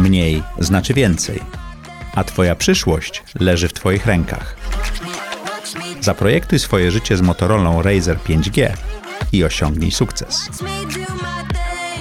Mniej 0.00 0.42
znaczy 0.58 0.94
więcej, 0.94 1.40
a 2.14 2.24
Twoja 2.24 2.54
przyszłość 2.54 3.22
leży 3.40 3.68
w 3.68 3.72
Twoich 3.72 4.06
rękach. 4.06 4.56
Zaprojektuj 6.00 6.58
swoje 6.58 6.90
życie 6.90 7.16
z 7.16 7.20
Motorola 7.20 7.82
Razer 7.82 8.18
5G 8.18 8.72
i 9.32 9.44
osiągnij 9.44 9.90
sukces. 9.90 10.48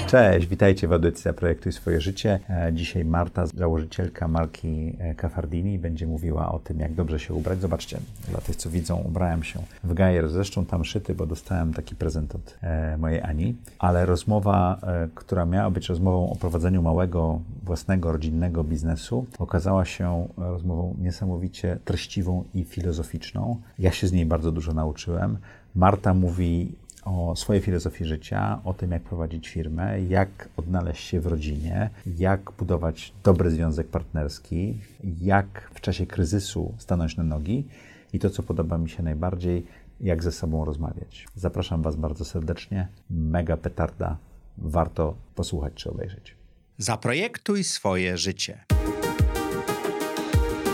Cześć, 0.09 0.47
witajcie 0.47 0.87
w 0.87 0.93
audycji 0.93 1.23
Zaprojektuj 1.23 1.71
swoje 1.71 2.01
życie. 2.01 2.39
E, 2.49 2.73
Dzisiaj 2.73 3.05
Marta, 3.05 3.45
założycielka 3.45 4.27
marki 4.27 4.95
e, 4.99 5.15
Cafardini, 5.15 5.79
będzie 5.79 6.07
mówiła 6.07 6.51
o 6.51 6.59
tym, 6.59 6.79
jak 6.79 6.93
dobrze 6.93 7.19
się 7.19 7.33
ubrać. 7.33 7.61
Zobaczcie, 7.61 7.99
dla 8.29 8.41
tych, 8.41 8.55
co 8.55 8.69
widzą, 8.69 8.97
ubrałem 8.97 9.43
się 9.43 9.59
w 9.83 9.93
gajer, 9.93 10.29
zresztą 10.29 10.65
tam 10.65 10.85
szyty, 10.85 11.15
bo 11.15 11.25
dostałem 11.25 11.73
taki 11.73 11.95
prezent 11.95 12.35
od 12.35 12.57
e, 12.61 12.97
mojej 12.97 13.21
Ani. 13.21 13.55
Ale 13.79 14.05
rozmowa, 14.05 14.81
która 15.15 15.45
miała 15.45 15.69
być 15.69 15.89
rozmową 15.89 16.31
o 16.31 16.35
prowadzeniu 16.35 16.81
małego, 16.81 17.41
własnego, 17.63 18.11
rodzinnego 18.11 18.63
biznesu, 18.63 19.25
okazała 19.39 19.85
się 19.85 20.27
rozmową 20.37 20.95
niesamowicie 20.99 21.77
treściwą 21.85 22.43
i 22.53 22.63
filozoficzną. 22.63 23.61
Ja 23.79 23.91
się 23.91 24.07
z 24.07 24.11
niej 24.11 24.25
bardzo 24.25 24.51
dużo 24.51 24.73
nauczyłem. 24.73 25.37
Marta 25.75 26.13
mówi 26.13 26.75
o 27.09 27.35
swojej 27.35 27.61
filozofii 27.61 28.05
życia, 28.05 28.61
o 28.63 28.73
tym, 28.73 28.91
jak 28.91 29.01
prowadzić 29.01 29.49
firmę, 29.49 30.01
jak 30.01 30.49
odnaleźć 30.57 31.07
się 31.07 31.21
w 31.21 31.27
rodzinie, 31.27 31.89
jak 32.17 32.51
budować 32.51 33.13
dobry 33.23 33.51
związek 33.51 33.87
partnerski, 33.87 34.77
jak 35.21 35.71
w 35.73 35.81
czasie 35.81 36.05
kryzysu 36.05 36.73
stanąć 36.77 37.17
na 37.17 37.23
nogi 37.23 37.67
i 38.13 38.19
to, 38.19 38.29
co 38.29 38.43
podoba 38.43 38.77
mi 38.77 38.89
się 38.89 39.03
najbardziej, 39.03 39.65
jak 40.01 40.23
ze 40.23 40.31
sobą 40.31 40.65
rozmawiać. 40.65 41.27
Zapraszam 41.35 41.81
Was 41.81 41.95
bardzo 41.95 42.25
serdecznie. 42.25 42.87
Mega 43.09 43.57
petarda. 43.57 44.17
Warto 44.57 45.15
posłuchać 45.35 45.73
czy 45.73 45.91
obejrzeć. 45.91 46.35
Zaprojektuj 46.77 47.63
swoje 47.63 48.17
życie. 48.17 48.63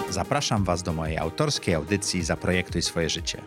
Zapraszam 0.10 0.64
Was 0.64 0.84
do 0.84 0.94
mojej 0.94 1.18
autorskiej 1.18 1.76
audycji 1.76 2.24
Zaprojektuj 2.24 2.82
swoje 2.82 3.10
życie. 3.10 3.42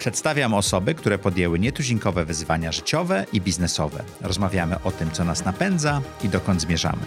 Przedstawiam 0.00 0.54
osoby, 0.54 0.94
które 0.94 1.18
podjęły 1.18 1.58
nietuzinkowe 1.58 2.24
wyzwania 2.24 2.72
życiowe 2.72 3.26
i 3.32 3.40
biznesowe. 3.40 4.02
Rozmawiamy 4.20 4.82
o 4.84 4.90
tym, 4.90 5.10
co 5.10 5.24
nas 5.24 5.44
napędza 5.44 6.00
i 6.24 6.28
dokąd 6.28 6.60
zmierzamy. 6.60 7.02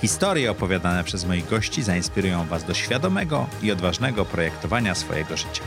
Historie 0.00 0.50
opowiadane 0.50 1.04
przez 1.04 1.24
moich 1.24 1.48
gości 1.48 1.82
zainspirują 1.82 2.44
Was 2.44 2.64
do 2.64 2.74
świadomego 2.74 3.46
i 3.62 3.72
odważnego 3.72 4.24
projektowania 4.24 4.94
swojego 4.94 5.36
życia. 5.36 5.62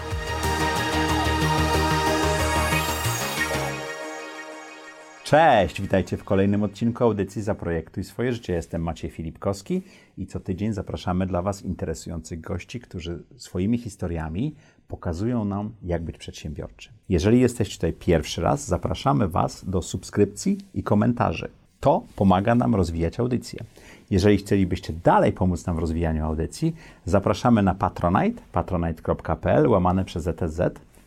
Cześć, 5.24 5.82
witajcie 5.82 6.18
w 6.18 6.24
kolejnym 6.24 6.64
odcinku 6.64 7.04
audycji 7.04 7.42
Zaprojektuj 7.42 8.04
swoje 8.04 8.34
życie. 8.34 8.54
Jestem 8.54 8.84
Maciej 8.84 9.12
Filipkowski 9.12 9.82
i 10.18 10.28
co 10.28 10.40
tydzień 10.40 10.74
zapraszamy 10.74 11.28
dla 11.28 11.42
Was 11.42 11.62
interesujących 11.62 12.42
gości, 12.42 12.80
którzy 12.80 13.24
swoimi 13.38 13.78
historiami 13.78 14.56
pokazują 14.88 15.46
nam, 15.46 15.72
jak 15.84 16.04
być 16.04 16.18
przedsiębiorczym. 16.18 16.94
Jeżeli 17.10 17.40
jesteście 17.40 17.76
tutaj 17.76 17.94
pierwszy 17.94 18.42
raz, 18.42 18.68
zapraszamy 18.68 19.28
Was 19.28 19.66
do 19.70 19.82
subskrypcji 19.82 20.58
i 20.74 20.84
komentarzy. 20.84 21.50
To 21.80 22.04
pomaga 22.16 22.56
nam 22.56 22.76
rozwijać 22.76 23.20
audycję. 23.20 23.60
Jeżeli 24.12 24.38
chcielibyście 24.38 24.94
dalej 24.94 25.32
pomóc 25.32 25.66
nam 25.66 25.76
w 25.76 25.80
rozwijaniu 25.80 26.26
audycji, 26.26 26.76
zapraszamy 27.06 27.64
na 27.64 27.76
Patronite, 27.76 28.42
patronite.pl, 28.52 29.68
łamane 29.68 30.06
przez 30.06 30.24
ZTZ. 30.24 30.62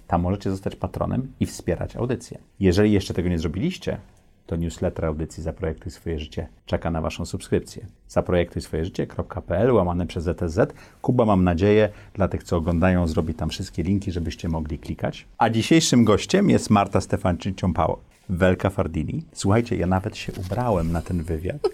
Tam 0.07 0.23
możecie 0.23 0.51
zostać 0.51 0.77
patronem 0.77 1.33
i 1.41 1.47
wspierać 1.47 1.97
audycję. 1.97 2.39
Jeżeli 2.61 2.93
jeszcze 2.93 3.15
tego 3.15 3.29
nie 3.29 3.39
zrobiliście, 3.39 3.99
to 4.47 4.57
newsletter 4.57 5.05
audycji 5.05 5.43
Zaprojektuj 5.43 5.93
swoje 5.93 6.19
życie 6.19 6.49
czeka 6.67 6.91
na 6.91 7.01
Waszą 7.01 7.27
subskrypcję. 7.27 7.87
Zaprojektuj 8.09 8.63
swoje 8.63 8.85
życie.pl 8.85 9.73
łamane 9.73 10.07
przez 10.07 10.25
ZTZ. 10.25 10.59
Kuba, 11.03 11.25
mam 11.25 11.45
nadzieję, 11.45 11.89
dla 12.15 12.29
tych, 12.29 12.43
co 12.43 12.57
oglądają, 12.57 13.07
zrobi 13.07 13.35
tam 13.35 13.49
wszystkie 13.49 13.83
linki, 13.83 14.13
żebyście 14.13 14.49
mogli 14.49 14.79
klikać. 14.79 15.27
A 15.39 15.51
dzisiejszym 15.51 16.05
gościem 16.05 16.51
jest 16.51 16.71
Marta 16.71 16.99
Stefanczyk-Ciąpało, 16.99 17.97
Welka 18.29 18.71
Fardini. 18.71 19.25
Słuchajcie, 19.33 19.77
ja 19.77 19.87
nawet 19.87 20.17
się 20.17 20.33
ubrałem 20.33 20.93
na 20.93 21.03
ten 21.03 21.23
wywiad, 21.23 21.69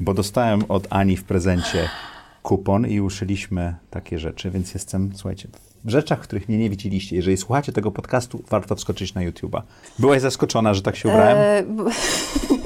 bo 0.00 0.14
dostałem 0.14 0.64
od 0.68 0.86
Ani 0.90 1.16
w 1.16 1.24
prezencie 1.24 1.88
kupon 2.42 2.86
i 2.86 3.00
uszyliśmy 3.00 3.74
takie 3.90 4.18
rzeczy, 4.18 4.50
więc 4.50 4.74
jestem, 4.74 5.10
słuchajcie, 5.14 5.48
rzeczach, 5.90 6.20
których 6.20 6.48
mnie 6.48 6.58
nie 6.58 6.70
widzieliście. 6.70 7.16
Jeżeli 7.16 7.36
słuchacie 7.36 7.72
tego 7.72 7.90
podcastu, 7.90 8.42
warto 8.50 8.76
wskoczyć 8.76 9.14
na 9.14 9.20
YouTube'a. 9.20 9.62
Byłaś 9.98 10.20
zaskoczona, 10.20 10.74
że 10.74 10.82
tak 10.82 10.96
się 10.96 11.08
ubrałem? 11.08 11.38
E, 11.38 11.64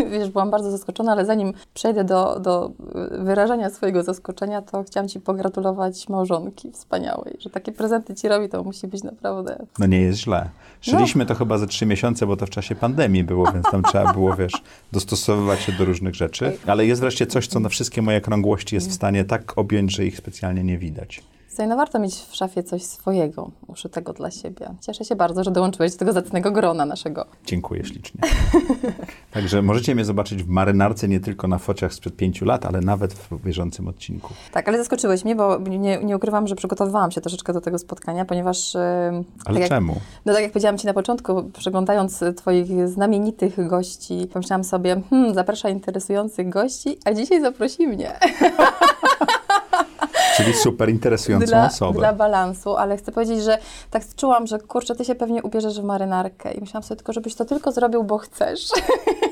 wiesz, 0.19 0.31
byłam 0.31 0.51
bardzo 0.51 0.71
zaskoczona, 0.71 1.13
ale 1.13 1.27
zanim 1.27 1.53
przejdę 1.75 2.05
do, 2.05 2.41
do 2.41 2.71
wyrażania 3.19 3.71
swojego 3.71 4.03
zaskoczenia, 4.03 4.63
to 4.63 4.85
chciałam 4.85 5.09
Ci 5.09 5.21
pogratulować 5.21 6.09
małżonki 6.09 6.73
wspaniałej, 6.73 7.37
że 7.39 7.51
takie 7.51 7.73
prezenty 7.73 8.15
Ci 8.15 8.29
robi, 8.29 8.49
to 8.49 8.65
musi 8.65 8.87
być 8.87 9.03
naprawdę... 9.03 9.67
No 9.79 9.87
nie 9.87 10.01
jest 10.01 10.19
źle. 10.19 10.49
Szyliśmy 10.81 11.25
no. 11.25 11.29
to 11.29 11.35
chyba 11.35 11.59
ze 11.59 11.67
trzy 11.67 11.87
miesiące, 11.87 12.27
bo 12.27 12.37
to 12.37 12.47
w 12.47 12.51
czasie 12.51 12.75
pandemii 12.75 13.25
było, 13.25 13.53
więc 13.53 13.71
tam 13.71 13.83
trzeba 13.83 14.13
było, 14.13 14.37
wiesz, 14.37 14.53
dostosowywać 14.93 15.63
się 15.63 15.73
do 15.73 15.85
różnych 15.85 16.15
rzeczy. 16.15 16.57
Ale 16.67 16.87
jest 16.87 17.01
wreszcie 17.01 17.27
coś, 17.27 17.47
co 17.47 17.61
na 17.61 17.69
wszystkie 17.69 18.03
moje 18.03 18.21
krągłości 18.21 18.75
jest 18.75 18.91
w 18.91 18.93
stanie 18.93 19.25
tak 19.25 19.59
objąć, 19.59 19.97
że 19.97 20.07
ich 20.07 20.17
specjalnie 20.17 20.65
nie 20.65 20.79
widać. 20.79 21.23
Słuchaj, 21.49 21.69
no 21.69 21.77
warto 21.77 21.99
mieć 21.99 22.15
w 22.15 22.35
szafie 22.35 22.63
coś 22.63 22.83
swojego, 22.83 23.51
uszytego 23.67 24.13
dla 24.13 24.31
siebie. 24.31 24.69
Cieszę 24.81 25.05
się 25.05 25.17
bardzo, 25.17 25.45
że 25.45 25.51
dołączyłeś 25.51 25.93
do 25.93 25.99
tego 25.99 26.13
zacnego 26.13 26.51
grona 26.51 26.87
naszego. 26.87 27.27
Dziękuję 27.47 27.85
ślicznie. 27.85 28.21
Także 29.31 29.63
możecie 29.63 29.95
mnie 29.95 30.05
zobaczyć 30.05 30.43
w 30.43 30.49
marynarce 30.49 31.09
nie 31.09 31.21
tylko 31.21 31.49
na 31.49 31.59
fociach 31.59 31.95
sprzed 31.95 32.17
pięciu 32.17 32.45
lat, 32.45 32.67
ale 32.67 32.81
nawet 32.81 33.15
w 33.15 33.43
bieżącym 33.45 33.89
odcinku. 33.89 34.35
Tak, 34.53 34.69
ale 34.69 34.79
zaskoczyłeś 34.79 35.25
mnie, 35.25 35.37
bo 35.37 35.59
nie, 35.59 35.99
nie 36.05 36.17
ukrywam, 36.17 36.49
że 36.49 36.57
przygotowywałam 36.57 37.11
się 37.11 37.21
troszeczkę 37.21 37.53
do 37.53 37.61
tego 37.61 37.79
spotkania, 37.79 38.25
ponieważ... 38.25 38.77
Ale 39.45 39.61
tak 39.61 39.69
czemu? 39.69 39.93
Jak, 39.93 40.03
no 40.27 40.33
tak 40.33 40.43
jak 40.43 40.53
powiedziałam 40.53 40.79
Ci 40.79 40.87
na 40.87 40.95
początku, 40.95 41.51
przeglądając 41.59 42.25
Twoich 42.37 42.89
znamienitych 42.89 43.69
gości, 43.69 44.29
pomyślałam 44.33 44.65
sobie, 44.65 45.03
hmm, 45.11 45.35
zaprasza 45.35 45.69
interesujących 45.69 46.49
gości, 46.49 46.99
a 47.05 47.13
dzisiaj 47.13 47.41
zaprosi 47.41 47.87
mnie. 47.87 48.13
Czyli 50.39 50.55
super 50.55 50.91
interesującą 50.91 51.47
dla, 51.47 51.67
osobę. 51.67 51.99
Dla 51.99 52.13
balansu, 52.13 52.77
ale 52.77 52.97
chcę 52.97 53.13
powiedzieć, 53.13 53.43
że 53.43 53.59
tak 53.91 54.03
czułam, 54.17 54.47
że 54.47 54.59
kurczę, 54.59 54.95
ty 54.95 55.05
się 55.05 55.15
pewnie 55.15 55.43
ubierzesz 55.43 55.81
w 55.81 55.85
marynarkę 55.85 56.53
i 56.53 56.61
myślałam 56.61 56.83
sobie 56.83 56.97
tylko, 56.97 57.13
żebyś 57.13 57.35
to 57.35 57.45
tylko 57.45 57.73
zrobił, 57.73 58.05
bo 58.05 58.19
chcesz, 58.19 58.69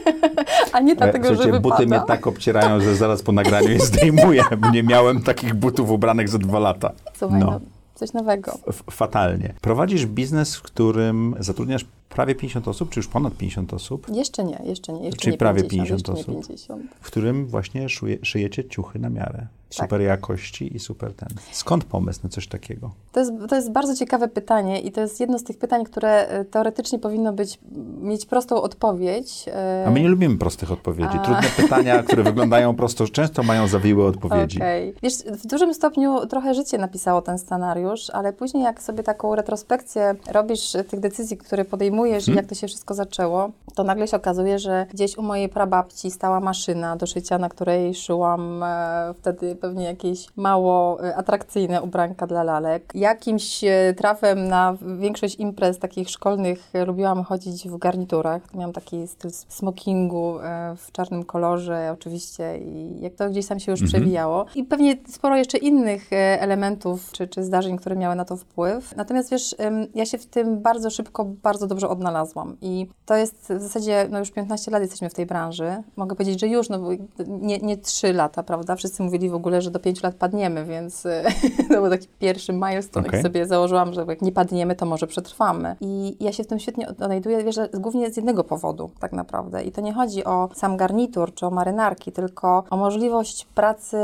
a 0.73 0.81
nie 0.81 0.97
dlatego, 0.97 1.29
że 1.29 1.37
wypada. 1.37 1.61
buty 1.61 1.87
mnie 1.87 2.01
tak 2.07 2.27
obcierają, 2.27 2.81
że 2.81 2.97
zaraz 2.97 3.23
po 3.23 3.33
nagraniu 3.33 3.69
je 3.69 3.81
zdejmuję. 3.81 4.45
Nie 4.73 4.83
miałem 4.83 5.23
takich 5.23 5.55
butów 5.55 5.91
ubranych 5.91 6.29
za 6.29 6.39
dwa 6.39 6.59
lata. 6.59 6.93
Słuchaj, 7.19 7.41
no. 7.41 7.47
no 7.47 7.61
coś 7.95 8.13
nowego. 8.13 8.59
F 8.69 8.83
fatalnie. 8.91 9.55
Prowadzisz 9.61 10.07
biznes, 10.07 10.57
w 10.57 10.63
którym 10.63 11.35
zatrudniasz 11.39 11.85
prawie 12.09 12.35
50 12.35 12.69
osób, 12.69 12.91
czy 12.91 13.01
już 13.01 13.09
ponad 13.09 13.37
50 13.37 13.75
osób? 13.75 14.07
Jeszcze 14.15 14.45
nie, 14.45 14.61
jeszcze 14.65 14.93
nie. 14.93 15.05
Jeszcze 15.05 15.21
Czyli 15.21 15.33
nie 15.33 15.39
prawie 15.39 15.63
50, 15.63 15.89
50 16.07 16.19
osób, 16.19 16.47
50. 16.47 16.83
w 17.01 17.07
którym 17.07 17.47
właśnie 17.47 17.89
szuje, 17.89 18.19
szyjecie 18.23 18.69
ciuchy 18.69 18.99
na 18.99 19.11
miarę. 19.11 19.47
Super 19.71 20.01
tak. 20.01 20.09
jakości 20.09 20.77
i 20.77 20.79
super 20.79 21.15
ten. 21.15 21.29
Skąd 21.53 21.85
pomysł 21.85 22.21
na 22.23 22.29
coś 22.29 22.49
takiego? 22.49 22.91
To 23.13 23.21
jest, 23.21 23.33
to 23.49 23.57
jest 23.57 23.73
bardzo 23.73 23.97
ciekawe 23.97 24.29
pytanie 24.29 24.81
i 24.81 24.93
to 24.93 25.01
jest 25.01 25.21
jedno 25.21 25.39
z 25.39 25.45
tych 25.45 25.59
pytań, 25.59 25.85
które 25.85 26.29
e, 26.29 26.45
teoretycznie 26.45 26.99
powinno 26.99 27.33
być, 27.33 27.59
mieć 28.01 28.27
prostą 28.27 28.63
odpowiedź. 28.63 29.45
E, 29.49 29.85
A 29.87 29.91
my 29.91 30.01
nie 30.01 30.09
lubimy 30.09 30.39
prostych 30.39 30.73
odpowiedzi. 30.73 31.17
A. 31.19 31.19
Trudne 31.19 31.49
pytania, 31.57 32.03
które 32.03 32.23
wyglądają 32.33 32.77
prosto, 32.77 33.09
często 33.09 33.43
mają 33.43 33.69
zawiłe 33.69 34.05
odpowiedzi. 34.05 34.59
Okay. 34.59 34.95
Wiesz, 35.03 35.15
w 35.15 35.47
dużym 35.47 35.75
stopniu 35.75 36.27
trochę 36.27 36.55
życie 36.55 36.79
napisało 36.79 37.23
ten 37.23 37.39
scenariusz, 37.39 38.11
ale 38.11 38.33
później 38.33 38.63
jak 38.63 38.83
sobie 38.83 39.03
taką 39.03 39.35
retrospekcję 39.35 40.15
robisz 40.33 40.73
tych 40.89 41.01
decyzji, 41.01 41.37
które 41.37 41.65
podejmujesz 41.65 41.96
hmm. 42.03 42.35
i 42.35 42.37
jak 42.37 42.47
to 42.47 42.55
się 42.55 42.67
wszystko 42.67 42.95
zaczęło, 42.95 43.51
to 43.75 43.85
nagle 43.85 44.09
się 44.09 44.17
okazuje, 44.17 44.59
że 44.59 44.87
gdzieś 44.91 45.19
u 45.19 45.23
mojej 45.23 45.49
prababci 45.49 46.11
stała 46.11 46.41
maszyna 46.41 46.97
do 46.97 47.07
szycia, 47.07 47.39
na 47.39 47.49
której 47.49 47.95
szyłam 47.95 48.63
e, 48.63 49.15
wtedy 49.19 49.57
pewnie 49.57 49.85
jakieś 49.85 50.27
mało 50.37 51.05
e, 51.05 51.17
atrakcyjne 51.17 51.83
ubranka 51.83 52.27
dla 52.27 52.43
lalek. 52.43 52.93
Jakimś 52.95 53.65
e, 53.65 53.95
trafem 53.97 54.49
na 54.49 54.77
większość 54.99 55.37
imprez 55.37 55.79
takich 55.79 56.11
szkolnych 56.11 56.71
e, 56.73 56.85
lubiłam 56.85 57.25
chodzić 57.25 57.69
w 57.69 57.79
garniturach. 57.79 58.55
Miałam 58.55 58.73
taki 58.73 59.09
styl 59.09 59.31
smokingu 59.31 60.39
w 60.77 60.93
czarnym 60.93 61.25
kolorze 61.25 61.91
oczywiście 61.93 62.59
i 62.59 63.01
jak 63.01 63.15
to 63.15 63.31
gdzieś 63.31 63.47
tam 63.47 63.61
się 63.61 63.73
już 63.73 63.83
mhm. 63.83 64.03
przewijało. 64.03 64.47
I 64.55 64.65
pewnie 64.65 64.97
sporo 65.09 65.37
jeszcze 65.37 65.59
innych 65.59 66.09
elementów 66.39 67.13
czy, 67.13 67.29
czy 67.29 67.45
zdarzeń, 67.45 67.77
które 67.77 67.97
miały 67.97 68.15
na 68.15 68.25
to 68.25 68.37
wpływ. 68.37 68.97
Natomiast 68.97 69.31
wiesz, 69.31 69.55
ja 69.95 70.07
się 70.07 70.19
w 70.19 70.27
tym 70.27 70.63
bardzo 70.63 70.91
szybko, 70.91 71.25
bardzo 71.25 71.67
dobrze 71.67 71.86
odnalazłam. 71.89 72.57
I 72.61 72.87
to 73.07 73.17
jest 73.17 73.53
w 73.53 73.63
zasadzie, 73.63 74.09
no 74.11 74.19
już 74.19 74.31
15 74.31 74.71
lat 74.71 74.83
jesteśmy 74.83 75.11
w 75.11 75.15
tej 75.15 75.27
branży. 75.27 75.83
Mogę 75.97 76.17
powiedzieć, 76.17 76.41
że 76.41 76.49
już, 76.49 76.69
no 76.69 76.79
bo 76.79 76.89
nie, 77.27 77.59
nie 77.59 77.77
3 77.77 78.13
lata, 78.13 78.43
prawda? 78.43 78.77
Wszyscy 78.77 79.03
mówili 79.03 79.31
w 79.31 79.35
ogóle, 79.35 79.63
że 79.63 79.71
do 79.71 79.81
5 79.81 80.03
lat 80.03 80.15
padniemy, 80.15 80.65
więc 80.65 81.03
to 81.69 81.81
był 81.81 81.91
taki 81.91 82.09
pierwszy 82.19 82.53
milestone, 82.53 83.09
okay. 83.09 83.23
sobie 83.23 83.47
założyłam, 83.47 83.93
że 83.93 84.05
jak 84.09 84.23
nie 84.23 84.33
padniemy, 84.33 84.77
to 84.77 84.87
może 84.87 85.07
przetrwamy. 85.07 85.77
I 85.81 86.17
ja 86.21 86.33
się 86.33 86.45
w 86.45 86.47
tym 86.47 86.59
świetnie 86.59 86.89
odnajduję, 86.89 87.45
wiesz, 87.45 87.57
głównie 87.75 88.11
z 88.11 88.17
jednego 88.17 88.45
powodu 88.45 88.91
tak 89.01 89.13
naprawdę. 89.13 89.63
I 89.63 89.73
to 89.73 89.81
nie 89.81 89.93
chodzi 89.93 90.25
o 90.25 90.49
sam 90.55 90.77
garnitur 90.77 91.35
czy 91.35 91.47
o 91.47 91.51
marynarki, 91.51 92.13
tylko 92.13 92.65
o 92.71 92.77
możliwość 92.77 93.47
pracy 93.55 93.97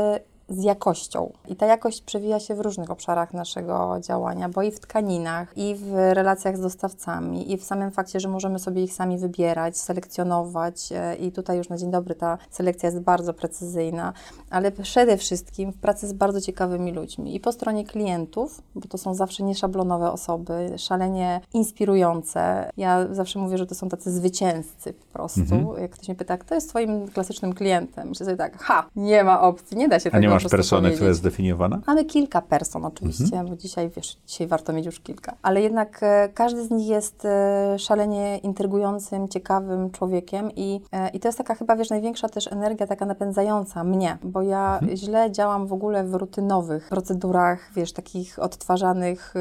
z 0.49 0.63
jakością. 0.63 1.31
I 1.47 1.55
ta 1.55 1.65
jakość 1.65 2.01
przewija 2.01 2.39
się 2.39 2.55
w 2.55 2.59
różnych 2.59 2.91
obszarach 2.91 3.33
naszego 3.33 3.97
działania, 4.01 4.49
bo 4.49 4.61
i 4.61 4.71
w 4.71 4.79
tkaninach, 4.79 5.57
i 5.57 5.75
w 5.75 5.93
relacjach 5.93 6.57
z 6.57 6.61
dostawcami, 6.61 7.51
i 7.51 7.57
w 7.57 7.63
samym 7.63 7.91
fakcie, 7.91 8.19
że 8.19 8.29
możemy 8.29 8.59
sobie 8.59 8.83
ich 8.83 8.93
sami 8.93 9.17
wybierać, 9.17 9.77
selekcjonować. 9.77 10.91
E, 10.91 11.15
I 11.15 11.31
tutaj 11.31 11.57
już 11.57 11.69
na 11.69 11.77
dzień 11.77 11.91
dobry 11.91 12.15
ta 12.15 12.37
selekcja 12.49 12.87
jest 12.89 12.99
bardzo 12.99 13.33
precyzyjna, 13.33 14.13
ale 14.49 14.71
przede 14.71 15.17
wszystkim 15.17 15.71
w 15.71 15.77
pracy 15.77 16.07
z 16.07 16.13
bardzo 16.13 16.41
ciekawymi 16.41 16.91
ludźmi. 16.91 17.35
I 17.35 17.39
po 17.39 17.51
stronie 17.51 17.85
klientów, 17.85 18.61
bo 18.75 18.87
to 18.87 18.97
są 18.97 19.13
zawsze 19.13 19.43
nieszablonowe 19.43 20.11
osoby, 20.11 20.73
szalenie 20.77 21.41
inspirujące. 21.53 22.69
Ja 22.77 23.07
zawsze 23.11 23.39
mówię, 23.39 23.57
że 23.57 23.65
to 23.65 23.75
są 23.75 23.89
tacy 23.89 24.11
zwycięzcy 24.11 24.93
po 24.93 25.13
prostu. 25.13 25.41
Mhm. 25.41 25.81
Jak 25.81 25.91
ktoś 25.91 26.07
mnie 26.07 26.15
pyta, 26.15 26.37
kto 26.37 26.55
jest 26.55 26.69
Twoim 26.69 27.07
klasycznym 27.07 27.53
klientem? 27.53 28.09
Myślę 28.09 28.25
sobie 28.25 28.37
tak, 28.37 28.57
ha, 28.59 28.89
nie 28.95 29.23
ma 29.23 29.41
opcji, 29.41 29.77
nie 29.77 29.89
da 29.89 29.99
się 29.99 30.11
tego 30.11 30.32
masz 30.33 30.47
personę, 30.47 30.91
która 30.91 31.07
jest 31.07 31.19
zdefiniowana? 31.19 31.81
Mamy 31.87 32.05
kilka 32.05 32.41
person 32.41 32.85
oczywiście, 32.85 33.23
mhm. 33.23 33.47
bo 33.47 33.55
dzisiaj, 33.55 33.89
wiesz, 33.95 34.17
dzisiaj 34.27 34.47
warto 34.47 34.73
mieć 34.73 34.85
już 34.85 34.99
kilka. 34.99 35.35
Ale 35.41 35.61
jednak 35.61 35.99
e, 36.01 36.29
każdy 36.33 36.65
z 36.65 36.71
nich 36.71 36.87
jest 36.87 37.25
e, 37.25 37.75
szalenie 37.79 38.37
intrygującym, 38.37 39.27
ciekawym 39.27 39.91
człowiekiem 39.91 40.51
i, 40.55 40.81
e, 40.91 41.09
i 41.09 41.19
to 41.19 41.27
jest 41.27 41.37
taka 41.37 41.55
chyba, 41.55 41.75
wiesz, 41.75 41.89
największa 41.89 42.29
też 42.29 42.51
energia 42.51 42.87
taka 42.87 43.05
napędzająca 43.05 43.83
mnie, 43.83 44.17
bo 44.23 44.41
ja 44.41 44.79
mhm. 44.81 44.97
źle 44.97 45.31
działam 45.31 45.67
w 45.67 45.73
ogóle 45.73 46.03
w 46.03 46.13
rutynowych 46.13 46.89
procedurach, 46.89 47.71
wiesz, 47.75 47.93
takich 47.93 48.39
odtwarzanych 48.39 49.33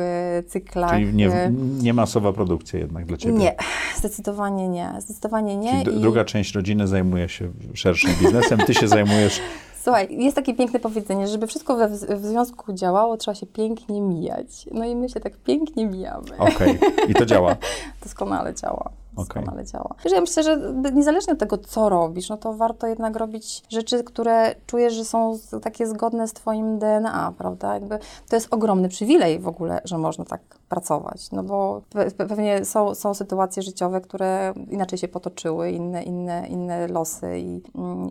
cyklach. 0.48 0.90
Czyli 0.90 1.14
nie, 1.14 1.52
nie 1.82 1.94
masowa 1.94 2.32
produkcja 2.32 2.78
jednak 2.78 3.06
dla 3.06 3.16
Ciebie? 3.16 3.34
Nie, 3.34 3.56
zdecydowanie 3.98 4.68
nie, 4.68 4.92
zdecydowanie 4.98 5.56
nie. 5.56 5.82
I... 5.82 6.00
druga 6.00 6.24
część 6.24 6.54
rodziny 6.54 6.86
zajmuje 6.86 7.28
się 7.28 7.48
szerszym 7.74 8.10
biznesem, 8.20 8.58
Ty 8.58 8.74
się 8.74 8.88
zajmujesz 8.88 9.40
Słuchaj, 9.82 10.08
jest 10.10 10.36
takie 10.36 10.54
piękne 10.54 10.80
powiedzenie, 10.80 11.28
żeby 11.28 11.46
wszystko 11.46 11.76
we, 11.76 11.88
w 11.88 12.26
związku 12.26 12.72
działało, 12.72 13.16
trzeba 13.16 13.34
się 13.34 13.46
pięknie 13.46 14.00
mijać. 14.00 14.66
No 14.72 14.84
i 14.84 14.96
my 14.96 15.08
się 15.08 15.20
tak 15.20 15.36
pięknie 15.36 15.86
mijamy. 15.86 16.36
Okej, 16.38 16.76
okay. 16.76 17.06
i 17.08 17.14
to 17.14 17.26
działa? 17.26 17.56
Doskonale 18.02 18.54
działa. 18.54 18.90
Doskonale 19.16 19.52
okay. 19.52 19.64
działa. 19.64 19.94
Wiesz, 20.04 20.12
ja 20.12 20.20
myślę, 20.20 20.42
że 20.42 20.58
niezależnie 20.92 21.32
od 21.32 21.38
tego, 21.38 21.58
co 21.58 21.88
robisz, 21.88 22.28
no 22.28 22.36
to 22.36 22.54
warto 22.54 22.86
jednak 22.86 23.16
robić 23.16 23.62
rzeczy, 23.68 24.04
które 24.04 24.54
czujesz, 24.66 24.94
że 24.94 25.04
są 25.04 25.38
takie 25.62 25.86
zgodne 25.86 26.28
z 26.28 26.32
Twoim 26.32 26.78
DNA, 26.78 27.32
prawda? 27.38 27.74
Jakby 27.74 27.98
to 28.28 28.36
jest 28.36 28.54
ogromny 28.54 28.88
przywilej 28.88 29.38
w 29.38 29.48
ogóle, 29.48 29.80
że 29.84 29.98
można 29.98 30.24
tak 30.24 30.40
pracować, 30.68 31.30
no 31.30 31.42
bo 31.42 31.82
pewnie 32.16 32.64
są, 32.64 32.94
są 32.94 33.14
sytuacje 33.14 33.62
życiowe, 33.62 34.00
które 34.00 34.54
inaczej 34.70 34.98
się 34.98 35.08
potoczyły, 35.08 35.70
inne, 35.70 36.02
inne, 36.02 36.46
inne 36.48 36.88
losy 36.88 37.38
i, 37.38 37.62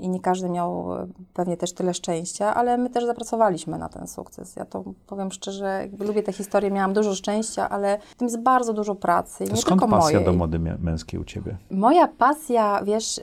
i 0.01 0.09
nie 0.09 0.19
każdy 0.19 0.50
miał 0.50 0.88
pewnie 1.33 1.57
też 1.57 1.74
tyle 1.74 1.94
szczęścia, 1.94 2.56
ale 2.56 2.77
my 2.77 2.89
też 2.89 3.06
zapracowaliśmy 3.06 3.77
na 3.77 3.89
ten 3.89 4.07
sukces. 4.07 4.56
Ja 4.56 4.65
to 4.65 4.83
powiem 5.07 5.31
szczerze, 5.31 5.88
lubię 6.00 6.24
tę 6.24 6.33
historię, 6.33 6.71
miałam 6.71 6.94
dużo 6.94 7.15
szczęścia, 7.15 7.69
ale 7.69 7.97
w 8.00 8.15
tym 8.15 8.27
jest 8.27 8.39
bardzo 8.39 8.74
dużo 8.74 8.95
pracy. 8.95 9.44
Nie 9.44 9.50
skąd 9.50 9.81
tylko 9.81 9.88
pasja 9.88 10.19
mojej. 10.19 10.25
do 10.25 10.33
mody 10.33 10.59
u 11.20 11.24
Ciebie? 11.24 11.58
Moja 11.72 12.08
pasja, 12.08 12.82
wiesz, 12.84 13.18
y, 13.18 13.22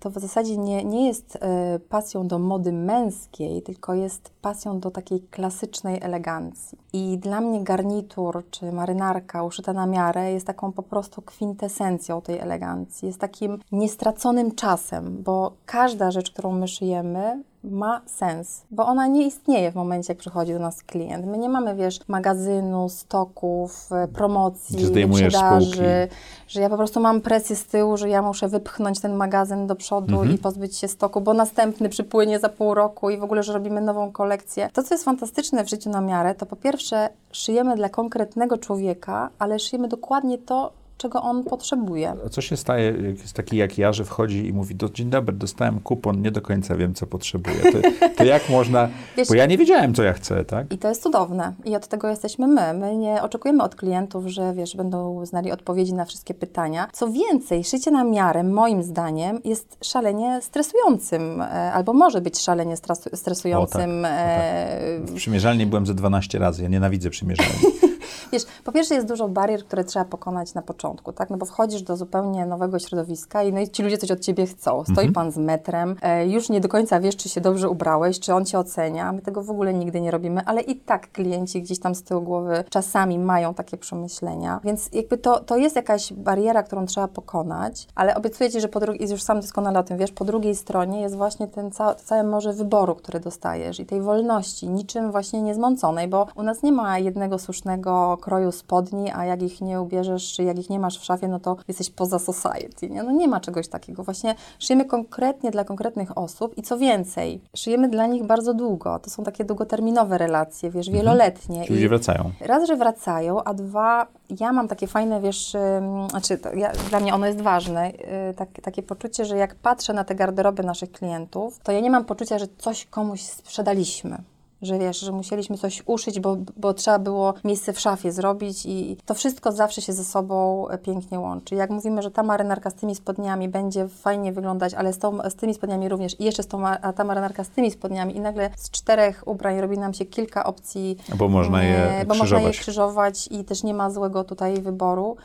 to 0.00 0.10
w 0.10 0.14
zasadzie 0.14 0.56
nie, 0.56 0.84
nie 0.84 1.06
jest 1.06 1.36
y, 1.36 1.38
pasją 1.78 2.26
do 2.26 2.38
mody 2.38 2.72
męskiej, 2.72 3.62
tylko 3.62 3.94
jest 3.94 4.32
pasją 4.42 4.80
do 4.80 4.90
takiej 4.90 5.20
klasycznej 5.20 5.98
elegancji. 6.02 6.78
I 6.92 7.18
dla 7.18 7.40
mnie 7.40 7.64
garnitur 7.64 8.44
czy 8.50 8.72
marynarka 8.72 9.42
uszyta 9.42 9.72
na 9.72 9.86
miarę 9.86 10.32
jest 10.32 10.46
taką 10.46 10.72
po 10.72 10.82
prostu 10.82 11.22
kwintesencją 11.22 12.22
tej 12.22 12.38
elegancji. 12.38 13.06
Jest 13.06 13.20
takim 13.20 13.58
niestraconym 13.72 14.54
czasem, 14.54 15.22
bo 15.22 15.52
każda 15.66 16.10
rzecz, 16.10 16.30
którą 16.30 16.52
my 16.52 16.68
szyjemy, 16.68 17.42
ma 17.64 18.00
sens, 18.06 18.62
bo 18.70 18.86
ona 18.86 19.06
nie 19.06 19.26
istnieje 19.26 19.72
w 19.72 19.74
momencie, 19.74 20.12
jak 20.12 20.18
przychodzi 20.18 20.52
do 20.52 20.58
nas 20.58 20.82
klient. 20.82 21.26
My 21.26 21.38
nie 21.38 21.48
mamy, 21.48 21.74
wiesz, 21.74 22.00
magazynu, 22.08 22.88
stoków, 22.88 23.92
e, 23.92 24.08
promocji, 24.08 24.86
sprzedaży, 25.12 26.08
że 26.48 26.60
ja 26.60 26.70
po 26.70 26.76
prostu 26.76 27.00
mam 27.00 27.20
presję 27.20 27.56
z 27.56 27.66
tyłu, 27.66 27.96
że 27.96 28.08
ja 28.08 28.22
muszę 28.22 28.48
wypchnąć 28.48 29.00
ten 29.00 29.14
magazyn 29.14 29.66
do 29.66 29.76
przodu 29.76 30.14
mhm. 30.14 30.34
i 30.34 30.38
pozbyć 30.38 30.76
się 30.76 30.88
stoku, 30.88 31.20
bo 31.20 31.34
następny 31.34 31.88
przypłynie 31.88 32.38
za 32.38 32.48
pół 32.48 32.74
roku 32.74 33.10
i 33.10 33.18
w 33.18 33.22
ogóle, 33.22 33.42
że 33.42 33.52
robimy 33.52 33.80
nową 33.80 34.12
kolekcję. 34.12 34.68
To, 34.72 34.82
co 34.82 34.94
jest 34.94 35.04
fantastyczne 35.04 35.64
w 35.64 35.70
życiu 35.70 35.90
na 35.90 36.00
miarę, 36.00 36.34
to 36.34 36.46
po 36.46 36.56
pierwsze 36.56 37.08
szyjemy 37.32 37.76
dla 37.76 37.88
konkretnego 37.88 38.58
człowieka, 38.58 39.30
ale 39.38 39.58
szyjemy 39.58 39.88
dokładnie 39.88 40.38
to, 40.38 40.72
czego 40.98 41.22
on 41.22 41.44
potrzebuje. 41.44 42.14
A 42.26 42.28
co 42.28 42.40
się 42.40 42.56
staje, 42.56 42.84
jak 42.84 43.18
jest 43.18 43.32
taki 43.32 43.56
jak 43.56 43.78
ja, 43.78 43.92
że 43.92 44.04
wchodzi 44.04 44.46
i 44.46 44.52
mówi, 44.52 44.74
do, 44.74 44.88
dzień 44.88 45.10
dobry, 45.10 45.36
dostałem 45.36 45.80
kupon, 45.80 46.22
nie 46.22 46.30
do 46.30 46.40
końca 46.40 46.76
wiem, 46.76 46.94
co 46.94 47.06
potrzebuję. 47.06 47.56
To, 47.72 47.78
to 48.16 48.24
jak 48.24 48.48
można, 48.48 48.88
Wiesz, 49.16 49.28
bo 49.28 49.34
ja 49.34 49.46
nie 49.46 49.58
wiedziałem, 49.58 49.94
co 49.94 50.02
ja 50.02 50.12
chcę, 50.12 50.44
tak? 50.44 50.72
I 50.72 50.78
to 50.78 50.88
jest 50.88 51.02
cudowne. 51.02 51.52
I 51.64 51.76
od 51.76 51.86
tego 51.86 52.08
jesteśmy 52.08 52.46
my. 52.46 52.74
My 52.74 52.96
nie 52.96 53.22
oczekujemy 53.22 53.62
od 53.62 53.74
klientów, 53.74 54.26
że 54.26 54.54
wiesz, 54.54 54.76
będą 54.76 55.26
znali 55.26 55.52
odpowiedzi 55.52 55.94
na 55.94 56.04
wszystkie 56.04 56.34
pytania. 56.34 56.88
Co 56.92 57.08
więcej, 57.12 57.64
szycie 57.64 57.90
na 57.90 58.04
miarę, 58.04 58.44
moim 58.44 58.82
zdaniem, 58.82 59.40
jest 59.44 59.78
szalenie 59.84 60.38
stresującym, 60.42 61.40
e, 61.40 61.72
albo 61.72 61.92
może 61.92 62.20
być 62.20 62.40
szalenie 62.40 62.74
stresującym. 63.14 64.00
O, 64.00 64.02
tak. 64.02 64.12
o, 64.12 65.00
tak. 65.00 65.10
W 65.10 65.14
przymierzalni 65.14 65.66
byłem 65.66 65.86
ze 65.86 65.94
12 65.94 66.38
razy, 66.38 66.62
ja 66.62 66.68
nienawidzę 66.68 67.10
przymierzalni. 67.10 67.52
Wiesz, 68.32 68.42
po 68.64 68.72
pierwsze 68.72 68.94
jest 68.94 69.06
dużo 69.06 69.28
barier, 69.28 69.64
które 69.64 69.84
trzeba 69.84 70.04
pokonać 70.04 70.54
na 70.54 70.62
początku, 70.62 71.12
tak? 71.12 71.30
No 71.30 71.36
bo 71.36 71.46
wchodzisz 71.46 71.82
do 71.82 71.96
zupełnie 71.96 72.46
nowego 72.46 72.78
środowiska 72.78 73.42
i, 73.42 73.52
no 73.52 73.60
i 73.60 73.68
ci 73.68 73.82
ludzie 73.82 73.98
coś 73.98 74.10
od 74.10 74.20
ciebie 74.20 74.46
chcą. 74.46 74.82
Stoi 74.82 75.06
mhm. 75.06 75.12
pan 75.12 75.32
z 75.32 75.36
metrem, 75.36 75.96
e, 76.02 76.28
już 76.28 76.48
nie 76.48 76.60
do 76.60 76.68
końca 76.68 77.00
wiesz, 77.00 77.16
czy 77.16 77.28
się 77.28 77.40
dobrze 77.40 77.68
ubrałeś, 77.68 78.20
czy 78.20 78.34
on 78.34 78.44
cię 78.44 78.58
ocenia. 78.58 79.12
My 79.12 79.22
tego 79.22 79.42
w 79.42 79.50
ogóle 79.50 79.74
nigdy 79.74 80.00
nie 80.00 80.10
robimy, 80.10 80.42
ale 80.46 80.60
i 80.60 80.76
tak 80.76 81.12
klienci 81.12 81.62
gdzieś 81.62 81.80
tam 81.80 81.94
z 81.94 82.02
tyłu 82.02 82.22
głowy 82.22 82.64
czasami 82.70 83.18
mają 83.18 83.54
takie 83.54 83.76
przemyślenia. 83.76 84.60
Więc 84.64 84.88
jakby 84.92 85.18
to, 85.18 85.40
to 85.40 85.56
jest 85.56 85.76
jakaś 85.76 86.12
bariera, 86.12 86.62
którą 86.62 86.86
trzeba 86.86 87.08
pokonać, 87.08 87.88
ale 87.94 88.14
obiecuję 88.14 88.50
ci, 88.50 88.60
że 88.60 88.68
po 88.68 88.80
drugiej, 88.80 89.10
już 89.10 89.22
sam 89.22 89.40
doskonale 89.40 89.78
o 89.78 89.82
tym 89.82 89.98
wiesz, 89.98 90.12
po 90.12 90.24
drugiej 90.24 90.54
stronie 90.54 91.00
jest 91.00 91.16
właśnie 91.16 91.48
ten 91.48 91.70
ca 91.70 91.94
całe 91.94 92.24
morze 92.24 92.52
wyboru, 92.52 92.94
który 92.94 93.20
dostajesz 93.20 93.80
i 93.80 93.86
tej 93.86 94.00
wolności, 94.00 94.68
niczym 94.68 95.12
właśnie 95.12 95.42
niezmąconej, 95.42 96.08
bo 96.08 96.26
u 96.36 96.42
nas 96.42 96.62
nie 96.62 96.72
ma 96.72 96.98
jednego 96.98 97.38
słusznego 97.38 97.97
kroju 98.20 98.52
spodni, 98.52 99.10
a 99.14 99.24
jak 99.24 99.42
ich 99.42 99.60
nie 99.60 99.80
ubierzesz, 99.80 100.32
czy 100.32 100.42
jak 100.42 100.58
ich 100.58 100.70
nie 100.70 100.78
masz 100.78 100.98
w 100.98 101.04
szafie, 101.04 101.28
no 101.28 101.40
to 101.40 101.56
jesteś 101.68 101.90
poza 101.90 102.18
society, 102.18 102.90
nie? 102.90 103.02
No 103.02 103.12
nie 103.12 103.28
ma 103.28 103.40
czegoś 103.40 103.68
takiego. 103.68 104.04
Właśnie 104.04 104.34
szyjemy 104.58 104.84
konkretnie 104.84 105.50
dla 105.50 105.64
konkretnych 105.64 106.18
osób 106.18 106.58
i 106.58 106.62
co 106.62 106.78
więcej, 106.78 107.40
szyjemy 107.56 107.88
dla 107.88 108.06
nich 108.06 108.24
bardzo 108.24 108.54
długo. 108.54 108.98
To 108.98 109.10
są 109.10 109.24
takie 109.24 109.44
długoterminowe 109.44 110.18
relacje, 110.18 110.70
wiesz, 110.70 110.88
mhm. 110.88 111.04
wieloletnie. 111.04 111.64
Czyli 111.64 111.82
I 111.82 111.88
wracają. 111.88 112.30
Raz, 112.40 112.68
że 112.68 112.76
wracają, 112.76 113.44
a 113.44 113.54
dwa, 113.54 114.06
ja 114.40 114.52
mam 114.52 114.68
takie 114.68 114.86
fajne, 114.86 115.20
wiesz, 115.20 115.54
yy, 115.54 116.08
znaczy 116.10 116.38
ja, 116.56 116.72
dla 116.90 117.00
mnie 117.00 117.14
ono 117.14 117.26
jest 117.26 117.40
ważne, 117.40 117.90
yy, 117.90 118.34
tak, 118.36 118.48
takie 118.62 118.82
poczucie, 118.82 119.24
że 119.24 119.36
jak 119.36 119.54
patrzę 119.54 119.92
na 119.92 120.04
te 120.04 120.14
garderoby 120.14 120.62
naszych 120.62 120.92
klientów, 120.92 121.58
to 121.62 121.72
ja 121.72 121.80
nie 121.80 121.90
mam 121.90 122.04
poczucia, 122.04 122.38
że 122.38 122.46
coś 122.58 122.86
komuś 122.86 123.22
sprzedaliśmy 123.22 124.18
że 124.62 124.78
wiesz, 124.78 125.00
że 125.00 125.12
musieliśmy 125.12 125.58
coś 125.58 125.82
uszyć, 125.86 126.20
bo, 126.20 126.36
bo 126.56 126.74
trzeba 126.74 126.98
było 126.98 127.34
miejsce 127.44 127.72
w 127.72 127.80
szafie 127.80 128.12
zrobić 128.12 128.66
i 128.66 128.96
to 129.06 129.14
wszystko 129.14 129.52
zawsze 129.52 129.82
się 129.82 129.92
ze 129.92 130.04
sobą 130.04 130.66
pięknie 130.82 131.20
łączy. 131.20 131.54
Jak 131.54 131.70
mówimy, 131.70 132.02
że 132.02 132.10
ta 132.10 132.22
marynarka 132.22 132.70
z 132.70 132.74
tymi 132.74 132.94
spodniami 132.94 133.48
będzie 133.48 133.88
fajnie 133.88 134.32
wyglądać, 134.32 134.74
ale 134.74 134.92
z, 134.92 134.98
tą, 134.98 135.30
z 135.30 135.34
tymi 135.34 135.54
spodniami 135.54 135.88
również 135.88 136.20
i 136.20 136.24
jeszcze 136.24 136.42
z 136.42 136.46
tą, 136.46 136.66
a 136.66 136.92
ta 136.92 137.04
marynarka 137.04 137.44
z 137.44 137.48
tymi 137.48 137.70
spodniami 137.70 138.16
i 138.16 138.20
nagle 138.20 138.50
z 138.56 138.70
czterech 138.70 139.22
ubrań 139.26 139.60
robi 139.60 139.78
nam 139.78 139.94
się 139.94 140.04
kilka 140.04 140.44
opcji. 140.44 140.96
Bo 141.14 141.28
można 141.28 141.62
je 141.62 142.04
bo 142.06 142.14
krzyżować. 142.14 142.32
można 142.32 142.40
je 142.40 142.50
krzyżować 142.50 143.28
i 143.30 143.44
też 143.44 143.62
nie 143.62 143.74
ma 143.74 143.90
złego 143.90 144.24
tutaj 144.24 144.62
wyboru. 144.62 145.16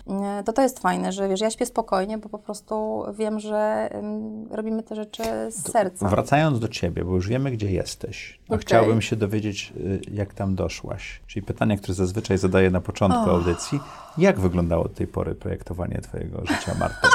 To 0.46 0.54
to 0.54 0.62
jest 0.62 0.80
fajne, 0.80 1.12
że 1.12 1.30
wiesz, 1.30 1.42
ja 1.42 1.50
śpię 1.50 1.66
spokojnie, 1.66 2.18
bo 2.18 2.30
po 2.30 2.40
prostu 2.40 3.04
wiem, 3.14 3.40
że 3.40 3.90
robimy 4.52 4.84
te 4.84 4.96
rzeczy 4.96 5.24
z 5.50 5.72
serca. 5.72 6.10
Wracając 6.10 6.60
do 6.60 6.68
Ciebie, 6.68 7.06
bo 7.06 7.16
już 7.16 7.28
wiemy, 7.28 7.52
gdzie 7.52 7.72
jesteś, 7.72 8.40
a 8.50 8.54
okay. 8.54 8.60
chciałbym 8.60 9.02
się 9.02 9.16
dowiedzieć, 9.28 9.74
y, 9.78 10.02
jak 10.12 10.34
tam 10.34 10.56
doszłaś. 10.56 11.22
Czyli 11.28 11.46
pytanie, 11.46 11.78
które 11.78 11.94
zazwyczaj 11.94 12.38
zadaję 12.38 12.72
na 12.72 12.82
początku 12.82 13.22
oh. 13.22 13.32
audycji. 13.32 13.80
Jak 14.18 14.40
wyglądało 14.40 14.84
do 14.84 14.90
tej 14.90 15.08
pory 15.08 15.36
projektowanie 15.36 16.02
Twojego 16.02 16.46
życia, 16.46 16.76
Marta? 16.80 17.10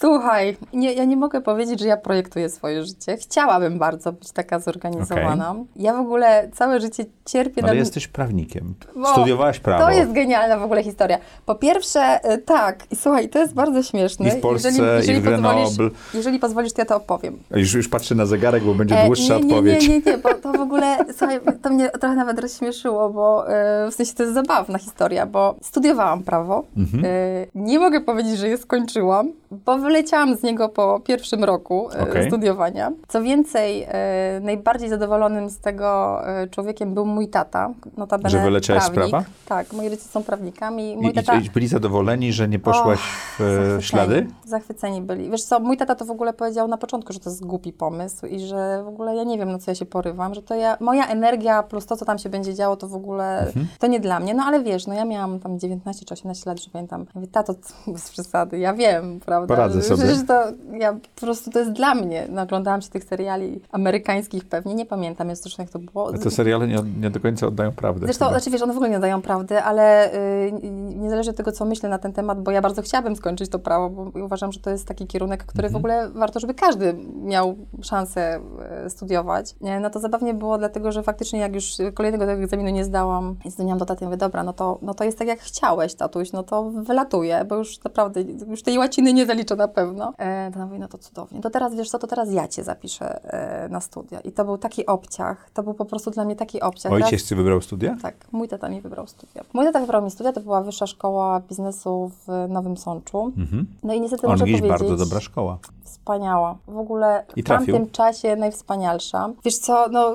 Słuchaj, 0.00 0.56
nie, 0.72 0.92
ja 0.92 1.04
nie 1.04 1.16
mogę 1.16 1.40
powiedzieć, 1.40 1.80
że 1.80 1.86
ja 1.86 1.96
projektuję 1.96 2.48
swoje 2.48 2.84
życie. 2.84 3.16
Chciałabym 3.16 3.78
bardzo 3.78 4.12
być 4.12 4.32
taka 4.32 4.58
zorganizowana. 4.58 5.54
Ja 5.76 5.94
w 5.94 6.00
ogóle 6.00 6.48
całe 6.54 6.80
życie 6.80 7.04
cierpię 7.24 7.62
Ale 7.62 7.72
na... 7.72 7.78
jesteś 7.78 8.08
prawnikiem. 8.08 8.74
Bo 8.96 9.12
Studiowałaś 9.12 9.58
prawo. 9.58 9.84
To 9.84 9.90
jest 9.90 10.12
genialna 10.12 10.58
w 10.58 10.62
ogóle 10.62 10.82
historia. 10.82 11.18
Po 11.46 11.54
pierwsze, 11.54 12.20
y, 12.34 12.38
tak, 12.38 12.84
i 12.90 12.96
słuchaj, 12.96 13.28
to 13.28 13.38
jest 13.38 13.54
bardzo 13.54 13.82
śmieszne. 13.82 14.28
I 14.28 14.30
w 14.30 14.40
Polsce, 14.40 14.68
jeżeli, 14.68 14.88
jeżeli 14.88 15.18
i 15.18 15.20
w 15.20 15.24
Grenoble. 15.24 15.64
pozwolisz, 15.64 15.92
jeżeli 16.14 16.38
pozwolisz, 16.38 16.72
to 16.72 16.82
ja 16.82 16.86
to 16.86 16.96
opowiem. 16.96 17.38
Już, 17.50 17.74
już 17.74 17.88
patrzę 17.88 18.14
na 18.14 18.26
zegarek, 18.26 18.64
bo 18.64 18.74
będzie 18.74 19.00
E, 19.00 19.06
dłuższa 19.06 19.34
nie, 19.34 19.40
nie, 19.40 19.54
odpowiedź. 19.54 19.88
Nie, 19.88 19.94
nie, 19.98 20.02
nie, 20.06 20.18
bo 20.18 20.34
to 20.34 20.52
w 20.52 20.60
ogóle, 20.60 20.96
słuchaj, 21.18 21.40
to 21.62 21.70
mnie 21.70 21.90
trochę 21.90 22.14
nawet 22.14 22.38
rozśmieszyło, 22.40 23.10
bo 23.10 23.48
e, 23.48 23.90
w 23.90 23.94
sensie 23.94 24.14
to 24.14 24.22
jest 24.22 24.34
zabawna 24.34 24.78
historia, 24.78 25.26
bo 25.26 25.54
studiowałam 25.62 26.22
prawo. 26.22 26.64
Mhm. 26.76 27.04
E, 27.04 27.08
nie 27.54 27.78
mogę 27.78 28.00
powiedzieć, 28.00 28.38
że 28.38 28.48
je 28.48 28.58
skończyłam, 28.58 29.32
bo 29.50 29.78
wyleciałam 29.78 30.36
z 30.36 30.42
niego 30.42 30.68
po 30.68 31.00
pierwszym 31.00 31.44
roku 31.44 31.88
e, 31.94 32.00
Okej. 32.02 32.26
studiowania. 32.28 32.92
Co 33.08 33.22
więcej, 33.22 33.86
e, 33.88 34.40
najbardziej 34.42 34.88
zadowolonym 34.88 35.50
z 35.50 35.58
tego 35.58 36.20
e, 36.28 36.46
człowiekiem 36.48 36.94
był 36.94 37.06
mój 37.06 37.28
tata, 37.28 37.70
notabene 37.96 38.30
Że 38.30 38.42
wyleciałaś 38.42 38.82
z 38.84 38.90
prawnik. 38.90 39.10
prawa? 39.10 39.26
Tak, 39.46 39.72
moi 39.72 39.88
rodzice 39.88 40.08
są 40.08 40.22
prawnikami. 40.22 40.92
I, 40.92 40.96
Mój 40.96 41.12
tata... 41.12 41.34
i, 41.34 41.44
I 41.46 41.50
byli 41.50 41.68
zadowoleni, 41.68 42.32
że 42.32 42.48
nie 42.48 42.58
poszłaś 42.58 42.98
w 43.38 43.40
e, 43.40 43.54
Zachwyceni, 43.54 43.82
ślady? 43.82 44.26
Zachwyceni 44.44 45.00
byli. 45.02 45.30
Wiesz 45.30 45.44
co, 45.44 45.60
mój 45.60 45.76
tata 45.76 45.94
to 45.94 46.04
w 46.04 46.10
ogóle 46.10 46.32
powiedział 46.32 46.68
na 46.68 46.76
początku, 46.76 47.12
że 47.12 47.20
to 47.20 47.30
jest 47.30 47.46
głupi 47.46 47.72
pomysł 47.72 48.26
i 48.26 48.40
że 48.40 48.82
w 48.84 48.88
ogóle 48.88 49.16
ja 49.16 49.24
nie 49.24 49.38
wiem, 49.38 49.52
na 49.52 49.58
co 49.58 49.70
ja 49.70 49.74
się 49.74 49.86
porywam, 49.86 50.34
że 50.34 50.42
to 50.42 50.54
ja, 50.54 50.76
moja 50.80 51.06
energia 51.06 51.62
plus 51.62 51.86
to, 51.86 51.96
co 51.96 52.04
tam 52.04 52.18
się 52.18 52.28
będzie 52.28 52.54
działo, 52.54 52.76
to 52.76 52.88
w 52.88 52.94
ogóle, 52.94 53.38
Mhm. 53.46 53.66
to 53.78 53.86
nie 53.86 54.00
dla 54.00 54.20
mnie. 54.20 54.34
No 54.34 54.42
ale 54.44 54.62
wiesz, 54.62 54.86
no 54.86 54.94
ja 54.94 55.04
miałam 55.04 55.40
tam 55.40 55.58
19 55.58 56.04
czy 56.06 56.14
18 56.14 56.50
lat, 56.50 56.60
że 56.60 56.70
pamiętam. 56.70 57.00
Ja 57.00 57.10
mówię, 57.14 57.26
tato, 57.26 57.54
bez 57.86 58.10
przesady, 58.10 58.58
ja 58.58 58.74
wiem, 58.74 59.20
prawda? 59.20 59.35
Poradzę 59.46 59.82
że, 59.82 59.88
sobie. 59.88 60.04
Przecież 60.04 60.26
to, 60.26 60.42
ja 60.78 60.92
po 60.92 61.20
prostu, 61.20 61.50
to 61.50 61.58
jest 61.58 61.72
dla 61.72 61.94
mnie. 61.94 62.26
Naglądałam 62.30 62.82
się 62.82 62.90
tych 62.90 63.04
seriali 63.04 63.60
amerykańskich 63.72 64.44
pewnie, 64.44 64.74
nie 64.74 64.86
pamiętam 64.86 65.30
jest 65.30 65.42
zresztą 65.42 65.62
jak 65.62 65.72
to 65.72 65.78
było. 65.78 66.12
Te 66.12 66.30
seriale 66.30 66.68
nie, 66.68 66.78
nie 67.00 67.10
do 67.10 67.20
końca 67.20 67.46
oddają 67.46 67.72
prawdę. 67.72 68.06
Zresztą, 68.06 68.24
chyba. 68.24 68.38
znaczy 68.38 68.50
wiesz, 68.50 68.62
one 68.62 68.72
w 68.72 68.76
ogóle 68.76 68.90
nie 68.90 68.98
dają 68.98 69.22
prawdy, 69.22 69.62
ale 69.62 70.14
y, 70.14 70.52
niezależnie 70.96 71.30
od 71.30 71.36
tego, 71.36 71.52
co 71.52 71.64
myślę 71.64 71.88
na 71.88 71.98
ten 71.98 72.12
temat, 72.12 72.42
bo 72.42 72.50
ja 72.50 72.62
bardzo 72.62 72.82
chciałabym 72.82 73.16
skończyć 73.16 73.50
to 73.50 73.58
prawo, 73.58 73.90
bo 73.90 74.24
uważam, 74.24 74.52
że 74.52 74.60
to 74.60 74.70
jest 74.70 74.88
taki 74.88 75.06
kierunek, 75.06 75.44
który 75.44 75.66
Mhm. 75.66 75.72
w 75.72 75.76
ogóle 75.76 76.10
warto, 76.10 76.40
żeby 76.40 76.54
każdy 76.54 76.94
miał 77.24 77.56
szansę 77.82 78.40
y, 78.86 78.90
studiować. 78.90 79.54
Nie, 79.60 79.80
No 79.80 79.90
to 79.90 80.00
zabawnie 80.00 80.34
było, 80.34 80.58
dlatego 80.58 80.92
że 80.92 81.02
faktycznie 81.02 81.40
jak 81.40 81.54
już 81.54 81.72
kolejnego 81.94 82.26
tego 82.26 82.42
egzaminu 82.42 82.70
nie 82.70 82.84
zdałam 82.84 83.36
i 83.44 83.50
dzwoniłam 83.50 83.78
do 83.78 83.84
taty 83.86 84.04
i 84.04 84.06
mówię, 84.06 84.16
dobra, 84.16 84.42
no 84.44 84.52
to, 84.52 84.78
no 84.82 84.94
to 84.94 85.04
jest 85.04 85.18
tak 85.18 85.28
jak 85.28 85.40
chciałeś, 85.40 85.94
tatuś, 85.94 86.32
no 86.32 86.42
to 86.42 86.70
wylatuję, 86.70 87.44
bo 87.48 87.56
już 87.56 87.84
naprawdę, 87.84 88.20
już 88.48 88.62
tej 88.62 88.78
łaciny 88.78 89.12
nie 89.12 89.25
zaliczę 89.26 89.56
na 89.56 89.68
pewno. 89.68 90.12
E, 90.18 90.50
to 90.50 90.56
ona 90.56 90.66
mówi, 90.66 90.78
no 90.78 90.88
to 90.88 90.98
cudownie. 90.98 91.40
To 91.40 91.50
teraz, 91.50 91.74
wiesz 91.74 91.90
co, 91.90 91.98
to 91.98 92.06
teraz 92.06 92.32
ja 92.32 92.48
cię 92.48 92.64
zapiszę 92.64 93.24
e, 93.32 93.68
na 93.68 93.80
studia. 93.80 94.20
I 94.20 94.32
to 94.32 94.44
był 94.44 94.58
taki 94.58 94.86
obciach, 94.86 95.50
to 95.50 95.62
był 95.62 95.74
po 95.74 95.84
prostu 95.84 96.10
dla 96.10 96.24
mnie 96.24 96.36
taki 96.36 96.60
obciach. 96.60 96.92
Ojciec 96.92 97.22
ci 97.22 97.34
wybrał 97.34 97.60
studia? 97.60 97.96
tak, 98.02 98.14
mój 98.32 98.48
tata 98.48 98.68
mi 98.68 98.80
wybrał 98.80 99.06
studia. 99.06 99.44
Mój 99.52 99.64
tata 99.64 99.80
wybrał 99.80 100.02
mi 100.04 100.10
studia, 100.10 100.32
to 100.32 100.40
była 100.40 100.62
Wyższa 100.62 100.86
Szkoła 100.86 101.40
Biznesu 101.40 102.10
w 102.26 102.46
Nowym 102.48 102.76
Sączu. 102.76 103.32
Mhm. 103.36 103.66
No 103.82 103.94
i 103.94 104.00
niestety 104.00 104.26
On 104.26 104.32
muszę 104.32 104.44
powiedzieć... 104.44 104.68
bardzo 104.68 104.96
dobra 104.96 105.20
szkoła. 105.20 105.58
Wspaniała. 105.84 106.56
W 106.68 106.78
ogóle 106.78 107.24
I 107.36 107.42
w 107.42 107.46
tamtym 107.46 107.90
czasie 107.90 108.36
najwspanialsza. 108.36 109.30
Wiesz 109.44 109.58
co, 109.58 109.88
no 109.90 110.12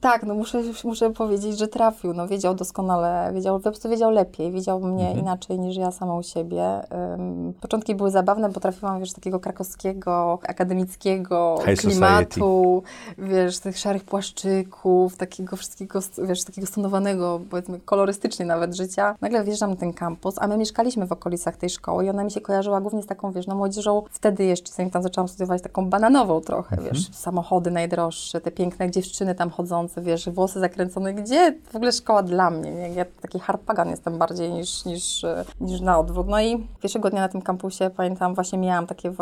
tak, 0.00 0.22
no 0.22 0.34
muszę, 0.34 0.62
muszę 0.84 1.10
powiedzieć, 1.10 1.58
że 1.58 1.68
trafił. 1.68 2.14
No 2.14 2.28
wiedział 2.28 2.54
doskonale, 2.54 3.30
wiedział, 3.34 3.56
po 3.56 3.62
prostu 3.62 3.88
wiedział 3.88 4.10
lepiej, 4.10 4.52
widział 4.52 4.80
mnie 4.80 5.04
Mhm. 5.06 5.18
inaczej 5.18 5.58
niż 5.58 5.76
ja 5.76 5.90
samą 5.90 6.22
siebie. 6.22 6.80
Ym, 7.14 7.54
początki 7.60 7.94
były 7.94 8.10
zabawne, 8.10 8.50
bo 8.54 8.60
trafiłam, 8.60 9.00
wiesz, 9.00 9.12
takiego 9.12 9.40
krakowskiego, 9.40 10.38
akademickiego 10.48 11.58
High 11.66 11.80
klimatu, 11.80 12.82
wiesz, 13.18 13.58
tych 13.58 13.78
szarych 13.78 14.04
płaszczyków, 14.04 15.16
takiego 15.16 15.56
wszystkiego, 15.56 16.00
wiesz, 16.28 16.44
takiego 16.44 16.66
stonowanego, 16.66 17.40
powiedzmy, 17.50 17.80
kolorystycznie 17.80 18.46
nawet 18.46 18.74
życia. 18.74 19.14
Nagle 19.20 19.44
wjeżdżam 19.44 19.70
na 19.70 19.76
ten 19.76 19.92
kampus, 19.92 20.34
a 20.38 20.46
my 20.46 20.56
mieszkaliśmy 20.56 21.06
w 21.06 21.12
okolicach 21.12 21.56
tej 21.56 21.70
szkoły 21.70 22.04
i 22.04 22.10
ona 22.10 22.24
mi 22.24 22.30
się 22.30 22.40
kojarzyła 22.40 22.80
głównie 22.80 23.02
z 23.02 23.06
taką, 23.06 23.32
wiesz, 23.32 23.46
no 23.46 23.54
młodzieżą 23.54 24.02
wtedy 24.10 24.44
jeszcze, 24.44 24.72
zanim 24.72 24.90
tam 24.90 25.02
zaczęłam 25.02 25.28
studiować, 25.28 25.62
taką 25.62 25.90
bananową 25.90 26.40
trochę, 26.40 26.76
wiesz, 26.76 27.10
samochody 27.12 27.70
najdroższe, 27.70 28.40
te 28.40 28.50
piękne 28.50 28.90
dziewczyny 28.90 29.34
tam 29.34 29.50
chodzące, 29.50 30.02
wiesz, 30.02 30.28
włosy 30.28 30.60
zakręcone, 30.60 31.14
gdzie 31.14 31.54
w 31.72 31.76
ogóle 31.76 31.92
szkoła 31.92 32.22
dla 32.22 32.50
mnie, 32.50 32.72
nie? 32.72 32.88
Ja 32.88 33.04
taki 33.22 33.40
harpagan 33.40 33.90
jestem 33.90 34.18
bardziej 34.18 34.52
niż, 34.52 34.84
niż, 34.84 35.24
e, 35.24 35.44
niż 35.60 35.80
na 35.80 35.98
odwrót. 35.98 36.28
No 36.28 36.40
i 36.40 36.66
pierwszego 36.82 37.10
dnia 37.10 37.20
na 37.20 37.28
tym 37.28 37.42
kampusie, 37.42 37.90
pamiętam, 37.96 38.34
właśnie 38.34 38.43
miałam 38.52 38.86
takie, 38.86 39.12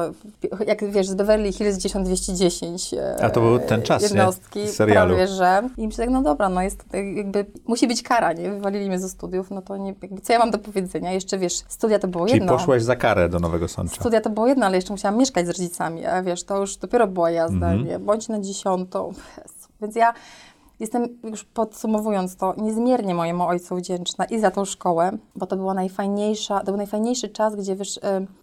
jak 0.67 0.91
wiesz, 0.91 1.09
z 1.09 1.15
Beverly 1.15 1.53
Hills 1.53 1.77
10210 1.79 2.95
e, 2.95 3.25
A 3.25 3.31
to 3.31 3.41
był 3.41 3.59
ten 3.59 3.83
czas, 3.83 4.03
nie? 4.03 4.09
jednostki, 4.19 4.69
Z 4.69 4.75
serialu. 4.77 5.11
prawie, 5.15 5.29
że. 5.29 5.69
I 5.77 5.87
myślę, 5.87 6.05
tak, 6.05 6.13
no 6.15 6.23
dobra, 6.23 6.49
no 6.49 6.63
jest 6.63 6.85
jakby, 7.17 7.47
musi 7.67 7.89
być 7.89 8.03
kara, 8.03 8.33
nie? 8.33 8.51
Wywalili 8.51 8.89
mnie 8.89 8.99
ze 8.99 9.09
studiów, 9.09 9.51
no 9.51 9.63
to 9.63 9.77
nie, 9.77 9.95
jakby, 10.03 10.21
co 10.21 10.33
ja 10.33 10.39
mam 10.39 10.51
do 10.51 10.59
powiedzenia? 10.59 11.13
Jeszcze, 11.13 11.39
wiesz, 11.39 11.55
studia 11.69 11.99
to 11.99 12.09
było 12.09 12.27
Czyli 12.27 12.39
jedno. 12.39 12.53
poszłaś 12.57 12.83
za 12.83 12.97
karę 12.97 13.29
do 13.29 13.39
Nowego 13.41 13.69
Sącza. 13.69 13.95
Studia 13.95 14.21
to 14.21 14.31
było 14.31 14.47
jedno, 14.47 14.67
ale 14.67 14.77
jeszcze 14.77 14.93
musiałam 14.93 15.19
mieszkać 15.19 15.47
z 15.47 15.49
rodzicami, 15.49 16.07
a 16.07 16.23
wiesz, 16.23 16.45
to 16.45 16.61
już 16.61 16.77
dopiero 16.77 17.07
była 17.07 17.31
jazda, 17.31 17.57
Mhm. 17.73 17.87
nie? 17.87 17.99
Bądź 17.99 18.29
na 18.29 18.41
dziesiątą. 18.41 19.13
Więc 19.81 19.97
ja 19.97 20.15
jestem, 20.81 21.09
już 21.25 21.45
podsumowując 21.45 22.37
to, 22.37 22.55
niezmiernie 22.57 23.15
mojemu 23.15 23.47
ojcu 23.47 23.77
wdzięczna 23.77 24.25
i 24.25 24.41
za 24.41 24.51
tą 24.51 24.65
szkołę, 24.65 25.13
bo 25.37 25.47
to 25.47 25.57
była 25.57 25.75
najfajniejsza, 25.75 26.59
to 26.61 26.65
był 26.67 26.77
najfajniejszy 26.77 27.29
czas, 27.29 27.57
gdzie 27.57 27.77
wiesz, 27.77 27.97
y, 27.97 28.01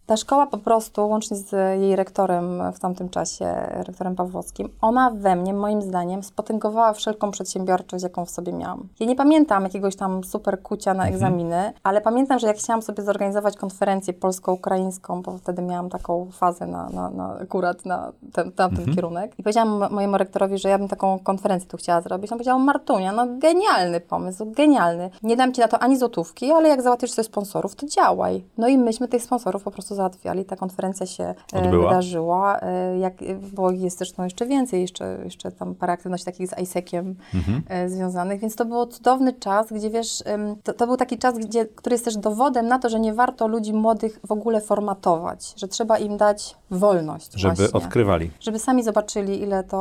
ta 0.09 0.17
szkoła 0.17 0.47
po 0.47 0.57
prostu, 0.57 1.07
łącznie 1.09 1.37
z 1.37 1.51
jej 1.81 1.95
rektorem 1.95 2.71
w 2.73 2.79
tamtym 2.79 3.09
czasie, 3.09 3.45
rektorem 3.71 4.15
Pawłowskim, 4.15 4.69
ona 4.81 5.11
we 5.11 5.35
mnie, 5.35 5.53
moim 5.53 5.81
zdaniem, 5.81 6.23
spotęgowała 6.23 6.93
wszelką 6.93 7.31
przedsiębiorczość, 7.31 8.03
jaką 8.03 8.25
w 8.25 8.29
sobie 8.29 8.53
miałam. 8.53 8.87
Ja 8.99 9.05
nie 9.05 9.15
pamiętam 9.15 9.63
jakiegoś 9.63 9.95
tam 9.95 10.23
super 10.23 10.61
kucia 10.61 10.93
na 10.93 11.07
egzaminy, 11.07 11.73
ale 11.83 12.01
pamiętam, 12.01 12.39
że 12.39 12.47
jak 12.47 12.57
chciałam 12.57 12.81
sobie 12.81 13.03
zorganizować 13.03 13.57
konferencję 13.57 14.13
polsko-ukraińską, 14.13 15.21
bo 15.21 15.37
wtedy 15.37 15.61
miałam 15.61 15.89
taką 15.89 16.27
fazę 16.31 16.67
na, 16.67 16.89
na, 16.89 17.09
na 17.09 17.37
akurat 17.41 17.85
na 17.85 18.11
ten, 18.33 18.51
tamten 18.51 18.95
kierunek 18.95 19.39
i 19.39 19.43
powiedziałam 19.43 19.69
mo- 19.69 19.89
mojemu 19.89 20.17
rektorowi, 20.17 20.57
że 20.57 20.69
ja 20.69 20.77
bym 20.77 20.87
taką 20.87 21.19
konferencję 21.19 21.69
tu 21.69 21.77
chciała 21.77 22.01
zrobić. 22.01 22.31
On 22.31 22.37
powiedział, 22.37 22.59
Martunia, 22.59 23.11
no 23.11 23.27
genialny 23.39 24.01
pomysł, 24.01 24.51
genialny. 24.51 25.09
Nie 25.23 25.35
dam 25.37 25.53
Ci 25.53 25.61
na 25.61 25.67
to 25.67 25.79
ani 25.79 25.97
złotówki, 25.97 26.51
ale 26.51 26.69
jak 26.69 26.81
załatwisz 26.81 27.11
sobie 27.11 27.25
sponsorów, 27.25 27.75
to 27.75 27.85
działaj. 27.85 28.45
No 28.57 28.67
i 28.67 28.77
myśmy 28.77 29.07
tych 29.07 29.23
sponsorów 29.23 29.63
po 29.63 29.71
prostu 29.71 29.95
załatwiali. 30.03 30.45
Ta 30.45 30.55
konferencja 30.55 31.05
się 31.05 31.23
e, 31.53 31.59
Odbyła? 31.59 31.89
wydarzyła. 31.89 32.59
E, 32.59 32.97
Jak, 32.99 33.13
bo 33.53 33.71
jest 33.71 33.97
zresztą 33.97 34.23
jeszcze 34.23 34.45
więcej, 34.45 34.81
jeszcze, 34.81 35.17
jeszcze 35.23 35.51
tam 35.51 35.75
parę 35.75 35.93
aktywności 35.93 36.25
takich 36.25 36.47
z 36.47 36.57
ISEC-iem 36.59 37.15
Mhm. 37.35 37.61
e, 37.67 37.89
związanych, 37.89 38.39
więc 38.41 38.55
to 38.55 38.65
był 38.65 38.85
cudowny 38.85 39.33
czas, 39.33 39.73
gdzie 39.73 39.89
wiesz, 39.89 40.23
to, 40.63 40.73
to 40.73 40.87
był 40.87 40.97
taki 40.97 41.17
czas, 41.17 41.37
gdzie, 41.37 41.65
który 41.65 41.93
jest 41.93 42.05
też 42.05 42.17
dowodem 42.17 42.67
na 42.67 42.79
to, 42.79 42.89
że 42.89 42.99
nie 42.99 43.13
warto 43.13 43.47
ludzi 43.47 43.73
młodych 43.73 44.19
w 44.27 44.31
ogóle 44.31 44.61
formatować, 44.61 45.53
że 45.57 45.67
trzeba 45.67 45.97
im 45.97 46.17
dać 46.17 46.55
wolność 46.71 47.31
Żeby 47.35 47.55
właśnie. 47.55 47.73
odkrywali. 47.73 48.31
Żeby 48.39 48.59
sami 48.59 48.83
zobaczyli, 48.83 49.41
ile 49.41 49.63
to 49.63 49.79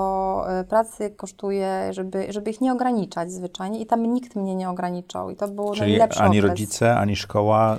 pracy 0.69 1.11
kosztuje, 1.11 1.89
żeby, 1.91 2.27
żeby 2.33 2.51
ich 2.51 2.61
nie 2.61 2.73
ograniczać 2.73 3.33
zwyczajnie. 3.33 3.81
I 3.81 3.87
tam 3.87 4.07
nikt 4.13 4.37
mnie 4.37 4.55
nie 4.55 4.71
ograniczał. 4.71 5.31
I 5.31 5.37
to 5.37 5.49
był 5.49 5.71
Czyli 5.75 5.91
najlepszy 5.91 6.21
ani 6.21 6.39
okres. 6.39 6.51
rodzice, 6.51 6.97
ani 6.97 7.17
szkoła. 7.17 7.79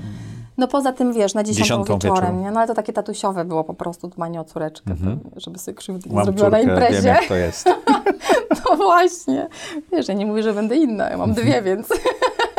No 0.57 0.67
poza 0.67 0.93
tym, 0.93 1.13
wiesz, 1.13 1.33
na 1.33 1.43
dziesiątą, 1.43 1.63
Dziesiątą 1.63 1.99
wieczorem, 1.99 2.28
nie? 2.31 2.51
No 2.51 2.59
ale 2.59 2.67
to 2.67 2.73
takie 2.75 2.93
tatusiowe 2.93 3.45
było 3.45 3.63
po 3.63 3.73
prostu 3.73 4.07
dbanie 4.07 4.41
o 4.41 4.43
córeczkę, 4.43 4.95
to, 5.33 5.39
żeby 5.39 5.59
sobie 5.59 5.75
krzywdy 5.75 6.09
nie 6.09 6.15
Mam 6.15 6.25
zrobiła 6.25 6.49
na 6.49 6.57
córkę, 6.57 6.75
wiem 6.75 6.77
imprezie. 6.77 7.07
jak 7.09 7.25
to 7.27 7.35
jest. 7.35 7.69
No 8.69 8.75
właśnie. 8.75 9.47
Wiesz, 9.91 10.07
ja 10.07 10.13
nie 10.13 10.25
mówię, 10.25 10.43
że 10.43 10.53
będę 10.53 10.75
inna, 10.75 11.09
ja 11.09 11.17
mam 11.17 11.33
dwie, 11.33 11.61
więc 11.69 11.87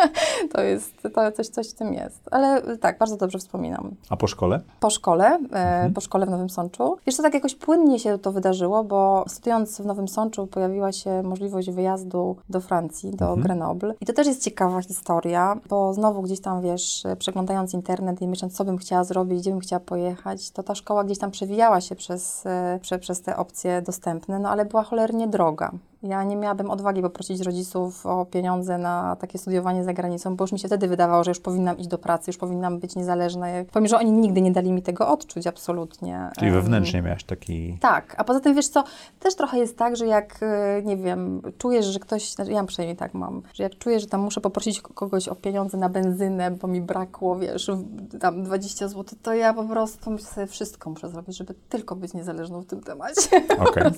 to 0.53 0.63
jest, 0.63 1.03
to 1.15 1.33
coś, 1.33 1.49
coś 1.49 1.71
w 1.71 1.75
tym 1.75 1.95
jest. 1.95 2.21
Ale 2.31 2.77
tak, 2.77 2.99
bardzo 2.99 3.17
dobrze 3.17 3.39
wspominam. 3.39 3.91
A 4.11 4.17
po 4.17 4.27
szkole? 4.27 4.61
Po 4.81 4.91
szkole, 4.91 5.39
e, 5.53 5.91
po 5.91 6.01
szkole 6.01 6.27
w 6.27 6.31
Nowym 6.31 6.51
Sączu. 6.51 6.97
Wiesz, 7.07 7.17
to 7.17 7.23
tak 7.23 7.35
jakoś 7.35 7.55
płynnie 7.55 7.99
się 7.99 8.19
to 8.19 8.33
wydarzyło, 8.33 8.85
bo 8.85 9.25
studiując 9.29 9.81
w 9.81 9.87
Nowym 9.87 10.09
Sączu 10.09 10.47
pojawiła 10.47 10.93
się 10.93 11.23
możliwość 11.23 11.71
wyjazdu 11.71 12.37
do 12.49 12.61
Francji, 12.61 13.11
do 13.11 13.37
Grenoble. 13.37 13.95
I 14.01 14.07
to 14.07 14.13
też 14.13 14.27
jest 14.27 14.45
ciekawa 14.45 14.83
historia, 14.83 15.57
bo 15.69 15.95
znowu 15.95 16.23
gdzieś 16.23 16.41
tam, 16.41 16.63
wiesz, 16.63 17.03
przeglądając 17.19 17.75
internet 17.75 18.23
i 18.23 18.29
myśląc, 18.29 18.57
co 18.57 18.65
bym 18.65 18.79
chciała 18.79 19.05
zrobić, 19.05 19.41
gdzie 19.41 19.51
bym 19.51 19.61
chciała 19.61 19.81
pojechać, 19.81 20.51
to 20.51 20.63
ta 20.63 20.75
szkoła 20.75 21.05
gdzieś 21.05 21.19
tam 21.19 21.31
przewijała 21.31 21.81
się 21.81 21.97
przez, 21.97 22.47
e, 22.47 22.79
prze, 22.83 22.99
przez 22.99 23.23
te 23.23 23.37
opcje 23.37 23.83
dostępne, 23.83 24.39
no 24.39 24.49
ale 24.49 24.65
była 24.65 24.83
cholernie 24.83 25.29
droga. 25.29 25.73
Ja 26.03 26.25
nie 26.25 26.37
miałabym 26.37 26.71
odwagi 26.71 27.03
poprosić 27.03 27.41
rodziców 27.41 28.07
o 28.07 28.27
pieniądze 28.27 28.79
na 28.79 29.17
takie 29.17 29.39
studiowanie 29.39 29.85
za 29.85 29.93
granicą, 29.93 30.37
bo 30.37 30.45
już 30.45 30.53
mi 30.53 30.59
się 30.59 30.69
wtedy 30.69 30.89
wydawało, 30.89 31.25
że 31.25 31.31
już 31.31 31.41
powinnam 31.41 31.79
iść 31.79 31.89
do 31.89 31.99
pracy, 31.99 32.25
już 32.27 32.37
powinnam 32.37 32.79
być 32.79 32.97
niezależna. 32.97 33.47
Powiem, 33.73 33.89
że 33.89 33.99
oni 33.99 34.13
nigdy 34.13 34.41
nie 34.41 34.53
dali 34.53 34.73
mi 34.73 34.83
tego 34.83 35.09
odczuć, 35.09 35.47
absolutnie. 35.47 36.31
Czyli 36.39 36.51
wewnętrznie 36.51 37.03
miałaś 37.03 37.25
taki... 37.25 37.79
Tak, 37.81 38.15
a 38.19 38.25
poza 38.25 38.41
tym, 38.41 38.55
wiesz 38.55 38.69
co, 38.69 38.85
też 39.21 39.35
trochę 39.35 39.59
jest 39.59 39.79
tak, 39.79 39.97
że 39.97 40.07
jak, 40.07 40.39
e, 40.43 40.83
nie 40.83 40.97
wiem, 40.97 41.43
czujesz, 41.59 41.87
że 41.87 41.99
ktoś, 41.99 42.31
znaczy 42.31 42.53
ja 42.53 42.65
przynajmniej 42.65 42.97
tak 42.97 43.15
mam, 43.15 43.43
że 43.55 43.63
jak 43.63 43.79
czuję, 43.79 44.01
że 44.01 44.07
tam 44.07 44.21
muszę 44.21 44.41
poprosić 44.41 44.81
kogoś 44.81 45.29
o 45.29 45.35
pieniądze 45.35 45.79
na 45.79 45.89
benzynę, 45.89 46.51
bo 46.51 46.69
mi 46.69 46.81
brakło, 46.81 47.39
wiesz, 47.39 47.71
tam 48.21 48.43
20 48.43 48.89
zł, 48.89 49.19
to 49.23 49.35
ja 49.35 49.55
po 49.55 49.65
prostu 49.65 50.19
sobie 50.19 50.47
wszystko 50.47 50.91
muszę 50.91 51.09
zrobić, 51.09 51.37
żeby 51.37 51.55
tylko 51.69 51.97
być 51.97 52.15
niezależną 52.15 52.61
w 52.61 52.67
tym 52.67 52.81
temacie. 52.81 53.43
Okay. 53.71 53.93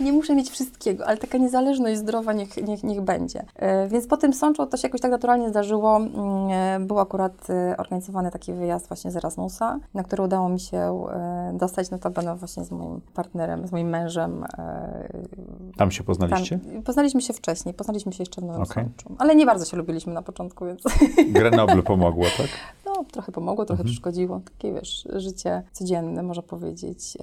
nie 0.00 0.12
muszę 0.12 0.34
mieć 0.34 0.50
wszystkiego, 0.50 1.06
ale 1.06 1.16
taka 1.28 1.38
niezależność 1.38 1.98
zdrowa 1.98 2.32
niech, 2.32 2.56
niech, 2.56 2.84
niech 2.84 3.00
będzie. 3.00 3.44
E, 3.56 3.88
więc 3.88 4.06
po 4.06 4.16
tym 4.16 4.32
sączu 4.32 4.66
to 4.66 4.76
się 4.76 4.88
jakoś 4.88 5.00
tak 5.00 5.10
naturalnie 5.10 5.48
zdarzyło. 5.48 5.96
Mm, 5.96 6.12
e, 6.50 6.86
był 6.86 6.98
akurat 6.98 7.50
e, 7.50 7.76
organizowany 7.76 8.30
taki 8.30 8.52
wyjazd 8.52 8.88
właśnie 8.88 9.10
z 9.10 9.16
Erasmusa, 9.16 9.78
na 9.94 10.02
który 10.02 10.22
udało 10.22 10.48
mi 10.48 10.60
się 10.60 11.06
dostać 11.52 11.90
notabene 11.90 12.36
właśnie 12.36 12.64
z 12.64 12.70
moim 12.70 13.00
partnerem, 13.14 13.66
z 13.66 13.72
moim 13.72 13.88
mężem. 13.88 14.44
Tam 15.76 15.90
się 15.90 16.04
poznaliście? 16.04 16.58
Tam, 16.58 16.82
poznaliśmy 16.82 17.22
się 17.22 17.32
wcześniej, 17.32 17.74
poznaliśmy 17.74 18.12
się 18.12 18.22
jeszcze 18.22 18.40
w 18.40 18.44
Nowym 18.44 18.62
okay. 18.62 18.84
Sączu. 18.84 19.16
Ale 19.18 19.36
nie 19.36 19.46
bardzo 19.46 19.64
się 19.64 19.76
lubiliśmy 19.76 20.12
na 20.12 20.22
początku, 20.22 20.66
więc... 20.66 20.82
Grenoble 21.32 21.82
pomogło, 21.82 22.24
tak? 22.36 22.46
No, 22.98 23.04
trochę 23.04 23.32
pomogło, 23.32 23.64
trochę 23.64 23.80
mhm. 23.82 23.92
przeszkodziło. 23.92 24.40
Takie, 24.44 24.72
wiesz, 24.72 25.08
życie 25.16 25.62
codzienne, 25.72 26.22
można 26.22 26.42
powiedzieć. 26.42 27.18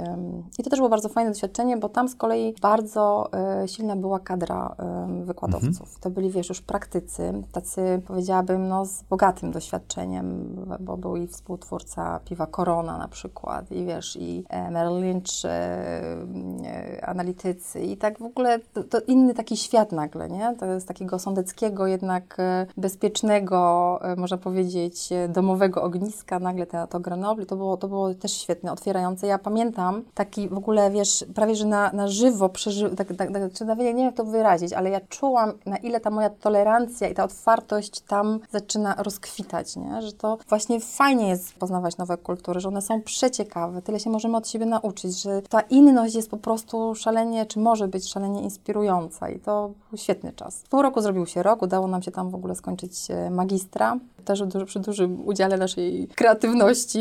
I 0.59 0.63
to 0.63 0.69
też 0.69 0.79
było 0.79 0.89
bardzo 0.89 1.09
fajne 1.09 1.31
doświadczenie, 1.31 1.77
bo 1.77 1.89
tam 1.89 2.09
z 2.09 2.15
kolei 2.15 2.55
bardzo 2.61 3.29
e, 3.33 3.67
silna 3.67 3.95
była 3.95 4.19
kadra 4.19 4.75
wykładowców. 5.23 5.81
Mhm. 5.81 5.97
To 6.01 6.09
byli, 6.09 6.29
wiesz, 6.31 6.49
już 6.49 6.61
praktycy, 6.61 7.33
tacy, 7.51 8.01
powiedziałabym, 8.07 8.67
no, 8.67 8.85
z 8.85 9.03
bogatym 9.03 9.51
doświadczeniem, 9.51 10.55
bo 10.79 10.97
był 10.97 11.15
i 11.15 11.27
współtwórca 11.27 12.19
piwa 12.25 12.47
Corona 12.47 12.97
na 12.97 13.07
przykład, 13.07 13.71
i 13.71 13.85
wiesz, 13.85 14.17
i 14.21 14.43
e, 14.49 14.71
Merrill 14.71 14.99
Lynch, 14.99 15.45
e, 15.45 17.05
analitycy, 17.05 17.79
i 17.79 17.97
tak 17.97 18.19
w 18.19 18.23
ogóle 18.23 18.59
to, 18.59 18.83
to 18.83 18.99
inny 19.07 19.33
taki 19.33 19.57
świat 19.57 19.91
nagle, 19.91 20.29
nie? 20.29 20.55
To 20.59 20.65
jest 20.65 20.87
takiego 20.87 21.19
sądeckiego, 21.19 21.87
jednak 21.87 22.37
bezpiecznego, 22.77 23.99
można 24.17 24.37
powiedzieć, 24.37 25.09
domowego 25.29 25.64
ogniska, 25.73 26.39
nagle 26.39 26.65
to, 26.65 26.87
to 26.87 26.99
Grenoble, 26.99 27.45
to 27.45 27.55
było, 27.55 27.77
to 27.77 27.87
było 27.87 28.13
też 28.13 28.31
świetne, 28.31 28.71
otwierające. 28.71 29.27
Ja 29.27 29.39
pamiętam 29.39 30.03
taki 30.13 30.49
w 30.49 30.57
ogóle, 30.57 30.91
wiesz, 30.91 31.25
prawie, 31.35 31.55
że 31.55 31.65
na, 31.65 31.91
na 31.93 32.07
żywo 32.07 32.49
przeżył, 32.49 32.95
tak, 32.95 33.07
tak, 33.07 33.31
tak, 33.33 33.53
czy 33.53 33.65
nawet 33.65 33.85
nie 33.85 33.93
wiem 33.93 34.05
jak 34.05 34.15
to 34.15 34.25
wyrazić, 34.25 34.73
ale 34.73 34.89
ja 34.89 35.01
czułam, 35.01 35.53
na 35.65 35.77
ile 35.77 35.99
ta 35.99 36.09
moja 36.09 36.29
tolerancja 36.29 37.09
i 37.09 37.13
ta 37.13 37.23
otwartość 37.23 37.99
tam 37.99 38.39
zaczyna 38.51 38.95
rozkwitać, 38.97 39.75
nie? 39.75 40.01
że 40.01 40.13
to 40.13 40.37
właśnie 40.49 40.79
fajnie 40.79 41.29
jest 41.29 41.53
poznawać 41.53 41.97
nowe 41.97 42.17
kultury, 42.17 42.59
że 42.59 42.67
one 42.67 42.81
są 42.81 43.01
przeciekawe, 43.01 43.81
tyle 43.81 43.99
się 43.99 44.09
możemy 44.09 44.37
od 44.37 44.47
siebie 44.47 44.65
nauczyć, 44.65 45.21
że 45.21 45.41
ta 45.41 45.61
inność 45.61 46.15
jest 46.15 46.31
po 46.31 46.37
prostu 46.37 46.95
szalenie, 46.95 47.45
czy 47.45 47.59
może 47.59 47.87
być 47.87 48.09
szalenie 48.09 48.41
inspirująca 48.41 49.29
i 49.29 49.39
to 49.39 49.71
był 49.89 49.97
świetny 49.97 50.33
czas. 50.33 50.63
Pół 50.69 50.81
roku 50.81 51.01
zrobił 51.01 51.25
się 51.25 51.43
rok, 51.43 51.61
udało 51.61 51.87
nam 51.87 52.01
się 52.01 52.11
tam 52.11 52.29
w 52.29 52.35
ogóle 52.35 52.55
skończyć 52.55 53.11
e, 53.11 53.29
magistra, 53.29 53.97
też 54.25 54.43
przy 54.65 54.79
dużym 54.79 55.27
udziale 55.27 55.54
naszej 55.57 56.07
kreatywności 56.15 56.99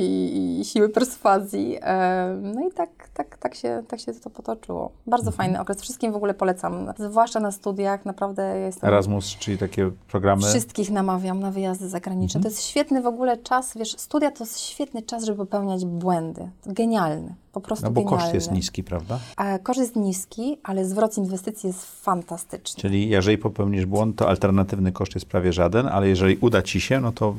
i 0.61 0.64
siły 0.64 0.88
perswazji. 0.88 1.78
E, 1.82 2.38
no 2.42 2.68
i 2.68 2.73
tak, 2.73 3.08
tak, 3.14 3.38
tak, 3.38 3.54
się, 3.54 3.82
tak 3.88 4.00
się 4.00 4.12
to 4.12 4.30
potoczyło. 4.30 4.90
Bardzo 5.06 5.30
mhm. 5.30 5.37
fajny 5.37 5.61
okres. 5.61 5.82
Wszystkim 5.82 6.12
w 6.12 6.16
ogóle 6.16 6.34
polecam, 6.34 6.92
zwłaszcza 6.99 7.40
na 7.40 7.52
studiach. 7.52 8.04
Naprawdę 8.04 8.58
jestem... 8.58 8.88
Erasmus, 8.88 9.37
czyli 9.37 9.58
takie 9.58 9.90
programy? 10.08 10.42
Wszystkich 10.42 10.90
namawiam 10.90 11.40
na 11.40 11.50
wyjazdy 11.50 11.88
zagraniczne. 11.88 12.38
Mhm. 12.38 12.42
To 12.42 12.49
jest 12.49 12.68
świetny 12.68 13.02
w 13.02 13.06
ogóle 13.06 13.37
czas, 13.37 13.73
wiesz, 13.76 13.96
studia 13.99 14.30
to 14.30 14.44
jest 14.44 14.61
świetny 14.61 15.02
czas, 15.02 15.25
żeby 15.25 15.38
popełniać 15.38 15.84
błędy. 15.84 16.50
Genialny. 16.66 17.34
Po 17.52 17.61
prostu 17.61 17.87
No 17.87 17.90
bo 17.90 18.00
genialny. 18.00 18.23
koszt 18.23 18.34
jest 18.34 18.52
niski, 18.52 18.84
prawda? 18.84 19.18
A 19.37 19.58
koszt 19.58 19.80
jest 19.80 19.96
niski, 19.96 20.58
ale 20.62 20.84
zwrot 20.84 21.18
inwestycji 21.18 21.66
jest 21.66 22.02
fantastyczny. 22.02 22.80
Czyli 22.80 23.08
jeżeli 23.08 23.38
popełnisz 23.38 23.87
błąd, 23.87 24.16
to 24.16 24.28
alternatywny 24.28 24.92
koszt 24.92 25.14
jest 25.14 25.26
prawie 25.26 25.52
żaden, 25.52 25.87
ale 25.87 26.08
jeżeli 26.08 26.37
uda 26.37 26.62
ci 26.62 26.80
się, 26.80 27.00
no 27.00 27.12
to 27.12 27.34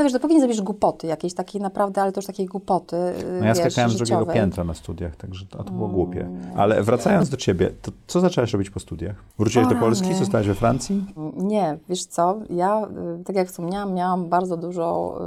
no 0.00 0.04
wiesz, 0.04 0.12
dopóki 0.12 0.34
nie 0.34 0.40
zrobisz 0.40 0.62
głupoty 0.62 1.06
jakiejś 1.06 1.34
takiej 1.34 1.60
naprawdę, 1.60 2.02
ale 2.02 2.12
to 2.12 2.18
już 2.18 2.26
takiej 2.26 2.46
głupoty 2.46 2.96
No 3.40 3.46
ja 3.46 3.54
wiesz, 3.54 3.58
skakałem 3.58 3.90
z 3.90 3.96
drugiego 3.96 4.26
piętra 4.26 4.64
na 4.64 4.74
studiach, 4.74 5.16
także 5.16 5.46
to, 5.46 5.64
to 5.64 5.72
było 5.72 5.84
mm, 5.84 5.94
głupie. 5.94 6.30
Ale 6.56 6.82
wracając 6.82 7.28
do 7.28 7.36
ciebie, 7.36 7.70
to 7.82 7.92
co 8.06 8.20
zaczęłaś 8.20 8.52
robić 8.52 8.70
po 8.70 8.80
studiach? 8.80 9.16
Wróciłeś 9.38 9.68
do 9.68 9.74
Polski? 9.74 10.14
Zostałaś 10.14 10.46
we 10.46 10.54
Francji? 10.54 11.04
Nie, 11.36 11.78
wiesz 11.88 12.04
co, 12.04 12.38
ja, 12.50 12.88
y, 13.20 13.24
tak 13.24 13.36
jak 13.36 13.48
wspomniałam, 13.48 13.94
miałam 13.94 14.28
bardzo 14.28 14.56
dużo 14.56 15.18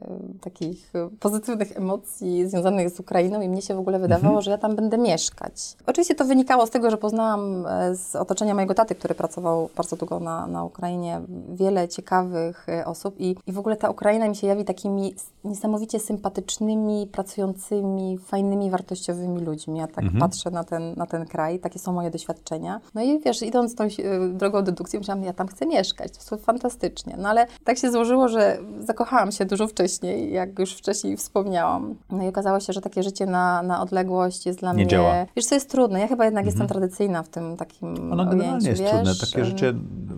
y, 0.00 0.34
y, 0.34 0.38
takich 0.40 0.92
pozytywnych 1.20 1.76
emocji 1.76 2.48
związanych 2.48 2.90
z 2.90 3.00
Ukrainą 3.00 3.40
i 3.40 3.48
mnie 3.48 3.62
się 3.62 3.74
w 3.74 3.78
ogóle 3.78 3.98
wydawało, 3.98 4.28
mhm. 4.28 4.42
że 4.42 4.50
ja 4.50 4.58
tam 4.58 4.76
będę 4.76 4.98
mieszkać. 4.98 5.76
Oczywiście 5.86 6.14
to 6.14 6.24
wynikało 6.24 6.66
z 6.66 6.70
tego, 6.70 6.90
że 6.90 6.96
poznałam 6.96 7.66
e, 7.66 7.96
z 7.96 8.16
otoczenia 8.16 8.54
mojego 8.54 8.74
taty, 8.74 8.94
który 8.94 9.14
pracował 9.14 9.70
bardzo 9.76 9.96
długo 9.96 10.20
na, 10.20 10.46
na 10.46 10.64
Ukrainie, 10.64 11.20
wiele 11.48 11.88
ciekawych 11.88 12.68
e, 12.68 12.86
osób 12.86 13.14
i, 13.18 13.36
i 13.46 13.52
w 13.52 13.58
ogóle 13.58 13.76
ta 13.76 13.85
ta 13.86 13.90
Ukraina 13.90 14.28
mi 14.28 14.36
się 14.36 14.46
jawi 14.46 14.64
takimi 14.64 15.14
niesamowicie 15.44 16.00
sympatycznymi, 16.00 17.08
pracującymi, 17.12 18.18
fajnymi, 18.18 18.70
wartościowymi 18.70 19.40
ludźmi. 19.40 19.78
Ja 19.78 19.86
tak 19.86 20.04
mhm. 20.04 20.20
patrzę 20.20 20.50
na 20.50 20.64
ten, 20.64 20.94
na 20.96 21.06
ten 21.06 21.26
kraj, 21.26 21.58
takie 21.58 21.78
są 21.78 21.92
moje 21.92 22.10
doświadczenia. 22.10 22.80
No 22.94 23.02
i 23.02 23.20
wiesz, 23.20 23.42
idąc 23.42 23.74
tą 23.74 23.84
drogą 24.32 24.62
dedukcji, 24.62 24.98
myślałam, 24.98 25.24
ja 25.24 25.32
tam 25.32 25.46
chcę 25.46 25.66
mieszkać, 25.66 26.12
to 26.12 26.36
jest 26.36 26.46
fantastycznie. 26.46 27.16
No 27.18 27.28
ale 27.28 27.46
tak 27.64 27.78
się 27.78 27.92
złożyło, 27.92 28.28
że 28.28 28.58
zakochałam 28.80 29.32
się 29.32 29.44
dużo 29.44 29.66
wcześniej, 29.66 30.32
jak 30.32 30.58
już 30.58 30.74
wcześniej 30.74 31.16
wspomniałam. 31.16 31.94
No 32.10 32.24
i 32.24 32.28
okazało 32.28 32.60
się, 32.60 32.72
że 32.72 32.80
takie 32.80 33.02
życie 33.02 33.26
na, 33.26 33.62
na 33.62 33.82
odległość 33.82 34.46
jest 34.46 34.58
dla 34.58 34.72
Nie 34.72 34.76
mnie... 34.76 34.86
działa. 34.86 35.26
Wiesz, 35.36 35.46
co 35.46 35.54
jest 35.54 35.70
trudne? 35.70 36.00
Ja 36.00 36.08
chyba 36.08 36.24
jednak 36.24 36.44
mhm. 36.44 36.46
jestem 36.46 36.68
tradycyjna 36.68 37.22
w 37.22 37.28
tym 37.28 37.56
takim 37.56 38.12
Ono 38.12 38.26
generalnie 38.26 38.68
jest 38.68 38.80
wiesz? 38.80 38.90
trudne. 38.90 39.12
Takie 39.20 39.44
życie 39.44 39.74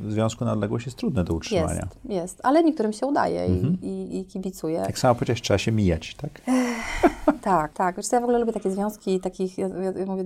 w 0.08 0.12
związku 0.12 0.44
na 0.44 0.52
odległość 0.52 0.86
jest 0.86 0.98
trudne 0.98 1.24
do 1.24 1.34
utrzymania. 1.34 1.74
Jest, 1.74 2.04
jest. 2.04 2.40
ale 2.42 2.64
niektórym 2.64 2.92
się 2.92 3.06
udaje 3.06 3.46
mhm. 3.58 3.78
i, 3.82 4.18
i 4.18 4.24
kibicuję. 4.24 4.82
Tak 4.86 4.98
samo 4.98 5.14
powiedziałeś, 5.14 5.42
trzeba 5.42 5.58
się 5.58 5.72
mijać, 5.72 6.14
tak? 6.14 6.40
tak, 7.42 7.72
tak. 7.72 7.96
Wiesz, 7.96 8.12
ja 8.12 8.20
w 8.20 8.22
ogóle 8.22 8.38
lubię 8.38 8.52
takie 8.52 8.70
związki 8.70 9.20
takich, 9.20 9.58
ja, 9.58 9.68
ja 9.96 10.06
mówię, 10.06 10.24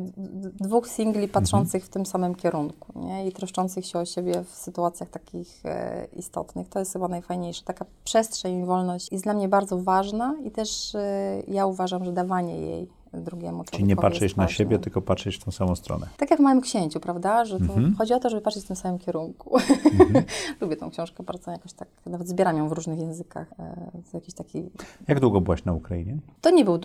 dwóch 0.61 0.89
singli 0.89 1.29
patrzących 1.29 1.83
mhm. 1.83 1.91
w 1.91 1.93
tym 1.93 2.07
samym 2.07 2.35
kierunku, 2.35 2.99
nie? 2.99 3.29
I 3.29 3.33
troszczących 3.33 3.87
się 3.87 3.99
o 3.99 4.05
siebie 4.05 4.45
w 4.45 4.51
sytuacjach 4.51 5.11
takich 5.11 5.61
e, 5.65 6.07
istotnych. 6.17 6.69
To 6.69 6.79
jest 6.79 6.93
chyba 6.93 7.09
najfajniejsze. 7.09 7.65
Taka 7.65 7.85
przestrzeń 8.05 8.63
i 8.63 8.65
wolność 8.65 9.13
jest 9.13 9.25
dla 9.25 9.35
mnie 9.35 9.49
bardzo 9.49 9.79
ważna 9.79 10.35
i 10.45 10.51
też 10.51 10.95
e, 10.95 11.43
ja 11.49 11.67
uważam, 11.67 12.05
że 12.05 12.13
dawanie 12.13 12.61
jej 12.61 13.02
drugiemu 13.13 13.65
Czyli 13.65 13.85
nie 13.85 13.97
patrzeć 13.97 14.37
na 14.37 14.49
siebie, 14.49 14.79
tylko 14.79 15.03
patrzeć 15.03 15.37
w 15.37 15.45
tą 15.45 15.51
samą 15.51 15.77
stronę. 15.77 16.07
Tak 16.17 16.31
jak 16.31 16.41
w 16.41 16.43
Małym 16.43 16.61
Księciu, 16.61 17.01
prawda? 17.01 17.45
Że 17.45 17.57
mhm. 17.57 17.95
chodzi 17.99 18.15
o 18.15 18.21
to, 18.21 18.31
żeby 18.31 18.43
patrzeć 18.43 18.65
w 18.65 18.67
tym 18.67 18.77
samym 18.77 18.99
kierunku. 18.99 19.57
Mhm. 19.59 20.25
Lubię 20.61 20.77
tą 20.77 20.91
książkę 20.91 21.23
bardzo 21.23 21.51
jakoś 21.51 21.73
tak, 21.73 21.89
nawet 22.07 22.29
zbieram 22.29 22.57
ją 22.57 22.69
w 22.69 22.73
różnych 22.73 22.99
językach. 22.99 23.53
E, 23.59 23.91
jakiś 24.15 24.35
taki... 24.35 24.71
Jak 25.09 25.21
długo 25.21 25.41
byłaś 25.41 25.65
na 25.65 25.73
Ukrainie? 25.73 26.19
To 26.41 26.51
nie 26.51 26.65
był 26.65 26.79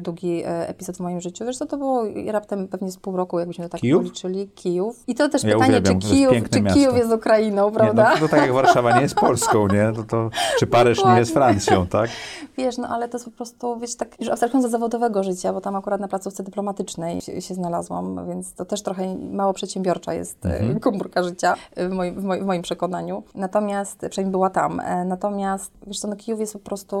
długi 0.00 0.42
e, 0.44 0.68
epizod 0.68 0.96
w 0.96 1.00
moim 1.00 1.20
życiu. 1.20 1.44
Wiesz 1.44 1.56
co, 1.56 1.66
to 1.66 1.76
było 1.76 2.04
raptem 2.26 2.68
pewnie 2.68 2.90
z 2.90 2.96
pół 2.96 3.16
roku, 3.16 3.38
jakbyśmy 3.38 3.64
to 3.64 3.68
tak 3.68 3.80
Kijów? 3.80 4.02
policzyli. 4.02 4.48
Kijów. 4.48 5.04
I 5.06 5.14
to 5.14 5.28
też 5.28 5.44
ja 5.44 5.54
pytanie, 5.54 5.70
uwielbiam, 5.70 6.00
czy, 6.00 6.08
Kijów, 6.08 6.50
czy 6.50 6.62
Kijów 6.62 6.96
jest 6.96 7.12
Ukrainą, 7.12 7.70
prawda? 7.72 8.14
Nie, 8.14 8.20
no, 8.20 8.26
to 8.26 8.28
tak 8.28 8.40
jak 8.40 8.52
Warszawa 8.52 8.96
nie 8.96 9.02
jest 9.02 9.14
Polską, 9.14 9.68
nie? 9.68 9.92
To, 9.96 10.02
to, 10.04 10.30
czy 10.58 10.66
Paryż 10.66 11.04
nie 11.04 11.18
jest 11.18 11.32
Francją, 11.32 11.86
tak? 11.86 12.10
Wiesz, 12.56 12.78
no 12.78 12.88
ale 12.88 13.08
to 13.08 13.16
jest 13.16 13.24
po 13.24 13.30
prostu, 13.30 13.78
wiesz, 13.78 13.96
tak 13.96 14.20
już 14.20 14.28
abstrahując 14.28 14.64
od 14.64 14.70
zawodowego 14.70 15.22
życia, 15.22 15.52
bo 15.52 15.60
tam 15.60 15.71
akurat 15.76 16.00
na 16.00 16.08
placówce 16.08 16.42
dyplomatycznej 16.42 17.20
się, 17.20 17.54
znalazłam, 17.54 18.26
więc 18.28 18.54
to 18.54 18.64
też 18.64 18.82
trochę 18.82 19.16
mało 19.16 19.52
przedsiębiorcza 19.52 20.14
jest 20.14 20.46
e, 20.46 20.58
mhm. 20.58 20.80
komórka 20.80 21.22
życia 21.22 21.54
w 21.76 21.90
moim, 21.90 22.20
w, 22.20 22.24
moim, 22.24 22.42
w 22.42 22.46
moim, 22.46 22.62
przekonaniu. 22.62 23.22
Natomiast, 23.34 24.06
przynajmniej 24.10 24.32
była 24.32 24.50
tam, 24.50 24.80
e, 24.80 25.04
natomiast 25.04 25.72
wiesz 25.86 26.00
co, 26.00 26.08
no 26.08 26.16
Kijów 26.16 26.40
jest 26.40 26.52
po 26.52 26.58
prostu 26.58 26.96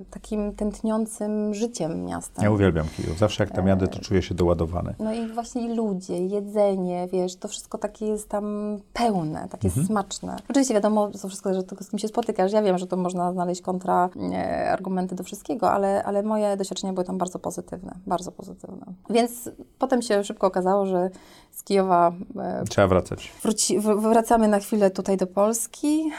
y, 0.00 0.04
takim 0.10 0.52
tętniącym 0.52 1.54
życiem 1.54 2.04
miasta. 2.04 2.42
Ja 2.42 2.50
uwielbiam 2.50 2.86
Kijów. 2.96 3.18
Zawsze 3.18 3.44
jak 3.44 3.52
tam 3.52 3.66
jadę, 3.66 3.88
to 3.88 3.98
czuję 3.98 4.22
się 4.22 4.34
doładowany. 4.34 4.94
No 4.98 5.12
i 5.12 5.26
właśnie 5.26 5.66
i 5.66 5.74
ludzie, 5.74 6.26
jedzenie, 6.26 7.08
wiesz, 7.12 7.36
to 7.36 7.48
wszystko 7.48 7.78
takie 7.78 8.06
jest 8.06 8.28
tam 8.28 8.78
pełne, 8.92 9.48
takie 9.50 9.68
mhm. 9.68 9.86
smaczne. 9.86 10.36
Oczywiście 10.50 10.74
wiadomo, 10.74 11.08
to 11.08 11.28
wszystko, 11.28 11.54
że 11.54 11.62
z 11.80 11.90
kim 11.90 11.98
się 11.98 12.08
spotykasz. 12.08 12.52
Ja 12.52 12.62
wiem, 12.62 12.78
że 12.78 12.86
to 12.86 12.96
można 12.96 13.32
znaleźć 13.32 13.62
kontra 13.62 14.08
argumenty 14.70 15.14
do 15.14 15.24
wszystkiego, 15.24 15.70
ale, 15.70 16.04
ale 16.04 16.22
moje 16.22 16.56
doświadczenia 16.56 16.92
były 16.92 17.04
tam 17.04 17.18
bardzo 17.18 17.38
pozytywne, 17.38 17.57
bardzo 18.06 18.32
pozytywne. 18.32 18.86
Więc 19.10 19.50
potem 19.78 20.02
się 20.02 20.24
szybko 20.24 20.46
okazało, 20.46 20.86
że 20.86 21.10
z 21.50 21.62
Kijowa... 21.62 22.12
E, 22.38 22.64
Trzeba 22.68 22.88
wracać. 22.88 23.32
Wróci, 23.42 23.80
wracamy 23.80 24.48
na 24.48 24.58
chwilę 24.58 24.90
tutaj 24.90 25.16
do 25.16 25.26
Polski. 25.26 26.10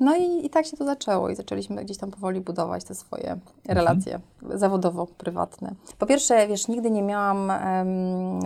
No 0.00 0.16
i, 0.16 0.46
i 0.46 0.50
tak 0.50 0.66
się 0.66 0.76
to 0.76 0.84
zaczęło 0.84 1.30
i 1.30 1.34
zaczęliśmy 1.34 1.84
gdzieś 1.84 1.98
tam 1.98 2.10
powoli 2.10 2.40
budować 2.40 2.84
te 2.84 2.94
swoje 2.94 3.38
relacje 3.68 4.20
zawodowo-prywatne. 4.50 5.70
Po 5.98 6.06
pierwsze, 6.06 6.46
wiesz, 6.46 6.68
nigdy 6.68 6.90
nie 6.90 7.02
miałam 7.02 7.52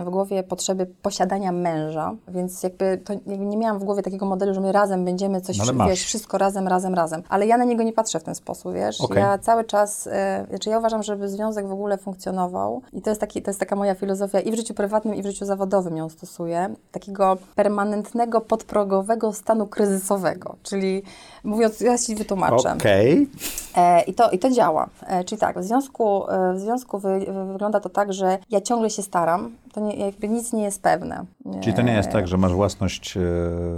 w 0.05 0.09
głowie 0.09 0.43
potrzeby 0.43 0.85
posiadania 1.01 1.51
męża, 1.51 2.15
więc 2.27 2.63
jakby, 2.63 3.01
to, 3.05 3.13
jakby 3.13 3.45
nie 3.45 3.57
miałam 3.57 3.79
w 3.79 3.83
głowie 3.83 4.03
takiego 4.03 4.25
modelu, 4.25 4.53
że 4.53 4.61
my 4.61 4.71
razem 4.71 5.05
będziemy 5.05 5.41
coś, 5.41 5.57
No 5.73 5.87
wiesz, 5.87 6.03
wszystko 6.03 6.37
razem, 6.37 6.67
razem, 6.67 6.93
razem. 6.93 7.23
Ale 7.29 7.47
ja 7.47 7.57
na 7.57 7.63
niego 7.63 7.83
nie 7.83 7.93
patrzę 7.93 8.19
w 8.19 8.23
ten 8.23 8.35
sposób, 8.35 8.73
wiesz. 8.73 9.01
Okej. 9.01 9.17
Ja 9.17 9.37
cały 9.37 9.63
czas, 9.63 10.07
e, 10.07 10.45
znaczy 10.49 10.69
ja 10.69 10.79
uważam, 10.79 11.03
żeby 11.03 11.29
związek 11.29 11.67
w 11.67 11.71
ogóle 11.71 11.97
funkcjonował 11.97 12.81
i 12.93 13.01
to 13.01 13.09
jest, 13.09 13.21
taki, 13.21 13.41
to 13.41 13.49
jest 13.49 13.59
taka 13.59 13.75
moja 13.75 13.95
filozofia 13.95 14.39
i 14.39 14.51
w 14.51 14.55
życiu 14.55 14.73
prywatnym, 14.73 15.15
i 15.15 15.21
w 15.21 15.25
życiu 15.25 15.45
zawodowym 15.45 15.97
ją 15.97 16.09
stosuję, 16.09 16.75
takiego 16.91 17.37
permanentnego, 17.55 18.41
podprogowego 18.41 19.33
stanu 19.33 19.67
kryzysowego, 19.67 20.55
czyli 20.63 21.03
mówiąc, 21.47 21.81
ja 21.81 21.97
ci 21.97 22.15
wytłumaczę. 22.15 22.73
Okej. 22.73 23.29
E, 23.77 24.01
I, 24.01 24.13
to, 24.13 24.29
I 24.31 24.39
to 24.39 24.49
działa. 24.51 24.87
E, 25.07 25.23
czyli 25.23 25.41
tak, 25.41 25.59
w 25.59 25.63
związku, 25.63 26.29
e, 26.29 26.53
w 26.53 26.59
związku 26.59 26.99
wy, 26.99 27.19
wy, 27.19 27.45
wygląda 27.53 27.79
to 27.79 27.89
tak, 27.89 28.13
że 28.13 28.37
ja 28.49 28.61
ciągle 28.61 28.89
się 28.89 29.01
staram, 29.01 29.51
to 29.73 29.81
nie, 29.81 29.95
jakby 29.95 30.27
nic 30.29 30.53
nie 30.53 30.63
jest 30.63 30.81
pewne. 30.81 31.25
Czyli 31.61 31.73
to 31.75 31.81
nie 31.81 31.93
jest 31.93 32.09
tak, 32.09 32.27
że 32.27 32.37
masz 32.37 32.53
własność... 32.53 33.17
e, 33.17 33.21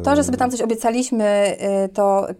To, 0.04 0.16
że 0.16 0.24
sobie 0.24 0.38
tam 0.38 0.52
coś 0.52 0.62
obiecaliśmy, 0.62 1.58
to 1.94 2.30
y, 2.30 2.36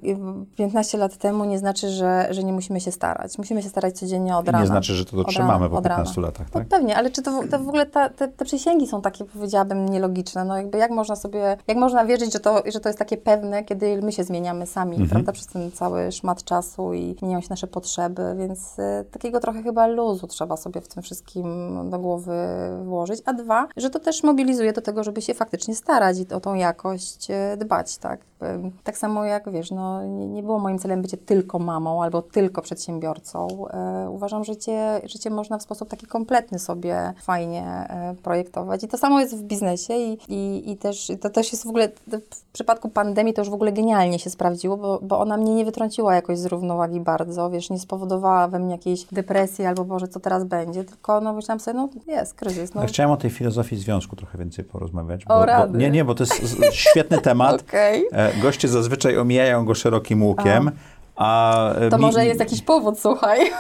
15 0.58 0.98
lat 0.98 1.18
temu 1.18 1.46
nie 1.46 1.60
znaczy, 1.60 1.90
że, 1.90 2.28
że 2.32 2.44
nie 2.44 2.54
musimy 2.54 2.80
się 2.82 2.92
starać. 2.92 3.38
Musimy 3.38 3.62
się 3.64 3.70
starać 3.70 4.00
codziennie 4.00 4.38
od 4.38 4.44
I 4.44 4.52
rana. 4.52 4.60
nie 4.62 4.68
znaczy, 4.68 4.94
że 4.94 5.06
to 5.06 5.18
dotrzymamy 5.18 5.52
rana, 5.54 5.70
po 5.70 5.78
od 5.78 5.86
rana. 5.86 5.96
15 6.04 6.22
latach, 6.22 6.48
No 6.54 6.60
tak? 6.60 6.68
pewnie, 6.68 6.98
ale 6.98 7.10
czy 7.12 7.22
to, 7.22 7.32
w- 7.42 7.50
to 7.50 7.60
w 7.60 7.68
ogóle 7.68 7.86
ta, 7.86 8.10
te, 8.10 8.28
te 8.28 8.46
przysięgi 8.46 8.88
są 8.88 9.02
takie, 9.02 9.26
powiedziałabym, 9.26 9.90
nielogiczne. 9.90 10.46
No 10.46 10.58
jakby 10.58 10.78
jak 10.78 10.92
można 10.92 11.16
sobie, 11.16 11.58
jak 11.68 11.78
można 11.78 12.06
wierzyć, 12.06 12.34
że 12.34 12.40
to, 12.40 12.64
że 12.74 12.80
to 12.80 12.90
jest 12.90 13.00
takie 13.00 13.18
pewne, 13.18 13.64
kiedy 13.64 14.02
my 14.02 14.12
się 14.12 14.24
zmieniamy 14.24 14.66
sami, 14.68 14.98
Mhm. 14.98 15.09
Prawda, 15.10 15.32
przez 15.32 15.48
ten 15.48 15.72
cały 15.72 16.12
szmat 16.12 16.44
czasu 16.44 16.94
i 16.94 17.16
zmieniają 17.20 17.42
się 17.42 17.48
nasze 17.50 17.68
potrzeby, 17.68 18.36
więc 18.38 18.80
y, 18.80 19.06
takiego 19.12 19.40
trochę 19.40 19.64
chyba 19.64 19.88
luzu 19.88 20.28
trzeba 20.28 20.58
sobie 20.58 20.82
w 20.82 20.88
tym 20.88 21.04
wszystkim 21.04 21.76
do 21.90 22.00
głowy 22.00 22.34
włożyć. 22.84 23.22
A 23.26 23.34
dwa, 23.34 23.68
że 23.78 23.90
to 23.90 24.00
też 24.00 24.24
mobilizuje 24.24 24.74
do 24.74 24.82
tego, 24.82 25.04
żeby 25.04 25.22
się 25.22 25.34
faktycznie 25.34 25.76
starać 25.76 26.18
i 26.20 26.34
o 26.34 26.40
tą 26.40 26.54
jakość 26.54 27.28
y, 27.32 27.58
dbać, 27.58 27.98
tak. 27.98 28.20
Jakby 28.42 28.72
Tak 28.84 28.98
samo 28.98 29.26
jak, 29.26 29.52
wiesz, 29.52 29.72
no 29.72 30.06
nie, 30.06 30.44
było 30.44 30.60
moim 30.60 30.80
celem 30.80 31.02
bycie 31.02 31.18
tylko 31.18 31.60
mamą 31.60 32.04
albo 32.04 32.22
tylko 32.22 32.62
przedsiębiorcą. 32.62 33.48
E, 33.70 34.10
uważam, 34.10 34.44
że 34.44 34.50
życie, 34.60 35.02
życie 35.04 35.30
można 35.30 35.58
w 35.58 35.64
sposób 35.64 35.90
taki 35.90 36.06
kompletny 36.06 36.60
sobie 36.60 37.14
fajnie 37.22 37.88
projektować. 38.24 38.84
I 38.84 38.88
to 38.88 38.98
samo 38.98 39.20
jest 39.20 39.38
w 39.38 39.44
biznesie 39.44 39.94
i, 39.94 40.18
i, 40.28 40.72
i 40.72 40.78
też, 40.78 41.12
to 41.22 41.30
też 41.30 41.52
jest 41.52 41.64
w 41.64 41.68
ogóle, 41.68 41.90
w 42.32 42.52
przypadku 42.54 42.90
pandemii 42.90 43.34
to 43.34 43.42
już 43.42 43.50
w 43.50 43.54
ogóle 43.54 43.72
genialnie 43.72 44.20
się 44.20 44.30
sprawdziło, 44.30 44.78
bo, 44.78 44.99
bo 45.02 45.20
ona 45.20 45.38
mnie 45.38 45.56
nie 45.56 45.66
wytrąciła 45.66 46.16
jakoś 46.16 46.38
z 46.38 46.46
równowagi 46.46 47.00
bardzo, 47.00 47.50
wiesz, 47.50 47.70
nie 47.70 47.80
spowodowała 47.80 48.48
we 48.48 48.60
mnie 48.60 48.72
jakiejś 48.72 49.06
depresji 49.06 49.66
albo 49.66 49.86
Boże, 49.86 50.08
co 50.08 50.20
teraz 50.20 50.44
będzie, 50.44 50.84
tylko 50.84 51.22
no 51.22 51.34
myślałam 51.34 51.60
sobie, 51.60 51.78
no 51.78 51.90
jest 52.08 52.34
kryzys, 52.34 52.74
no 52.74 52.82
Ja 52.82 52.88
chciałem 52.88 53.12
o 53.12 53.18
tej 53.18 53.30
filozofii 53.30 53.78
związku 53.78 54.16
trochę 54.16 54.38
więcej 54.38 54.66
porozmawiać. 54.66 55.24
O, 55.26 55.28
Bo, 55.28 55.40
bo, 55.40 55.46
rady. 55.46 55.78
nie, 55.78 55.90
nie, 55.92 56.06
bo 56.06 56.16
to 56.16 56.24
jest 56.24 56.42
świetny 56.72 57.18
temat. 57.18 57.62
okej. 57.68 58.06
E, 58.12 58.42
Goście 58.42 58.68
zazwyczaj 58.68 59.18
omijają 59.18 59.66
go 59.66 59.76
szerokim 59.76 60.24
łukiem, 60.24 60.72
a... 61.16 61.70
e, 61.74 61.90
To 61.90 61.98
mi- 61.98 62.02
może 62.02 62.26
jest 62.26 62.40
jakiś 62.40 62.62
powód, 62.62 63.00
słuchaj. 63.00 63.40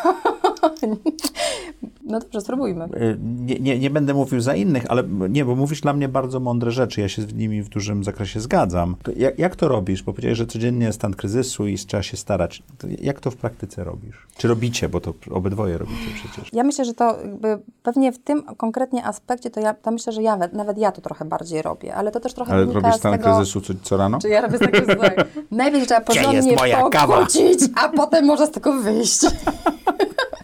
No 2.09 2.19
dobrze, 2.19 2.41
spróbujmy. 2.41 2.83
E, 2.85 2.89
Nie, 3.23 3.59
nie, 3.59 3.79
nie 3.79 3.89
będę 3.89 4.13
mówił 4.13 4.41
za 4.41 4.55
innych, 4.55 4.85
ale 4.89 5.03
nie, 5.29 5.45
bo 5.45 5.55
mówisz 5.55 5.81
dla 5.81 5.93
mnie 5.93 6.07
bardzo 6.09 6.39
mądre 6.39 6.71
rzeczy. 6.71 7.01
Ja 7.01 7.09
się 7.09 7.21
z 7.21 7.33
nimi 7.33 7.61
w 7.63 7.69
dużym 7.69 8.03
zakresie 8.03 8.39
zgadzam. 8.39 8.95
Jak, 9.15 9.39
jak 9.39 9.55
to 9.55 9.67
robisz? 9.67 10.03
Bo 10.03 10.13
powiedziałeś, 10.13 10.37
że 10.37 10.45
codziennie 10.47 10.85
jest 10.85 10.99
stan 10.99 11.13
kryzysu 11.13 11.67
i 11.67 11.75
trzeba 11.77 12.03
się 12.03 12.17
starać. 12.17 12.63
Jak 13.01 13.19
to 13.19 13.31
w 13.31 13.35
praktyce 13.35 13.83
robisz? 13.83 14.27
Czy 14.37 14.47
robicie, 14.47 14.89
bo 14.89 15.01
to 15.01 15.13
obydwoje 15.31 15.77
robicie 15.77 16.07
przecież. 16.15 16.53
Ja 16.53 16.63
myślę, 16.63 16.85
że 16.85 16.93
to 16.93 17.17
jakby 17.23 17.59
pewnie 17.83 18.11
w 18.11 18.19
tym 18.19 18.43
konkretnie 18.57 19.05
aspekcie, 19.05 19.49
to 19.49 19.59
ja 19.59 19.73
to 19.73 19.91
myślę, 19.91 20.13
że 20.13 20.21
ja, 20.23 20.37
we- 20.37 20.47
nawet 20.53 20.77
ja 20.77 20.91
to 20.91 21.01
trochę 21.01 21.25
bardziej 21.25 21.61
robię, 21.61 21.95
ale 21.95 22.11
to 22.11 22.19
też 22.19 22.33
trochę 22.33 22.53
Ale 22.53 22.65
robisz 22.65 22.95
stan 22.95 23.11
tego... 23.11 23.23
kryzysu 23.35 23.61
co, 23.61 23.73
co 23.83 23.97
rano? 23.97 24.19
Czy 24.19 24.29
ja 24.29 24.41
robię 24.41 24.59
tego 24.59 24.95
tak. 24.95 25.27
Najpierw 25.51 25.85
trzeba 25.87 26.01
porządnie 26.01 26.55
moja 26.55 26.89
kawa? 26.89 27.13
pokłócić, 27.17 27.59
a 27.75 27.89
potem 27.89 28.25
można 28.25 28.45
z 28.45 28.51
tego 28.51 28.73
wyjść. 28.81 29.19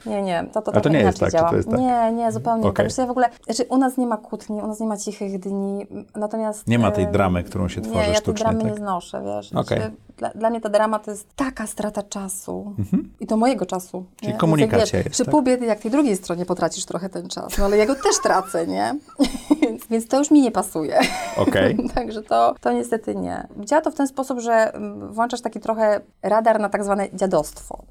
Nie, 0.05 0.21
nie, 0.21 0.45
to, 0.53 0.61
to, 0.61 0.71
to 0.71 0.81
trochę 0.81 0.89
nie 0.89 0.99
jest 0.99 1.19
tak, 1.19 1.31
działa. 1.31 1.49
to 1.49 1.55
jest 1.55 1.69
tak? 1.69 1.79
Nie, 1.79 2.11
nie, 2.11 2.31
zupełnie 2.31 2.63
nie 2.63 2.69
Okej. 2.69 2.85
tak. 2.85 2.85
Wiesz 2.85 2.97
ja 2.97 3.05
w 3.05 3.11
ogóle, 3.11 3.29
znaczy 3.45 3.63
u 3.69 3.77
nas 3.77 3.97
nie 3.97 4.07
ma 4.07 4.17
kłótni, 4.17 4.61
u 4.61 4.67
nas 4.67 4.79
nie 4.79 4.87
ma 4.87 4.97
cichych 4.97 5.39
dni, 5.39 5.87
natomiast... 6.15 6.67
Nie 6.67 6.79
ma 6.79 6.91
tej 6.91 7.07
dramy, 7.07 7.43
którą 7.43 7.67
się 7.67 7.81
tworzy 7.81 7.99
Nie, 7.99 8.01
ja 8.01 8.07
tej 8.07 8.15
sztucznie, 8.15 8.43
dramy 8.43 8.61
tak? 8.61 8.71
nie 8.71 8.77
znoszę, 8.77 9.23
wiesz. 9.25 9.53
Okej. 9.53 9.77
Znaczy, 9.77 9.95
dla, 10.17 10.29
dla 10.29 10.49
mnie 10.49 10.61
ta 10.61 10.69
drama 10.69 10.99
to 10.99 11.11
jest 11.11 11.27
taka 11.35 11.67
strata 11.67 12.03
czasu. 12.03 12.73
I 13.19 13.27
to 13.27 13.37
mojego 13.37 13.65
czasu. 13.65 13.97
Mhm. 13.97 14.15
Czyli 14.19 14.31
nie? 14.31 14.37
komunikacja 14.37 14.77
Więc 14.77 14.93
jak, 14.93 14.93
jest, 14.93 15.05
wiesz, 15.07 15.13
Przy 15.13 15.25
tak? 15.25 15.31
pół 15.31 15.41
biedy, 15.41 15.65
jak 15.65 15.79
tej 15.79 15.91
drugiej 15.91 16.15
stronie 16.15 16.45
potracisz 16.45 16.85
trochę 16.85 17.09
ten 17.09 17.29
czas, 17.29 17.57
no 17.57 17.65
ale 17.65 17.77
ja 17.77 17.85
go 17.85 17.95
też 18.05 18.19
tracę, 18.23 18.67
nie? 18.67 18.95
Więc- 19.89 20.07
to 20.07 20.17
już 20.19 20.31
mi 20.31 20.41
nie 20.41 20.51
pasuje. 20.51 20.99
Okej. 21.37 21.77
Także 21.95 22.21
to, 22.23 22.55
to 22.61 22.71
niestety 22.71 23.15
nie. 23.15 23.47
Działa 23.59 23.81
to 23.81 23.91
w 23.91 23.95
ten 23.95 24.07
sposób, 24.07 24.39
że 24.39 24.73
mm, 24.73 25.13
włączasz 25.13 25.41
taki 25.41 25.59
trochę 25.59 26.01
radar 26.23 26.59
na 26.59 26.69
tak 26.69 26.83
zwane 26.83 27.07
dziadostwo, 27.13 27.83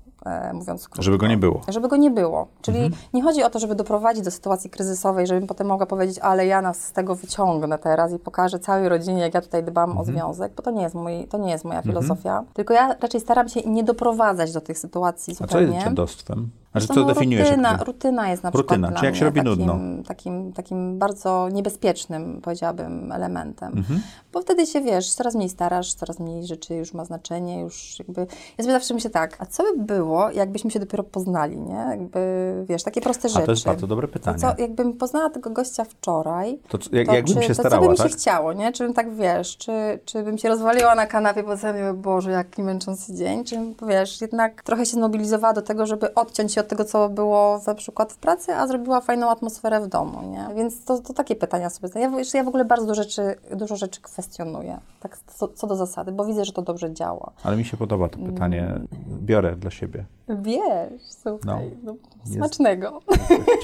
mówiąc 0.52 0.84
krótko. 0.88 1.02
Żeby 1.02 1.18
go 1.18 1.26
nie 1.26 1.36
było. 1.36 1.60
Żeby 1.68 1.88
go 1.88 1.96
nie 1.96 2.10
było. 2.10 2.46
Czyli 2.62 2.78
Mhm. 2.78 3.02
nie 3.14 3.22
chodzi 3.22 3.42
o 3.42 3.50
to, 3.50 3.58
żeby 3.58 3.74
doprowadzić 3.74 4.24
do 4.24 4.30
sytuacji 4.30 4.70
kryzysowej, 4.70 5.26
żebym 5.26 5.46
potem 5.46 5.66
mogła 5.66 5.86
powiedzieć, 5.86 6.18
ale 6.18 6.46
ja 6.46 6.62
nas 6.62 6.82
z 6.84 6.92
tego 6.92 7.14
wyciągnę 7.14 7.78
teraz 7.78 8.12
i 8.12 8.18
pokażę 8.18 8.58
całej 8.58 8.88
rodzinie, 8.88 9.20
jak 9.22 9.34
ja 9.34 9.40
tutaj 9.40 9.64
dbam 9.64 9.90
Mhm. 9.90 10.00
o 10.00 10.04
związek, 10.12 10.52
bo 10.56 10.62
to 10.62 10.70
nie 10.70 10.82
jest, 10.82 10.94
mój, 10.94 11.26
to 11.28 11.38
nie 11.38 11.50
jest 11.50 11.64
moja 11.64 11.82
filozofia. 11.82 12.44
Tylko 12.54 12.74
ja 12.74 12.94
raczej 13.00 13.20
staram 13.20 13.48
się 13.48 13.60
nie 13.60 13.84
doprowadzać 13.84 14.52
do 14.52 14.60
tych 14.60 14.78
sytuacji 14.78 15.32
A 15.34 15.36
co 15.36 15.44
zupełnie. 15.44 15.74
jest 15.74 15.86
dziadostwem? 15.86 16.50
Znaczy, 16.74 16.86
co 16.86 16.94
no, 16.94 17.06
definiujesz? 17.06 17.48
rutyna, 17.48 17.76
rutyna 17.76 18.30
jest 18.30 18.42
na 18.42 18.50
Rutyna, 18.50 18.64
przykład 18.68 18.90
czyli 18.90 19.00
dla 19.00 19.08
jak 19.08 19.16
się 19.16 19.24
robi 19.24 19.40
takim, 19.40 19.50
nudno. 19.50 19.78
Takim, 20.08 20.52
takim 20.52 20.98
bardzo 20.98 21.48
niebezpiecznym, 21.52 22.40
powiedziałabym, 22.42 23.12
elementem. 23.12 23.72
Mhm. 23.78 24.00
Bo 24.32 24.40
wtedy 24.40 24.66
się, 24.66 24.80
wiesz, 24.80 25.14
coraz 25.14 25.34
mniej 25.34 25.48
starasz, 25.48 25.94
coraz 25.94 26.18
mniej 26.20 26.46
rzeczy 26.46 26.74
już 26.74 26.94
ma 26.94 27.04
znaczenie, 27.04 27.60
już 27.60 27.98
jakby... 27.98 28.20
Ja 28.58 28.64
sobie 28.64 28.72
zawsze 28.72 28.94
myślę 28.94 29.10
tak, 29.10 29.36
a 29.38 29.46
co 29.46 29.62
by 29.62 29.84
było, 29.84 30.30
jakbyśmy 30.30 30.70
się 30.70 30.80
dopiero 30.80 31.04
poznali, 31.04 31.56
nie? 31.60 31.86
Jakby, 31.90 32.20
wiesz, 32.68 32.82
takie 32.82 33.00
proste 33.00 33.26
A 33.28 33.30
rzeczy. 33.30 33.46
to 33.46 33.52
jest 33.52 33.64
bardzo 33.64 33.86
dobre 33.86 34.08
pytanie. 34.08 34.38
Co, 34.38 34.54
jakbym 34.58 34.92
poznała 34.92 35.30
tego 35.30 35.50
gościa 35.50 35.84
wczoraj, 35.84 36.58
To, 36.68 36.78
co- 36.78 36.96
jak, 36.96 37.06
to 37.06 37.14
jakbym 37.14 37.34
czy, 37.36 37.42
się 37.42 37.48
to 37.48 37.54
co 37.54 37.62
starała, 37.62 37.86
by 37.86 37.92
mi 37.92 37.98
tak? 37.98 38.08
się 38.10 38.16
chciało, 38.16 38.52
nie? 38.52 38.72
Czy 38.72 38.84
bym 38.84 38.94
tak, 38.94 39.14
wiesz, 39.14 39.56
czy, 39.56 39.72
czy 40.04 40.22
bym 40.22 40.38
się 40.38 40.48
rozwaliła 40.48 40.94
na 40.94 41.06
kanapie, 41.06 41.42
bo 41.42 41.56
sobie 41.56 41.92
Boże, 41.94 42.30
jaki 42.30 42.62
męczący 42.62 43.14
dzień, 43.14 43.44
czy 43.44 43.56
bym, 43.56 43.74
wiesz, 43.88 44.20
jednak 44.20 44.62
trochę 44.62 44.86
się 44.86 44.92
zmobilizowała 44.92 45.52
do 45.54 45.62
tego, 45.62 45.86
żeby 45.86 46.14
odciąć 46.14 46.52
się 46.54 46.60
od 46.60 46.63
tego, 46.64 46.84
co 46.84 47.08
było 47.08 47.60
na 47.66 47.74
przykład 47.74 48.12
w 48.12 48.16
pracy, 48.16 48.54
a 48.54 48.66
zrobiła 48.66 49.00
fajną 49.00 49.30
atmosferę 49.30 49.80
w 49.80 49.86
domu, 49.86 50.30
nie? 50.30 50.48
Więc 50.56 50.84
to, 50.84 50.98
to 50.98 51.12
takie 51.12 51.36
pytania 51.36 51.70
sobie 51.70 51.88
zadaję. 51.88 52.06
Ja, 52.12 52.18
jeszcze 52.18 52.38
ja 52.38 52.44
w 52.44 52.48
ogóle 52.48 52.64
bardzo 52.64 52.86
dużo 52.86 53.02
rzeczy, 53.02 53.34
dużo 53.56 53.76
rzeczy 53.76 54.00
kwestionuję, 54.00 54.80
tak 55.00 55.18
co, 55.18 55.48
co 55.48 55.66
do 55.66 55.76
zasady, 55.76 56.12
bo 56.12 56.24
widzę, 56.24 56.44
że 56.44 56.52
to 56.52 56.62
dobrze 56.62 56.92
działa. 56.92 57.32
Ale 57.42 57.56
mi 57.56 57.64
się 57.64 57.76
podoba 57.76 58.08
to 58.08 58.18
pytanie. 58.18 58.74
Biorę 59.22 59.56
dla 59.56 59.70
siebie. 59.70 60.04
Wiesz, 60.28 61.02
słuchaj, 61.02 61.76
no. 61.82 61.94
Jest. 62.24 62.34
smacznego. 62.34 63.00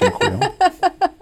Dziękuję. 0.00 0.38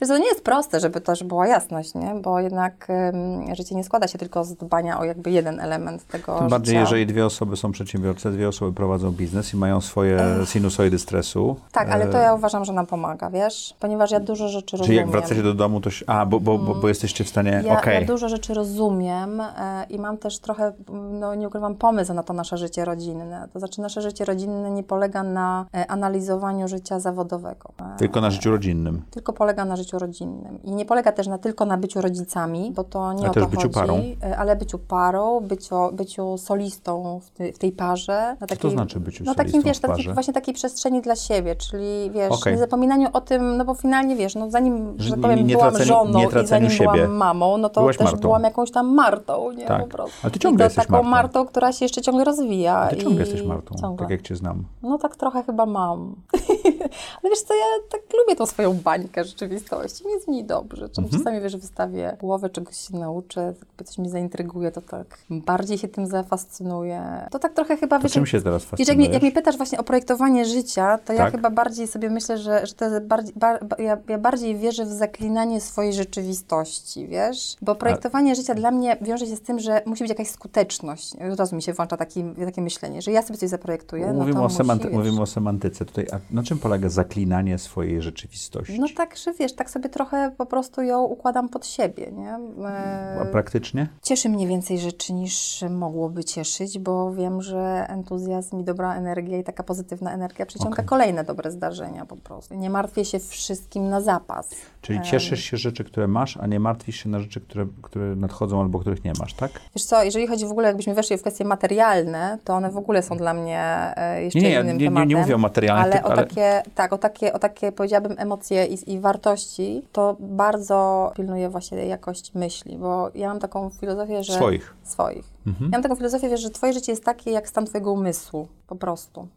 Wiesz, 0.00 0.08
to 0.08 0.18
nie 0.18 0.26
jest 0.28 0.44
proste, 0.44 0.80
żeby 0.80 1.00
też 1.00 1.24
była 1.24 1.46
jasność, 1.46 1.94
nie? 1.94 2.14
Bo 2.22 2.40
jednak 2.40 2.88
ym, 3.14 3.54
życie 3.54 3.74
nie 3.74 3.84
składa 3.84 4.08
się 4.08 4.18
tylko 4.18 4.44
z 4.44 4.54
dbania 4.54 4.98
o 5.00 5.04
jakby 5.04 5.30
jeden 5.30 5.60
element 5.60 6.06
tego 6.06 6.38
Tym 6.38 6.48
bardziej, 6.48 6.74
życia. 6.74 6.80
jeżeli 6.80 7.06
dwie 7.06 7.26
osoby 7.26 7.56
są 7.56 7.72
przedsiębiorcy, 7.72 8.30
dwie 8.30 8.48
osoby 8.48 8.72
prowadzą 8.72 9.10
biznes 9.12 9.54
i 9.54 9.56
mają 9.56 9.80
swoje 9.80 10.20
sinusoidy 10.44 10.98
stresu. 10.98 11.56
Tak, 11.72 11.90
ale 11.90 12.06
to 12.06 12.18
e, 12.18 12.22
ja 12.22 12.34
uważam, 12.34 12.64
że 12.64 12.72
nam 12.72 12.86
pomaga, 12.86 13.30
wiesz? 13.30 13.74
Ponieważ 13.80 14.10
ja 14.10 14.20
dużo 14.20 14.48
rzeczy 14.48 14.66
Czyli 14.66 14.78
rozumiem. 14.78 15.00
jak 15.00 15.10
wracacie 15.10 15.42
do 15.42 15.54
domu, 15.54 15.80
to 15.80 15.90
się, 15.90 16.04
A, 16.08 16.26
bo, 16.26 16.40
bo, 16.40 16.58
bo, 16.58 16.74
bo 16.74 16.88
jesteście 16.88 17.24
w 17.24 17.28
stanie. 17.28 17.52
Mm. 17.52 17.66
Ja, 17.66 17.78
Okej. 17.78 18.00
ja 18.00 18.06
dużo 18.06 18.28
rzeczy 18.28 18.54
rozumiem 18.54 19.40
e, 19.40 19.86
i 19.90 19.98
mam 19.98 20.18
też 20.18 20.38
trochę, 20.38 20.72
no 21.10 21.34
nie 21.34 21.48
ukrywam, 21.48 21.74
pomysł 21.74 22.14
na 22.14 22.22
to 22.22 22.32
nasze 22.32 22.56
życie 22.58 22.84
rodzinne. 22.84 23.48
To 23.52 23.58
znaczy 23.58 23.80
nasze 23.80 24.02
życie 24.02 24.24
rodzinne 24.24 24.70
nie 24.70 24.82
polega 24.82 25.22
na 25.22 25.66
e, 25.74 25.90
analizowaniu 25.90 26.68
życia 26.68 27.00
zawodowego. 27.00 27.72
E, 27.94 27.96
Tylko 27.98 28.20
na 28.20 28.30
życiu 28.30 28.50
rodzinnym. 28.50 29.02
tylko 29.10 29.32
polega 29.32 29.64
na 29.64 29.76
życiu 29.76 29.85
rodzinnym. 29.92 30.62
I 30.64 30.70
nie 30.72 30.84
polega 30.84 31.12
też 31.12 31.26
na, 31.26 31.38
tylko 31.38 31.64
na 31.64 31.76
byciu 31.76 32.00
rodzicami, 32.00 32.72
bo 32.74 32.84
to 32.84 33.12
nie 33.12 33.20
Ale 33.20 33.30
o 33.30 33.34
to 33.34 33.40
byciu 33.46 33.56
chodzi, 33.62 33.74
parą. 33.74 34.00
e, 34.22 34.38
ale 34.38 34.56
byciu 34.56 34.78
parą, 34.78 35.40
byciu, 35.40 35.74
byciu 35.92 36.38
solistą 36.38 37.20
w, 37.24 37.30
ty, 37.30 37.52
w 37.52 37.58
tej 37.58 37.72
parze. 37.72 38.36
Na 38.40 38.46
to 38.46 38.70
znaczy 38.70 39.00
byciu 39.00 39.24
no, 39.24 39.34
takim, 39.34 39.50
solistą 39.52 39.68
wiesz, 39.68 39.78
w 39.78 39.80
parze? 39.80 39.96
takiej, 39.96 40.14
właśnie 40.14 40.34
takiej 40.34 40.54
przestrzeni 40.54 41.00
dla 41.02 41.16
siebie, 41.16 41.56
czyli 41.56 42.10
wiesz, 42.10 42.32
Okej. 42.32 42.52
nie 42.52 42.58
zapominaniu 42.58 43.08
o 43.12 43.20
tym, 43.20 43.56
no 43.56 43.64
bo 43.64 43.74
finalnie 43.74 44.16
wiesz, 44.16 44.34
no 44.34 44.50
zanim, 44.50 44.94
Że 44.98 45.10
tak 45.10 45.16
nie- 45.18 45.22
powiem, 45.22 45.46
nie 45.46 45.54
byłam 45.54 45.74
traceniu- 45.74 45.86
żoną 45.86 46.18
nie 46.18 46.42
i 46.42 46.46
zanim 46.46 46.70
siebie. 46.70 46.92
byłam 46.92 47.12
mamą, 47.14 47.56
no 47.58 47.68
to 47.68 47.80
Byłaś 47.80 47.96
też 47.96 48.04
Martą. 48.04 48.20
byłam 48.20 48.42
jakąś 48.44 48.70
tam 48.70 48.94
Martą, 48.94 49.52
nie? 49.52 49.66
Tak. 49.66 49.82
Po 49.82 49.88
prostu. 49.88 50.16
Ale 50.22 50.30
ty 50.30 50.38
ciągle 50.38 50.56
I 50.56 50.58
to 50.58 50.64
jesteś 50.64 50.86
taką 50.86 50.92
Martą. 51.02 51.10
Martą, 51.10 51.46
która 51.46 51.72
się 51.72 51.84
jeszcze 51.84 52.02
ciągle 52.02 52.24
rozwija. 52.24 52.88
Ty 52.90 52.96
ciągle 52.96 53.16
i 53.16 53.28
jesteś 53.28 53.42
Martą, 53.42 53.74
Ciągle. 53.80 54.04
tak 54.06 54.10
jak 54.10 54.22
cię 54.22 54.36
znam. 54.36 54.64
No 54.82 54.98
tak 54.98 55.16
trochę 55.16 55.42
chyba 55.42 55.66
mam. 55.66 56.14
Ale 57.22 57.30
wiesz 57.30 57.40
co, 57.42 57.54
ja 57.54 57.64
tak 57.90 58.00
lubię 58.18 58.36
tą 58.36 58.46
swoją 58.46 58.74
bańkę 58.74 59.24
rzeczywistą. 59.24 59.75
Całości 59.76 60.06
mi 60.06 60.12
jest 60.12 60.48
dobrze. 60.48 60.88
Czym 60.88 61.04
Mhm. 61.04 61.22
Czasami, 61.22 61.40
wiesz, 61.40 61.56
wystawię 61.56 62.16
głowę, 62.20 62.50
czegoś 62.50 62.76
się 62.76 62.96
nauczę, 62.96 63.54
coś 63.84 63.98
mnie 63.98 64.10
zaintryguje, 64.10 64.70
to 64.70 64.80
tak 64.82 65.18
bardziej 65.30 65.78
się 65.78 65.88
tym 65.88 66.06
zafascynuję. 66.06 67.28
To 67.30 67.38
tak 67.38 67.52
trochę 67.54 67.76
chyba, 67.76 67.96
To 67.96 68.02
wiesz, 68.02 68.12
czym 68.12 68.26
się 68.26 68.42
teraz 68.42 68.66
Wiesz, 68.78 68.88
jak, 68.88 68.96
mnie, 68.96 69.04
jak 69.04 69.12
fascynujesz? 69.12 69.22
mnie 69.22 69.32
pytasz 69.32 69.56
właśnie 69.56 69.78
o 69.78 69.82
projektowanie 69.84 70.44
życia, 70.44 70.98
to 70.98 71.12
ja 71.12 71.18
Tak. 71.18 71.32
chyba 71.32 71.50
bardziej 71.50 71.86
sobie 71.86 72.10
myślę, 72.10 72.38
że, 72.38 72.66
że 72.66 72.74
to 72.74 72.84
jest 72.84 73.06
bardziej, 73.06 73.34
bar, 73.36 73.64
ba- 73.64 73.76
ja, 73.82 73.98
ja 74.08 74.18
bardziej 74.18 74.56
wierzę 74.56 74.84
w 74.84 74.92
zaklinanie 74.92 75.60
swojej 75.60 75.92
rzeczywistości, 75.92 77.06
wiesz? 77.08 77.56
Bo 77.62 77.74
projektowanie 77.74 78.34
życia 78.34 78.54
dla 78.54 78.70
mnie 78.70 78.96
wiąże 79.02 79.26
się 79.26 79.36
z 79.36 79.40
tym, 79.40 79.58
że 79.58 79.82
musi 79.86 80.04
być 80.04 80.08
jakaś 80.08 80.28
skuteczność. 80.28 81.12
Od 81.32 81.38
razu 81.38 81.56
mi 81.56 81.62
się 81.62 81.72
włącza 81.72 81.96
taki, 81.96 82.24
takie 82.44 82.62
myślenie, 82.62 83.02
że 83.02 83.12
ja 83.12 83.22
sobie 83.22 83.38
coś 83.38 83.48
zaprojektuję, 83.48 84.06
no 84.06 84.12
Mówimy, 84.12 84.32
to 84.34 84.44
o 84.44 84.48
musi, 84.48 84.88
mówimy 84.92 85.20
o 85.22 85.26
semantyce 85.26 85.84
tutaj. 85.84 86.06
A 86.12 86.18
na 86.30 86.42
czym 86.42 86.58
polega 86.58 86.88
zaklinanie 86.88 87.58
swojej 87.58 88.02
rzeczywistości? 88.02 88.80
No 88.80 88.86
tak, 88.96 89.16
że 89.16 89.32
wiesz, 89.32 89.52
tak 89.52 89.65
sobie 89.70 89.88
trochę 89.88 90.30
po 90.38 90.46
prostu 90.46 90.82
ją 90.82 91.02
układam 91.02 91.48
pod 91.48 91.66
siebie, 91.66 92.12
nie? 92.12 92.38
E, 92.68 93.18
A 93.20 93.24
praktycznie? 93.24 93.88
Cieszy 94.02 94.28
mnie 94.28 94.46
więcej 94.46 94.78
rzeczy 94.78 95.12
niż 95.12 95.64
mogłoby 95.70 96.24
cieszyć, 96.24 96.78
bo 96.78 97.12
wiem, 97.12 97.42
że 97.42 97.86
entuzjazm 97.88 98.60
i 98.60 98.64
dobra 98.64 98.94
energia 98.94 99.38
i 99.38 99.44
taka 99.44 99.62
pozytywna 99.62 100.12
energia 100.12 100.46
przyciąga 100.46 100.72
Okej. 100.74 100.86
kolejne 100.86 101.24
dobre 101.24 101.50
zdarzenia 101.50 102.06
po 102.06 102.16
prostu. 102.16 102.54
Nie 102.54 102.70
martwię 102.70 103.04
się 103.04 103.18
wszystkim 103.18 103.88
na 103.88 104.00
zapas. 104.00 104.50
Czyli 104.86 105.00
cieszysz 105.02 105.44
się 105.44 105.56
rzeczy, 105.56 105.84
które 105.84 106.08
masz, 106.08 106.36
a 106.36 106.46
nie 106.46 106.60
martwisz 106.60 106.96
się 107.02 107.08
na 107.08 107.20
rzeczy, 107.20 107.40
które, 107.40 107.66
które 107.82 108.16
nadchodzą 108.16 108.60
albo 108.60 108.78
których 108.78 109.04
nie 109.04 109.12
masz, 109.20 109.34
tak? 109.34 109.50
Wiesz 109.76 109.84
co, 109.84 110.02
jeżeli 110.04 110.26
chodzi 110.26 110.46
w 110.46 110.50
ogóle, 110.50 110.68
jakbyśmy 110.68 110.94
weszli 110.94 111.16
w 111.18 111.20
kwestie 111.20 111.44
materialne, 111.44 112.38
to 112.44 112.54
one 112.54 112.70
w 112.70 112.76
ogóle 112.76 113.02
są 113.02 113.16
dla 113.16 113.34
mnie 113.34 113.60
e, 113.96 114.22
jeszcze 114.22 114.38
Nie, 114.38 114.48
nie, 114.48 114.54
innym 114.54 114.66
nie- 114.66 114.72
nie- 114.72 114.78
nie 114.78 114.86
tematem. 114.88 115.18
mówię 115.18 115.34
o 115.34 115.38
materialnych, 115.38 115.84
ale 115.84 115.92
tylko- 115.94 116.08
o 116.08 116.12
ale- 116.12 116.26
takie, 116.26 116.62
tak, 116.74 116.92
o 116.92 116.98
takie, 116.98 117.32
o 117.32 117.38
takie 117.38 117.72
powiedziałabym 117.72 118.14
emocje 118.18 118.66
i, 118.66 118.92
i 118.92 119.00
wartości, 119.00 119.82
to 119.92 120.16
bardzo 120.20 121.12
pilnuję 121.16 121.48
właśnie 121.48 121.86
jakość 121.86 122.34
myśli, 122.34 122.78
bo 122.78 123.10
ja 123.14 123.28
mam 123.28 123.38
taką 123.38 123.70
filozofię, 123.70 124.24
że... 124.24 124.32
Swoich. 124.32 124.74
Swoich. 124.82 125.35
Mhm. 125.46 125.70
Ja 125.72 125.78
mam 125.78 125.82
taką 125.82 125.94
filozofię, 125.94 126.28
wiesz, 126.28 126.40
że 126.40 126.50
twoje 126.50 126.72
życie 126.72 126.92
jest 126.92 127.04
takie, 127.04 127.30
jak 127.30 127.48
stan 127.48 127.66
twojego 127.66 127.92
umysłu, 127.92 128.48
po 128.66 128.76
prostu, 128.76 129.28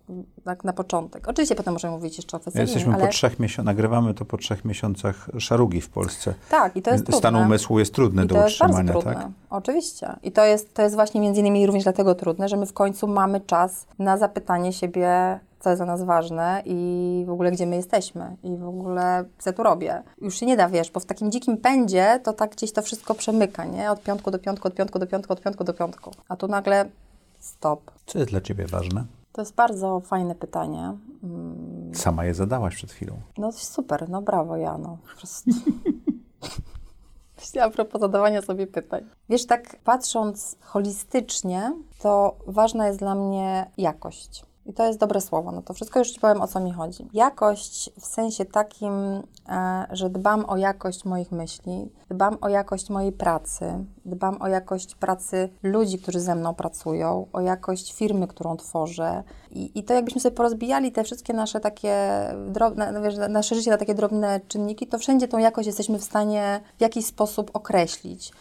tak 0.43 0.63
na 0.63 0.73
początek. 0.73 1.27
Oczywiście 1.27 1.55
potem 1.55 1.73
możemy 1.73 1.93
mówić 1.93 2.17
jeszcze 2.17 2.37
o 2.37 2.39
kwestiach 2.39 2.61
Jesteśmy 2.61 2.93
ale 2.93 3.05
po 3.05 3.11
trzech 3.11 3.39
miesiącach, 3.39 3.65
nagrywamy 3.65 4.13
to 4.13 4.25
po 4.25 4.37
trzech 4.37 4.65
miesiącach 4.65 5.29
szarugi 5.37 5.81
w 5.81 5.89
Polsce. 5.89 6.33
tak, 6.49 6.75
i 6.75 6.81
to 6.81 6.91
jest 6.91 7.03
Stan 7.03 7.21
trudne. 7.21 7.39
umysłu 7.39 7.79
jest 7.79 7.93
trudny 7.93 8.23
I 8.23 8.27
do 8.27 8.35
to 8.35 8.45
utrzymania, 8.45 8.93
tak? 9.01 9.27
oczywiście. 9.49 10.15
I 10.23 10.31
to 10.31 10.45
jest, 10.45 10.73
to 10.73 10.81
jest 10.81 10.95
właśnie 10.95 11.21
między 11.21 11.39
innymi 11.39 11.65
również 11.65 11.83
dlatego 11.83 12.15
trudne, 12.15 12.49
że 12.49 12.57
my 12.57 12.65
w 12.65 12.73
końcu 12.73 13.07
mamy 13.07 13.41
czas 13.41 13.85
na 13.99 14.17
zapytanie 14.17 14.73
siebie, 14.73 15.39
co 15.59 15.69
jest 15.69 15.79
dla 15.79 15.85
nas 15.85 16.03
ważne 16.03 16.61
i 16.65 17.23
w 17.27 17.29
ogóle 17.29 17.51
gdzie 17.51 17.65
my 17.65 17.75
jesteśmy 17.75 18.35
i 18.43 18.57
w 18.57 18.67
ogóle 18.67 19.25
co 19.39 19.49
ja 19.49 19.53
tu 19.53 19.63
robię. 19.63 20.03
Już 20.21 20.35
się 20.35 20.45
nie 20.45 20.57
da, 20.57 20.69
wiesz, 20.69 20.91
bo 20.91 20.99
w 20.99 21.05
takim 21.05 21.31
dzikim 21.31 21.57
pędzie 21.57 22.19
to 22.23 22.33
tak 22.33 22.51
gdzieś 22.51 22.71
to 22.71 22.81
wszystko 22.81 23.15
przemyka, 23.15 23.65
nie? 23.65 23.91
Od 23.91 24.03
piątku 24.03 24.31
do 24.31 24.39
piątku, 24.39 24.67
od 24.67 24.73
piątku 24.73 24.99
do 24.99 25.07
piątku, 25.07 25.33
od 25.33 25.41
piątku 25.41 25.63
do 25.63 25.73
piątku. 25.73 26.11
A 26.27 26.35
tu 26.35 26.47
nagle 26.47 26.89
stop. 27.39 27.91
Co 28.05 28.19
jest 28.19 28.31
dla 28.31 28.41
ciebie 28.41 28.67
ważne? 28.67 29.05
To 29.31 29.41
jest 29.41 29.55
bardzo 29.55 29.99
fajne 29.99 30.35
pytanie. 30.35 30.97
Mm, 31.23 31.91
Sama 31.95 32.25
je 32.25 32.33
zadałaś 32.33 32.75
przed 32.75 32.91
chwilą. 32.91 33.13
No 33.37 33.51
super, 33.51 34.09
no 34.09 34.21
brawo 34.21 34.57
Jano. 34.57 34.97
Po 35.13 35.17
prostu. 35.19 35.51
Właśnie 37.37 37.63
a 37.63 37.69
propos 37.69 38.01
zadawania 38.01 38.41
sobie 38.41 38.67
pytań. 38.67 39.05
Wiesz, 39.29 39.45
tak 39.45 39.75
patrząc 39.83 40.55
holistycznie, 40.61 41.73
to 42.01 42.35
ważna 42.47 42.87
jest 42.87 42.99
dla 42.99 43.15
mnie 43.15 43.71
jakość. 43.77 44.45
I 44.65 44.73
to 44.73 44.87
jest 44.87 44.99
dobre 44.99 45.21
słowo, 45.21 45.51
no 45.51 45.61
to 45.61 45.73
wszystko 45.73 45.99
już 45.99 46.11
Ci 46.11 46.19
powiem, 46.19 46.41
o 46.41 46.47
co 46.47 46.59
mi 46.59 46.71
chodzi. 46.71 47.07
Jakość 47.13 47.89
w 47.99 48.05
sensie 48.05 48.45
takim, 48.45 48.93
e, 49.49 49.87
że 49.91 50.09
dbam 50.09 50.45
o 50.45 50.57
jakość 50.57 51.05
moich 51.05 51.31
myśli, 51.31 51.89
dbam 52.09 52.37
o 52.41 52.49
jakość 52.49 52.89
mojej 52.89 53.11
pracy, 53.11 53.85
dbam 54.05 54.41
o 54.41 54.47
jakość 54.47 54.95
pracy 54.95 55.49
ludzi, 55.63 55.99
którzy 55.99 56.19
ze 56.19 56.35
mną 56.35 56.53
pracują, 56.53 57.25
o 57.33 57.41
jakość 57.41 57.93
firmy, 57.93 58.27
którą 58.27 58.57
tworzę. 58.57 59.23
I, 59.51 59.79
i 59.79 59.83
to 59.83 59.93
jakbyśmy 59.93 60.21
sobie 60.21 60.35
porozbijali 60.35 60.91
te 60.91 61.03
wszystkie 61.03 61.33
nasze 61.33 61.59
takie 61.59 61.95
drobne, 62.47 62.91
no 62.91 63.01
wiesz, 63.01 63.15
nasze 63.29 63.55
życie 63.55 63.71
na 63.71 63.77
takie 63.77 63.95
drobne 63.95 64.39
czynniki, 64.47 64.87
to 64.87 64.97
wszędzie 64.97 65.27
tą 65.27 65.37
jakość 65.37 65.67
jesteśmy 65.67 65.99
w 65.99 66.03
stanie 66.03 66.61
w 66.77 66.81
jakiś 66.81 67.05
sposób 67.05 67.51
określić 67.53 68.31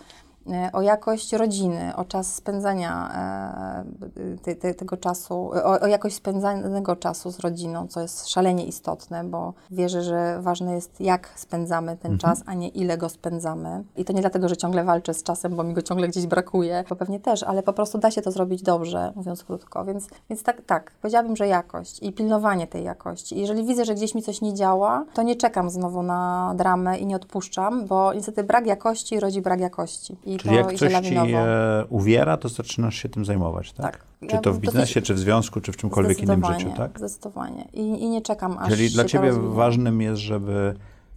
o 0.72 0.82
jakość 0.82 1.32
rodziny, 1.32 1.96
o 1.96 2.04
czas 2.04 2.34
spędzania 2.34 3.10
e, 3.14 4.36
te, 4.42 4.54
te, 4.54 4.74
tego 4.74 4.96
czasu, 4.96 5.34
o, 5.64 5.80
o 5.80 5.86
jakość 5.86 6.16
spędzanego 6.16 6.96
czasu 6.96 7.30
z 7.30 7.40
rodziną, 7.40 7.88
co 7.88 8.00
jest 8.00 8.28
szalenie 8.28 8.64
istotne, 8.64 9.24
bo 9.24 9.54
wierzę, 9.70 10.02
że 10.02 10.42
ważne 10.42 10.74
jest 10.74 11.00
jak 11.00 11.28
spędzamy 11.36 11.96
ten 11.96 12.18
czas, 12.18 12.42
a 12.46 12.54
nie 12.54 12.68
ile 12.68 12.98
go 12.98 13.08
spędzamy. 13.08 13.84
I 13.96 14.04
to 14.04 14.12
nie 14.12 14.20
dlatego, 14.20 14.48
że 14.48 14.56
ciągle 14.56 14.84
walczę 14.84 15.14
z 15.14 15.22
czasem, 15.22 15.56
bo 15.56 15.64
mi 15.64 15.74
go 15.74 15.82
ciągle 15.82 16.08
gdzieś 16.08 16.26
brakuje, 16.26 16.84
bo 16.88 16.96
pewnie 16.96 17.20
też, 17.20 17.42
ale 17.42 17.62
po 17.62 17.72
prostu 17.72 17.98
da 17.98 18.10
się 18.10 18.22
to 18.22 18.30
zrobić 18.30 18.62
dobrze, 18.62 19.12
mówiąc 19.16 19.44
krótko. 19.44 19.84
Więc, 19.84 20.08
więc 20.30 20.42
tak, 20.42 20.62
tak, 20.66 20.92
powiedziałabym, 21.02 21.36
że 21.36 21.46
jakość 21.46 22.02
i 22.02 22.12
pilnowanie 22.12 22.66
tej 22.66 22.84
jakości. 22.84 23.40
Jeżeli 23.40 23.64
widzę, 23.64 23.84
że 23.84 23.94
gdzieś 23.94 24.14
mi 24.14 24.22
coś 24.22 24.40
nie 24.40 24.54
działa, 24.54 25.04
to 25.14 25.22
nie 25.22 25.36
czekam 25.36 25.70
znowu 25.70 26.02
na 26.02 26.52
dramę 26.56 26.98
i 26.98 27.06
nie 27.06 27.16
odpuszczam, 27.16 27.86
bo 27.86 28.12
niestety 28.12 28.44
brak 28.44 28.66
jakości 28.66 29.20
rodzi 29.20 29.42
brak 29.42 29.60
jakości. 29.60 30.16
I 30.24 30.37
Czyli 30.38 30.54
jak 30.54 30.74
coś 30.74 30.88
ci 30.92 31.14
lawinowo. 31.14 31.38
e, 31.38 31.84
uwiera, 31.88 32.36
to 32.36 32.48
zaczynasz 32.48 32.94
się 32.94 33.08
tym 33.08 33.24
zajmować, 33.24 33.72
tak? 33.72 33.86
Tak. 33.92 34.04
Czy 34.20 34.26
Ja 34.34 34.40
to 34.40 34.52
w 34.52 34.54
dosyć- 34.54 34.60
biznesie, 34.60 35.02
czy 35.02 35.14
w 35.14 35.18
związku, 35.18 35.60
czy 35.60 35.72
w 35.72 35.76
czymkolwiek 35.76 36.22
innym 36.22 36.44
życiu, 36.44 36.70
tak? 36.76 36.98
Zdecydowanie. 36.98 37.68
I, 37.72 37.80
I 37.80 38.08
nie 38.08 38.22
czekam, 38.22 38.58
aż 38.58 38.70
Czyli 38.70 38.90
dla 38.90 39.04
ciebie 39.04 39.32
ważnym 39.32 40.00
jest, 40.02 40.20
żeby 40.20 40.74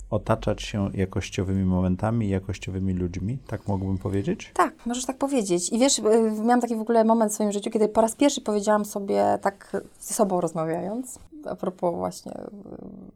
otaczać 0.10 0.62
się 0.62 0.90
jakościowymi 0.94 1.64
momentami 1.66 2.30
jakościowymi 2.30 2.94
ludźmi, 2.94 3.38
tak 3.48 3.68
mógłbym 3.68 3.98
powiedzieć? 3.98 4.52
Tak, 4.54 4.74
możesz 4.86 5.06
tak 5.06 5.18
powiedzieć. 5.18 5.70
I 5.70 5.80
wiesz, 5.80 6.00
y, 6.00 6.02
miałam 6.42 6.62
taki 6.62 6.76
w 6.76 6.82
ogóle 6.82 7.04
moment 7.04 7.32
w 7.32 7.36
swoim 7.36 7.52
życiu, 7.52 7.70
kiedy 7.70 7.90
po 7.90 8.02
raz 8.02 8.16
pierwszy 8.16 8.42
powiedziałam 8.42 8.86
sobie, 8.86 9.40
tak 9.42 9.78
ze 10.00 10.14
sobą 10.14 10.42
rozmawiając, 10.42 11.20
a 11.46 11.56
propos 11.56 11.96
właśnie 11.96 12.32
y, 12.32 12.46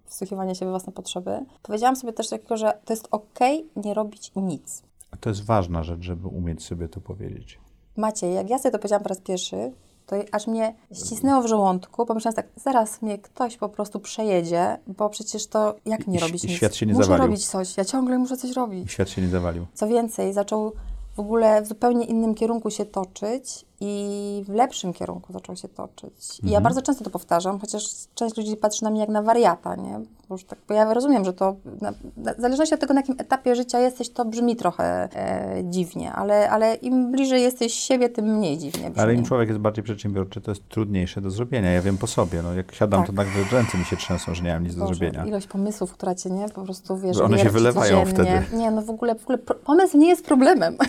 wsłuchiwania 0.05 0.55
się 0.55 0.65
we 0.65 0.71
własne 0.71 0.93
potrzeby, 0.93 1.45
powiedziałam 1.61 1.95
sobie 1.95 2.13
też 2.13 2.29
takiego, 2.29 2.57
że 2.57 2.73
to 2.85 2.93
jest 2.93 3.07
okej 3.11 3.65
nie 3.75 3.93
robić 3.93 4.31
nic. 4.35 4.83
To 5.19 5.29
jest 5.29 5.43
ważna 5.45 5.83
rzecz, 5.83 6.01
żeby 6.01 6.27
umieć 6.27 6.63
sobie 6.63 6.87
to 6.89 7.01
powiedzieć. 7.01 7.59
Macie, 7.97 8.27
jak 8.31 8.49
ja 8.49 8.57
sobie 8.59 8.71
to 8.71 8.79
powiedziałam 8.79 9.03
po 9.03 9.09
raz 9.09 9.19
pierwszy, 9.21 9.71
to 10.05 10.15
aż 10.31 10.47
mnie 10.47 10.75
ścisnęło 10.93 11.41
w 11.41 11.47
żołądku. 11.47 12.05
Pomyślałam 12.05 12.35
tak, 12.35 12.47
zaraz 12.55 13.01
mnie 13.01 13.17
ktoś 13.17 13.57
po 13.57 13.69
prostu 13.69 13.99
przejedzie, 13.99 14.77
bo 14.87 15.09
przecież 15.09 15.47
to 15.47 15.75
jak 15.85 16.07
nie 16.07 16.17
I- 16.17 16.21
robić 16.21 16.43
i 16.43 16.47
nic? 16.47 16.55
świat 16.57 16.75
się 16.75 16.85
nie 16.85 16.93
muszę 16.93 17.05
zawalił. 17.05 17.25
robić 17.27 17.47
coś, 17.47 17.77
ja 17.77 17.85
ciągle 17.85 18.17
muszę 18.17 18.37
coś 18.37 18.51
robić. 18.51 18.85
I 18.85 18.89
świat 18.91 19.09
się 19.09 19.21
nie 19.21 19.27
zawalił. 19.29 19.65
Co 19.73 19.87
więcej, 19.87 20.33
zaczął 20.33 20.71
w 21.15 21.19
ogóle 21.19 21.61
w 21.61 21.67
zupełnie 21.67 22.05
innym 22.05 22.35
kierunku 22.35 22.69
się 22.71 22.85
toczyć 22.85 23.65
i 23.79 24.43
w 24.47 24.49
lepszym 24.49 24.93
kierunku 24.93 25.33
zaczął 25.33 25.55
się 25.55 25.67
toczyć. 25.67 26.39
I 26.39 26.41
Mhm. 26.41 26.53
ja 26.53 26.61
bardzo 26.61 26.81
często 26.81 27.03
to 27.03 27.09
powtarzam, 27.09 27.59
chociaż 27.59 27.83
część 28.15 28.37
ludzi 28.37 28.57
patrzy 28.57 28.83
na 28.83 28.89
mnie 28.89 28.99
jak 28.99 29.09
na 29.09 29.21
wariata, 29.21 29.75
nie? 29.75 29.99
Bo, 30.29 30.35
już 30.35 30.43
tak, 30.43 30.59
bo 30.67 30.73
ja 30.73 30.93
rozumiem, 30.93 31.25
że 31.25 31.33
to 31.33 31.55
na, 31.81 31.93
na, 32.17 32.33
w 32.33 32.41
zależności 32.41 32.75
od 32.75 32.81
tego, 32.81 32.93
na 32.93 32.99
jakim 32.99 33.15
etapie 33.17 33.55
życia 33.55 33.79
jesteś, 33.79 34.09
to 34.09 34.25
brzmi 34.25 34.55
trochę 34.55 34.83
e, 35.15 35.63
dziwnie, 35.63 36.11
ale, 36.13 36.49
ale 36.49 36.75
im 36.75 37.11
bliżej 37.11 37.41
jesteś 37.41 37.73
siebie, 37.73 38.09
tym 38.09 38.25
mniej 38.37 38.57
dziwnie 38.57 38.89
brzmi. 38.89 39.01
Ale 39.03 39.13
im 39.13 39.23
człowiek 39.25 39.49
jest 39.49 39.61
bardziej 39.61 39.83
przedsiębiorczy, 39.83 40.41
to 40.41 40.51
jest 40.51 40.69
trudniejsze 40.69 41.21
do 41.21 41.29
zrobienia. 41.29 41.71
Ja 41.71 41.81
wiem 41.81 41.97
po 41.97 42.07
sobie. 42.07 42.41
No, 42.41 42.53
jak 42.53 42.75
siadam, 42.75 42.99
Tak. 42.99 43.07
to 43.07 43.13
nagle 43.13 43.33
ręce 43.51 43.77
mi 43.77 43.85
się 43.85 43.97
trzęsą, 43.97 44.35
że 44.35 44.43
nie 44.43 44.53
mam 44.53 44.63
nic 44.63 44.75
do 44.75 44.81
Boże, 44.85 44.95
zrobienia. 44.95 45.25
Ilość 45.25 45.47
pomysłów, 45.47 45.93
która 45.93 46.15
cię 46.15 46.29
nie 46.29 46.49
po 46.49 46.61
prostu 46.61 46.97
wiesz. 46.97 47.17
Że 47.17 47.23
one 47.23 47.39
się 47.39 47.49
wylewają 47.49 48.05
codziennie. 48.05 48.41
wtedy. 48.41 48.57
Nie, 48.57 48.71
no 48.71 48.81
w 48.81 48.89
ogóle, 48.89 49.15
w 49.15 49.23
ogóle 49.23 49.37
pomysł 49.37 49.97
nie 49.97 50.07
jest 50.07 50.25
problemem. 50.25 50.77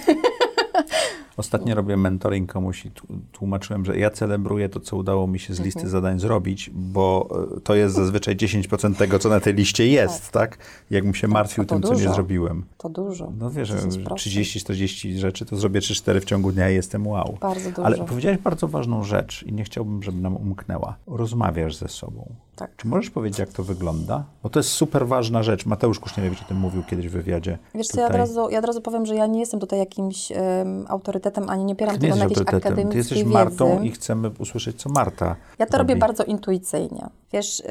Ostatnio 1.37 1.75
robię 1.75 1.97
mentoring 1.97 2.53
komuś 2.53 2.85
i 2.87 2.91
tł- 2.91 3.19
tłumaczyłem, 3.33 3.85
że 3.85 3.99
ja 3.99 4.11
celebruję 4.11 4.69
to, 4.69 4.81
co 4.81 4.97
udało 4.97 5.27
mi 5.27 5.39
się 5.39 5.55
z 5.55 5.59
Mhm. 5.61 5.65
listy 5.65 5.89
zadań 5.89 6.21
zrobić, 6.21 6.71
bo 6.75 7.29
e, 7.57 7.61
to 7.61 7.75
jest 7.75 7.95
zazwyczaj 7.95 8.37
10% 8.37 8.95
tego, 8.95 9.19
co 9.19 9.29
na 9.29 9.41
tej 9.41 9.55
liście 9.55 9.87
jest, 9.87 10.31
tak? 10.31 10.59
Jakbym 10.91 11.15
się 11.15 11.29
martwił 11.29 11.65
tym, 11.65 11.83
co 11.83 11.89
nie 11.95 11.99
dużo. 12.01 12.15
zrobiłem. 12.15 12.65
To 12.79 12.89
dużo. 12.89 13.33
No 13.39 13.51
wiesz, 13.51 13.69
że 13.69 13.79
10%. 13.79 14.15
30-40 14.15 15.17
rzeczy, 15.19 15.47
to 15.47 15.57
zrobię 15.57 15.81
3-4 15.81 16.21
w 16.21 16.25
ciągu 16.25 16.53
dnia 16.53 16.71
i 16.71 16.75
jestem 16.75 17.07
wow. 17.07 17.39
Bardzo 17.41 17.71
dużo. 17.71 17.85
Ale 17.85 17.97
powiedziałeś 17.99 18.39
bardzo 18.39 18.69
ważną 18.69 19.05
rzecz 19.05 19.43
i 19.43 19.53
nie 19.53 19.65
chciałbym, 19.65 20.03
żeby 20.03 20.21
nam 20.21 20.37
umknęła. 20.37 20.97
Rozmawiasz 21.07 21.77
ze 21.77 21.89
sobą. 21.89 22.33
Tak. 22.57 22.77
Czy 22.77 22.89
możesz 22.89 23.11
powiedzieć, 23.11 23.39
jak 23.39 23.49
to 23.53 23.63
wygląda? 23.63 24.25
Bo 24.43 24.49
to 24.49 24.59
jest 24.59 24.71
super 24.71 25.07
ważna 25.07 25.43
rzecz. 25.43 25.67
Mateusz 25.67 26.01
Kuśnierewicz 26.01 26.43
o 26.43 26.45
tym 26.45 26.57
mówił 26.57 26.83
kiedyś 26.83 27.09
w 27.09 27.13
wywiadzie. 27.13 27.59
Wiesz 27.75 27.87
co, 27.87 28.01
ja 28.01 28.07
od, 28.07 28.15
razu, 28.15 28.51
ja 28.51 28.59
od 28.59 28.65
razu 28.65 28.81
powiem, 28.81 29.07
że 29.07 29.15
ja 29.15 29.27
nie 29.27 29.41
jestem 29.41 29.61
tutaj 29.61 29.79
jakimś 29.79 30.33
em, 30.33 30.85
autorytetem, 30.89 31.49
ani 31.51 31.65
nie 31.65 31.73
opieram 31.73 31.95
Ty 31.95 32.01
tego 32.01 32.17
na 32.17 32.23
jakiejś 32.23 32.39
autorytetem. 32.39 32.61
Ty 32.61 32.69
akademickiej 32.69 32.99
jesteś 32.99 33.25
Martą 33.25 33.71
wiedzy. 33.71 33.87
i 33.87 33.91
chcemy 33.91 34.31
usłyszeć, 34.39 34.77
co 34.83 34.89
Marta 34.89 35.37
Ja 35.59 35.67
to 35.67 35.79
robię 35.79 35.95
robi. 35.95 36.01
bardzo 36.01 36.25
intuicyjnie. 36.25 37.07
Wiesz, 37.33 37.63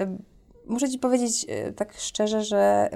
muszę 0.68 0.90
Ci 0.90 1.00
powiedzieć 1.00 1.46
y, 1.70 1.74
tak 1.74 1.94
szczerze, 1.94 2.44
że 2.44 2.90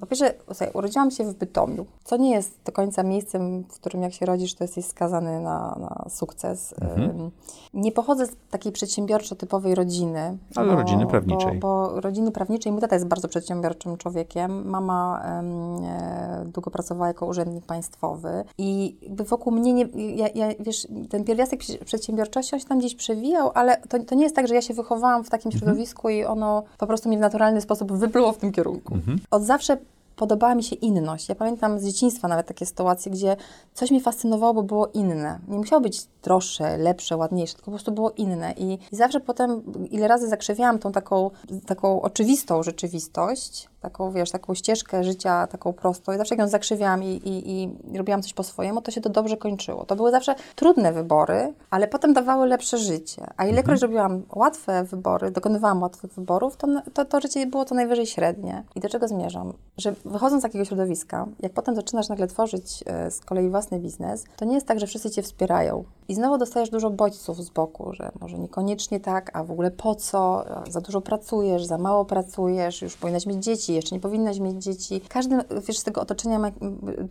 po 0.00 0.06
pierwsze, 0.06 0.34
słuchaj, 0.46 0.70
urodziłam 0.74 1.10
się 1.10 1.24
w 1.24 1.34
Bytomiu, 1.34 1.86
co 2.04 2.16
nie 2.16 2.30
jest 2.30 2.58
do 2.64 2.72
końca 2.72 3.02
miejscem, 3.02 3.64
w 3.64 3.80
którym 3.80 4.02
jak 4.02 4.12
się 4.12 4.26
rodzisz, 4.26 4.54
to 4.54 4.64
jesteś 4.64 4.84
skazany 4.84 5.40
na, 5.40 5.76
na 5.80 6.10
sukces. 6.10 6.74
Mhm. 6.80 7.30
nie 7.74 7.92
pochodzę 7.92 8.26
z 8.26 8.36
takiej 8.50 8.72
przedsiębiorczo-typowej 8.72 9.74
rodziny. 9.74 10.38
Ale 10.56 10.68
bo, 10.68 10.76
rodziny 10.76 11.06
prawniczej. 11.06 11.58
Bo, 11.58 11.90
bo, 11.90 12.00
rodziny 12.00 12.30
prawniczej, 12.30 12.72
mój 12.72 12.80
tata 12.80 12.96
jest 12.96 13.06
bardzo 13.06 13.28
przedsiębiorczym 13.28 13.96
człowiekiem. 13.96 14.68
Mama 14.68 15.22
e, 15.24 16.44
długo 16.46 16.70
pracowała 16.70 17.08
jako 17.08 17.26
urzędnik 17.26 17.66
państwowy 17.66 18.44
i 18.58 18.96
wokół 19.10 19.52
mnie, 19.52 19.72
nie, 19.72 19.88
ja, 20.16 20.28
ja, 20.34 20.48
wiesz, 20.60 20.88
ten 21.10 21.24
pierwiastek 21.24 21.60
przedsiębiorczości, 21.84 22.54
on 22.54 22.60
się 22.60 22.66
tam 22.66 22.78
gdzieś 22.78 22.94
przewijał, 22.94 23.50
ale 23.54 23.76
to, 23.76 23.98
to 24.04 24.14
nie 24.14 24.22
jest 24.22 24.36
tak, 24.36 24.48
że 24.48 24.54
ja 24.54 24.62
się 24.62 24.74
wychowałam 24.74 25.24
w 25.24 25.30
takim 25.30 25.48
mhm. 25.48 25.60
środowisku 25.60 26.08
i 26.08 26.24
ono 26.24 26.62
po 26.78 26.86
prostu 26.86 27.01
mnie 27.08 27.18
w 27.18 27.20
naturalny 27.20 27.60
sposób 27.60 27.92
wypluło 27.92 28.32
w 28.32 28.38
tym 28.38 28.52
kierunku. 28.52 28.94
Mhm. 28.94 29.18
Od 29.30 29.42
zawsze 29.42 29.76
podobała 30.16 30.54
mi 30.54 30.62
się 30.62 30.76
inność. 30.76 31.28
Ja 31.28 31.34
pamiętam 31.34 31.78
z 31.78 31.84
dzieciństwa 31.84 32.28
nawet 32.28 32.46
takie 32.46 32.66
sytuacje, 32.66 33.12
gdzie 33.12 33.36
coś 33.74 33.90
mnie 33.90 34.00
fascynowało, 34.00 34.54
bo 34.54 34.62
było 34.62 34.86
inne. 34.86 35.38
Nie 35.48 35.58
musiało 35.58 35.82
być 35.82 36.06
droższe, 36.22 36.78
lepsze, 36.78 37.16
ładniejsze, 37.16 37.54
tylko 37.54 37.64
po 37.64 37.70
prostu 37.70 37.92
było 37.92 38.10
inne. 38.10 38.52
I, 38.52 38.78
i 38.92 38.96
zawsze 38.96 39.20
potem, 39.20 39.62
ile 39.90 40.08
razy 40.08 40.28
zakrzywiałam 40.28 40.78
tą 40.78 40.92
taką, 40.92 41.30
taką 41.66 42.02
oczywistą 42.02 42.62
rzeczywistość, 42.62 43.68
taką, 43.82 44.12
wiesz, 44.12 44.30
taką 44.30 44.54
ścieżkę 44.54 45.04
życia, 45.04 45.46
taką 45.46 45.72
prostą 45.72 46.12
i 46.12 46.16
zawsze 46.16 46.34
jak 46.34 46.40
ją 46.40 46.48
zakrzywiałam 46.48 47.02
i, 47.02 47.06
i, 47.06 47.62
i 47.62 47.98
robiłam 47.98 48.22
coś 48.22 48.32
po 48.32 48.42
swojemu, 48.42 48.82
to 48.82 48.90
się 48.90 49.00
to 49.00 49.10
dobrze 49.10 49.36
kończyło. 49.36 49.84
To 49.84 49.96
były 49.96 50.10
zawsze 50.10 50.34
trudne 50.54 50.92
wybory, 50.92 51.54
ale 51.70 51.88
potem 51.88 52.12
dawały 52.12 52.46
lepsze 52.46 52.78
życie. 52.78 53.26
A 53.36 53.46
ilekroć 53.46 53.82
mhm. 53.82 53.92
robiłam 53.92 54.22
łatwe 54.34 54.84
wybory, 54.84 55.30
dokonywałam 55.30 55.82
łatwych 55.82 56.12
wyborów, 56.12 56.56
to, 56.56 56.66
to, 56.94 57.04
to 57.04 57.20
życie 57.20 57.46
było 57.46 57.64
to 57.64 57.74
najwyżej 57.74 58.06
średnie. 58.06 58.64
I 58.74 58.80
do 58.80 58.88
czego 58.88 59.08
zmierzam? 59.08 59.52
Że 59.76 59.94
wychodząc 60.04 60.42
z 60.42 60.46
takiego 60.46 60.64
środowiska, 60.64 61.26
jak 61.40 61.52
potem 61.52 61.74
zaczynasz 61.74 62.08
nagle 62.08 62.26
tworzyć 62.26 62.84
e, 62.86 63.10
z 63.10 63.20
kolei 63.20 63.48
własny 63.48 63.78
biznes, 63.78 64.24
to 64.36 64.44
nie 64.44 64.54
jest 64.54 64.66
tak, 64.66 64.80
że 64.80 64.86
wszyscy 64.86 65.10
cię 65.10 65.22
wspierają. 65.22 65.84
I 66.08 66.11
znowu 66.14 66.38
dostajesz 66.38 66.70
dużo 66.70 66.90
bodźców 66.90 67.44
z 67.44 67.50
boku, 67.50 67.92
że 67.92 68.12
może 68.20 68.38
niekoniecznie 68.38 69.00
tak, 69.00 69.30
a 69.36 69.44
w 69.44 69.50
ogóle 69.50 69.70
po 69.70 69.94
co, 69.94 70.44
za 70.70 70.80
dużo 70.80 71.00
pracujesz, 71.00 71.64
za 71.64 71.78
mało 71.78 72.04
pracujesz, 72.04 72.82
już 72.82 72.96
powinnaś 72.96 73.26
mieć 73.26 73.44
dzieci, 73.44 73.74
jeszcze 73.74 73.94
nie 73.94 74.00
powinnaś 74.00 74.38
mieć 74.38 74.64
dzieci. 74.64 75.00
Każdy, 75.08 75.38
wiesz, 75.68 75.78
z 75.78 75.84
tego 75.84 76.00
otoczenia 76.00 76.38
ma, 76.38 76.50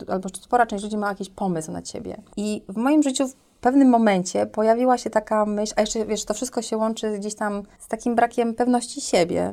albo 0.07 0.29
spora 0.29 0.65
część 0.65 0.83
ludzi 0.83 0.97
ma 0.97 1.09
jakiś 1.09 1.29
pomysł 1.29 1.71
na 1.71 1.81
ciebie. 1.81 2.21
I 2.37 2.63
w 2.69 2.77
moim 2.77 3.03
życiu 3.03 3.23
pewnym 3.61 3.89
momencie 3.89 4.45
pojawiła 4.45 4.97
się 4.97 5.09
taka 5.09 5.45
myśl, 5.45 5.73
a 5.75 5.81
jeszcze 5.81 6.05
wiesz, 6.05 6.25
to 6.25 6.33
wszystko 6.33 6.61
się 6.61 6.77
łączy 6.77 7.19
gdzieś 7.19 7.35
tam 7.35 7.63
z 7.79 7.87
takim 7.87 8.15
brakiem 8.15 8.53
pewności 8.53 9.01
siebie. 9.01 9.51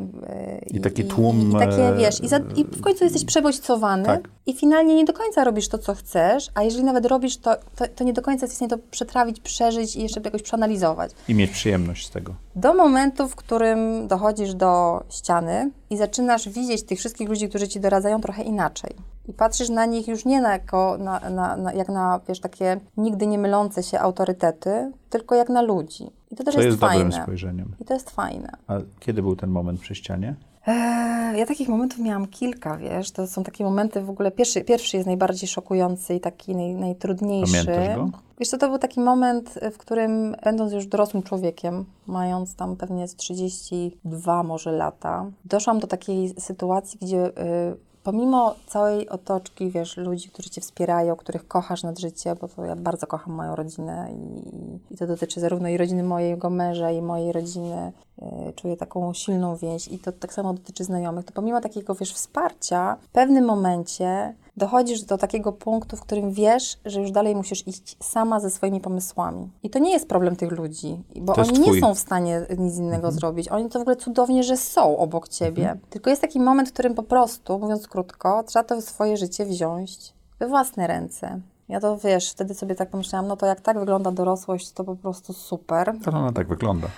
I, 0.67 0.77
I 0.77 0.81
taki 0.81 1.05
tłum. 1.05 1.41
I, 1.41 1.51
i 1.51 1.59
takie, 1.59 1.93
wiesz, 1.99 2.23
i, 2.23 2.29
za, 2.29 2.41
i, 2.57 2.65
w 2.65 2.81
końcu 2.81 3.05
jesteś 3.05 3.25
przebodźcowany 3.25 4.05
tak. 4.05 4.29
i 4.47 4.55
finalnie 4.55 4.95
nie 4.95 5.05
do 5.05 5.13
końca 5.13 5.45
robisz 5.45 5.69
to, 5.69 5.79
co 5.79 5.95
chcesz, 5.95 6.51
a 6.55 6.63
jeżeli 6.63 6.85
nawet 6.85 7.07
robisz, 7.07 7.37
to, 7.37 7.57
to, 7.77 7.85
to 7.95 8.05
nie 8.05 8.13
do 8.13 8.23
końca 8.23 8.47
jesteś 8.47 8.55
w 8.55 8.57
stanie 8.57 8.83
to 8.83 8.89
przetrawić, 8.91 9.41
przeżyć 9.41 9.97
i 9.97 10.03
jeszcze 10.03 10.21
jakoś 10.25 10.43
przeanalizować. 10.43 11.11
I 11.29 11.35
mieć 11.35 11.51
przyjemność 11.51 12.07
z 12.07 12.11
tego. 12.11 12.35
Do 12.57 12.75
momentu, 12.75 13.29
w 13.29 13.37
którym 13.37 14.09
dochodzisz 14.09 14.55
do 14.55 15.03
ściany 15.11 15.71
i 15.91 15.97
zaczynasz 15.97 16.49
widzieć 16.49 16.83
tych 16.83 16.99
wszystkich 16.99 17.29
ludzi, 17.29 17.49
którzy 17.49 17.69
ci 17.69 17.81
doradzają 17.81 18.21
trochę 18.21 18.43
inaczej 18.43 18.91
i 19.29 19.33
patrzysz 19.33 19.69
na 19.69 19.87
nich 19.87 20.09
już 20.09 20.25
nie 20.25 20.41
na 20.41 20.53
jako, 20.53 20.99
na, 20.99 21.31
na, 21.31 21.57
na, 21.57 21.73
jak 21.73 21.89
na, 21.89 22.21
wiesz, 22.29 22.41
takie 22.41 22.81
nigdy 22.97 23.27
nie 23.27 23.39
mylące 23.39 23.83
się 23.83 24.01
autorytety, 24.01 24.93
tylko 25.11 25.35
jak 25.35 25.49
na 25.49 25.63
ludzi. 25.63 26.11
I 26.31 26.37
to 26.37 26.45
też 26.45 26.55
jest, 26.55 26.67
jest 26.67 26.81
fajne. 26.81 27.05
dobrym 27.05 27.23
spojrzeniem. 27.23 27.75
I 27.81 27.85
to 27.85 27.95
jest 27.95 28.11
fajne. 28.11 28.53
A 28.67 28.75
kiedy 29.01 29.23
był 29.23 29.37
ten 29.37 29.51
moment 29.51 29.81
przy 29.81 29.95
ścianie? 29.95 30.35
Eee, 30.67 31.39
ja 31.39 31.47
takich 31.47 31.69
momentów 31.69 31.99
miałam 31.99 32.27
kilka, 32.27 32.77
wiesz, 32.77 33.11
to 33.11 33.27
są 33.27 33.45
takie 33.45 33.65
momenty 33.65 34.01
w 34.01 34.11
ogóle, 34.11 34.31
pierwszy, 34.31 34.65
pierwszy 34.65 34.97
jest 34.97 35.07
najbardziej 35.07 35.49
szokujący 35.49 36.15
i 36.15 36.21
taki 36.21 36.57
naj, 36.57 36.75
najtrudniejszy. 36.75 37.65
Pamiętasz 37.65 37.97
go? 37.97 38.11
Wiesz 38.39 38.49
co, 38.49 38.59
to 38.59 38.69
był 38.69 38.79
taki 38.79 39.01
moment, 39.01 39.59
w 39.73 39.79
którym 39.79 40.37
będąc 40.45 40.73
już 40.73 40.87
dorosłym 40.87 41.23
człowiekiem, 41.23 41.85
mając 42.07 42.55
tam 42.55 42.77
pewnie 42.77 43.09
z 43.09 43.17
32 43.17 44.43
może 44.43 44.73
lata, 44.73 45.27
doszłam 45.45 45.79
do 45.79 45.87
takiej 45.87 46.29
sytuacji, 46.29 46.99
gdzie 47.03 47.27
y, 47.27 47.33
pomimo 48.09 48.55
całej 48.67 49.09
otoczki, 49.09 49.71
wiesz, 49.71 49.97
ludzi, 49.97 50.29
którzy 50.29 50.51
cię 50.51 50.61
wspierają, 50.61 51.17
których 51.17 51.49
kochasz 51.49 51.83
nad 51.83 51.99
życie, 51.99 52.35
bo 52.41 52.49
to 52.49 52.65
ja 52.65 52.77
bardzo 52.77 53.07
kocham 53.07 53.35
moją 53.35 53.57
rodzinę 53.57 54.09
i, 54.13 54.95
i 54.95 54.97
to 54.97 55.07
dotyczy 55.07 55.41
zarówno 55.41 55.69
i 55.69 55.77
rodziny 55.77 56.03
mojego 56.03 56.51
męża, 56.51 56.91
i 56.91 57.03
mojej 57.03 57.33
rodziny. 57.33 57.93
Yy, 58.23 58.53
czuję 58.53 58.77
taką 58.77 59.15
silną 59.15 59.57
więź 59.57 59.89
i 59.89 59.99
to 59.99 60.13
tak 60.13 60.33
samo 60.33 60.55
dotyczy 60.55 60.85
znajomych. 60.85 61.25
To 61.25 61.33
pomimo 61.33 61.61
takiego, 61.61 61.95
wiesz, 61.95 62.13
wsparcia, 62.13 62.97
w 63.03 63.09
pewnym 63.09 63.45
momencie 63.45 64.35
dochodzisz 64.59 65.03
do 65.03 65.19
takiego 65.19 65.53
punktu, 65.53 65.97
w 65.97 66.01
którym 66.01 66.33
wiesz, 66.33 66.79
że 66.85 67.01
już 67.01 67.11
dalej 67.11 67.37
musisz 67.37 67.67
iść 67.67 67.97
sama 68.01 68.41
ze 68.41 68.51
swoimi 68.51 68.81
pomysłami. 68.81 69.51
I 69.63 69.71
to 69.71 69.79
nie 69.79 69.93
jest 69.93 70.09
problem 70.09 70.37
tych 70.37 70.53
ludzi, 70.53 71.03
bo 71.17 71.35
oni 71.35 71.53
twój. 71.53 71.75
nie 71.75 71.81
są 71.81 71.95
w 71.95 71.99
stanie 71.99 72.47
nic 72.59 72.77
innego 72.77 72.97
mhm. 72.97 73.15
zrobić. 73.15 73.49
Oni 73.49 73.69
to 73.69 73.79
w 73.79 73.83
ogóle 73.83 73.97
cudownie, 73.97 74.43
że 74.43 74.57
są 74.57 74.99
obok 74.99 75.29
ciebie. 75.29 75.63
Mhm. 75.63 75.81
Tylko 75.91 76.11
jest 76.11 76.23
taki 76.23 76.41
moment, 76.41 76.69
w 76.69 76.73
którym 76.73 76.95
po 76.95 77.03
prostu, 77.03 77.59
mówiąc 77.59 77.89
krótko, 77.89 78.43
trzeba 78.43 78.65
to 78.65 78.83
swoje 78.83 79.17
życie 79.17 79.47
wziąć 79.47 80.15
we 80.39 80.49
własne 80.49 80.87
ręce. 80.87 81.41
Ja 81.69 81.81
to 81.81 81.99
wiesz, 81.99 82.31
wtedy 82.31 82.55
sobie 82.55 82.75
tak 82.75 82.91
pomyślałam, 82.91 83.29
no 83.29 83.37
to 83.37 83.47
jak 83.47 83.61
tak 83.61 83.79
wygląda 83.79 84.11
dorosłość, 84.11 84.73
to 84.73 84.85
po 84.85 84.97
prostu 84.97 85.33
super. 85.33 85.95
To 86.05 86.11
ona 86.11 86.33
tak 86.33 86.49
wygląda 86.49 86.89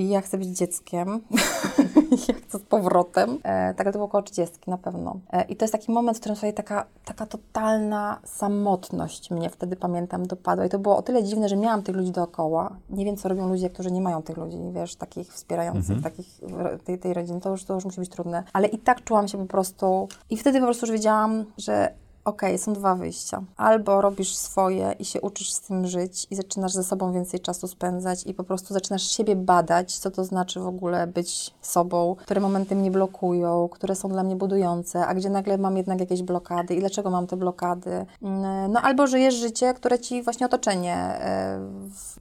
i 0.00 0.08
ja 0.08 0.20
chcę 0.20 0.38
być 0.38 0.48
dzieckiem, 0.48 1.20
ja 2.28 2.34
chcę 2.34 2.58
z 2.58 2.62
powrotem. 2.62 3.38
E, 3.42 3.74
tak, 3.74 3.86
to 3.86 3.92
było 3.92 4.04
około 4.04 4.22
30 4.22 4.56
na 4.66 4.78
pewno. 4.78 5.16
E, 5.32 5.44
I 5.44 5.56
to 5.56 5.64
jest 5.64 5.72
taki 5.72 5.92
moment, 5.92 6.18
w 6.18 6.20
którym 6.20 6.36
sobie 6.36 6.52
taka, 6.52 6.86
taka 7.04 7.26
totalna 7.26 8.18
samotność 8.24 9.30
mnie 9.30 9.50
wtedy, 9.50 9.76
pamiętam, 9.76 10.26
dopadła. 10.26 10.66
I 10.66 10.68
to 10.68 10.78
było 10.78 10.96
o 10.96 11.02
tyle 11.02 11.24
dziwne, 11.24 11.48
że 11.48 11.56
miałam 11.56 11.82
tych 11.82 11.96
ludzi 11.96 12.10
dookoła. 12.10 12.76
Nie 12.90 13.04
wiem, 13.04 13.16
co 13.16 13.28
robią 13.28 13.48
ludzie, 13.48 13.70
którzy 13.70 13.90
nie 13.90 14.00
mają 14.00 14.22
tych 14.22 14.36
ludzi, 14.36 14.58
wiesz, 14.72 14.96
takich 14.96 15.32
wspierających, 15.32 15.96
mhm. 15.96 16.02
takich, 16.02 16.40
tej, 16.84 16.98
tej 16.98 17.14
rodziny. 17.14 17.40
To 17.40 17.50
już, 17.50 17.64
to 17.64 17.74
już 17.74 17.84
musi 17.84 18.00
być 18.00 18.10
trudne. 18.10 18.44
Ale 18.52 18.68
i 18.68 18.78
tak 18.78 19.04
czułam 19.04 19.28
się 19.28 19.38
po 19.38 19.46
prostu... 19.46 20.08
I 20.30 20.36
wtedy 20.36 20.60
po 20.60 20.66
prostu 20.66 20.86
już 20.86 20.92
wiedziałam, 20.92 21.44
że 21.58 21.94
Okay, 22.24 22.58
są 22.58 22.72
dwa 22.72 22.94
wyjścia. 22.94 23.42
Albo 23.56 24.00
robisz 24.00 24.36
swoje 24.36 24.94
i 24.98 25.04
się 25.04 25.20
uczysz 25.20 25.52
z 25.52 25.60
tym 25.60 25.86
żyć 25.86 26.26
i 26.30 26.36
zaczynasz 26.36 26.72
ze 26.72 26.84
sobą 26.84 27.12
więcej 27.12 27.40
czasu 27.40 27.68
spędzać 27.68 28.26
i 28.26 28.34
po 28.34 28.44
prostu 28.44 28.74
zaczynasz 28.74 29.02
siebie 29.02 29.36
badać, 29.36 29.98
co 29.98 30.10
to 30.10 30.24
znaczy 30.24 30.60
w 30.60 30.66
ogóle 30.66 31.06
być 31.06 31.54
sobą, 31.60 32.16
które 32.18 32.40
momenty 32.40 32.76
mnie 32.76 32.90
blokują, 32.90 33.68
które 33.68 33.94
są 33.94 34.08
dla 34.08 34.22
mnie 34.22 34.36
budujące, 34.36 35.06
a 35.06 35.14
gdzie 35.14 35.30
nagle 35.30 35.58
mam 35.58 35.76
jednak 35.76 36.00
jakieś 36.00 36.22
blokady 36.22 36.74
i 36.74 36.80
dlaczego 36.80 37.10
mam 37.10 37.26
te 37.26 37.36
blokady. 37.36 38.06
Mm, 38.22 38.72
no 38.72 38.80
albo 38.80 39.06
żyjesz 39.06 39.34
życie, 39.34 39.74
które 39.74 39.98
ci 39.98 40.22
właśnie 40.22 40.46
otoczenie 40.46 40.96
e, 40.96 41.58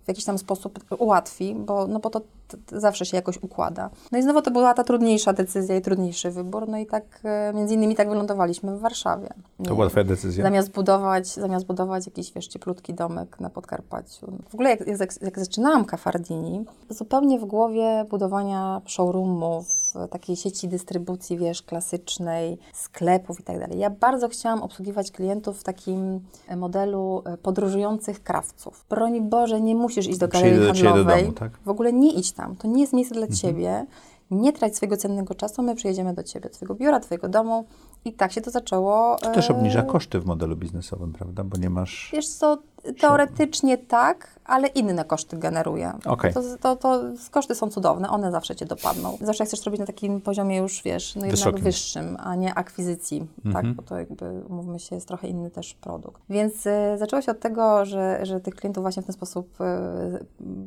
w 0.03 0.07
jakiś 0.07 0.25
tam 0.25 0.37
sposób 0.37 0.79
ułatwi, 0.99 1.55
bo, 1.55 1.87
no 1.87 1.99
bo 1.99 2.09
to 2.09 2.21
zawsze 2.71 3.05
się 3.05 3.17
jakoś 3.17 3.37
układa. 3.37 3.89
No 4.11 4.17
i 4.17 4.21
znowu 4.21 4.41
to 4.41 4.51
była 4.51 4.73
ta 4.73 4.83
trudniejsza 4.83 5.33
decyzja 5.33 5.75
i 5.75 5.81
trudniejszy 5.81 6.31
wybór, 6.31 6.67
no 6.67 6.77
i 6.77 6.85
tak 6.85 7.03
e, 7.23 7.53
między 7.53 7.73
innymi 7.73 7.95
tak 7.95 8.09
wylądowaliśmy 8.09 8.77
w 8.77 8.79
Warszawie. 8.79 9.29
To 9.63 9.75
była 9.75 9.89
twoja 9.89 10.03
decyzja? 10.03 10.43
Zamiast 10.43 10.71
budować, 10.71 11.27
zamiast 11.27 11.65
budować 11.65 12.05
jakiś, 12.05 12.33
wiesz, 12.33 12.47
cieplutki 12.47 12.93
domek 12.93 13.39
na 13.39 13.49
Podkarpaciu. 13.49 14.31
W 14.49 14.53
ogóle 14.53 14.69
jak, 14.69 14.87
jak, 14.87 15.21
jak 15.21 15.39
zaczynałam 15.39 15.85
Cafardini, 15.85 16.65
zupełnie 16.89 17.39
w 17.39 17.45
głowie 17.45 18.05
budowania 18.09 18.81
showroomów, 18.85 19.78
takiej 20.11 20.35
sieci 20.35 20.67
dystrybucji, 20.67 21.37
wiesz, 21.37 21.61
klasycznej, 21.61 22.57
sklepów 22.73 23.39
i 23.39 23.43
tak 23.43 23.59
dalej. 23.59 23.79
Ja 23.79 23.89
bardzo 23.89 24.29
chciałam 24.29 24.61
obsługiwać 24.61 25.11
klientów 25.11 25.59
w 25.59 25.63
takim 25.63 26.19
modelu 26.57 27.23
e, 27.25 27.37
podróżujących 27.37 28.23
krawców. 28.23 28.85
Broń 28.89 29.21
Boże, 29.21 29.61
nie 29.61 29.75
musisz 29.75 30.07
iść 30.07 30.19
do 30.19 30.27
galerii 30.27 30.65
handlowej. 30.65 31.03
Do 31.03 31.21
domu, 31.21 31.31
tak? 31.31 31.59
W 31.65 31.69
ogóle 31.69 31.93
nie 31.93 32.13
idź 32.13 32.31
tam. 32.31 32.55
To 32.55 32.67
nie 32.67 32.81
jest 32.81 32.93
miejsce 32.93 33.15
dla 33.15 33.25
mhm. 33.25 33.37
Ciebie. 33.37 33.85
Nie 34.31 34.53
trać 34.53 34.75
swojego 34.75 34.97
cennego 34.97 35.35
czasu, 35.35 35.63
my 35.63 35.75
przyjedziemy 35.75 36.13
do 36.13 36.23
Ciebie, 36.23 36.49
do 36.49 36.55
Twojego 36.55 36.75
biura, 36.75 36.99
Twojego 36.99 37.29
domu 37.29 37.65
i 38.05 38.13
tak 38.13 38.31
się 38.31 38.41
to 38.41 38.51
zaczęło. 38.51 39.17
To 39.21 39.31
też 39.31 39.51
obniża 39.51 39.79
e, 39.79 39.85
koszty 39.85 40.19
w 40.19 40.25
modelu 40.25 40.55
biznesowym, 40.55 41.13
prawda? 41.13 41.43
Bo 41.43 41.57
nie 41.57 41.69
masz... 41.69 42.09
Wiesz 42.13 42.27
co, 42.27 42.57
teoretycznie 42.99 43.77
tak, 43.77 44.39
ale 44.45 44.67
inne 44.67 45.05
koszty 45.05 45.37
generuje. 45.37 45.93
Okay. 46.05 46.33
To, 46.33 46.41
to, 46.61 46.75
to, 46.75 47.01
koszty 47.31 47.55
są 47.55 47.69
cudowne, 47.69 48.09
one 48.09 48.31
zawsze 48.31 48.55
cię 48.55 48.65
dopadną. 48.65 49.17
Zawsze 49.21 49.45
chcesz 49.45 49.65
robić 49.65 49.79
na 49.79 49.85
takim 49.85 50.21
poziomie 50.21 50.57
już, 50.57 50.83
wiesz, 50.83 51.15
no 51.15 51.21
jednak 51.21 51.37
Wysokim. 51.37 51.63
wyższym, 51.63 52.17
a 52.19 52.35
nie 52.35 52.53
akwizycji, 52.53 53.27
tak, 53.43 53.55
mhm. 53.55 53.73
bo 53.75 53.83
to 53.83 53.97
jakby, 53.97 54.41
umówmy 54.49 54.79
się, 54.79 54.95
jest 54.95 55.07
trochę 55.07 55.27
inny 55.27 55.49
też 55.49 55.73
produkt. 55.73 56.21
Więc 56.29 56.65
y, 56.65 56.71
zaczęło 56.97 57.21
się 57.21 57.31
od 57.31 57.39
tego, 57.39 57.85
że, 57.85 58.19
że 58.25 58.39
tych 58.39 58.55
klientów 58.55 58.83
właśnie 58.83 59.03
w 59.03 59.05
ten 59.05 59.13
sposób 59.13 59.61
y, 59.61 60.25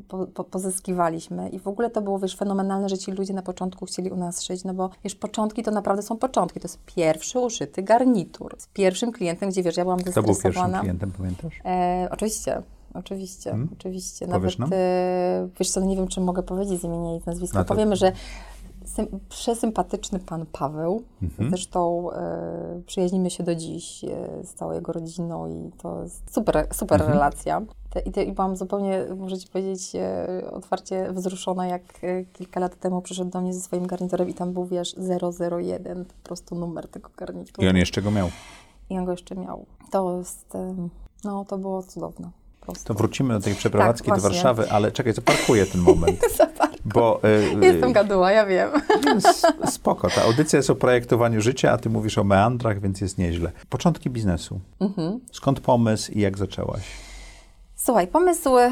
po, 0.09 0.27
po, 0.27 0.44
pozyskiwaliśmy 0.44 1.48
i 1.48 1.59
w 1.59 1.68
ogóle 1.68 1.90
to 1.90 2.03
było, 2.03 2.18
wiesz, 2.18 2.37
fenomenalne, 2.37 2.88
że 2.88 2.98
ci 2.98 3.12
ludzie 3.12 3.35
na 3.35 3.42
początku 3.42 3.87
chcieli 3.87 4.11
u 4.11 4.16
nas 4.16 4.42
szyć, 4.42 4.64
no 4.64 4.75
bo, 4.75 4.90
wiesz, 5.05 5.14
początki 5.14 5.62
to 5.62 5.70
naprawdę 5.70 6.03
są 6.03 6.16
początki, 6.16 6.61
to 6.61 6.64
jest 6.64 6.79
pierwszy 6.87 7.38
uszyty 7.38 7.83
garnitur 7.83 8.57
z 8.59 8.66
pierwszym 8.66 9.12
klientem, 9.12 9.51
gdzie, 9.51 9.62
wiesz, 9.62 9.77
ja 9.77 9.85
byłam 9.85 9.98
Kto 9.98 10.22
był 10.22 10.35
pierwszym 10.42 10.72
klientem, 10.81 11.12
pamiętasz? 11.18 11.61
E, 11.64 12.01
oczywiście. 12.10 12.62
Oczywiście, 12.94 13.50
hmm? 13.50 13.68
oczywiście. 13.78 14.26
Nawet, 14.26 14.54
e, 14.72 15.48
wiesz 15.58 15.70
co, 15.70 15.80
no 15.80 15.86
nie 15.86 15.96
wiem, 15.96 16.08
czy 16.08 16.20
mogę 16.20 16.42
powiedzieć 16.42 16.80
z 16.80 16.84
imienia 16.84 17.16
i 17.16 17.20
nazwiska. 17.26 17.58
No 17.58 17.64
Powiemy, 17.64 17.96
że 17.96 18.12
sym, 18.84 19.06
przesympatyczny 19.28 20.18
pan 20.18 20.46
Paweł. 20.52 21.02
Mhm. 21.22 21.50
Zresztą 21.50 22.10
e, 22.12 22.82
przyjaźnimy 22.86 23.30
się 23.30 23.44
do 23.44 23.54
dziś 23.54 24.04
e, 24.04 24.08
z 24.44 24.54
całą 24.54 24.72
jego 24.72 24.92
rodziną 24.92 25.46
i 25.46 25.70
to 25.82 26.02
jest 26.02 26.34
super, 26.34 26.66
super 26.72 27.00
Mhm. 27.00 27.12
relacja. 27.12 27.62
Te, 27.90 28.00
i, 28.00 28.12
te, 28.12 28.24
I 28.24 28.32
byłam 28.32 28.56
zupełnie, 28.56 29.04
muszę 29.16 29.38
Ci 29.38 29.48
powiedzieć, 29.48 29.94
e, 29.94 30.50
otwarcie 30.52 31.12
wzruszona, 31.12 31.66
jak 31.66 31.82
e, 32.02 32.24
kilka 32.24 32.60
lat 32.60 32.80
temu 32.80 33.02
przyszedł 33.02 33.30
do 33.30 33.40
mnie 33.40 33.54
ze 33.54 33.60
swoim 33.60 33.86
garniturem 33.86 34.28
i 34.28 34.34
tam 34.34 34.52
był, 34.52 34.66
wiesz, 34.66 34.96
001, 35.60 36.04
po 36.04 36.12
prostu 36.22 36.54
numer 36.54 36.88
tego 36.88 37.10
garnituru. 37.16 37.66
I 37.66 37.70
on 37.70 37.76
jeszcze 37.76 38.02
go 38.02 38.10
miał. 38.10 38.28
I 38.90 38.98
on 38.98 39.04
go 39.04 39.10
jeszcze 39.10 39.34
miał. 39.34 39.66
To 39.90 40.18
jest, 40.18 40.56
no 41.24 41.44
to 41.44 41.58
było 41.58 41.82
cudowne. 41.82 42.30
po 42.61 42.66
prostu. 42.66 42.85
To 42.85 42.94
wrócimy 42.94 43.35
do 43.35 43.40
tej 43.40 43.54
przeprowadzki 43.54 44.08
Tak, 44.08 44.16
do. 44.16 44.22
Warszawy, 44.22 44.70
ale 44.70 44.92
czekaj, 44.92 45.12
zaparkuję 45.12 45.66
ten 45.66 45.80
moment. 45.80 46.20
Bo 46.94 47.20
y, 47.62 47.66
Jestem 47.66 47.92
gaduła, 47.92 48.32
ja 48.32 48.46
wiem. 48.46 48.70
s- 49.16 49.46
spoko, 49.74 50.08
ta 50.11 50.22
audycja 50.22 50.56
jest 50.56 50.70
o 50.70 50.74
projektowaniu 50.74 51.40
życia, 51.40 51.72
a 51.72 51.78
ty 51.78 51.90
mówisz 51.90 52.18
o 52.18 52.24
meandrach, 52.24 52.80
więc 52.80 53.00
jest 53.00 53.18
nieźle. 53.18 53.52
Początki 53.68 54.11
biznesu. 54.11 54.61
Mhm. 54.80 55.20
Skąd 55.32 55.61
pomysł 55.61 56.12
i 56.12 56.20
jak 56.20 56.38
zaczęłaś? 56.38 56.82
Słuchaj, 57.76 58.06
pomysł 58.08 58.58
e, 58.58 58.70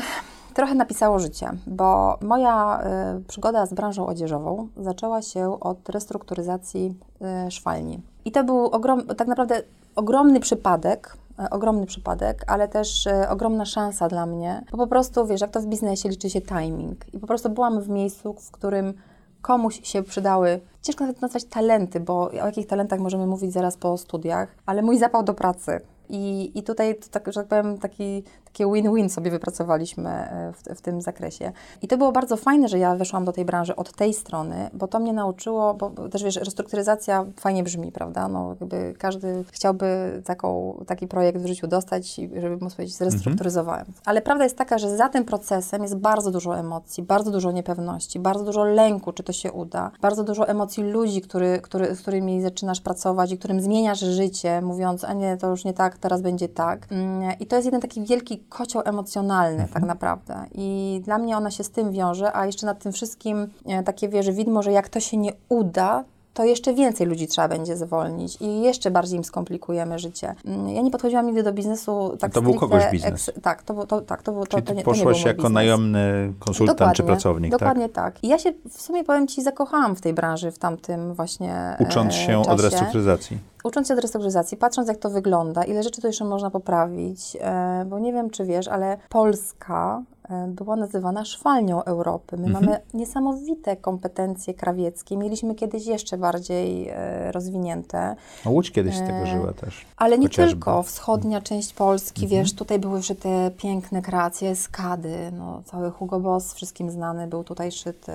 trochę 0.55 0.75
napisało 0.75 1.19
życie, 1.19 1.51
bo 1.67 2.19
moja 2.23 2.81
e, 2.83 3.21
przygoda 3.29 3.67
z 3.67 3.75
branżą 3.75 4.07
odzieżową 4.07 4.69
zaczęła 4.77 5.23
się 5.23 5.61
od 5.61 5.89
restrukturyzacji 5.89 6.95
e, 7.21 7.51
szwalni. 7.51 8.01
I 8.25 8.33
to 8.33 8.45
był 8.45 8.67
ogrom, 8.67 9.07
tak 9.07 9.29
naprawdę 9.29 9.63
ogromny 9.97 10.41
przypadek, 10.41 11.17
ogromny 11.51 11.87
przypadek, 11.87 12.45
ale 12.47 12.69
też 12.69 13.07
e, 13.07 13.29
ogromna 13.29 13.65
szansa 13.65 14.09
dla 14.09 14.27
mnie, 14.27 14.65
bo 14.71 14.79
po 14.79 14.87
prostu, 14.87 15.27
wiesz, 15.27 15.41
jak 15.41 15.51
to 15.51 15.61
w 15.61 15.67
biznesie 15.67 16.09
liczy 16.09 16.31
się 16.31 16.41
timing. 16.41 17.15
I 17.15 17.19
po 17.19 17.27
prostu 17.27 17.51
byłam 17.51 17.81
w 17.81 17.89
miejscu, 17.89 18.35
w 18.35 18.51
którym 18.51 18.95
komuś 19.43 19.81
się 19.83 20.03
przydały, 20.03 20.61
ciężko 20.83 21.05
nawet 21.05 21.23
nazwać 21.23 21.45
talenty, 21.45 22.01
bo 22.01 22.31
o 22.31 22.33
jakich 22.33 22.67
talentach 22.67 23.01
możemy 23.01 23.27
mówić 23.27 23.53
zaraz 23.53 23.77
po 23.77 23.99
studiach, 23.99 24.55
ale 24.67 24.83
mój 24.83 24.99
zapał 24.99 25.23
do 25.23 25.35
pracy. 25.35 25.81
I, 26.09 26.53
i 26.59 26.63
tutaj, 26.63 26.95
to 26.95 27.09
tak, 27.11 27.27
że 27.27 27.41
tak 27.41 27.47
powiem, 27.47 27.79
taki, 27.79 28.23
takie 28.53 28.73
win-win 28.73 29.09
sobie 29.09 29.31
wypracowaliśmy 29.31 30.11
e, 30.11 30.53
w, 30.53 30.79
w 30.79 30.81
tym 30.81 31.03
zakresie. 31.03 31.53
I 31.83 31.89
to 31.89 31.99
było 31.99 32.13
bardzo 32.13 32.37
fajne, 32.37 32.69
że 32.69 32.79
ja 32.79 32.97
weszłam 32.97 33.25
do 33.25 33.33
tej 33.33 33.45
branży 33.45 33.77
od 33.77 33.93
tej 33.93 34.15
strony, 34.15 34.71
bo 34.73 34.89
to 34.89 34.99
mnie 34.99 35.13
nauczyło, 35.13 35.75
bo 35.75 35.91
też 35.91 36.25
wiesz, 36.25 36.37
restrukturyzacja 36.37 37.25
fajnie 37.41 37.63
brzmi, 37.63 37.93
prawda? 37.93 38.29
No, 38.29 38.57
jakby 38.61 38.95
każdy 38.99 39.45
chciałby 39.53 40.21
taką, 40.25 40.79
taki 40.87 41.07
projekt 41.07 41.39
w 41.39 41.47
życiu 41.47 41.67
dostać, 41.67 42.19
i 42.19 42.31
żeby 42.41 42.57
móc 42.65 42.75
powiedzieć, 42.75 42.97
zrestrukturyzowałem. 42.97 43.87
Ale 44.05 44.23
prawda 44.23 44.45
jest 44.45 44.57
taka, 44.57 44.79
że 44.79 44.97
za 44.97 45.09
tym 45.09 45.25
procesem 45.25 45.83
jest 45.83 45.97
bardzo 45.97 46.31
dużo 46.31 46.59
emocji, 46.59 47.03
bardzo 47.03 47.31
dużo 47.31 47.53
niepewności, 47.53 48.21
bardzo 48.21 48.45
dużo 48.45 48.65
lęku, 48.65 49.13
czy 49.13 49.23
to 49.23 49.33
się 49.33 49.53
uda, 49.53 49.91
bardzo 50.01 50.25
dużo 50.25 50.49
emocji 50.49 50.85
ludzi, 50.85 51.21
który, 51.21 51.61
który, 51.63 51.95
z 51.95 52.01
którymi 52.01 52.43
zaczynasz 52.43 52.81
pracować 52.81 53.33
i 53.33 53.39
którym 53.39 53.61
zmieniasz 53.61 54.01
życie, 54.01 54.61
mówiąc, 54.63 55.05
a 55.05 55.13
nie, 55.13 55.37
to 55.37 55.51
już 55.51 55.65
nie 55.65 55.73
tak, 55.73 55.99
teraz 55.99 56.23
będzie 56.23 56.49
tak. 56.49 56.87
Mm, 56.91 57.39
I 57.41 57.47
to 57.47 57.57
jest 57.57 57.67
jeden 57.67 57.81
taki 57.81 58.05
wielki 58.05 58.40
kocioł 58.49 58.83
emocjonalny 58.85 59.69
tak 59.75 59.83
naprawdę. 59.83 60.47
I 60.55 61.01
dla 61.05 61.19
mnie 61.19 61.37
ona 61.37 61.51
się 61.51 61.65
z 61.65 61.71
tym 61.71 61.93
wiąże, 61.93 62.37
a 62.37 62.47
jeszcze 62.47 62.67
nad 62.67 62.83
tym 62.83 62.93
wszystkim 62.93 63.49
e, 63.67 63.83
takie 63.83 64.09
wieży 64.09 64.33
widmo, 64.33 64.63
że 64.63 64.73
jak 64.73 64.89
to 64.89 65.01
się 65.01 65.17
nie 65.17 65.33
uda, 65.49 66.05
to 66.35 66.45
jeszcze 66.45 66.75
więcej 66.75 67.07
ludzi 67.07 67.27
trzeba 67.27 67.49
będzie 67.49 67.77
zwolnić 67.77 68.37
i 68.41 68.61
jeszcze 68.63 68.91
bardziej 68.91 69.17
im 69.17 69.25
skomplikujemy 69.25 69.99
życie. 69.99 70.35
Mm, 70.45 70.69
Ja 70.69 70.83
nie 70.83 70.91
podchodziłam 70.91 71.27
nigdy 71.27 71.43
do 71.43 71.53
biznesu 71.53 72.17
tak 72.21 72.33
To 72.33 72.43
był 72.43 72.55
kogoś 72.55 72.85
biznes. 72.93 73.31
tak, 73.43 73.63
to, 73.63 73.87
to, 73.87 74.01
tak, 74.01 74.23
to, 74.23 74.33
to, 74.33 74.47
Czyli 74.47 74.63
to, 74.63 74.69
ty 74.69 74.77
nie, 74.77 74.83
to 74.85 74.93
nie 74.93 75.03
był 75.05 75.13
jako 75.13 75.35
biznes. 75.35 75.53
najemny 75.53 76.33
konsultant 76.39 76.97
czy 76.97 77.03
pracownik, 77.03 77.51
Dokładnie 77.53 77.89
tak? 77.89 78.25
I 78.25 78.29
ja 78.29 78.39
się 78.39 78.53
w 78.71 78.83
sumie, 78.83 79.05
powiem 79.05 79.27
Ci, 79.29 79.43
zakochałam 79.43 79.97
w 79.97 80.01
tej 80.01 80.15
branży 80.15 80.51
w 80.51 80.59
tamtym 80.59 81.15
właśnie 81.15 81.77
tak? 81.79 81.89
Ucząc 81.89 82.15
e, 82.15 82.17
się 82.17 82.39
od 82.39 82.47
czasie. 82.47 82.63
restrukturyzacji. 82.63 83.39
Ucząc 83.65 83.89
się 83.89 83.95
od 83.95 84.01
restrukturyzacji, 84.01 84.57
patrząc 84.57 84.89
jak 84.89 84.97
to 84.97 85.11
wygląda, 85.11 85.65
ile 85.65 85.83
rzeczy 85.83 86.01
tu 86.01 86.07
jeszcze 86.07 86.25
można 86.25 86.51
poprawić, 86.51 87.37
e, 87.41 87.85
bo 87.89 87.99
nie 87.99 88.13
wiem, 88.13 88.31
czy 88.31 88.45
wiesz, 88.45 88.69
ale 88.69 88.97
Polska 89.09 90.03
e, 90.20 90.20
była 90.49 90.77
nazywana 90.77 91.25
szwalnią 91.25 91.85
Europy. 91.85 92.37
My 92.37 92.47
Mhm. 92.47 92.65
mamy 92.65 92.81
niesamowite 92.95 93.77
kompetencje 93.77 94.55
krawieckie. 94.55 95.17
Mieliśmy 95.17 95.55
kiedyś 95.55 95.87
jeszcze 95.87 96.19
bardziej 96.19 96.89
e, 96.89 97.33
rozwinięte. 97.33 98.17
No, 98.45 98.51
Łódź 98.51 98.71
kiedyś 98.73 98.95
z 98.97 98.99
tego 99.01 99.13
E, 99.13 99.27
żyła 99.27 99.53
też. 99.53 99.87
Ale 99.97 100.19
nie 100.19 100.27
Chociażby. 100.27 100.53
tylko. 100.53 100.83
Wschodnia 100.83 101.41
część 101.41 101.73
Polski, 101.75 102.25
Mhm. 102.25 102.43
wiesz, 102.43 102.55
tutaj 102.55 102.79
były 102.79 103.03
szyte 103.03 103.51
piękne 103.57 104.03
kreacje 104.03 104.57
skady, 104.57 105.17
no, 105.39 105.63
cały 105.65 105.91
Hugo 105.91 106.21
Boss, 106.21 106.55
wszystkim 106.55 106.91
znany, 106.91 107.27
był 107.27 107.45
tutaj 107.45 107.73
szyty. 107.73 108.13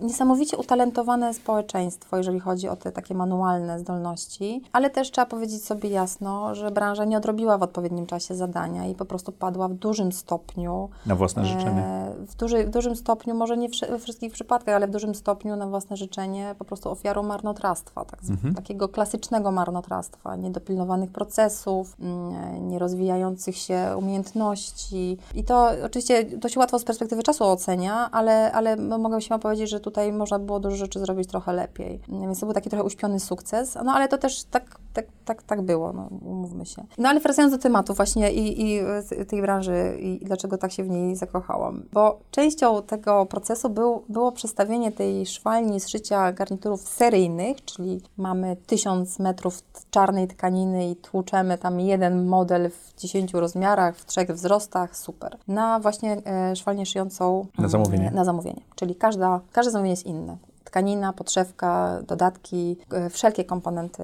Niesamowicie 0.00 0.56
utalentowane 0.56 1.34
społeczeństwo, 1.34 2.16
jeżeli 2.16 2.40
chodzi 2.40 2.68
o 2.68 2.76
te 2.76 2.92
takie 2.92 3.14
manualne 3.14 3.78
zdolności, 3.78 4.62
ale 4.72 4.90
też 4.90 5.10
trzeba 5.10 5.26
powiedzieć 5.26 5.64
sobie 5.64 5.88
jasno, 5.90 6.54
że 6.54 6.70
branża 6.70 7.04
nie 7.04 7.16
odrobiła 7.16 7.58
w 7.58 7.62
odpowiednim 7.62 8.06
czasie 8.06 8.34
zadania 8.34 8.86
i 8.86 8.94
po 8.94 9.04
prostu 9.04 9.32
padła 9.32 9.68
w 9.68 9.74
dużym 9.74 10.12
stopniu 10.12 10.88
Na 11.06 11.14
własne 11.14 11.44
życzenie. 11.58 12.06
W, 12.28 12.36
duży, 12.36 12.64
w 12.64 12.70
dużym 12.70 12.96
stopniu, 12.96 13.34
może 13.34 13.56
nie 13.56 13.68
we 13.90 13.98
wszystkich 13.98 14.32
przypadkach, 14.32 14.74
ale 14.74 14.86
w 14.86 14.90
dużym 14.90 15.14
stopniu 15.14 15.56
na 15.56 15.66
własne 15.66 15.96
życzenie 15.96 16.54
po 16.58 16.64
prostu 16.64 16.90
ofiarą 16.90 17.22
marnotrawstwa, 17.22 18.04
tak, 18.04 18.20
Mhm. 18.30 18.54
takiego 18.54 18.88
klasycznego 18.88 19.50
marnotrawstwa, 19.52 20.36
niedopilnowanych 20.36 21.10
procesów, 21.10 21.96
mm, 22.00 22.68
nierozwijających 22.68 23.56
się 23.56 23.94
umiejętności. 23.98 25.18
I 25.34 25.44
to 25.44 25.70
oczywiście 25.84 26.24
dość 26.24 26.56
łatwo 26.56 26.78
z 26.78 26.84
perspektywy 26.84 27.22
czasu 27.22 27.44
ocenia, 27.44 28.10
ale, 28.12 28.52
ale 28.52 28.76
mogę 28.76 29.20
śmiało 29.20 29.40
powiedzieć, 29.42 29.70
że 29.70 29.80
tutaj 29.80 30.12
można 30.12 30.38
było 30.38 30.60
dużo 30.60 30.76
rzeczy 30.76 31.00
zrobić 31.00 31.28
trochę 31.28 31.52
lepiej. 31.52 32.00
Więc 32.08 32.40
to 32.40 32.46
był 32.46 32.54
taki 32.54 32.70
trochę 32.70 32.84
uśpiony 32.84 33.20
sukces, 33.20 33.78
no 33.84 33.92
ale 33.92 34.08
to 34.08 34.18
też 34.18 34.44
tak, 34.44 34.78
tak, 34.96 35.06
tak, 35.24 35.42
tak 35.42 35.62
było, 35.62 35.92
no, 35.92 36.08
umówmy 36.26 36.66
się. 36.66 36.84
No 36.98 37.08
ale 37.08 37.20
wracając 37.20 37.52
do 37.54 37.58
tematu 37.58 37.94
właśnie 37.94 38.32
i, 38.32 38.62
i 38.62 38.80
tej 39.28 39.42
branży 39.42 39.98
i 40.00 40.24
dlaczego 40.24 40.58
tak 40.58 40.72
się 40.72 40.84
w 40.84 40.88
niej 40.88 41.16
zakochałam. 41.16 41.82
Bo 41.92 42.18
częścią 42.30 42.82
tego 42.82 43.26
procesu 43.26 43.70
był, 43.70 44.02
było 44.08 44.32
przestawienie 44.32 44.92
tej 44.92 45.26
szwalni 45.26 45.80
z 45.80 45.88
szycia 45.88 46.32
garniturów 46.32 46.80
seryjnych, 46.80 47.64
czyli 47.64 48.00
mamy 48.16 48.56
tysiąc 48.66 49.18
metrów 49.18 49.62
czarnej 49.90 50.28
tkaniny 50.28 50.90
i 50.90 50.96
tłuczemy 50.96 51.58
tam 51.58 51.80
jeden 51.80 52.26
model 52.26 52.70
w 52.70 53.00
10 53.00 53.34
rozmiarach, 53.34 53.96
w 53.96 54.06
trzech 54.06 54.30
wzrostach, 54.30 54.96
super. 54.96 55.36
Na 55.48 55.80
właśnie 55.80 56.16
e, 56.26 56.56
szwalnię 56.56 56.86
szyjącą 56.86 57.46
Na 57.58 57.68
zamówienie. 57.68 58.10
na 58.14 58.24
zamówienie. 58.24 58.60
Czyli 58.74 58.94
każda, 58.94 59.40
każde 59.52 59.70
zamówienie 59.72 59.92
jest 59.92 60.06
inne. 60.06 60.36
Tkanina, 60.70 61.12
podszewka, 61.12 62.02
dodatki, 62.06 62.76
e, 62.92 63.10
wszelkie 63.10 63.44
komponenty 63.44 64.02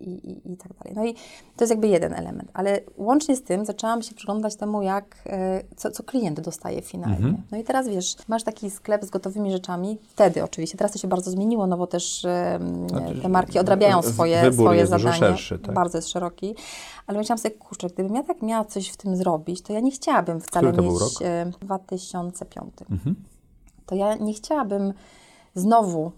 i, 0.00 0.10
i, 0.10 0.52
i, 0.52 0.56
tak 0.56 0.72
dalej. 0.74 0.94
No 0.96 1.04
i 1.06 1.14
to 1.56 1.64
jest 1.64 1.70
jakby 1.70 1.88
jeden 1.88 2.12
element. 2.14 2.50
Ale 2.54 2.80
łącznie 2.96 3.36
z 3.36 3.42
tym 3.42 3.64
zaczęłam 3.64 4.02
się 4.02 4.14
przyglądać 4.14 4.56
temu, 4.56 4.82
jak, 4.82 5.16
e, 5.26 5.62
co, 5.76 5.90
co 5.90 6.02
klient 6.02 6.40
dostaje 6.40 6.82
finalnie. 6.82 7.16
Mhm. 7.16 7.36
No 7.52 7.58
i 7.58 7.64
teraz 7.64 7.88
wiesz, 7.88 8.16
masz 8.28 8.42
taki 8.44 8.70
sklep 8.70 9.04
z 9.04 9.10
gotowymi 9.10 9.52
rzeczami, 9.52 9.98
wtedy 10.08 10.44
oczywiście, 10.44 10.78
teraz 10.78 10.92
to 10.92 10.98
się 10.98 11.08
bardzo 11.08 11.30
zmieniło, 11.30 11.66
no 11.66 11.76
bo 11.76 11.86
też 11.86 12.24
e, 12.24 12.58
Znaczy, 12.88 13.20
te 13.22 13.28
marki 13.28 13.58
odrabiają 13.58 14.02
swoje, 14.02 14.42
wybór 14.42 14.66
swoje 14.66 14.80
jest 14.80 14.92
dużo 14.92 15.02
zadanie. 15.02 15.18
szerszy, 15.20 15.58
tak. 15.58 15.74
Bardzo 15.74 15.98
jest 15.98 16.08
szeroki. 16.08 16.54
Ale 17.06 17.18
myślałam 17.18 17.38
sobie, 17.38 17.54
kurczę, 17.54 17.88
gdybym 17.88 18.14
ja 18.14 18.22
tak 18.22 18.42
miała 18.42 18.64
coś 18.64 18.88
w 18.88 18.96
tym 18.96 19.16
zrobić, 19.16 19.62
to 19.62 19.72
ja 19.72 19.80
nie 19.80 19.90
chciałabym 19.90 20.40
wcale 20.40 20.72
Który 20.72 20.76
to 20.76 20.82
był 20.82 20.92
mieć 20.92 21.00
rok? 21.20 21.22
e, 21.22 21.50
2005 21.60 22.72
Mhm. 22.90 23.16
to 23.86 23.94
ja 23.94 24.14
nie 24.14 24.34
chciałabym 24.34 24.92
znowu 25.56 26.12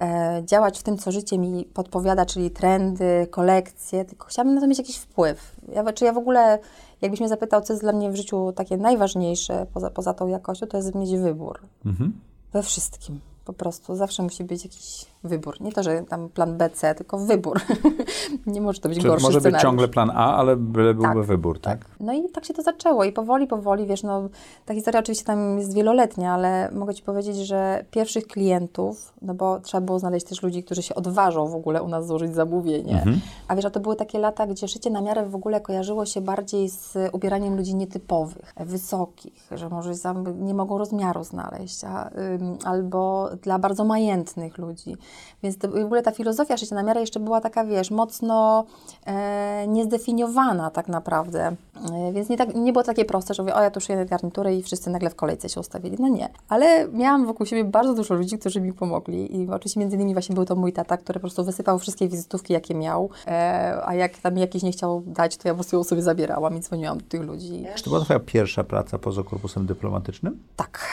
e, 0.00 0.42
działać 0.44 0.78
w 0.78 0.82
tym, 0.82 0.98
co 0.98 1.12
życie 1.12 1.38
mi 1.38 1.64
podpowiada, 1.64 2.26
czyli 2.26 2.50
trendy, 2.50 3.26
kolekcje, 3.30 4.04
tylko 4.04 4.26
chciałabym 4.26 4.54
na 4.54 4.60
to 4.60 4.66
mieć 4.66 4.78
jakiś 4.78 4.96
wpływ. 4.96 5.56
Ja, 5.74 5.92
czy 5.92 6.04
ja 6.04 6.12
w 6.12 6.18
ogóle, 6.18 6.58
jakbyś 7.02 7.20
mnie 7.20 7.28
zapytał, 7.28 7.62
co 7.62 7.72
jest 7.72 7.82
dla 7.82 7.92
mnie 7.92 8.10
w 8.10 8.16
życiu 8.16 8.52
takie 8.52 8.76
najważniejsze 8.76 9.66
poza, 9.74 9.90
poza 9.90 10.14
tą 10.14 10.28
jakością, 10.28 10.66
to 10.66 10.76
jest 10.76 10.94
mieć 10.94 11.16
wybór 11.16 11.60
Mhm. 11.86 12.20
we 12.52 12.62
wszystkim. 12.62 13.20
Po 13.44 13.52
prostu 13.52 13.96
zawsze 13.96 14.22
musi 14.22 14.44
być 14.44 14.64
jakiś 14.64 15.06
wybór. 15.24 15.60
Nie 15.60 15.72
to, 15.72 15.82
że 15.82 16.02
tam 16.02 16.28
plan 16.28 16.56
B, 16.56 16.70
C, 16.70 16.94
tylko 16.94 17.18
wybór. 17.18 17.60
nie 18.46 18.60
może 18.60 18.80
to 18.80 18.88
być 18.88 18.98
Czyli 18.98 19.08
gorszy 19.08 19.22
może 19.22 19.36
być 19.36 19.42
scenariusz. 19.42 19.62
ciągle 19.62 19.88
plan 19.88 20.10
A, 20.14 20.36
ale 20.36 20.56
byle 20.56 20.94
byłby 20.94 21.14
Tak, 21.14 21.24
wybór, 21.24 21.60
tak? 21.60 21.84
No 22.00 22.12
i 22.12 22.28
tak 22.28 22.44
się 22.44 22.54
to 22.54 22.62
zaczęło 22.62 23.04
i 23.04 23.12
powoli, 23.12 23.46
powoli, 23.46 23.86
wiesz, 23.86 24.02
no 24.02 24.28
ta 24.66 24.74
historia 24.74 25.00
oczywiście 25.00 25.24
tam 25.24 25.58
jest 25.58 25.74
wieloletnia, 25.74 26.34
ale 26.34 26.70
mogę 26.72 26.94
Ci 26.94 27.02
powiedzieć, 27.02 27.36
że 27.36 27.84
pierwszych 27.90 28.26
klientów, 28.26 29.12
no 29.22 29.34
bo 29.34 29.60
trzeba 29.60 29.80
było 29.80 29.98
znaleźć 29.98 30.26
też 30.26 30.42
ludzi, 30.42 30.64
którzy 30.64 30.82
się 30.82 30.94
odważą 30.94 31.48
w 31.48 31.54
ogóle 31.54 31.82
u 31.82 31.88
nas 31.88 32.06
złożyć 32.06 32.34
zamówienie. 32.34 32.92
Mhm. 32.92 33.20
A 33.48 33.56
wiesz, 33.56 33.64
a 33.64 33.70
to 33.70 33.80
były 33.80 33.96
takie 33.96 34.18
lata, 34.18 34.46
gdzie 34.46 34.68
szycie 34.68 34.90
na 34.90 35.00
miarę 35.00 35.26
w 35.26 35.34
ogóle 35.34 35.60
kojarzyło 35.60 36.06
się 36.06 36.20
bardziej 36.20 36.68
z 36.68 36.96
ubieraniem 37.12 37.56
ludzi 37.56 37.74
nietypowych, 37.74 38.54
wysokich, 38.56 39.48
że 39.50 39.68
może 39.68 39.92
nie 40.38 40.54
mogą 40.54 40.78
rozmiaru 40.78 41.24
znaleźć, 41.24 41.84
a, 41.84 42.10
ym, 42.34 42.58
albo 42.64 43.28
dla 43.42 43.58
bardzo 43.58 43.84
majętnych 43.84 44.58
ludzi. 44.58 44.96
Więc 45.42 45.58
to, 45.58 45.68
w 45.68 45.76
ogóle 45.76 46.02
ta 46.02 46.10
filozofia 46.10 46.56
życia 46.56 46.74
na 46.74 46.82
miarę 46.82 47.00
jeszcze 47.00 47.20
była 47.20 47.40
taka, 47.40 47.64
wiesz, 47.64 47.90
mocno 47.90 48.64
e, 49.06 49.66
niezdefiniowana 49.68 50.70
tak 50.70 50.88
naprawdę. 50.88 51.56
E, 51.92 52.12
więc 52.12 52.28
nie, 52.28 52.36
tak, 52.36 52.54
nie 52.54 52.72
było 52.72 52.82
takie 52.82 53.04
proste, 53.04 53.34
że 53.34 53.42
mówię, 53.42 53.54
o 53.54 53.62
ja 53.62 53.70
tu 53.70 53.80
szyję 53.80 54.06
garnitury 54.06 54.56
i 54.56 54.62
wszyscy 54.62 54.90
nagle 54.90 55.10
w 55.10 55.14
kolejce 55.14 55.48
się 55.48 55.60
ustawili. 55.60 55.96
No 56.00 56.08
nie. 56.08 56.28
Ale 56.48 56.88
miałam 56.88 57.26
wokół 57.26 57.46
siebie 57.46 57.64
bardzo 57.64 57.94
dużo 57.94 58.14
ludzi, 58.14 58.38
którzy 58.38 58.60
mi 58.60 58.72
pomogli 58.72 59.36
i 59.36 59.50
oczywiście 59.50 59.80
między 59.80 59.96
innymi 59.96 60.12
właśnie 60.12 60.34
był 60.34 60.44
to 60.44 60.56
mój 60.56 60.72
tata, 60.72 60.96
który 60.96 61.20
po 61.20 61.20
prostu 61.20 61.44
wysypał 61.44 61.78
wszystkie 61.78 62.08
wizytówki, 62.08 62.52
jakie 62.52 62.74
miał, 62.74 63.10
e, 63.26 63.80
a 63.84 63.94
jak 63.94 64.18
tam 64.18 64.38
jakiś 64.38 64.62
nie 64.62 64.72
chciał 64.72 65.02
dać, 65.06 65.36
to 65.36 65.48
ja 65.48 65.54
po 65.54 65.56
prostu 65.56 65.76
ją 65.76 65.84
sobie 65.84 66.02
zabierałam 66.02 66.56
i 66.56 66.60
dzwoniłam 66.60 66.98
do 66.98 67.04
tych 67.04 67.22
ludzi. 67.22 67.66
Czy 67.74 67.84
to 67.84 67.90
była 67.90 68.04
twoja 68.04 68.20
pierwsza 68.20 68.64
praca 68.64 68.98
poza 68.98 69.22
korpusem 69.22 69.66
dyplomatycznym? 69.66 70.38
Tak. 70.56 70.88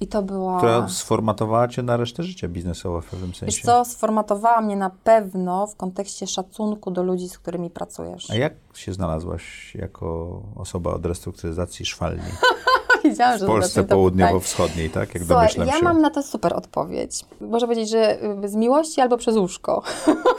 I 0.00 0.06
to 0.06 0.22
była... 0.22 0.58
Która 0.58 0.88
sformatowała 0.88 1.68
cię 1.68 1.82
na 1.82 1.96
resztę 1.96 2.22
życia 2.22 2.48
biznesowe 2.48 3.02
w 3.02 3.06
pewnym 3.06 3.34
sensie. 3.34 3.56
Wiesz 3.56 3.62
co, 3.64 3.84
sformatowała 3.84 4.60
mnie 4.60 4.76
na 4.76 4.90
pewno 5.04 5.66
w 5.66 5.76
kontekście 5.76 6.26
szacunku 6.26 6.90
do 6.90 7.02
ludzi, 7.02 7.28
z 7.28 7.38
którymi 7.38 7.70
pracujesz. 7.70 8.30
A 8.30 8.34
jak 8.34 8.52
się 8.74 8.92
znalazłaś 8.92 9.74
jako 9.74 10.40
osoba 10.56 10.90
od 10.94 11.06
restrukturyzacji 11.06 11.86
szwalni? 11.86 12.22
Wiedziałam, 13.04 13.36
W 13.36 13.40
że 13.40 13.46
Polsce 13.46 13.84
południowo-wschodniej, 13.84 14.90
tak? 14.90 15.14
Jak 15.14 15.24
Słuchaj, 15.24 15.36
domyślam 15.36 15.66
ja 15.68 15.78
się. 15.78 15.84
mam 15.84 16.00
na 16.00 16.10
to 16.10 16.22
super 16.22 16.54
odpowiedź. 16.56 17.24
Można 17.40 17.68
powiedzieć, 17.68 17.90
że 17.90 18.24
y, 18.44 18.48
z 18.48 18.54
miłości 18.54 19.00
albo 19.00 19.16
przez 19.16 19.36
łóżko. 19.36 19.82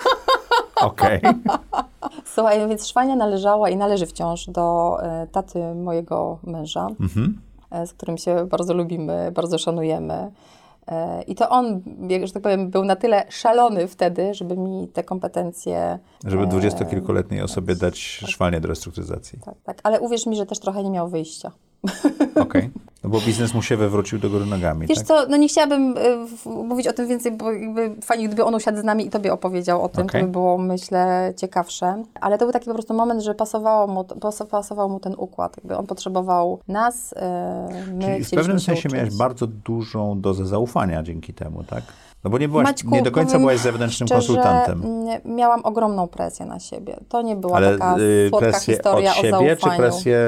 Okej. 0.82 1.22
Słuchaj, 2.36 2.68
więc 2.70 2.88
Szwania 2.88 3.16
należała 3.16 3.70
i 3.70 3.78
należy 3.78 4.06
wciąż 4.06 4.46
do 4.46 4.98
e, 5.04 5.28
taty 5.32 5.76
mojego 5.76 6.40
męża, 6.44 6.88
Mhm. 7.00 7.42
E, 7.72 7.88
z 7.88 7.94
którym 7.94 8.18
się 8.18 8.48
bardzo 8.48 8.74
lubimy, 8.74 9.32
bardzo 9.32 9.58
szanujemy. 9.58 10.32
E, 10.88 11.22
I 11.22 11.36
to 11.36 11.50
on, 11.50 11.82
jak- 12.10 12.28
że 12.28 12.34
tak 12.34 12.44
powiem, 12.44 12.70
był 12.70 12.86
na 12.86 12.96
tyle 12.96 13.26
szalony 13.30 13.88
wtedy, 13.88 14.34
żeby 14.34 14.58
mi 14.58 14.88
te 14.88 15.04
kompetencje. 15.04 16.00
Żeby 16.26 16.44
e, 16.44 16.48
dwudziestokilkuletniej 16.48 17.42
osobie 17.42 17.76
dać 17.76 17.98
szwalnię 18.00 18.60
do 18.62 18.68
restrukturyzacji. 18.68 19.40
Tak, 19.46 19.56
tak. 19.64 19.80
Ale 19.84 20.00
uwierz 20.00 20.26
mi, 20.26 20.36
że 20.36 20.46
też 20.46 20.60
trochę 20.60 20.84
nie 20.84 20.90
miał 20.92 21.10
wyjścia. 21.10 21.52
Okej. 22.42 22.70
No 23.04 23.10
bo 23.10 23.20
biznes 23.22 23.54
mu 23.54 23.62
się 23.62 23.78
wywrócił 23.78 24.20
do 24.20 24.30
góry 24.30 24.46
nogami, 24.46 24.88
Wiesz 24.88 24.98
tak? 24.98 25.08
co, 25.08 25.26
no 25.30 25.38
nie 25.38 25.48
chciałabym 25.48 25.98
y, 25.98 26.28
w- 26.38 26.46
mówić 26.46 26.88
o 26.88 26.94
tym 26.94 27.08
więcej, 27.08 27.32
bo 27.32 27.52
jakby 27.52 27.96
fajnie, 28.02 28.28
gdyby 28.28 28.44
on 28.46 28.56
usiadł 28.56 28.78
z 28.82 28.84
nami 28.84 29.06
i 29.06 29.10
tobie 29.10 29.34
opowiedział 29.34 29.84
o 29.84 29.90
tym, 29.90 30.06
Okej. 30.06 30.22
to 30.22 30.28
by 30.28 30.32
było, 30.32 30.58
myślę, 30.58 31.34
ciekawsze. 31.38 32.04
Ale 32.22 32.38
to 32.38 32.46
był 32.46 32.54
taki 32.54 32.66
po 32.66 32.74
prostu 32.74 32.94
moment, 32.94 33.22
że 33.24 33.36
pasowało 33.36 33.88
mu, 33.88 34.04
pas- 34.04 34.46
pasował 34.50 34.90
mu 34.90 35.00
ten 35.00 35.16
układ. 35.18 35.58
Jakby 35.58 35.78
on 35.78 35.86
potrzebował 35.88 36.60
nas, 36.68 37.12
y, 37.14 37.16
my 37.94 38.06
Czyli 38.06 38.24
w 38.26 38.30
pewnym 38.30 38.60
sensie 38.60 38.90
miałeś 38.94 39.16
bardzo 39.18 39.48
dużą 39.48 40.22
dozę 40.22 40.46
zaufania 40.46 41.04
dzięki 41.04 41.34
temu, 41.34 41.64
tak? 41.64 41.84
No 42.24 42.30
bo 42.30 42.38
nie 42.38 42.48
byłaś, 42.50 42.64
Maćku, 42.66 42.90
nie 42.90 43.02
do 43.02 43.12
końca 43.12 43.40
byłaś 43.40 43.60
zewnętrznym 43.60 44.08
szczerze, 44.08 44.28
konsultantem. 44.28 44.84
Miałam 45.26 45.62
ogromną 45.64 46.08
presję 46.08 46.46
na 46.46 46.60
siebie. 46.60 46.98
To 47.10 47.22
nie 47.22 47.36
była 47.36 47.58
Ale 47.58 47.78
taka 47.78 47.98
y, 48.00 48.28
słodka 48.30 48.50
presję 48.50 48.74
historia 48.74 49.12
od 49.12 49.18
o 49.18 49.22
siebie, 49.22 49.32
zaufaniu. 49.32 49.56
czy 49.74 49.78
presję 49.78 50.20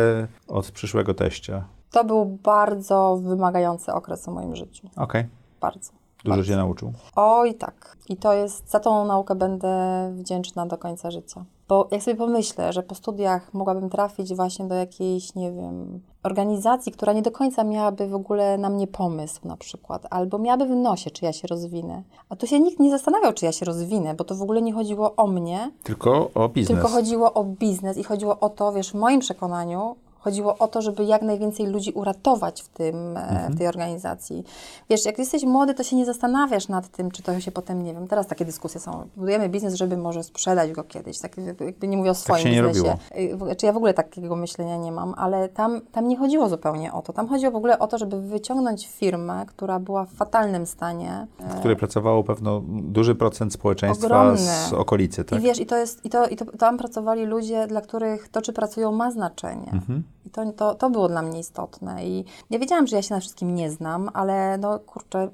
od 0.48 0.72
przyszłego 0.72 1.14
teścia? 1.14 1.64
To 1.92 2.04
był 2.04 2.26
bardzo 2.26 3.20
wymagający 3.24 3.94
okres 3.94 4.26
w 4.26 4.28
moim 4.28 4.56
życiu. 4.56 4.88
Okej. 4.98 5.26
Bardzo. 5.62 5.92
Dużo 6.24 6.36
bardzo. 6.36 6.52
cię 6.52 6.56
nauczył. 6.58 6.94
Oj, 7.16 7.56
tak. 7.56 7.98
I 8.10 8.18
to 8.18 8.34
jest, 8.34 8.70
za 8.72 8.80
tą 8.80 9.06
naukę 9.06 9.36
będę 9.36 9.72
wdzięczna 10.14 10.66
do 10.66 10.78
końca 10.78 11.12
życia. 11.12 11.46
Bo 11.68 11.88
jak 11.92 12.04
sobie 12.04 12.16
pomyślę, 12.18 12.74
że 12.74 12.84
po 12.84 12.96
studiach 12.96 13.54
mogłabym 13.54 13.90
trafić 13.90 14.36
właśnie 14.36 14.66
do 14.66 14.76
jakiejś, 14.76 15.36
nie 15.36 15.52
wiem, 15.52 16.02
organizacji, 16.24 16.92
która 16.92 17.14
nie 17.14 17.22
do 17.22 17.32
końca 17.32 17.64
miałaby 17.64 18.08
w 18.08 18.16
ogóle 18.16 18.58
na 18.58 18.70
mnie 18.70 18.88
pomysł 18.88 19.48
na 19.48 19.58
przykład, 19.58 20.06
albo 20.10 20.38
miałaby 20.40 20.66
w 20.66 20.70
nosie, 20.76 21.12
czy 21.12 21.26
ja 21.26 21.34
się 21.34 21.48
rozwinę. 21.48 22.04
A 22.30 22.36
tu 22.36 22.48
się 22.48 22.60
nikt 22.60 22.80
nie 22.80 22.90
zastanawiał, 22.90 23.34
czy 23.34 23.46
ja 23.46 23.52
się 23.52 23.66
rozwinę, 23.66 24.14
bo 24.14 24.24
to 24.24 24.36
w 24.36 24.42
ogóle 24.42 24.62
nie 24.62 24.74
chodziło 24.74 25.16
o 25.16 25.28
mnie, 25.28 25.72
Tylko 25.84 26.32
o 26.36 26.50
biznes. 26.50 26.78
tylko 26.78 26.88
chodziło 26.96 27.34
o 27.34 27.44
biznes 27.44 27.98
i 27.98 28.04
chodziło 28.04 28.40
o 28.40 28.50
to, 28.50 28.74
wiesz, 28.74 28.92
w 28.92 28.96
moim 28.96 29.20
przekonaniu, 29.20 29.96
chodziło 30.20 30.58
o 30.58 30.68
to, 30.68 30.82
żeby 30.82 31.04
jak 31.06 31.22
najwięcej 31.22 31.68
ludzi 31.68 31.92
uratować 31.92 32.62
w, 32.62 32.68
tym, 32.70 33.18
e, 33.18 33.48
w 33.52 33.58
tej 33.58 33.68
organizacji. 33.68 34.44
Wiesz, 34.90 35.06
jak 35.06 35.20
jesteś 35.20 35.44
młody, 35.44 35.74
to 35.74 35.84
się 35.84 35.96
nie 35.96 36.06
zastanawiasz 36.06 36.68
nad 36.68 36.88
tym, 36.88 37.12
czy 37.12 37.24
to 37.24 37.40
się 37.40 37.52
potem, 37.52 37.84
nie 37.84 37.94
wiem, 37.94 38.08
teraz 38.08 38.28
takie 38.28 38.46
dyskusje 38.46 38.80
są, 38.80 39.08
budujemy 39.16 39.50
biznes, 39.50 39.74
żeby 39.74 39.98
może 39.98 40.24
sprzedać 40.24 40.72
go 40.72 40.84
kiedyś, 40.84 41.20
tak 41.20 41.38
jakby 41.60 41.88
nie 41.88 41.98
mówię 41.98 42.12
o 42.12 42.16
swoim 42.16 42.44
się 42.44 42.52
nie 42.52 42.64
biznesie. 42.64 42.98
Y, 43.18 43.38
w- 43.38 43.56
Czy 43.56 43.66
ja 43.66 43.74
w 43.74 43.78
ogóle 43.78 43.94
takiego 43.94 44.36
myślenia 44.36 44.78
nie 44.78 44.92
mam, 44.92 45.14
ale 45.18 45.50
tam, 45.50 45.82
tam 45.92 46.08
nie 46.08 46.18
chodziło 46.18 46.50
zupełnie 46.50 46.94
o 46.94 47.02
to. 47.02 47.14
Tam 47.14 47.28
chodziło 47.28 47.52
w 47.52 47.56
ogóle 47.56 47.80
o 47.80 47.88
to, 47.88 47.98
żeby 47.98 48.22
wyciągnąć 48.22 48.88
firmę, 48.88 49.46
która 49.48 49.80
była 49.80 50.06
w 50.06 50.10
fatalnym 50.14 50.66
stanie, 50.66 51.28
w 51.40 51.60
której 51.60 51.78
pracowało 51.78 52.24
pewno 52.24 52.62
duży 52.68 53.16
procent 53.16 53.54
społeczeństwa 53.54 54.06
Ogromny. 54.08 54.38
z 54.38 54.74
okolicy, 54.74 55.24
tak? 55.24 55.40
I 55.40 55.42
wiesz, 55.42 55.60
i 55.60 55.66
to 55.66 55.78
jest, 55.78 56.06
i 56.06 56.10
to, 56.10 56.28
i 56.28 56.36
to 56.36 56.46
tam 56.46 56.78
pracowali 56.78 57.26
ludzie, 57.26 57.68
dla 57.68 57.82
których 57.82 58.30
to, 58.30 58.42
czy 58.42 58.54
pracują, 58.54 58.92
ma 58.92 59.12
znaczenie. 59.12 59.70
Mhm. 59.74 60.04
I 60.30 60.32
to, 60.32 60.52
to, 60.54 60.76
to 60.76 60.90
było 60.90 61.08
dla 61.08 61.22
mnie 61.22 61.40
istotne. 61.40 62.06
I 62.08 62.26
ja 62.50 62.60
wiedziałam, 62.60 62.88
że 62.88 62.96
ja 62.96 63.02
się 63.02 63.14
na 63.16 63.20
wszystkim 63.20 63.56
nie 63.56 63.72
znam, 63.72 64.10
ale 64.14 64.58
no 64.58 64.80
kurczę, 64.80 65.30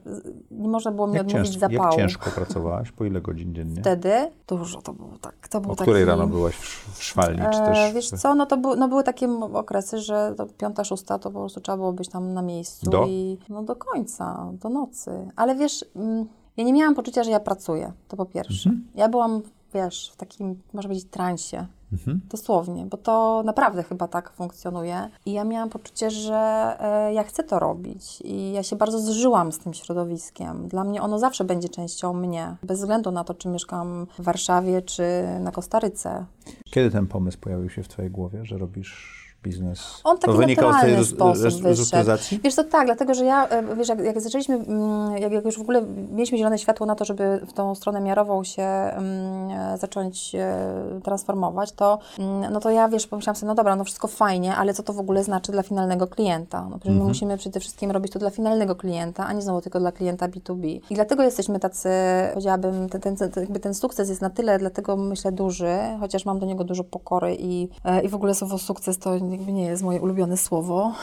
nie 0.52 0.70
można 0.70 0.92
było 0.92 1.08
mi 1.08 1.14
Jak, 1.14 1.28
odmówić 1.28 1.58
jak 1.62 1.72
zapału. 1.72 1.96
ciężko 1.96 2.30
pracowałaś? 2.32 2.92
Po 2.92 3.06
ile 3.06 3.22
godzin 3.22 3.56
dziennie? 3.56 3.82
Wtedy 3.82 4.12
dużo 4.48 4.82
to 4.82 4.94
było 4.94 5.18
tak. 5.22 5.48
To 5.48 5.62
był 5.62 5.72
O 5.72 5.76
taki, 5.76 5.84
której 5.86 6.06
rano 6.06 6.28
byłaś 6.28 6.56
w, 6.56 7.04
szwalni? 7.04 7.42
Czy 7.54 7.60
E, 7.62 7.66
też 7.66 7.94
wiesz 7.94 8.12
w- 8.12 8.20
co, 8.20 8.36
no 8.36 8.46
to 8.46 8.58
był, 8.58 8.76
no 8.76 8.88
były 8.88 9.04
takie 9.04 9.30
okresy, 9.54 10.00
że 10.00 10.34
do 10.38 10.46
piąta, 10.46 10.84
szósta 10.84 11.20
to 11.20 11.32
po 11.32 11.40
prostu 11.40 11.62
trzeba 11.62 11.78
było 11.78 11.94
być 11.94 12.10
tam 12.10 12.34
na 12.34 12.42
miejscu 12.42 12.90
Do? 12.90 13.06
i 13.08 13.38
no 13.50 13.64
do 13.64 13.76
końca, 13.76 14.52
do 14.62 14.70
nocy. 14.70 15.12
Ale 15.36 15.56
wiesz, 15.56 15.86
mm, 15.96 16.26
ja 16.58 16.64
nie 16.64 16.74
miałam 16.74 16.96
poczucia, 16.96 17.24
że 17.24 17.32
ja 17.32 17.40
pracuję, 17.40 17.92
to 18.08 18.18
po 18.18 18.26
pierwsze. 18.26 18.70
Mhm. 18.70 18.88
Ja 18.96 19.10
byłam, 19.10 19.42
wiesz, 19.76 20.12
w 20.14 20.16
takim, 20.16 20.62
można 20.74 20.90
powiedzieć, 20.90 21.10
transie. 21.12 21.68
Mhm. 21.94 22.22
Dosłownie, 22.30 22.86
bo 22.86 22.98
to 22.98 23.44
naprawdę 23.46 23.84
chyba 23.84 24.08
tak 24.08 24.32
funkcjonuje. 24.32 25.10
I 25.26 25.32
ja 25.32 25.44
miałam 25.44 25.70
poczucie, 25.70 26.12
że 26.12 26.36
e, 26.80 27.14
ja 27.14 27.24
chcę 27.24 27.44
to 27.44 27.60
robić. 27.60 28.22
I 28.22 28.52
ja 28.52 28.64
się 28.64 28.76
bardzo 28.76 29.00
zżyłam 29.00 29.52
z 29.52 29.60
tym 29.60 29.74
środowiskiem. 29.74 30.68
Dla 30.68 30.84
mnie 30.84 31.02
ono 31.02 31.20
zawsze 31.20 31.44
będzie 31.44 31.70
częścią 31.70 32.14
mnie, 32.14 32.56
bez 32.64 32.80
względu 32.80 33.12
na 33.12 33.24
to, 33.24 33.34
czy 33.34 33.50
mieszkam 33.50 34.08
w 34.20 34.24
Warszawie, 34.24 34.82
czy 34.82 35.04
na 35.40 35.52
Kostaryce. 35.52 36.26
Kiedy 36.66 36.92
ten 36.92 37.08
pomysł 37.08 37.38
pojawił 37.42 37.70
się 37.70 37.84
w 37.84 37.88
twojej 37.88 38.12
głowie, 38.12 38.46
że 38.46 38.58
robisz 38.58 39.25
biznes? 39.46 40.02
On 40.04 40.18
taki 40.18 40.34
to 40.34 40.38
wynikał 40.38 40.74
z 40.74 40.82
tej 40.82 40.96
restrukturyzacji? 40.96 42.40
Wiesz 42.44 42.56
co, 42.56 42.64
tak, 42.64 42.86
dlatego, 42.86 43.14
że 43.14 43.26
ja, 43.26 43.48
e, 43.48 43.76
wiesz, 43.76 43.90
jak, 43.90 44.00
jak 44.00 44.22
zaczęliśmy, 44.22 44.56
mm, 44.56 45.18
jak, 45.18 45.32
jak 45.32 45.46
już 45.46 45.58
w 45.58 45.62
ogóle 45.62 45.82
mieliśmy 46.12 46.38
zielone 46.38 46.58
światło 46.58 46.86
na 46.86 46.96
to, 46.96 47.06
żeby 47.06 47.42
w 47.48 47.54
tą 47.54 47.76
stronę 47.76 48.02
miarową 48.02 48.44
się 48.44 48.64
mm, 48.64 49.50
e, 49.52 49.78
zacząć 49.78 50.36
e, 50.36 51.02
transformować, 51.04 51.72
to, 51.72 52.00
mm, 52.20 52.54
no 52.54 52.60
to 52.60 52.70
ja, 52.70 52.90
wiesz, 52.90 53.08
pomyślałam 53.08 53.36
sobie, 53.36 53.48
no 53.48 53.56
dobra, 53.56 53.76
no 53.76 53.84
wszystko 53.84 54.08
fajnie, 54.08 54.56
ale 54.56 54.74
co 54.74 54.84
to 54.84 54.94
w 54.94 55.00
ogóle 55.00 55.24
znaczy 55.24 55.52
dla 55.52 55.64
finalnego 55.64 56.08
klienta? 56.08 56.68
No 56.70 56.80
przecież 56.80 56.98
my 56.98 57.04
musimy 57.04 57.38
przede 57.38 57.60
wszystkim 57.60 57.92
robić 57.92 58.12
to 58.12 58.20
dla 58.20 58.30
finalnego 58.30 58.76
klienta, 58.76 59.26
a 59.26 59.34
nie 59.34 59.42
znowu 59.42 59.62
tylko 59.62 59.80
dla 59.80 59.92
klienta 59.92 60.28
B2B. 60.28 60.80
I 60.90 60.96
dlatego 60.96 61.24
jesteśmy 61.24 61.60
tacy, 61.60 61.90
powiedziałabym, 62.30 62.90
ten, 62.90 63.02
ten, 63.02 63.16
ten, 63.16 63.32
jakby 63.36 63.60
ten 63.60 63.74
sukces 63.74 64.10
jest 64.10 64.22
na 64.22 64.30
tyle, 64.30 64.60
dlatego 64.60 64.98
myślę 64.98 65.32
duży, 65.32 65.78
chociaż 66.00 66.26
mam 66.26 66.40
do 66.40 66.46
niego 66.46 66.64
dużo 66.64 66.84
pokory 66.84 67.36
i, 67.40 67.70
e, 67.86 68.02
i 68.02 68.10
w 68.10 68.16
ogóle 68.16 68.36
słowo 68.36 68.58
sukces 68.58 68.98
to 68.98 69.16
jakby 69.36 69.54
nie 69.54 69.66
jest 69.66 69.84
moje 69.84 70.02
ulubione 70.02 70.38
słowo, 70.38 70.94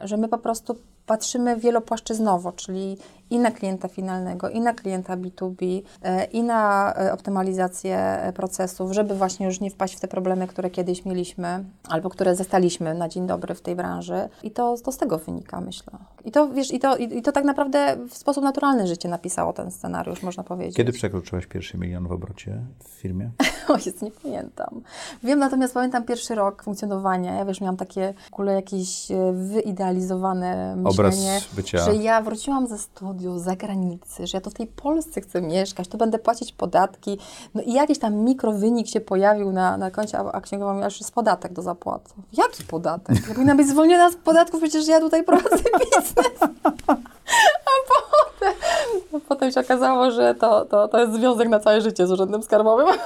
że 0.00 0.16
my 0.16 0.28
po 0.28 0.38
prostu 0.38 0.76
patrzymy 1.06 1.56
wielopłaszczyznowo, 1.56 2.52
czyli 2.52 2.98
i 3.30 3.38
na 3.38 3.50
klienta 3.50 3.88
finalnego, 3.88 4.48
i 4.48 4.60
na 4.60 4.74
klienta 4.74 5.16
B2B, 5.16 5.82
e, 6.02 6.24
i 6.24 6.42
na 6.42 6.92
e, 6.94 7.12
optymalizację 7.12 7.96
e, 7.96 8.32
procesów, 8.32 8.92
żeby 8.92 9.14
właśnie 9.14 9.46
już 9.46 9.60
nie 9.60 9.70
wpaść 9.70 9.96
w 9.96 10.00
te 10.00 10.08
problemy, 10.08 10.46
które 10.46 10.70
kiedyś 10.70 11.04
mieliśmy, 11.04 11.64
albo 11.88 12.10
które 12.10 12.36
zastaliśmy 12.36 12.94
na 12.94 13.08
dzień 13.08 13.26
dobry 13.26 13.54
w 13.54 13.60
tej 13.60 13.76
branży. 13.76 14.28
I 14.42 14.50
to, 14.50 14.76
to 14.84 14.92
z 14.92 14.96
tego 14.96 15.18
wynika, 15.18 15.60
myślę. 15.60 15.92
I 16.24 16.32
to, 16.32 16.48
wiesz, 16.48 16.72
i 16.72 16.78
to, 16.78 16.96
i, 16.96 17.18
i 17.18 17.22
to 17.22 17.32
tak 17.32 17.44
naprawdę 17.44 17.96
w 18.08 18.16
sposób 18.16 18.44
naturalny 18.44 18.86
życie 18.86 19.08
napisało 19.08 19.52
ten 19.52 19.70
scenariusz, 19.70 20.22
można 20.22 20.42
powiedzieć. 20.44 20.76
Kiedy 20.76 20.92
przekroczyłaś 20.92 21.46
pierwszy 21.46 21.78
milion 21.78 22.08
w 22.08 22.12
obrocie 22.12 22.60
w 22.84 22.88
firmie? 22.88 23.30
O 23.68 23.76
jest, 23.76 24.02
nie 24.02 24.10
pamiętam. 24.10 24.80
Wiem, 25.22 25.38
natomiast 25.38 25.74
pamiętam 25.74 26.04
pierwszy 26.04 26.34
rok 26.34 26.62
funkcjonowania. 26.62 27.34
Ja 27.34 27.44
wiesz, 27.44 27.60
miałam 27.60 27.76
takie 27.76 28.14
w 28.30 28.32
ogóle 28.32 28.54
jakieś 28.54 29.08
wyidealizowane 29.32 30.76
Obraz 30.84 30.93
myślenie, 31.02 31.40
bycia- 31.56 31.84
że 31.84 31.94
ja 31.96 32.22
wróciłam 32.22 32.66
ze 32.66 32.78
studiów 32.78 33.40
z 33.40 33.44
zagranicy, 33.44 34.26
że 34.26 34.36
ja 34.36 34.40
to 34.40 34.50
w 34.50 34.54
tej 34.54 34.66
Polsce 34.66 35.20
chcę 35.20 35.42
mieszkać, 35.42 35.88
tu 35.88 35.98
będę 35.98 36.18
płacić 36.18 36.52
podatki. 36.52 37.18
No 37.54 37.62
i 37.62 37.72
jakiś 37.72 37.98
tam 37.98 38.14
mikrowynik 38.14 38.88
się 38.88 39.00
pojawił 39.00 39.52
na, 39.52 39.76
na 39.76 39.90
koncie, 39.90 40.18
a, 40.18 40.32
a 40.32 40.40
księgowa 40.40 40.74
mi 40.74 40.82
aż 40.82 41.00
jest 41.00 41.12
podatek 41.14 41.52
do 41.52 41.62
zapłaty. 41.62 42.10
Jaki 42.32 42.64
podatek? 42.64 43.16
Ja 43.28 43.34
powinna 43.34 43.54
być 43.54 43.68
zwolniona 43.68 44.10
z 44.10 44.16
podatków, 44.16 44.60
przecież 44.60 44.88
ja 44.88 45.00
tutaj 45.00 45.24
prowadzę 45.24 45.56
biznes. 45.80 46.14
A 47.66 47.74
potem, 47.88 48.54
potem 49.28 49.52
się 49.52 49.60
okazało, 49.60 50.10
że 50.10 50.34
to, 50.34 50.64
to, 50.64 50.88
to 50.88 51.00
jest 51.00 51.12
związek 51.12 51.48
na 51.48 51.60
całe 51.60 51.80
życie 51.80 52.06
z 52.06 52.12
urzędem 52.12 52.42
skarbowym. 52.42 52.86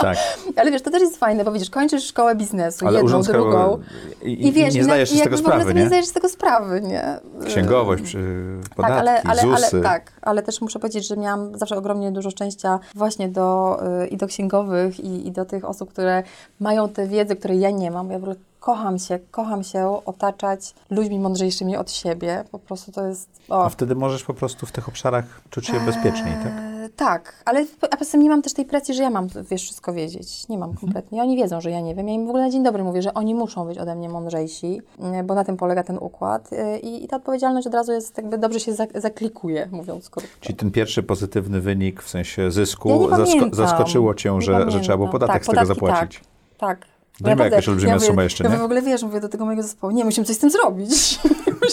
Tak. 0.00 0.18
Ale 0.56 0.70
wiesz, 0.70 0.82
to 0.82 0.90
też 0.90 1.00
jest 1.00 1.16
fajne, 1.16 1.44
bo 1.44 1.52
widzisz, 1.52 1.70
kończysz 1.70 2.04
szkołę 2.06 2.34
biznesu, 2.34 2.86
Ale 2.86 2.98
jedną, 2.98 3.22
drugą. 3.22 3.78
i, 4.22 4.46
I 4.46 4.52
wiesz, 4.52 4.74
nie 4.74 4.84
zdajesz 4.84 5.10
się 5.10 5.16
z 5.16 5.22
tego 5.22 5.36
jakby 5.36 5.42
w 5.42 5.46
ogóle 5.46 5.60
sprawy, 5.60 5.74
nie 5.74 5.80
nie? 5.80 5.86
zdajesz 5.86 6.06
z 6.06 6.12
tego 6.12 6.28
sprawy, 6.28 6.80
nie? 6.80 7.18
Księgowość, 7.46 8.02
przy 8.02 8.18
Tak, 8.62 8.74
podatki, 8.76 8.98
ale, 9.00 9.22
ale, 9.22 9.42
ale, 9.42 9.60
ZUSy. 9.60 9.80
tak, 9.82 10.12
ale 10.22 10.42
też 10.42 10.60
muszę 10.60 10.78
powiedzieć, 10.78 11.06
że 11.08 11.16
miałam 11.16 11.58
zawsze 11.58 11.76
ogromnie 11.76 12.12
dużo 12.12 12.30
szczęścia 12.30 12.78
właśnie 12.94 13.28
do, 13.28 13.78
y, 14.02 14.06
i 14.06 14.16
do 14.16 14.26
księgowych, 14.26 15.00
i, 15.00 15.26
i 15.28 15.32
do 15.32 15.44
tych 15.44 15.64
osób, 15.64 15.90
które 15.90 16.22
mają 16.60 16.88
tę 16.88 17.06
wiedzę, 17.06 17.36
której 17.36 17.60
ja 17.60 17.70
nie 17.70 17.90
mam. 17.90 18.10
Ja 18.10 18.18
w 18.18 18.22
ogóle 18.22 18.36
kocham 18.62 18.98
się, 18.98 19.18
kocham 19.30 19.64
się 19.64 20.00
otaczać 20.06 20.74
ludźmi 20.90 21.20
mądrzejszymi 21.20 21.76
od 21.76 21.90
siebie. 21.90 22.44
Po 22.52 22.58
prostu 22.58 22.92
to 22.92 23.06
jest... 23.06 23.28
O. 23.48 23.64
A 23.64 23.68
wtedy 23.68 23.94
możesz 23.94 24.24
po 24.24 24.34
prostu 24.34 24.66
w 24.66 24.72
tych 24.72 24.88
obszarach 24.88 25.24
czuć 25.50 25.66
się 25.66 25.80
bezpieczniej, 25.80 26.34
tak? 26.42 26.52
Eee, 26.52 26.90
Tak, 26.96 27.42
ale 27.44 27.64
a 27.90 27.96
poza 27.96 28.10
tym 28.12 28.22
nie 28.22 28.28
mam 28.30 28.42
też 28.42 28.52
tej 28.54 28.64
presji, 28.64 28.94
że 28.94 29.02
ja 29.02 29.10
mam, 29.10 29.26
wiesz, 29.50 29.62
wszystko 29.62 29.92
wiedzieć. 29.92 30.48
Nie 30.48 30.58
mam 30.58 30.70
Mhm. 30.70 30.80
kompletnie. 30.86 31.22
Oni 31.22 31.36
wiedzą, 31.36 31.60
że 31.60 31.70
ja 31.70 31.80
nie 31.80 31.94
wiem. 31.94 32.08
Ja 32.08 32.14
im 32.14 32.26
w 32.26 32.28
ogóle 32.28 32.44
na 32.44 32.50
dzień 32.50 32.62
dobry 32.62 32.84
mówię, 32.84 33.02
że 33.02 33.14
oni 33.14 33.34
muszą 33.34 33.66
być 33.66 33.78
ode 33.78 33.94
mnie 33.94 34.08
mądrzejsi, 34.08 34.82
mm, 34.98 35.26
bo 35.26 35.34
na 35.34 35.44
tym 35.44 35.56
polega 35.56 35.82
ten 35.82 35.98
układ. 35.98 36.52
Yy, 36.52 36.78
I, 36.78 37.04
i 37.04 37.08
ta 37.08 37.16
odpowiedzialność 37.16 37.66
od 37.66 37.74
razu 37.74 37.92
jest 37.92 38.16
jakby 38.16 38.38
dobrze 38.38 38.60
się 38.60 38.72
zak- 38.72 39.00
zaklikuje, 39.00 39.68
mówiąc 39.72 40.10
krótko. 40.10 40.30
Czyli 40.40 40.54
ten 40.56 40.70
pierwszy 40.70 41.02
pozytywny 41.02 41.60
wynik 41.60 42.02
w 42.02 42.08
sensie 42.08 42.50
zysku 42.50 43.08
Ja 43.10 43.16
zasko- 43.16 43.54
zaskoczyło 43.54 44.14
cię, 44.14 44.40
że, 44.40 44.70
że 44.70 44.80
trzeba 44.80 44.96
było 44.96 45.08
podatek 45.08 45.34
Tak, 45.34 45.44
z 45.44 45.46
tego 45.48 45.66
zapłacić. 45.66 46.20
Tak. 46.58 46.78
tak. 46.78 46.91
To 47.18 47.28
nie 47.28 47.36
była 47.36 47.48
jakaś 47.48 47.68
olbrzymia 47.68 47.94
mówię, 47.94 48.06
suma 48.06 48.22
jeszcze, 48.22 48.44
ja 48.44 48.50
nie? 48.50 48.56
w 48.56 48.62
ogóle 48.62 48.82
wiesz, 48.82 49.02
mówię 49.02 49.20
do 49.20 49.28
tego 49.28 49.44
mojego 49.44 49.62
zespołu, 49.62 49.92
nie, 49.92 50.04
musimy 50.04 50.26
coś 50.26 50.36
z 50.36 50.38
tym 50.38 50.50
zrobić. 50.50 51.18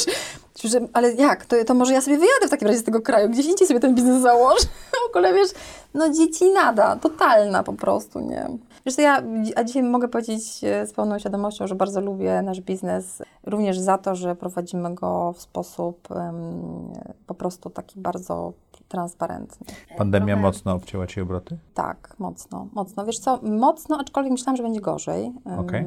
ale 0.94 1.14
jak? 1.14 1.46
To, 1.46 1.56
to 1.66 1.74
może 1.74 1.94
ja 1.94 2.02
sobie 2.02 2.18
wyjadę 2.18 2.48
w 2.48 2.50
takim 2.50 2.68
razie 2.68 2.80
z 2.80 2.84
tego 2.84 3.02
kraju, 3.02 3.30
gdzieś 3.30 3.46
indziej 3.46 3.68
sobie 3.68 3.80
ten 3.80 3.96
biznes 3.96 4.22
założę. 4.22 4.66
w 5.08 5.10
ogóle 5.10 5.34
wiesz, 5.34 5.50
no 5.94 6.10
dzieci 6.10 6.50
nada, 6.54 6.96
totalna 6.96 7.64
po 7.64 7.74
prostu, 7.74 8.20
nie? 8.20 8.48
Wiesz, 8.86 8.98
ja 8.98 9.24
a 9.56 9.64
dzisiaj 9.64 9.84
mogę 9.84 10.08
powiedzieć 10.08 10.64
e, 10.64 10.88
z 10.88 10.94
pełną 10.94 11.20
świadomością, 11.20 11.68
że 11.68 11.76
bardzo 11.76 12.02
lubię 12.02 12.42
nasz 12.42 12.62
biznes, 12.62 13.22
również 13.46 13.80
za 13.80 13.98
to, 13.98 14.16
że 14.16 14.36
prowadzimy 14.36 14.96
go 14.96 15.34
w 15.34 15.42
sposób 15.42 16.12
em, 16.12 16.94
po 17.28 17.34
prostu 17.34 17.70
taki 17.70 18.00
bardzo 18.00 18.54
transparentny. 18.90 19.68
Pandemia 19.98 20.26
Trochę- 20.26 20.42
mocno 20.42 20.74
obcięła 20.74 21.08
ci 21.08 21.22
obroty? 21.22 21.58
tak, 21.74 22.16
mocno, 22.20 22.68
mocno. 22.74 23.06
Wiesz 23.06 23.20
co, 23.20 23.40
mocno, 23.44 23.98
aczkolwiek 24.00 24.32
myślałam, 24.32 24.58
że 24.58 24.64
będzie 24.64 24.82
gorzej. 24.82 25.32
Okej. 25.60 25.86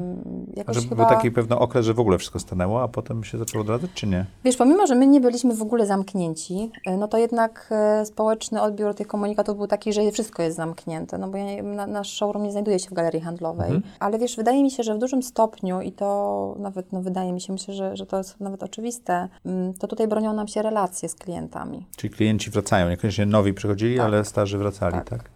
Jakoś 0.55 0.75
Że 0.75 0.81
chyba, 0.81 0.95
był 0.95 1.05
taki 1.15 1.31
pewien 1.31 1.57
okres, 1.59 1.85
że 1.85 1.93
w 1.93 1.99
ogóle 1.99 2.17
wszystko 2.17 2.39
stanęło, 2.39 2.83
a 2.83 2.87
potem 2.87 3.23
się 3.23 3.37
zaczęło 3.37 3.61
odradzać, 3.61 3.91
czy 3.93 4.07
nie? 4.07 4.25
Wiesz, 4.43 4.57
pomimo, 4.57 4.87
że 4.87 4.95
my 4.95 5.07
nie 5.07 5.21
byliśmy 5.21 5.55
w 5.55 5.61
ogóle 5.61 5.85
zamknięci, 5.85 6.71
y, 6.87 6.97
no 6.97 7.07
to 7.07 7.17
jednak 7.17 7.73
y, 8.01 8.05
społeczny 8.05 8.61
odbiór 8.61 8.95
tych 8.95 9.07
komunikatów 9.07 9.57
był 9.57 9.67
taki, 9.67 9.93
że 9.93 10.11
wszystko 10.11 10.43
jest 10.43 10.57
zamknięte, 10.57 11.17
no 11.17 11.27
bo 11.27 11.37
ja, 11.37 11.63
na, 11.63 11.87
nasz 11.87 12.09
showroom 12.13 12.43
nie 12.45 12.51
znajduje 12.51 12.79
się 12.79 12.89
w 12.89 12.93
galerii 12.93 13.21
handlowej. 13.21 13.71
Mhm. 13.71 13.83
Ale 13.99 14.19
wiesz, 14.19 14.35
wydaje 14.35 14.63
mi 14.63 14.71
się, 14.71 14.83
że 14.83 14.95
w 14.95 14.97
dużym 14.97 15.23
stopniu 15.23 15.81
i 15.81 15.91
to 15.91 16.55
nawet, 16.59 16.91
no 16.91 17.01
wydaje 17.01 17.33
mi 17.33 17.41
się, 17.41 17.53
myślę, 17.53 17.73
że, 17.73 17.97
że 17.97 18.05
to 18.05 18.17
jest 18.17 18.39
nawet 18.39 18.63
oczywiste, 18.63 19.27
ym, 19.45 19.73
to 19.73 19.87
tutaj 19.87 20.07
bronią 20.07 20.33
nam 20.33 20.47
się 20.47 20.61
relacje 20.61 21.09
z 21.09 21.15
klientami. 21.15 21.85
Czyli 21.95 22.13
klienci 22.13 22.49
wracają, 22.51 22.89
niekoniecznie 22.93 23.25
nowi 23.25 23.53
przychodzili, 23.53 23.97
Tak. 23.97 24.05
ale 24.05 24.25
starzy 24.25 24.57
wracali, 24.57 24.95
tak? 24.95 25.09
Tak, 25.09 25.29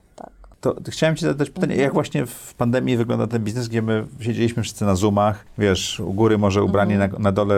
To 0.62 0.76
chciałem 0.90 1.16
Ci 1.16 1.26
zadać 1.26 1.50
pytanie, 1.50 1.76
jak 1.76 1.94
właśnie 1.94 2.26
w 2.26 2.54
pandemii 2.54 2.98
wygląda 2.98 3.28
ten 3.28 3.44
biznes, 3.44 3.68
gdzie 3.68 3.82
my 3.82 4.06
siedzieliśmy 4.20 4.64
wszyscy 4.64 4.86
na 4.86 4.96
Zoomach, 4.96 5.46
wiesz, 5.58 6.00
u 6.00 6.14
góry 6.14 6.38
może 6.38 6.64
ubranie, 6.64 6.96
Mhm. 6.96 7.12
na, 7.12 7.20
na 7.20 7.32
dole 7.32 7.56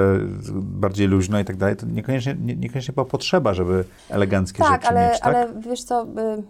bardziej 0.53 1.07
luźno 1.07 1.39
i 1.39 1.45
tak 1.45 1.57
dalej, 1.57 1.75
to 1.75 1.85
niekoniecznie, 1.85 2.35
nie, 2.45 2.55
niekoniecznie 2.55 2.93
była 2.93 3.05
potrzeba, 3.05 3.53
żeby 3.53 3.83
eleganckie 4.09 4.63
Tak, 4.63 4.81
rzeczy 4.81 4.87
ale, 4.87 5.09
mieć, 5.09 5.19
tak? 5.19 5.35
ale 5.35 5.47
wiesz 5.61 5.83
co, 5.83 6.03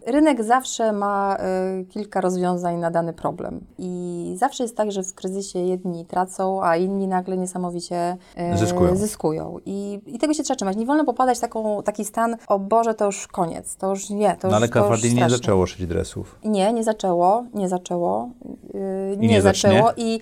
y, 0.07 0.11
rynek 0.11 0.43
zawsze 0.43 0.91
ma 0.93 1.37
y, 1.81 1.85
kilka 1.85 2.21
rozwiązań 2.21 2.75
na 2.77 2.91
dany 2.91 3.13
problem. 3.13 3.59
I 3.77 4.33
zawsze 4.37 4.63
jest 4.63 4.77
tak, 4.77 4.91
że 4.91 5.03
w 5.03 5.13
kryzysie 5.13 5.59
jedni 5.59 6.05
tracą, 6.05 6.63
a 6.63 6.77
inni 6.77 7.07
nagle 7.07 7.37
niesamowicie 7.37 8.17
y, 8.53 8.57
Zyskują. 8.57 8.95
zyskują. 8.95 9.57
I, 9.65 9.99
I 10.05 10.19
tego 10.19 10.33
się 10.33 10.43
trzeba 10.43 10.55
trzymać. 10.55 10.77
Nie 10.77 10.85
wolno 10.85 11.05
popadać 11.05 11.37
w 11.37 11.41
taką, 11.41 11.83
taki 11.83 12.05
stan, 12.05 12.35
o 12.47 12.59
Boże, 12.59 12.93
to 12.93 13.05
już 13.05 13.27
koniec, 13.27 13.75
to 13.75 13.89
już 13.89 14.09
nie, 14.09 14.35
to 14.39 14.47
No 14.47 14.55
ale 14.55 14.65
już, 14.65 14.73
to 14.73 14.79
już 14.79 14.87
Cafardini 14.87 15.15
nie 15.21 15.29
zaczęło 15.29 15.65
szyć 15.65 15.87
dresów. 15.87 16.39
Nie, 16.49 16.73
nie 16.73 16.83
zaczęło, 16.83 17.43
nie 17.53 17.69
zaczęło. 17.69 18.29
Yy, 18.73 19.17
nie, 19.17 19.27
nie 19.27 19.41
zacznie? 19.41 19.69
zaczęło 19.69 19.91
i 19.97 20.19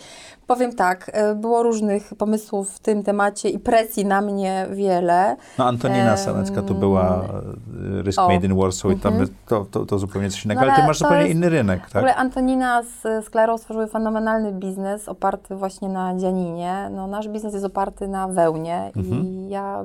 powiem 0.48 0.76
tak, 0.76 1.12
yy, 1.30 1.36
było 1.36 1.64
różnych 1.64 2.14
pomysłów 2.18 2.72
w 2.72 2.80
tym 2.80 3.04
temacie 3.04 3.50
i 3.50 3.60
presji 3.60 4.06
na 4.06 4.22
mnie 4.22 4.66
wiele. 4.72 5.36
No 5.58 5.66
Antonina 5.66 6.18
Sanecka 6.18 6.62
to 6.62 6.74
była 6.74 7.24
e, 8.00 8.02
Risk 8.02 8.20
o. 8.20 8.30
Made 8.30 8.46
in 8.48 8.56
Warsaw 8.56 8.92
i 8.92 8.96
tam 9.00 9.14
Mhm. 9.14 9.30
to, 9.48 9.66
to, 9.72 9.86
to 9.86 10.00
zupełnie 10.00 10.30
coś 10.30 10.46
innego, 10.46 10.62
No 10.62 10.66
ale 10.68 10.76
ty 10.76 10.82
ale 10.82 10.88
masz 10.88 11.00
to 11.00 11.06
zupełnie 11.06 11.24
jest- 11.28 11.36
inny 11.38 11.50
rynek, 11.50 11.88
W 11.88 11.92
tak? 11.92 11.96
ogóle 12.02 12.16
Antonina 12.16 12.84
z, 12.84 13.30
Klarą 13.30 13.58
stworzyły 13.58 13.88
fenomenalny 13.88 14.52
biznes 14.52 15.10
oparty 15.10 15.56
właśnie 15.56 15.90
na 15.90 16.16
dzianinie. 16.16 16.90
No, 16.96 17.08
nasz 17.08 17.28
biznes 17.28 17.54
jest 17.54 17.66
oparty 17.66 18.08
na 18.08 18.28
wełnie 18.28 18.92
Mhm. 18.96 19.26
i 19.26 19.50
ja 19.50 19.84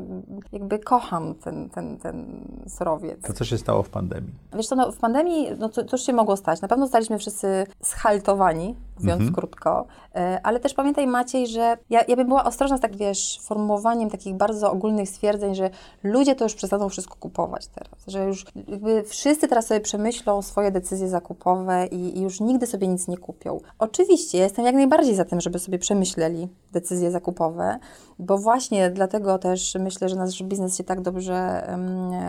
jakby 0.53 0.79
kocham 0.79 1.35
ten, 1.35 1.71
ten, 1.71 1.99
ten 1.99 2.27
surowiec. 2.69 3.21
To 3.27 3.33
co 3.33 3.45
się 3.45 3.59
stało 3.59 3.83
w 3.83 3.89
pandemii? 3.89 4.31
Wiesz 4.55 4.67
co, 4.67 4.77
no, 4.77 4.93
w 4.93 4.97
pandemii, 4.99 5.49
no 5.59 5.69
cóż 5.69 6.03
się 6.03 6.13
mogło 6.13 6.37
stać? 6.37 6.61
Na 6.63 6.69
pewno 6.69 6.87
staliśmy 6.87 7.19
wszyscy 7.19 7.67
schaltowani, 7.83 8.77
mówiąc 8.99 9.21
Mhm. 9.21 9.35
krótko, 9.35 9.87
E, 10.15 10.41
ale 10.43 10.61
też 10.61 10.75
pamiętaj 10.75 11.07
Maciej, 11.07 11.47
że 11.47 11.79
ja, 11.91 12.01
ja 12.09 12.17
bym 12.17 12.29
była 12.29 12.45
ostrożna 12.45 12.79
z 12.79 12.81
tak, 12.81 12.97
wiesz, 12.97 13.41
formułowaniem 13.43 14.11
takich 14.11 14.35
bardzo 14.35 14.73
ogólnych 14.73 15.09
stwierdzeń, 15.09 15.55
że 15.55 15.71
ludzie 16.03 16.35
to 16.35 16.45
już 16.45 16.55
przestaną 16.55 16.89
wszystko 16.89 17.17
kupować 17.21 17.67
teraz, 17.67 17.95
że 18.07 18.25
już 18.25 18.47
jakby 18.69 19.03
wszyscy 19.03 19.49
teraz 19.49 19.67
sobie 19.67 19.81
przemyślą 19.81 20.43
swoje 20.43 20.71
decyzje 20.71 21.09
zakupowe 21.09 21.87
i, 21.87 22.19
i 22.19 22.23
już 22.23 22.41
nigdy 22.41 22.67
sobie 22.67 22.89
nic 22.89 23.09
nie 23.09 23.19
kupią. 23.19 23.61
Oczywiście, 23.79 24.39
ja 24.39 24.45
jestem 24.45 24.65
jak 24.65 24.75
najbardziej 24.75 25.15
za 25.15 25.25
tym, 25.25 25.41
żeby 25.41 25.59
sobie 25.59 25.79
przemyśleli 25.79 26.49
decyzje 26.73 27.11
zakupowe, 27.11 27.79
bo 28.19 28.39
właśnie 28.39 28.91
dlatego 28.91 29.39
też 29.39 29.77
myślę, 29.81 30.09
że 30.09 30.17
nasz 30.17 30.43
biznes 30.43 30.77
się 30.77 30.85
tak 30.85 31.01
dobrze 31.01 31.67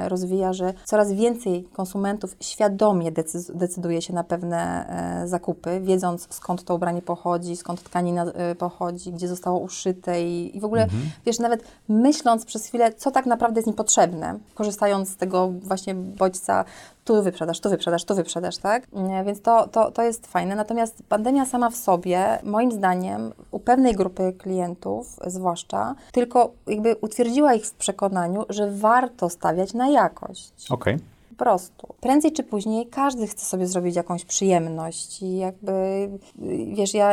rozwija, 0.08 0.54
że 0.54 0.74
coraz 0.86 1.14
więcej 1.14 1.64
konsumentów 1.64 2.36
świadomie 2.40 3.12
decyduje 3.54 4.02
się 4.02 4.14
na 4.14 4.24
pewne 4.24 4.88
e, 5.24 5.28
zakupy, 5.28 5.82
wiedząc 5.82 6.28
skąd 6.30 6.53
to 6.62 6.76
ubranie 6.76 7.02
pochodzi, 7.02 7.56
skąd 7.56 7.84
tkanina 7.84 8.26
e, 8.26 8.56
pochodzi, 8.56 9.12
gdzie 9.12 9.28
zostało 9.28 9.60
uszyte 9.60 10.24
i, 10.24 10.58
i 10.58 10.60
w 10.60 10.66
ogóle, 10.66 10.88
wiesz, 11.26 11.40
nawet 11.40 11.64
myśląc 11.90 12.46
przez 12.46 12.66
chwilę, 12.66 12.94
co 12.94 13.12
tak 13.12 13.26
naprawdę 13.26 13.60
jest 13.60 13.68
im 13.68 13.74
potrzebne, 13.74 14.40
korzystając 14.56 15.10
z 15.10 15.16
tego 15.16 15.50
właśnie 15.62 15.96
bodźca, 15.96 16.66
tu 17.06 17.24
wyprzedasz, 17.24 17.60
tu 17.60 17.70
wyprzedasz, 17.70 18.06
tu 18.06 18.16
wyprzedasz, 18.16 18.58
tak? 18.58 18.88
Więc 19.26 19.42
to, 19.42 19.68
to, 19.68 19.92
to 19.92 20.04
jest 20.04 20.28
fajne. 20.28 20.56
Natomiast 20.56 21.04
pandemia 21.10 21.46
sama 21.46 21.70
w 21.70 21.76
sobie, 21.76 22.40
moim 22.44 22.72
zdaniem, 22.72 23.32
u 23.52 23.60
pewnej 23.60 23.96
grupy 23.96 24.34
klientów 24.38 25.20
zwłaszcza, 25.28 25.96
tylko 26.12 26.52
jakby 26.68 26.96
utwierdziła 27.02 27.54
ich 27.54 27.66
w 27.66 27.74
przekonaniu, 27.74 28.46
że 28.50 28.72
warto 28.72 29.30
stawiać 29.30 29.74
na 29.74 29.90
jakość. 29.90 30.54
Okej. 30.70 31.13
Po 31.38 31.44
prostu. 31.46 31.88
Prędzej 32.02 32.32
czy 32.32 32.44
później 32.44 32.88
każdy 32.88 33.28
chce 33.28 33.46
sobie 33.46 33.68
zrobić 33.68 33.96
jakąś 33.96 34.26
przyjemność 34.26 35.22
i 35.22 35.38
jakby, 35.38 35.72
y, 35.72 36.76
wiesz, 36.76 36.94
ja 36.94 37.12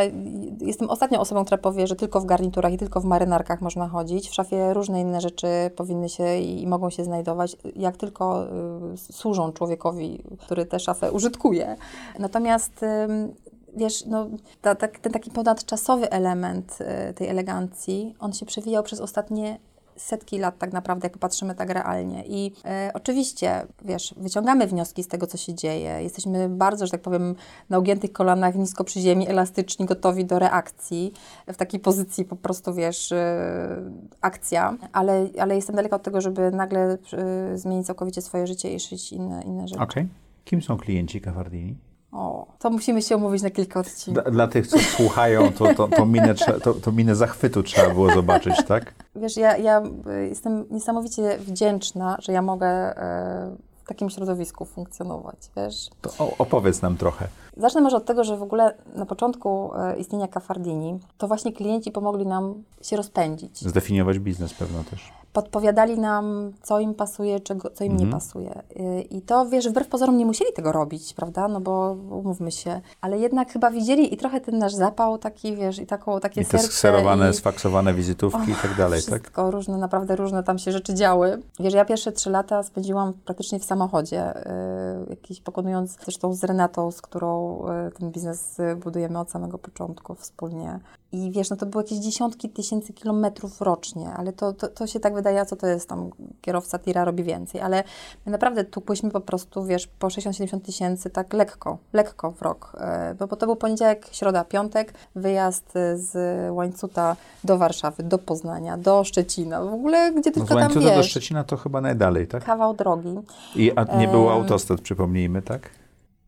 jestem 0.60 0.90
ostatnią 0.90 1.20
osobą, 1.20 1.44
która 1.44 1.58
powie, 1.58 1.86
że 1.86 1.96
tylko 1.96 2.20
w 2.20 2.26
garniturach 2.26 2.72
i 2.72 2.78
tylko 2.78 3.00
w 3.00 3.04
marynarkach 3.04 3.60
można 3.60 3.88
chodzić. 3.88 4.28
W 4.28 4.34
szafie 4.34 4.74
różne 4.74 5.00
inne 5.00 5.20
rzeczy 5.20 5.46
powinny 5.76 6.08
się 6.08 6.38
i, 6.38 6.66
mogą 6.66 6.90
się 6.90 7.04
znajdować, 7.04 7.56
jak 7.76 7.96
tylko 7.96 8.46
y, 8.94 8.96
służą 8.96 9.52
człowiekowi, 9.52 10.22
który 10.38 10.66
tę 10.66 10.80
szafę 10.80 11.12
użytkuje. 11.12 11.76
Natomiast 12.18 12.82
ym, 12.82 13.34
wiesz, 13.76 14.06
no, 14.06 14.26
ta, 14.60 14.74
ta, 14.74 14.88
ten 14.88 15.12
taki 15.12 15.30
ponadczasowy 15.30 16.10
element 16.10 16.78
y, 17.10 17.14
tej 17.14 17.28
elegancji, 17.28 18.14
on 18.20 18.32
się 18.32 18.46
przewijał 18.46 18.82
przez 18.82 19.00
ostatnie 19.00 19.58
setki 20.00 20.38
lat 20.38 20.58
tak 20.58 20.72
naprawdę, 20.72 21.06
jak 21.06 21.12
popatrzymy 21.12 21.54
tak 21.54 21.70
realnie. 21.70 22.24
I 22.26 22.52
e, 22.64 22.90
oczywiście, 22.94 23.66
wiesz, 23.84 24.14
wyciągamy 24.16 24.66
wnioski 24.66 25.02
z 25.02 25.08
tego, 25.08 25.26
co 25.26 25.36
się 25.36 25.54
dzieje. 25.54 26.02
Jesteśmy 26.02 26.48
bardzo, 26.48 26.86
że 26.86 26.92
tak 26.92 27.02
powiem, 27.02 27.34
na 27.70 27.78
ugiętych 27.78 28.12
kolanach, 28.12 28.54
nisko 28.54 28.84
przy 28.84 29.00
ziemi, 29.00 29.28
elastyczni, 29.28 29.86
gotowi 29.86 30.24
do 30.24 30.38
reakcji. 30.38 31.12
W 31.46 31.56
takiej 31.56 31.80
pozycji 31.80 32.24
po 32.24 32.36
prostu, 32.36 32.74
wiesz, 32.74 33.12
e, 33.12 33.76
akcja. 34.20 34.76
Ale, 34.92 35.28
ale 35.38 35.56
jestem 35.56 35.76
daleka 35.76 35.96
od 35.96 36.02
tego, 36.02 36.20
żeby 36.20 36.50
nagle 36.50 36.98
e, 37.12 37.58
zmienić 37.58 37.86
całkowicie 37.86 38.22
swoje 38.22 38.46
życie 38.46 38.74
i 38.74 38.80
szyć 38.80 39.12
inne, 39.12 39.42
inne 39.42 39.68
rzeczy. 39.68 39.82
Okej. 39.82 40.08
Kim 40.44 40.62
są 40.62 40.76
klienci 40.76 41.20
Cafardini? 41.20 41.89
O, 42.12 42.46
to 42.58 42.70
musimy 42.70 43.02
się 43.02 43.16
umówić 43.16 43.42
na 43.42 43.50
kilka 43.50 43.80
odcinków. 43.80 44.22
Dla, 44.22 44.32
dla 44.32 44.48
tych, 44.48 44.66
co 44.66 44.78
słuchają, 44.78 45.52
to, 45.52 45.74
to, 45.74 45.88
to, 45.88 46.06
minę, 46.06 46.34
to, 46.62 46.74
to 46.74 46.92
minę 46.92 47.16
zachwytu 47.16 47.62
trzeba 47.62 47.94
było 47.94 48.12
zobaczyć, 48.14 48.54
tak? 48.68 48.94
Wiesz, 49.16 49.36
ja, 49.36 49.56
ja 49.56 49.82
y, 50.06 50.28
jestem 50.28 50.66
niesamowicie 50.70 51.38
wdzięczna, 51.38 52.16
że 52.20 52.32
ja 52.32 52.42
mogę 52.42 52.66
e, 52.66 53.56
w 53.84 53.88
takim 53.88 54.10
środowisku 54.10 54.64
funkcjonować, 54.64 55.36
wiesz. 55.56 55.90
To 56.00 56.36
opowiedz 56.38 56.82
nam 56.82 56.96
trochę. 56.96 57.28
Zacznę 57.56 57.80
może 57.80 57.96
od 57.96 58.04
tego, 58.04 58.24
że 58.24 58.36
w 58.36 58.42
ogóle 58.42 58.74
na 58.94 59.06
początku 59.06 59.70
e, 59.74 59.96
istnienia 59.98 60.28
Cafardini 60.28 60.98
to 61.18 61.28
właśnie 61.28 61.52
klienci 61.52 61.90
pomogli 61.90 62.26
nam 62.26 62.62
się 62.82 62.96
rozpędzić. 62.96 63.58
Zdefiniować 63.60 64.18
biznes 64.18 64.54
pewno 64.54 64.84
też. 64.84 65.19
Podpowiadali 65.32 65.98
nam, 65.98 66.52
co 66.62 66.80
im 66.80 66.94
pasuje, 66.94 67.40
czego, 67.40 67.70
co 67.70 67.84
im 67.84 67.92
Mhm. 67.92 68.08
nie 68.08 68.14
pasuje. 68.14 68.62
Y, 68.80 69.00
I 69.02 69.22
to, 69.22 69.46
wiesz, 69.46 69.68
wbrew 69.68 69.88
pozorom 69.88 70.16
nie 70.18 70.26
musieli 70.26 70.52
tego 70.52 70.72
robić, 70.72 71.14
prawda? 71.14 71.48
No 71.48 71.60
bo 71.60 71.96
umówmy 72.10 72.52
się. 72.52 72.80
Ale 73.00 73.18
jednak 73.18 73.52
chyba 73.52 73.70
widzieli 73.70 74.14
i 74.14 74.16
trochę 74.16 74.40
ten 74.40 74.58
nasz 74.58 74.74
zapał 74.74 75.18
taki, 75.18 75.56
wiesz, 75.56 75.78
i 75.78 75.86
taką, 75.86 76.20
takie 76.20 76.40
I 76.40 76.44
te 76.44 76.50
serce. 76.50 76.66
skserowane, 76.66 77.30
i... 77.30 77.34
sfaksowane 77.34 77.94
wizytówki 77.94 78.50
i 78.50 78.54
tak 78.54 78.76
dalej, 78.76 79.00
tak? 79.02 79.20
Wszystko 79.22 79.50
różne, 79.50 79.78
naprawdę 79.78 80.16
różne 80.16 80.42
tam 80.42 80.58
się 80.58 80.72
rzeczy 80.72 80.94
działy. 80.94 81.42
Wiesz, 81.60 81.74
ja 81.74 81.84
pierwsze 81.84 82.12
trzy 82.12 82.30
lata 82.30 82.62
spędziłam 82.62 83.12
praktycznie 83.24 83.58
w 83.58 83.64
samochodzie, 83.64 84.46
y, 84.46 85.10
jakiś 85.10 85.40
pokonując 85.40 85.96
zresztą 86.04 86.34
z 86.34 86.44
Renatą, 86.44 86.90
z 86.90 87.02
którą 87.02 87.62
y, 87.88 87.90
ten 87.98 88.10
biznes 88.10 88.60
y, 88.60 88.76
budujemy 88.76 89.18
od 89.18 89.30
samego 89.30 89.58
początku 89.58 90.14
wspólnie. 90.14 90.78
I 91.12 91.30
wiesz, 91.30 91.50
no 91.50 91.56
to 91.56 91.66
były 91.66 91.84
jakieś 91.84 91.98
dziesiątki 91.98 92.48
tysięcy 92.50 92.92
kilometrów 92.92 93.60
rocznie, 93.60 94.10
ale 94.16 94.32
to, 94.32 94.52
to, 94.52 94.68
to 94.68 94.86
się 94.86 95.00
tak 95.00 95.14
wydaje, 95.20 95.40
a 95.40 95.44
co 95.44 95.56
to 95.56 95.66
jest 95.66 95.88
tam, 95.88 96.10
kierowca 96.40 96.78
tira 96.78 97.04
robi 97.04 97.24
więcej, 97.24 97.60
ale 97.60 97.84
my 98.26 98.32
naprawdę 98.32 98.64
tukłyśmy 98.64 99.10
po 99.10 99.20
prostu, 99.20 99.64
wiesz, 99.64 99.86
po 99.86 100.06
60-70 100.06 100.60
tysięcy 100.60 101.10
tak 101.10 101.32
lekko, 101.32 101.78
lekko 101.92 102.30
w 102.30 102.42
rok, 102.42 102.72
y, 103.12 103.14
bo, 103.14 103.26
bo 103.26 103.36
to 103.36 103.46
był 103.46 103.56
poniedziałek, 103.56 104.06
środa, 104.12 104.44
piątek, 104.44 104.94
wyjazd 105.14 105.76
y, 105.76 105.98
z 105.98 106.16
Łańcuta 106.52 107.16
do 107.44 107.58
Warszawy, 107.58 108.02
do 108.02 108.18
Poznania, 108.18 108.76
do 108.76 109.04
Szczecina, 109.04 109.64
w 109.64 109.74
ogóle 109.74 110.12
gdzie 110.12 110.30
No 110.30 110.34
tylko 110.34 110.46
z 110.46 110.48
tam 110.48 110.58
Łańcuta 110.58 110.80
do 110.90 110.96
wiesz, 110.96 111.10
Szczecina 111.10 111.44
to 111.44 111.56
chyba 111.56 111.80
najdalej, 111.80 112.26
tak? 112.26 112.44
kawał 112.44 112.74
drogi. 112.74 113.14
I 113.56 113.72
a 113.72 113.96
nie 113.96 114.08
było 114.08 114.32
Em. 114.32 114.38
autostrad, 114.40 114.80
przypomnijmy, 114.80 115.42
tak? 115.42 115.70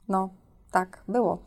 No, 0.09 0.29
tak, 0.71 1.03
było. 1.09 1.39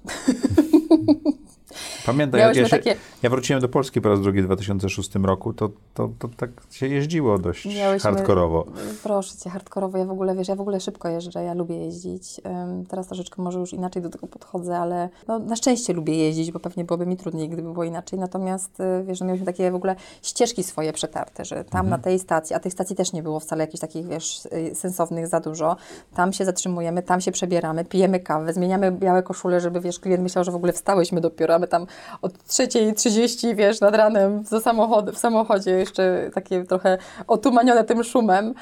Pamiętam, 2.06 2.40
ja, 2.40 2.46
Miałyśmy 2.46 2.62
ja, 2.64 2.70
się, 2.70 2.78
takie- 2.78 2.96
ja 3.24 3.30
wróciłem 3.30 3.62
do 3.62 3.70
Polski 3.70 4.02
po 4.02 4.10
raz 4.10 4.22
drugi 4.22 4.42
w 4.42 4.46
2006 4.46 5.16
roku, 5.16 5.54
to, 5.54 5.70
to, 5.94 6.10
to 6.20 6.28
tak 6.38 6.50
się 6.72 6.88
jeździło 6.88 7.38
dość 7.40 7.66
Miałyśmy- 7.66 8.12
hardkorowo. 8.12 8.66
Proszę 9.04 9.38
cię, 9.38 9.50
hardkorowo, 9.50 9.98
ja 9.98 10.06
w 10.06 10.12
ogóle, 10.12 10.36
wiesz, 10.36 10.48
ja 10.48 10.56
w 10.56 10.62
ogóle 10.62 10.80
szybko 10.80 11.10
jeżdżę, 11.10 11.44
ja 11.44 11.54
lubię 11.54 11.78
jeździć. 11.78 12.42
Ym, 12.46 12.86
teraz 12.86 13.08
troszeczkę 13.08 13.42
może 13.42 13.60
już 13.60 13.74
inaczej 13.74 14.02
do 14.02 14.10
tego 14.10 14.28
podchodzę, 14.28 14.78
ale 14.78 15.10
no, 15.28 15.40
na 15.40 15.56
szczęście 15.56 15.94
lubię 15.94 16.18
jeździć, 16.18 16.52
bo 16.52 16.60
pewnie 16.60 16.84
byłoby 16.84 17.06
mi 17.06 17.18
trudniej, 17.18 17.50
gdyby 17.50 17.72
było 17.74 17.84
inaczej. 17.84 18.20
Natomiast, 18.20 18.80
y, 18.80 19.04
wiesz, 19.04 19.20
no, 19.20 19.26
mieliśmy 19.26 19.46
takie 19.46 19.72
w 19.72 19.76
ogóle 19.76 19.96
ścieżki 20.22 20.64
swoje 20.64 20.94
przetarte, 20.94 21.46
że 21.46 21.64
tam 21.64 21.90
na 21.90 21.98
tej 21.98 22.20
stacji, 22.20 22.56
a 22.56 22.60
tych 22.60 22.74
stacji 22.74 22.96
też 22.96 23.14
nie 23.14 23.24
było 23.24 23.40
wcale 23.40 23.64
jakichś 23.64 23.82
takich, 23.82 24.08
wiesz, 24.08 24.46
y, 24.72 24.76
sensownych 24.76 25.28
za 25.28 25.40
dużo. 25.40 25.76
Tam 26.16 26.34
się 26.34 26.46
zatrzymujemy, 26.46 27.04
tam 27.04 27.22
się 27.22 27.32
przebieramy, 27.32 27.86
pijemy 27.86 28.20
kawę, 28.20 28.54
zmieniamy 28.54 28.92
białe 28.92 29.24
koszule, 29.24 29.60
żeby, 29.62 29.82
wiesz, 29.82 30.00
klient 30.00 30.24
myślał, 30.24 30.44
że 30.44 30.52
w 30.52 30.56
ogóle 30.56 30.74
wstałyśmy 30.74 31.22
dopiero, 31.22 31.56
a 31.56 31.60
my 31.60 31.68
tam 31.68 31.86
od 32.22 32.34
3.30, 32.34 33.56
wiesz, 33.56 33.82
nad 33.82 33.96
ranem 33.96 34.44
za 34.44 34.62
samochody, 34.62 35.12
w 35.12 35.18
samochodzie 35.18 35.72
jeszcze 35.72 36.30
takie 36.34 36.64
trochę 36.64 36.98
otumanione 37.28 37.84
tym 37.84 38.04
szumem. 38.04 38.54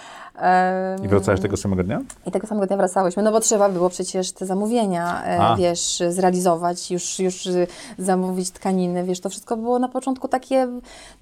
I 1.03 1.07
wracałeś 1.07 1.41
tego 1.41 1.57
samego 1.57 1.84
dnia? 1.84 2.01
i 2.25 2.31
tego 2.31 2.47
samego 2.47 2.67
dnia 2.67 2.77
wracałyśmy, 2.77 3.23
no 3.23 3.31
bo 3.31 3.39
trzeba 3.39 3.69
było 3.69 3.89
przecież 3.89 4.31
te 4.31 4.45
zamówienia, 4.45 5.23
e, 5.25 5.39
A. 5.41 5.55
wiesz, 5.55 6.03
zrealizować, 6.09 6.91
już, 6.91 7.19
już 7.19 7.45
y, 7.45 7.67
zamówić 7.97 8.51
tkaniny, 8.51 9.03
wiesz, 9.03 9.19
to 9.19 9.29
wszystko 9.29 9.57
było 9.57 9.79
na 9.79 9.88
początku 9.89 10.27
takie, 10.27 10.67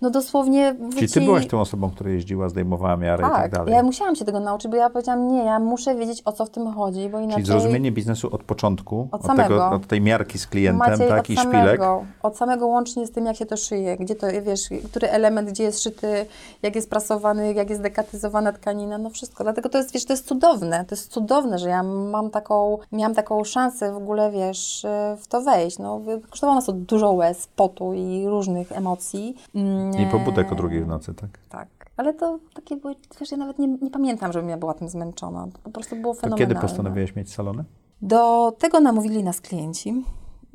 no 0.02 0.10
dosłownie... 0.10 0.76
Czyli 0.96 1.10
ty 1.10 1.22
byłaś 1.22 1.48
tą 1.48 1.62
osobą, 1.62 1.90
która 1.92 2.10
jeździła, 2.10 2.50
zdejmowała 2.50 2.98
miarę 2.98 3.24
i 3.28 3.30
tak 3.32 3.42
Tak, 3.42 3.52
dalej. 3.52 3.74
ja 3.74 3.84
musiałam 3.84 4.16
się 4.16 4.26
tego 4.26 4.40
nauczyć, 4.40 4.72
bo 4.72 4.78
ja 4.78 4.90
powiedziałam, 4.90 5.28
nie, 5.28 5.44
ja 5.46 5.60
muszę 5.60 5.96
wiedzieć, 5.96 6.22
o 6.26 6.32
co 6.32 6.46
w 6.46 6.50
tym 6.50 6.74
chodzi, 6.74 7.10
bo 7.10 7.20
inaczej... 7.20 7.44
Czyli 7.44 7.48
zrozumienie 7.48 7.92
biznesu 7.92 8.36
od 8.36 8.44
początku, 8.44 9.08
Od 9.12 9.22
od, 9.22 9.28
tego, 9.28 9.44
samego. 9.44 9.70
od 9.70 9.88
tej 9.88 10.02
miarki 10.02 10.40
z 10.40 10.48
klientem, 10.48 10.90
Maciej, 10.92 11.08
tak, 11.10 11.30
i 11.30 11.36
samego, 11.36 11.58
szpilek. 11.58 11.82
Od 12.24 12.38
samego 12.38 12.68
łącznie 12.68 13.08
z 13.08 13.12
tym, 13.12 13.26
jak 13.26 13.36
się 13.36 13.46
to 13.46 13.58
szyje, 13.58 13.98
gdzie 13.98 14.16
to, 14.16 14.28
wiesz, 14.46 14.62
który 14.90 15.10
element, 15.10 15.50
gdzie 15.50 15.64
jest 15.64 15.84
szyty, 15.84 16.26
jak 16.62 16.76
jest 16.76 16.90
prasowany, 16.90 17.54
jak 17.54 17.70
jest 17.70 17.82
dekatyzowana 17.82 18.52
tkanina, 18.54 18.98
no 19.02 19.10
wszystko. 19.10 19.44
Dlatego 19.44 19.70
to 19.70 19.78
jest, 19.78 19.94
wiesz, 19.94 20.06
to 20.06 20.14
jest 20.14 20.28
cudowne, 20.28 20.86
to 20.86 20.96
jest 20.96 21.12
cudowne, 21.12 21.60
że 21.60 21.70
ja 21.70 21.84
mam 21.84 22.30
taką, 22.30 22.78
miałam 22.92 23.16
taką 23.16 23.44
szansę 23.44 23.94
w 23.94 23.98
ogóle, 23.98 24.32
wiesz, 24.32 24.86
e, 24.86 25.18
w 25.20 25.28
to 25.28 25.42
wejść. 25.42 25.80
No, 25.80 26.02
kosztowało 26.30 26.56
nas 26.56 26.66
to 26.66 26.74
dużo 26.74 27.12
łez, 27.12 27.48
potu 27.56 27.94
i 27.94 28.28
różnych 28.28 28.72
emocji. 28.72 29.36
Mm, 29.56 29.92
I 30.00 30.06
pobudek 30.12 30.52
o 30.52 30.56
drugiej 30.56 30.84
w 30.84 30.88
nocy, 30.88 31.14
tak? 31.14 31.30
Tak. 31.50 31.68
Ale 31.98 32.14
to 32.14 32.40
takie 32.54 32.76
były, 32.78 32.96
wiesz, 33.20 33.32
ja 33.32 33.38
nawet 33.38 33.60
nie, 33.60 33.68
nie 33.68 33.90
pamiętam, 33.92 34.32
żebym 34.34 34.50
ja 34.50 34.58
była 34.58 34.74
tym 34.74 34.90
zmęczona. 34.90 35.48
To 35.54 35.60
po 35.64 35.70
prostu 35.70 35.96
było 35.96 36.14
To 36.16 36.22
fenomenalne. 36.22 36.54
kiedy 36.56 36.68
postanowiłeś 36.68 37.16
mieć 37.16 37.34
salony? 37.34 37.64
Do 38.02 38.52
tego 38.60 38.80
namówili 38.80 39.24
nas 39.24 39.42
klienci. 39.42 40.04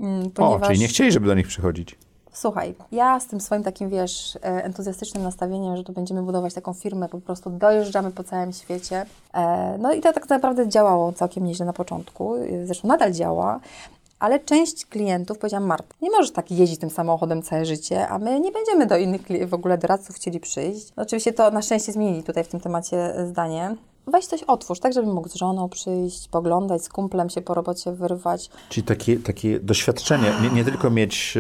mm, 0.01 0.27
O, 0.27 0.31
Ponieważ... 0.31 0.69
czyli 0.69 0.81
nie 0.81 0.89
chcieli, 0.89 1.13
żeby 1.13 1.27
do 1.27 1.35
nich 1.35 1.47
przychodzić. 1.49 1.99
Słuchaj, 2.39 2.75
ja 2.93 3.21
z 3.21 3.27
tym 3.27 3.41
swoim 3.41 3.63
takim, 3.63 3.91
wiesz, 3.91 4.37
e, 4.37 4.41
entuzjastycznym 4.65 5.23
nastawieniem, 5.23 5.77
że 5.77 5.85
tu 5.85 5.93
będziemy 5.93 6.23
budować 6.23 6.55
taką 6.55 6.73
firmę, 6.73 7.09
po 7.09 7.21
prostu 7.21 7.51
dojeżdżamy 7.51 8.11
po 8.11 8.25
całym 8.25 8.53
świecie. 8.53 9.07
E, 9.35 9.79
No 9.79 9.93
i 9.93 10.01
to 10.01 10.13
tak 10.13 10.29
naprawdę 10.29 10.69
działało 10.69 11.13
całkiem 11.13 11.45
nieźle 11.45 11.67
na 11.67 11.73
początku, 11.73 12.37
e, 12.37 12.67
zresztą 12.67 12.89
nadal 12.89 13.13
działa, 13.13 13.61
ale 14.19 14.41
część 14.41 14.87
klientów 14.87 15.39
powiedziała, 15.39 15.67
Marta, 15.67 15.95
nie 16.03 16.11
możesz 16.11 16.33
tak 16.33 16.51
jeździć 16.51 16.81
tym 16.81 16.91
samochodem 16.91 17.43
całe 17.43 17.67
życie, 17.67 18.09
a 18.09 18.19
my 18.19 18.41
nie 18.41 18.53
będziemy 18.53 18.87
do 18.87 18.97
innych 18.97 19.49
w 19.49 19.55
ogóle 19.55 19.79
doradców 19.79 20.17
chcieli 20.17 20.41
przyjść. 20.41 20.93
Oczywiście 20.97 21.33
to 21.33 21.51
na 21.51 21.63
szczęście 21.63 21.93
zmienili 21.93 22.23
tutaj 22.23 22.45
w 22.45 22.49
tym 22.49 22.61
temacie 22.61 23.15
zdanie. 23.27 23.77
Weź 24.07 24.27
coś 24.27 24.43
otwórz, 24.43 24.81
tak 24.81 24.93
żeby 24.93 25.07
mógł 25.07 25.29
z 25.29 25.35
żoną 25.35 25.69
przyjść, 25.69 26.29
poglądać, 26.29 26.85
z 26.85 26.89
kumplem 26.89 27.31
się 27.31 27.43
po 27.43 27.55
robocie 27.55 27.93
wyrwać. 27.93 28.51
Czyli 28.69 28.87
takie, 28.87 29.17
takie 29.17 29.61
doświadczenie, 29.61 30.33
nie, 30.43 30.51
nie 30.51 30.65
tylko 30.65 30.91
mieć 30.91 31.37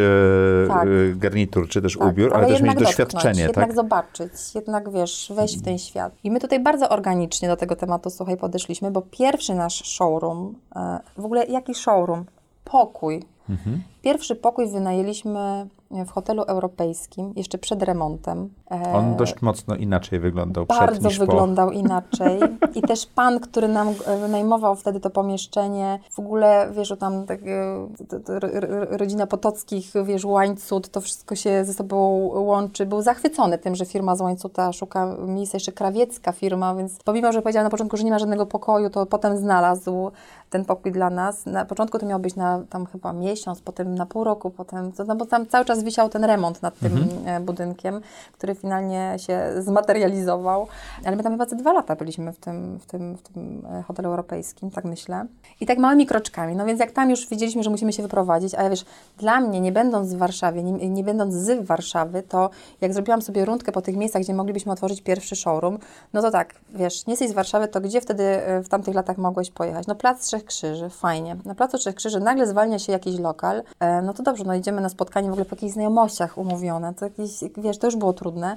e, 0.64 0.68
Tak. 0.68 0.86
e, 0.86 1.16
garnitur 1.16 1.68
czy 1.68 1.82
też 1.82 1.96
Tak, 1.96 2.08
ubiór, 2.08 2.34
ale, 2.34 2.44
ale 2.44 2.46
też 2.46 2.62
mieć 2.62 2.70
jednak 2.70 2.88
doświadczenie, 2.88 3.46
dotknąć, 3.46 3.54
tak? 3.54 3.68
Jednak 3.68 3.76
zobaczyć, 3.76 4.54
jednak 4.54 4.92
wiesz, 4.92 5.32
wejść 5.34 5.58
w 5.58 5.62
ten 5.62 5.78
świat. 5.78 6.12
I 6.24 6.30
my 6.30 6.40
tutaj 6.40 6.60
bardzo 6.60 6.88
organicznie 6.88 7.48
do 7.48 7.56
tego 7.56 7.76
tematu, 7.76 8.10
słuchaj, 8.10 8.36
podeszliśmy, 8.36 8.90
bo 8.90 9.02
pierwszy 9.02 9.54
nasz 9.54 9.84
showroom, 9.84 10.54
e, 10.76 10.98
w 11.16 11.24
ogóle 11.24 11.46
jaki 11.46 11.74
showroom? 11.74 12.24
Pokój. 12.64 13.22
Mhm. 13.50 13.82
Pierwszy 14.02 14.36
pokój 14.36 14.68
wynajęliśmy 14.68 15.66
w 15.90 16.10
hotelu 16.10 16.42
europejskim, 16.42 17.32
jeszcze 17.36 17.58
przed 17.58 17.82
remontem. 17.82 18.48
On 18.94 19.16
dość 19.16 19.42
mocno 19.42 19.76
inaczej 19.76 20.20
wyglądał 20.20 20.66
przed 20.66 20.80
bardzo 20.80 21.08
niż 21.08 21.18
wyglądał 21.18 21.70
inaczej. 21.82 22.40
I 22.74 22.82
też 22.82 23.06
pan, 23.06 23.40
który 23.40 23.68
nam 23.68 23.88
e, 23.88 24.18
wynajmował 24.18 24.76
wtedy 24.76 25.00
to 25.00 25.10
pomieszczenie, 25.10 25.98
w 26.10 26.18
ogóle, 26.18 26.68
wiesz, 26.72 26.94
tam 26.98 27.26
tak, 27.26 27.40
e, 27.42 28.96
rodzina 28.96 29.26
Potockich, 29.26 29.92
wiesz, 30.04 30.24
łańcut, 30.24 30.88
to 30.88 31.00
wszystko 31.00 31.34
się 31.36 31.64
ze 31.64 31.74
sobą 31.74 31.96
łączy. 32.34 32.86
Był 32.86 33.02
zachwycony 33.02 33.58
tym, 33.58 33.74
że 33.74 33.84
firma 33.84 34.16
z 34.16 34.20
łańcuta 34.20 34.72
szuka 34.72 35.16
miejsca, 35.26 35.56
jeszcze 35.56 35.72
krawiecka 35.72 36.32
firma, 36.32 36.74
więc 36.74 36.98
pomimo, 37.04 37.32
że 37.32 37.42
powiedziała 37.42 37.64
na 37.64 37.70
początku, 37.70 37.96
że 37.96 38.04
nie 38.04 38.10
ma 38.10 38.18
żadnego 38.18 38.46
pokoju, 38.46 38.90
to 38.90 39.06
potem 39.06 39.36
znalazł 39.36 40.10
ten 40.50 40.64
pokój 40.64 40.92
dla 40.92 41.10
nas. 41.10 41.46
Na 41.46 41.64
początku 41.64 41.98
to 41.98 42.06
miał 42.06 42.20
być 42.20 42.36
na 42.36 42.62
tam 42.70 42.86
chyba 42.86 43.12
miesiąc, 43.36 43.60
potem 43.60 43.94
na 43.94 44.06
pół 44.06 44.24
roku, 44.24 44.50
potem, 44.50 44.92
no 45.06 45.16
bo 45.16 45.26
tam 45.26 45.46
cały 45.46 45.64
czas 45.64 45.82
wisiał 45.82 46.08
ten 46.08 46.24
remont 46.24 46.62
nad 46.62 46.78
tym 46.78 47.08
e, 47.26 47.40
budynkiem, 47.40 48.00
który 48.32 48.54
finalnie 48.54 49.16
się 49.18 49.40
zmaterializował. 49.60 50.66
Ale 51.04 51.16
my 51.16 51.22
tam 51.22 51.32
chyba 51.32 51.46
ze 51.46 51.56
dwa 51.56 51.72
lata 51.72 51.96
byliśmy 51.96 52.32
w 52.32 52.38
tym, 52.38 52.78
w 52.78 52.86
tym, 52.86 53.16
w 53.16 53.22
tym 53.22 53.66
e, 53.72 53.82
hotelu 53.82 54.08
europejskim, 54.08 54.70
tak 54.70 54.84
myślę. 54.84 55.26
I 55.60 55.66
tak 55.66 55.78
małymi 55.78 56.06
kroczkami. 56.06 56.56
No 56.56 56.66
więc 56.66 56.80
jak 56.80 56.90
tam 56.90 57.10
już 57.10 57.28
wiedzieliśmy, 57.28 57.62
że 57.62 57.70
musimy 57.70 57.92
się 57.92 58.02
wyprowadzić, 58.02 58.54
a 58.54 58.62
ja 58.62 58.70
wiesz, 58.70 58.84
dla 59.18 59.40
mnie, 59.40 59.60
nie 59.60 59.72
będąc 59.72 60.14
w 60.14 60.18
Warszawie, 60.18 60.62
nie, 60.62 60.88
nie 60.88 61.04
będąc 61.04 61.34
z 61.34 61.66
Warszawy, 61.66 62.22
to 62.22 62.50
jak 62.80 62.94
zrobiłam 62.94 63.22
sobie 63.22 63.44
rundkę 63.44 63.72
po 63.72 63.82
tych 63.82 63.96
miejscach, 63.96 64.22
gdzie 64.22 64.34
moglibyśmy 64.34 64.72
otworzyć 64.72 65.02
pierwszy 65.02 65.36
showroom, 65.36 65.78
no 66.12 66.22
to 66.22 66.30
tak, 66.30 66.54
wiesz, 66.74 67.06
nie 67.06 67.12
jesteś 67.12 67.30
z 67.30 67.32
Warszawy, 67.32 67.68
to 67.68 67.80
gdzie 67.80 68.00
wtedy 68.00 68.24
e, 68.24 68.62
w 68.62 68.68
tamtych 68.68 68.94
latach 68.94 69.18
mogłeś 69.18 69.50
pojechać? 69.50 69.86
No 69.86 69.94
Plac 69.94 70.26
Trzech 70.26 70.44
Krzyży, 70.44 70.90
fajnie. 70.90 71.36
Na 71.44 71.54
Placu 71.54 71.78
Trzech 71.78 71.94
Krzyży 71.94 72.20
nagle 72.20 72.46
zwalnia 72.46 72.78
się 72.78 72.92
jakiś 72.92 73.16
lokal, 73.26 73.62
e, 73.80 74.02
no 74.02 74.14
to 74.14 74.22
dobrze, 74.22 74.44
no 74.44 74.54
idziemy 74.54 74.80
na 74.80 74.88
spotkanie 74.88 75.28
w 75.28 75.32
ogóle 75.32 75.44
po 75.44 75.56
jakichś 75.56 75.72
znajomościach 75.72 76.38
umówione, 76.38 76.94
to 76.94 77.04
jakieś, 77.04 77.30
wiesz, 77.56 77.78
to 77.78 77.86
już 77.86 77.96
było 77.96 78.12
trudne. 78.12 78.56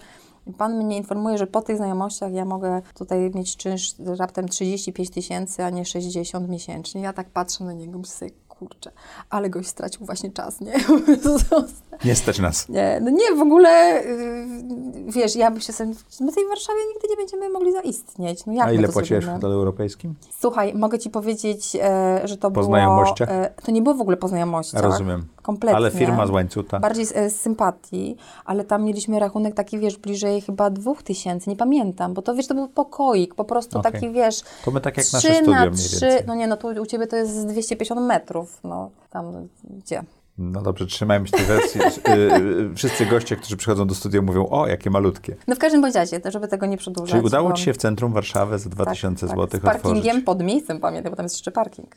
Pan 0.58 0.78
mnie 0.78 0.98
informuje, 0.98 1.38
że 1.38 1.48
po 1.48 1.62
tych 1.62 1.78
znajomościach 1.78 2.34
ja 2.34 2.46
mogę 2.46 2.82
tutaj 2.96 3.32
mieć 3.36 3.58
czynsz 3.58 3.96
raptem 4.00 4.48
35 4.48 5.10
tysięcy, 5.10 5.64
a 5.64 5.70
nie 5.70 5.86
60 5.86 6.50
miesięcznie. 6.50 7.02
Ja 7.02 7.14
tak 7.14 7.30
patrzę 7.30 7.64
na 7.64 7.74
niego, 7.74 8.04
sobie, 8.04 8.32
kurczę, 8.60 8.92
ale 9.30 9.50
goś 9.50 9.68
stracił 9.68 10.06
właśnie 10.06 10.32
czas, 10.32 10.62
nie? 10.62 10.74
Nie 12.06 12.16
stać 12.16 12.40
nas. 12.40 12.70
nie, 12.70 13.00
no 13.02 13.10
nie, 13.10 13.36
w 13.36 13.42
ogóle, 13.42 14.04
yy, 15.06 15.12
wiesz, 15.12 15.36
ja 15.36 15.52
bym 15.52 15.62
się 15.62 15.74
sobie, 15.74 15.94
my 16.20 16.32
tej 16.32 16.48
Warszawie 16.48 16.80
nigdy 16.94 17.08
nie 17.10 17.16
będziemy 17.16 17.50
mogli 17.50 17.74
zaistnieć. 17.74 18.46
No 18.46 18.54
jak 18.54 18.68
A 18.68 18.72
ile 18.72 18.88
płaciłeś 18.88 19.26
w 19.26 19.30
hotelu 19.30 19.54
europejskim? 19.54 20.16
Słuchaj, 20.40 20.74
mogę 20.74 21.00
Ci 21.00 21.10
powiedzieć, 21.10 21.78
e, 21.82 22.22
że 22.24 22.38
to 22.38 22.42
Po 22.42 22.52
było... 22.52 22.66
znajomościach? 22.66 23.30
E, 23.30 23.54
to 23.66 23.72
nie 23.72 23.82
było 23.82 23.96
w 23.96 24.02
ogóle 24.02 24.18
po 24.18 24.28
znajomościach. 24.28 24.82
Rozumiem. 24.84 25.26
Kompletnie. 25.42 25.76
Ale 25.78 25.92
firma 25.92 26.28
z 26.28 26.30
łańcuta. 26.30 26.80
Bardziej 26.80 27.06
z, 27.06 27.12
e, 27.16 27.30
z 27.30 27.42
sympatii, 27.42 28.16
ale 28.46 28.64
tam 28.64 28.84
mieliśmy 28.84 29.20
rachunek 29.20 29.54
taki, 29.54 29.80
wiesz, 29.80 29.98
bliżej 29.98 30.42
chyba 30.42 30.70
dwóch 30.70 31.04
tysięcy, 31.04 31.50
nie 31.50 31.56
pamiętam, 31.56 32.14
bo 32.14 32.22
to, 32.22 32.36
wiesz, 32.36 32.48
to 32.48 32.56
był 32.56 32.68
pokoik, 32.68 33.36
po 33.36 33.46
prostu 33.46 33.80
Okej. 33.80 33.92
taki, 33.92 34.10
wiesz, 34.12 34.42
To 34.66 34.72
my 34.72 34.82
tak 34.82 34.98
jak 34.98 35.06
trzy 35.06 35.16
nasze 35.16 35.36
studio 35.36 35.52
na 35.52 35.66
mniej 35.66 35.74
trzy, 35.76 36.00
więcej. 36.00 36.24
no 36.28 36.36
nie, 36.36 36.48
no 36.48 36.58
tu 36.58 36.68
u 36.68 36.86
Ciebie 36.86 37.08
to 37.08 37.16
jest 37.16 37.32
z 37.36 37.46
250 37.46 38.02
metrów, 38.02 38.60
no 38.64 38.90
tam, 39.10 39.48
gdzie? 39.64 40.04
No 40.42 40.62
dobrze, 40.62 40.86
trzymajmy 40.86 41.28
się 41.28 41.38
tej 41.38 41.46
wersji. 41.46 41.82
Y, 42.10 42.12
y, 42.72 42.76
Wszyscy 42.76 43.06
goście, 43.06 43.36
którzy 43.36 43.58
przychodzą 43.58 43.88
do 43.88 43.96
studia 43.96 44.22
mówią, 44.22 44.48
o, 44.50 44.68
jakie 44.68 44.90
malutkie. 44.90 45.36
No 45.48 45.56
w 45.56 45.60
każdym 45.60 45.82
bądź 45.82 45.96
razie, 45.96 46.20
to 46.20 46.32
żeby 46.32 46.48
tego 46.48 46.66
nie 46.66 46.78
przedłużać. 46.78 47.12
Czyli 47.12 47.26
udało 47.26 47.50
bo- 47.50 47.56
Ci 47.56 47.64
się 47.64 47.74
w 47.74 47.78
centrum 47.78 48.14
Warszawy 48.14 48.60
za 48.60 48.70
2000 48.70 49.28
tak, 49.28 49.36
zł 49.36 49.48
tak, 49.48 49.62
parkingiem 49.62 49.98
otworzyć? 49.98 50.26
pod 50.26 50.44
miejscem, 50.44 50.80
pamiętaj, 50.80 51.10
bo 51.12 51.16
tam 51.16 51.24
jest 51.26 51.36
jeszcze 51.36 51.52
parking. 51.52 51.96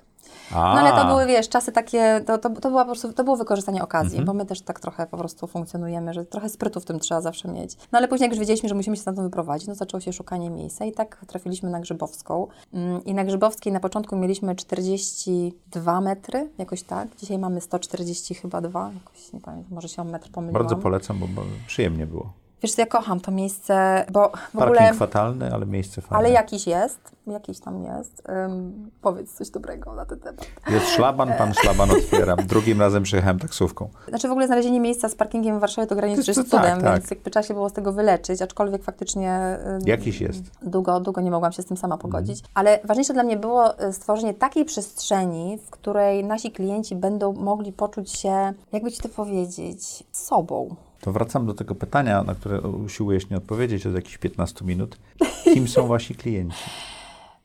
A, 0.50 0.54
No 0.54 0.80
ale 0.80 1.02
to 1.02 1.08
były, 1.08 1.26
wiesz, 1.26 1.48
czasy 1.48 1.72
takie, 1.72 2.20
to, 2.26 2.38
to, 2.38 2.50
to, 2.50 2.68
była 2.70 2.84
po 2.84 2.90
prostu, 2.90 3.12
to 3.12 3.24
było 3.24 3.36
wykorzystanie 3.36 3.82
okazji, 3.82 4.18
Mhm. 4.18 4.26
bo 4.26 4.34
my 4.34 4.46
też 4.46 4.62
tak 4.62 4.80
trochę 4.80 5.06
po 5.06 5.18
prostu 5.18 5.46
funkcjonujemy, 5.46 6.14
że 6.14 6.24
trochę 6.24 6.48
sprytu 6.48 6.80
w 6.80 6.84
tym 6.84 7.00
trzeba 7.00 7.20
zawsze 7.20 7.48
mieć. 7.48 7.76
No 7.92 7.98
ale 7.98 8.08
później 8.08 8.24
jak 8.26 8.32
już 8.32 8.40
wiedzieliśmy, 8.40 8.68
że 8.68 8.74
musimy 8.74 8.96
się 8.96 9.02
stamtąd 9.02 9.26
wyprowadzić, 9.26 9.68
no 9.68 9.74
zaczęło 9.74 10.00
się 10.00 10.12
szukanie 10.12 10.50
miejsca 10.50 10.84
i 10.84 10.92
tak 10.92 11.24
trafiliśmy 11.26 11.70
na 11.70 11.80
Grzybowską. 11.80 12.46
Mm, 12.74 13.04
I 13.04 13.14
na 13.14 13.24
Grzybowskiej 13.24 13.72
na 13.72 13.80
początku 13.80 14.16
mieliśmy 14.16 14.54
42 14.56 16.00
metry, 16.00 16.50
jakoś 16.58 16.82
tak. 16.82 17.08
Dzisiaj 17.20 17.38
mamy 17.38 17.60
140 17.60 18.31
chyba 18.34 18.60
dwa, 18.60 18.90
jakoś 18.94 19.32
nie 19.32 19.40
pamiętam, 19.40 19.74
może 19.74 19.88
się 19.88 20.02
o 20.02 20.04
metr 20.04 20.30
pomyliłam. 20.30 20.62
Bardzo 20.62 20.76
polecam, 20.76 21.18
bo, 21.18 21.28
bo 21.28 21.42
przyjemnie 21.66 22.06
było. 22.06 22.32
Wiesz 22.62 22.78
ja 22.78 22.86
kocham 22.86 23.20
to 23.20 23.30
miejsce, 23.30 24.04
bo 24.12 24.28
w 24.28 24.30
Parking 24.30 24.62
ogóle... 24.62 24.94
fatalny, 24.94 25.52
ale 25.52 25.66
miejsce 25.66 26.00
fajne. 26.00 26.16
Ale 26.16 26.30
jakiś 26.30 26.66
jest, 26.66 27.00
jakiś 27.26 27.60
tam 27.60 27.82
jest. 27.82 28.22
Ym, 28.46 28.90
powiedz 29.00 29.32
coś 29.32 29.50
dobrego 29.50 29.94
na 29.94 30.06
ten 30.06 30.20
temat. 30.20 30.46
Jest 30.70 30.88
szlaban, 30.88 31.32
pan 31.38 31.54
szlaban 31.62 31.90
otwiera. 31.90 32.36
Drugim 32.36 32.80
razem 32.80 33.02
przyjechałem 33.02 33.38
taksówką. 33.38 33.88
Znaczy 34.08 34.28
w 34.28 34.30
ogóle 34.30 34.46
znalezienie 34.46 34.80
miejsca 34.80 35.08
z 35.08 35.14
parkingiem 35.14 35.58
w 35.58 35.60
Warszawie 35.60 35.86
to 35.86 35.96
graniczy 35.96 36.34
z 36.34 36.36
cudem, 36.36 36.80
tak, 36.80 36.92
więc 36.92 37.02
tak. 37.02 37.10
jakby 37.10 37.30
trzeba 37.30 37.42
się 37.42 37.54
było 37.54 37.68
z 37.68 37.72
tego 37.72 37.92
wyleczyć, 37.92 38.42
aczkolwiek 38.42 38.84
faktycznie 38.84 39.58
ym, 39.66 39.80
Jakiś 39.86 40.20
jest. 40.20 40.42
długo, 40.62 41.00
długo 41.00 41.20
nie 41.20 41.30
mogłam 41.30 41.52
się 41.52 41.62
z 41.62 41.66
tym 41.66 41.76
sama 41.76 41.98
pogodzić. 41.98 42.38
Mhm. 42.38 42.52
Ale 42.54 42.80
ważniejsze 42.84 43.12
dla 43.12 43.22
mnie 43.22 43.36
było 43.36 43.82
y, 43.82 43.92
stworzenie 43.92 44.34
takiej 44.34 44.64
przestrzeni, 44.64 45.58
w 45.66 45.70
której 45.70 46.24
nasi 46.24 46.50
klienci 46.52 46.96
będą 46.96 47.32
mogli 47.32 47.72
poczuć 47.72 48.10
się, 48.10 48.52
jakby 48.72 48.92
ci 48.92 49.02
to 49.02 49.08
powiedzieć, 49.08 50.04
sobą. 50.12 50.76
To 51.02 51.12
wracam 51.12 51.46
do 51.46 51.54
tego 51.54 51.74
pytania, 51.74 52.22
na 52.22 52.34
które 52.34 52.60
usiłujesz 52.60 53.30
nie 53.30 53.36
odpowiedzieć 53.36 53.86
od 53.86 53.94
jakichś 53.94 54.18
15 54.18 54.64
minut. 54.64 54.98
Kim 55.54 55.68
są 55.68 55.86
wasi 55.86 56.14
klienci? 56.14 56.64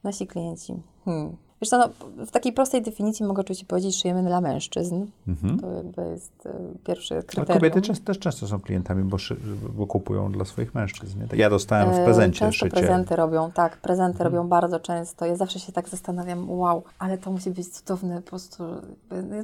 Nasi 0.03 0.28
klienci. 0.28 0.74
Hmm. 1.05 1.38
Wiesz 1.62 1.70
co, 1.70 1.78
no, 1.78 1.89
w 2.26 2.32
takiej 2.32 2.53
prostej 2.53 2.82
definicji 2.82 3.26
mogę 3.26 3.41
oczywiście 3.41 3.66
powiedzieć, 3.66 3.95
szyjemy 4.01 4.24
dla 4.24 4.41
mężczyzn. 4.41 5.05
To 5.62 5.72
jakby 5.72 6.01
jest 6.01 6.45
y, 6.45 6.49
pierwszy 6.84 7.14
kryterium. 7.14 7.41
Mhm. 7.41 7.60
kobiety 7.60 7.82
często, 7.82 8.05
też 8.05 8.20
często 8.20 8.47
są 8.47 8.60
klientami, 8.60 9.03
bo, 9.03 9.18
szy, 9.18 9.36
bo 9.78 9.88
kupują 9.88 10.32
dla 10.32 10.45
swoich 10.45 10.76
mężczyzn. 10.76 11.20
Nie? 11.20 11.28
Tak, 11.28 11.39
Ja 11.39 11.49
dostałem 11.49 11.91
w 11.91 11.95
E, 11.95 12.05
prezencie 12.05 12.39
Często 12.39 12.51
szycie. 12.66 12.66
Mhm. 12.66 12.86
prezenty 12.86 13.16
robią, 13.16 13.51
tak, 13.51 13.78
prezenty 13.78 14.24
robią 14.24 14.47
bardzo 14.47 14.80
często. 14.80 15.26
Ja 15.26 15.36
zawsze 15.36 15.60
się 15.60 15.72
tak 15.72 15.89
zastanawiam, 15.89 16.49
wow, 16.51 16.84
ale 16.99 17.18
to 17.18 17.32
musi 17.32 17.51
być 17.51 17.68
cudowne, 17.70 18.22
po 18.22 18.30
prostu, 18.30 18.64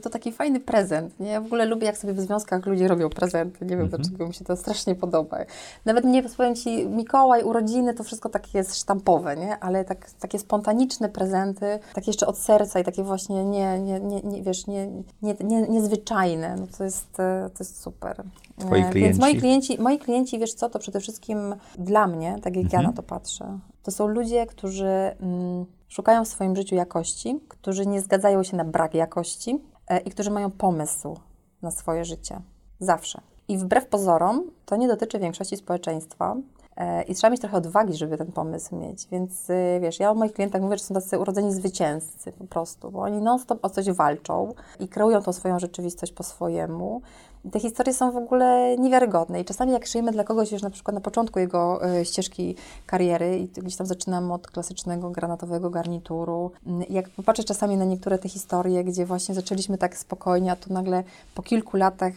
to 0.01 0.09
taki 0.09 0.31
fajny 0.31 0.59
prezent, 0.59 1.19
nie? 1.19 1.27
Ja 1.29 1.41
w 1.41 1.45
ogóle 1.45 1.65
lubię, 1.65 1.85
jak 1.85 1.97
sobie 1.97 2.13
w 2.13 2.19
związkach 2.19 2.65
ludzie 2.65 2.87
robią 2.87 3.09
prezenty, 3.09 3.65
nie 3.65 3.77
wiem 3.77 3.81
Mhm. 3.81 4.01
dlaczego, 4.01 4.27
mi 4.27 4.33
się 4.33 4.45
to 4.45 4.57
strasznie 4.57 4.95
podoba. 4.95 5.37
Nawet 5.85 6.05
mnie, 6.05 6.23
powiem 6.37 6.55
Ci, 6.55 6.87
Mikołaj, 6.87 7.43
urodziny, 7.43 7.93
to 7.93 8.03
wszystko 8.03 8.29
takie 8.29 8.57
jest 8.57 8.75
sztampowe, 8.79 9.37
nie? 9.37 9.59
Ale 9.59 9.85
tak, 9.85 10.11
takie 10.11 10.39
spontaniczne 10.39 11.09
prezenty, 11.09 11.79
takie 12.03 12.09
jeszcze 12.09 12.27
od 12.27 12.37
serca 12.37 12.79
i 12.79 12.83
takie 12.83 13.03
właśnie 13.03 13.45
nie, 13.45 13.79
nie, 13.79 13.99
nie, 13.99 14.21
nie 14.21 14.43
wiesz, 14.43 14.67
nie, 14.67 14.87
nie, 15.21 15.35
nie, 15.43 15.61
niezwyczajne, 15.61 16.55
no 16.59 16.67
to 16.77 16.83
jest, 16.83 17.19
e, 17.19 17.49
to 17.53 17.63
jest 17.63 17.81
super. 17.81 18.23
Twoi 18.57 18.79
E, 18.79 18.83
Więc 18.83 18.91
klienci? 18.93 19.19
moi 19.19 19.35
klienci, 19.35 19.81
moi 19.81 19.99
klienci, 19.99 20.39
wiesz 20.39 20.53
co, 20.53 20.69
to 20.69 20.79
przede 20.79 20.99
wszystkim 20.99 21.55
dla 21.77 22.07
mnie, 22.07 22.35
tak 22.41 22.55
jak 22.55 22.73
ja 22.73 22.79
Mhm. 22.79 22.83
na 22.85 22.93
to 22.93 23.03
patrzę, 23.03 23.59
to 23.83 23.91
są 23.91 24.07
ludzie, 24.07 24.45
którzy 24.45 24.85
mm, 25.19 25.65
szukają 25.87 26.25
w 26.25 26.27
swoim 26.27 26.55
życiu 26.55 26.75
jakości, 26.75 27.39
którzy 27.47 27.85
nie 27.85 28.01
zgadzają 28.01 28.43
się 28.43 28.57
na 28.57 28.65
brak 28.65 28.93
jakości 28.93 29.59
e, 29.87 29.99
i 29.99 30.09
którzy 30.11 30.31
mają 30.31 30.51
pomysł 30.51 31.17
na 31.61 31.71
swoje 31.71 32.05
życie. 32.05 32.41
Zawsze. 32.79 33.21
I 33.47 33.57
wbrew 33.57 33.87
pozorom, 33.87 34.43
to 34.65 34.75
nie 34.75 34.87
dotyczy 34.87 35.19
większości 35.19 35.57
społeczeństwa. 35.57 36.35
E, 36.77 37.03
I 37.03 37.15
trzeba 37.15 37.31
mieć 37.31 37.41
trochę 37.41 37.57
odwagi, 37.57 37.93
żeby 37.93 38.17
ten 38.17 38.31
pomysł 38.31 38.75
mieć. 38.75 39.07
Więc 39.11 39.49
y, 39.49 39.79
wiesz, 39.81 39.99
ja 39.99 40.11
o 40.11 40.15
moich 40.15 40.33
klientach 40.33 40.61
mówię, 40.61 40.77
że 40.77 40.83
są 40.83 40.93
tacy 40.93 41.19
urodzeni 41.19 41.53
zwycięzcy 41.53 42.31
po 42.31 42.43
prostu, 42.43 42.91
bo 42.91 42.99
oni 42.99 43.21
non-stop 43.21 43.65
o 43.65 43.69
coś 43.69 43.91
walczą 43.91 44.53
i 44.79 44.87
kreują 44.87 45.21
tą 45.21 45.33
swoją 45.33 45.59
rzeczywistość 45.59 46.13
po 46.13 46.23
swojemu. 46.23 47.01
I 47.45 47.49
te 47.49 47.59
historie 47.59 47.93
są 47.93 48.11
w 48.11 48.17
ogóle 48.17 48.77
niewiarygodne. 48.77 49.41
I 49.41 49.45
czasami 49.45 49.71
jak 49.71 49.85
szyjemy 49.85 50.11
dla 50.11 50.23
kogoś 50.23 50.51
już 50.51 50.61
na 50.61 50.69
przykład 50.69 50.95
na 50.95 51.01
początku 51.01 51.39
jego 51.39 51.89
y, 51.99 52.05
ścieżki 52.05 52.55
kariery 52.85 53.37
i 53.39 53.47
gdzieś 53.47 53.75
tam 53.75 53.87
zaczynam 53.87 54.31
od 54.31 54.47
klasycznego 54.47 55.09
granatowego 55.09 55.69
garnituru. 55.69 56.51
Mm, 56.65 56.83
Jak 56.89 57.09
popatrzę 57.09 57.43
czasami 57.43 57.77
na 57.77 57.85
niektóre 57.85 58.17
te 58.19 58.29
historie, 58.29 58.83
gdzie 58.83 59.05
właśnie 59.05 59.35
zaczęliśmy 59.35 59.77
tak 59.77 59.97
spokojnie, 59.97 60.51
a 60.51 60.55
tu 60.55 60.73
nagle 60.73 61.03
po 61.35 61.41
kilku 61.41 61.77
latach 61.77 62.13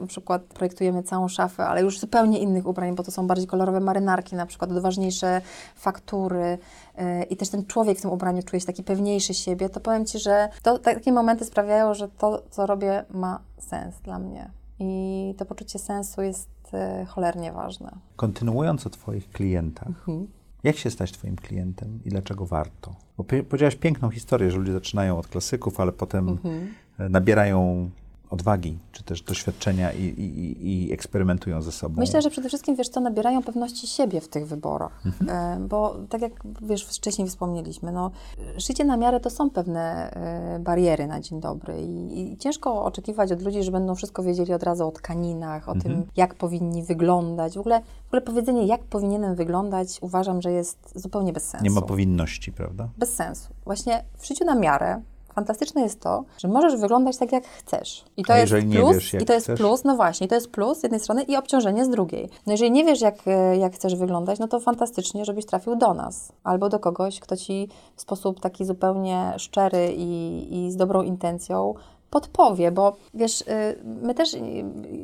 na 0.00 0.06
przykład 0.06 0.42
projektujemy 0.42 1.02
całą 1.02 1.28
szafę, 1.28 1.66
ale 1.66 1.82
już 1.82 1.98
zupełnie 2.00 2.38
innych 2.38 2.66
ubrań, 2.66 2.94
bo 2.94 3.02
to 3.02 3.10
są 3.10 3.26
bardziej 3.26 3.46
kolorowe 3.46 3.80
marynarki, 3.80 4.36
na 4.36 4.46
przykład 4.46 4.70
odważniejsze 4.72 5.40
faktury 5.76 6.58
yy, 6.98 7.22
i 7.22 7.36
też 7.36 7.48
ten 7.48 7.66
człowiek 7.66 7.98
w 7.98 8.02
tym 8.02 8.10
ubraniu 8.10 8.42
czuje 8.42 8.60
się 8.60 8.66
taki 8.66 8.82
pewniejszy 8.82 9.34
siebie, 9.34 9.68
to 9.68 9.80
powiem 9.80 10.06
Ci, 10.06 10.18
że 10.18 10.48
to, 10.62 10.78
takie 10.78 11.12
momenty 11.12 11.44
sprawiają, 11.44 11.94
że 11.94 12.08
to, 12.08 12.42
co 12.50 12.66
robię, 12.66 13.04
ma 13.10 13.40
sens 13.58 13.94
dla 14.00 14.18
mnie. 14.18 14.50
I 14.80 15.34
to 15.38 15.44
poczucie 15.44 15.78
sensu 15.78 16.22
jest 16.22 16.48
yy, 16.72 17.06
cholernie 17.06 17.52
ważne. 17.52 17.90
Kontynuując 18.16 18.86
o 18.86 18.90
Twoich 18.90 19.30
klientach, 19.30 19.88
Mhm. 19.88 20.26
jak 20.64 20.76
się 20.76 20.90
stać 20.90 21.12
Twoim 21.12 21.36
klientem 21.36 22.00
i 22.04 22.08
dlaczego 22.08 22.46
warto? 22.46 22.94
Bo 23.16 23.24
powiedziałaś 23.24 23.76
piękną 23.76 24.10
historię, 24.10 24.50
że 24.50 24.58
ludzie 24.58 24.72
zaczynają 24.72 25.18
od 25.18 25.26
klasyków, 25.28 25.80
ale 25.80 25.92
potem 25.92 26.28
Mhm. 26.28 26.74
nabierają 26.98 27.90
odwagi, 28.30 28.78
czy 28.92 29.02
też 29.02 29.22
doświadczenia 29.22 29.92
i, 29.92 30.02
i, 30.04 30.84
i- 30.86 30.92
eksperymentują 30.92 31.62
ze 31.62 31.72
sobą. 31.72 31.94
Myślę, 32.00 32.22
że 32.22 32.30
przede 32.30 32.48
wszystkim, 32.48 32.76
wiesz 32.76 32.88
co, 32.88 33.00
nabierają 33.00 33.42
pewności 33.42 33.86
siebie 33.86 34.20
w 34.20 34.28
tych 34.28 34.46
wyborach, 34.46 35.02
Mhm. 35.06 35.30
E, 35.64 35.68
bo 35.68 35.96
tak 36.08 36.22
jak, 36.22 36.32
wiesz, 36.62 36.84
wcześniej 36.84 37.28
wspomnieliśmy, 37.28 37.92
no, 37.92 38.10
szycie 38.58 38.84
na 38.84 38.96
miarę 38.96 39.20
to 39.20 39.30
są 39.30 39.50
pewne 39.50 40.10
e, 40.10 40.58
bariery 40.58 41.06
na 41.06 41.20
dzień 41.20 41.40
dobry 41.40 41.82
i, 41.82 42.32
i 42.32 42.36
ciężko 42.36 42.84
oczekiwać 42.84 43.32
od 43.32 43.42
ludzi, 43.42 43.62
że 43.62 43.70
będą 43.72 43.94
wszystko 43.94 44.22
wiedzieli 44.22 44.52
od 44.52 44.62
razu 44.62 44.88
o 44.88 44.90
tkaninach, 44.92 45.68
o 45.68 45.72
Mhm. 45.72 45.94
tym, 45.94 46.06
jak 46.16 46.34
powinni 46.34 46.82
wyglądać. 46.82 47.54
W 47.54 47.60
ogóle, 47.60 47.80
w 48.04 48.06
ogóle 48.06 48.22
powiedzenie, 48.22 48.66
jak 48.66 48.84
powinienem 48.84 49.34
wyglądać, 49.34 49.98
uważam, 50.00 50.42
że 50.42 50.52
jest 50.52 50.92
zupełnie 50.94 51.32
bez 51.32 51.44
sensu 51.44 51.64
Nie 51.64 51.70
ma 51.70 51.82
powinności, 51.82 52.52
prawda? 52.52 52.88
bez 52.98 53.14
sensu. 53.14 53.48
Właśnie 53.64 54.04
w 54.18 54.26
szyciu 54.26 54.44
na 54.44 54.54
miarę 54.54 55.00
fantastyczne 55.34 55.82
jest 55.82 56.00
to, 56.00 56.24
że 56.38 56.48
możesz 56.48 56.76
wyglądać 56.76 57.16
tak, 57.16 57.32
jak 57.32 57.44
chcesz. 57.46 58.04
I 58.16 58.24
to 58.24 58.36
jest 58.36 58.52
plus, 58.52 58.94
wiesz, 58.94 59.14
i 59.14 59.24
to 59.24 59.32
jest 59.32 59.46
chcesz? 59.46 59.58
plus, 59.58 59.84
no 59.84 59.96
właśnie, 59.96 60.28
to 60.28 60.34
jest 60.34 60.50
plus 60.50 60.78
z 60.78 60.82
jednej 60.82 61.00
strony 61.00 61.22
i 61.22 61.36
obciążenie 61.36 61.84
z 61.84 61.88
drugiej. 61.88 62.28
No 62.46 62.52
jeżeli 62.52 62.70
nie 62.70 62.84
wiesz, 62.84 63.00
jak, 63.00 63.14
e, 63.26 63.56
jak 63.56 63.74
chcesz 63.74 63.96
wyglądać, 63.96 64.38
no 64.38 64.48
to 64.48 64.60
fantastycznie, 64.60 65.24
żebyś 65.24 65.46
trafił 65.46 65.76
do 65.76 65.94
nas. 65.94 66.32
Albo 66.44 66.68
do 66.68 66.78
kogoś, 66.78 67.20
kto 67.20 67.36
ci 67.36 67.68
w 67.96 68.00
sposób 68.00 68.40
taki 68.40 68.64
zupełnie 68.64 69.34
szczery 69.36 69.94
i, 69.96 70.66
i 70.66 70.70
z 70.70 70.76
dobrą 70.76 71.02
intencją 71.02 71.74
podpowie, 72.10 72.72
bo 72.72 72.96
wiesz, 73.14 73.40
y, 73.40 73.44
my 73.84 74.14
też, 74.14 74.34
y, 74.34 74.40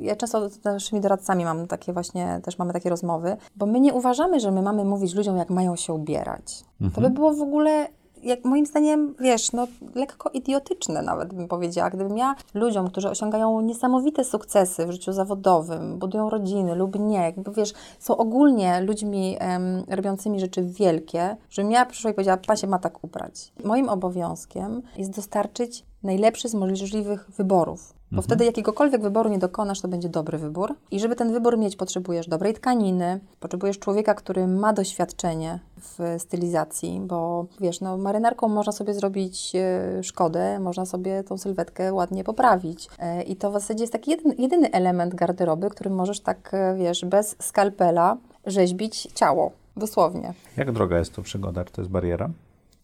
ja 0.01 0.17
często 0.17 0.49
z 0.49 0.65
naszymi 0.65 1.01
doradcami 1.01 1.45
mam 1.45 1.67
takie 1.67 1.93
właśnie, 1.93 2.41
też 2.45 2.59
mamy 2.59 2.73
takie 2.73 2.91
rozmowy, 2.91 3.37
bo 3.57 3.67
my 3.67 3.81
nie 3.81 3.95
uważamy, 3.95 4.41
że 4.41 4.51
my 4.51 4.63
mamy 4.63 4.85
mówić 4.85 5.15
ludziom, 5.15 5.37
jak 5.37 5.51
mają 5.51 5.77
się 5.77 5.93
ubierać. 5.93 6.65
To 6.95 7.01
by 7.01 7.11
było 7.11 7.35
w 7.35 7.43
ogóle 7.43 7.89
jak 8.25 8.45
moim 8.45 8.67
zdaniem, 8.67 9.15
wiesz, 9.21 9.53
no 9.53 9.67
lekko 9.95 10.31
idiotyczne 10.31 11.03
nawet 11.03 11.35
bym 11.35 11.49
powiedziała, 11.49 11.91
gdybym 11.91 12.19
ja 12.19 12.35
ludziom, 12.55 12.89
którzy 12.89 13.11
osiągają 13.11 13.61
niesamowite 13.61 14.25
sukcesy 14.25 14.87
w 14.87 14.93
życiu 14.93 15.13
zawodowym, 15.13 15.99
budują 15.99 16.31
rodziny 16.31 16.75
lub 16.75 16.99
nie, 16.99 17.19
jakby 17.19 17.53
wiesz, 17.53 17.73
są 17.99 18.17
ogólnie 18.17 18.81
ludźmi 18.81 19.37
em, 19.39 19.85
robiącymi 19.89 20.41
rzeczy 20.41 20.63
wielkie, 20.63 21.37
żebym 21.51 21.71
ja 21.71 21.87
przyszła 21.87 22.11
i 22.11 22.15
powiedziała, 22.15 22.39
pan 22.47 22.57
się 22.57 22.67
ma 22.67 22.79
tak 22.79 23.05
ubrać. 23.05 23.53
Moim 23.65 23.89
obowiązkiem 23.89 24.83
jest 24.97 25.17
dostarczyć 25.17 25.85
najlepszy 26.03 26.49
z 26.49 26.55
możliwych 26.55 27.31
wyborów. 27.31 27.95
Bo 28.15 28.23
wtedy 28.23 28.45
jakiegokolwiek 28.45 29.03
wyboru 29.03 29.31
nie 29.31 29.39
dokonasz, 29.39 29.81
to 29.81 29.89
będzie 29.89 30.09
dobry 30.09 30.39
wybór. 30.39 30.75
I 30.91 31.01
żeby 31.01 31.17
ten 31.17 31.33
wybór 31.33 31.59
mieć, 31.59 31.77
potrzebujesz 31.77 32.29
dobrej 32.29 32.55
tkaniny, 32.55 33.21
potrzebujesz 33.41 33.79
człowieka, 33.79 34.15
który 34.15 34.47
ma 34.47 34.73
doświadczenie 34.73 35.59
w 35.81 36.17
stylizacji, 36.19 37.01
bo 37.01 37.47
wiesz, 37.61 37.81
no 37.81 37.97
marynarką 37.99 38.49
można 38.49 38.73
sobie 38.73 38.95
zrobić 38.95 39.53
e, 39.55 40.03
szkodę, 40.03 40.59
można 40.59 40.87
sobie 40.87 41.25
tą 41.25 41.39
sylwetkę 41.39 41.93
ładnie 41.93 42.25
poprawić. 42.25 42.89
E, 42.99 43.23
I 43.23 43.37
to 43.37 43.51
w 43.51 43.53
zasadzie 43.53 43.83
jest 43.83 43.93
taki 43.93 44.11
jeden, 44.11 44.33
jedyny 44.39 44.71
element 44.71 45.15
garderoby, 45.15 45.71
którym 45.71 45.95
możesz 45.95 46.21
tak, 46.21 46.51
e, 46.55 46.75
wiesz, 46.77 47.05
bez 47.05 47.37
skalpela 47.39 48.17
rzeźbić 48.47 49.09
ciało. 49.15 49.51
Dosłownie. 49.77 50.35
Jak 50.57 50.73
droga 50.73 50.99
jest 50.99 51.15
to 51.15 51.23
przygoda? 51.23 51.65
Czy 51.65 51.73
to 51.73 51.81
jest 51.81 51.91
bariera? 51.91 52.31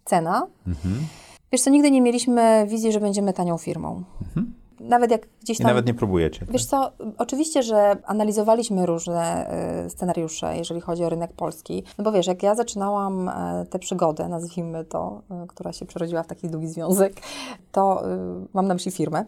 Cena. 0.05 0.47
Wiesz 1.53 1.61
co, 1.61 1.71
nigdy 1.71 1.91
nie 1.91 2.01
mieliśmy 2.01 2.67
wizji, 2.69 2.93
że 2.93 3.01
będziemy 3.01 3.33
tanią 3.33 3.59
firmą. 3.59 4.03
Nawet 4.81 5.11
jak 5.11 5.27
gdzieś 5.43 5.61
I 5.61 5.63
tam... 5.63 5.71
nawet 5.71 5.87
nie 5.87 5.95
próbujecie. 5.95 6.47
Wiesz 6.51 6.65
co, 6.65 6.93
oczywiście, 7.19 7.63
że 7.63 7.97
analizowaliśmy 8.05 8.87
różne 8.87 9.51
y, 9.87 9.91
scenariusze, 9.91 10.57
jeżeli 10.57 10.81
chodzi 10.81 11.05
o 11.05 11.09
rynek 11.09 11.33
polski, 11.33 11.83
no 11.99 12.05
bo 12.05 12.13
wiesz, 12.13 12.27
jak 12.27 12.43
ja 12.43 12.55
zaczynałam 12.55 13.29
y, 13.29 13.33
tę 13.71 13.79
przygodę, 13.79 14.29
nazwijmy 14.29 14.85
to, 14.85 15.23
y, 15.45 15.47
która 15.47 15.73
się 15.73 15.87
przerodziła 15.87 16.23
w 16.23 16.27
taki 16.27 16.49
długi 16.49 16.69
związek, 16.69 17.13
to 17.73 18.03
mam 18.53 18.67
na 18.67 18.75
myśli 18.75 18.93
firmę, 18.93 19.25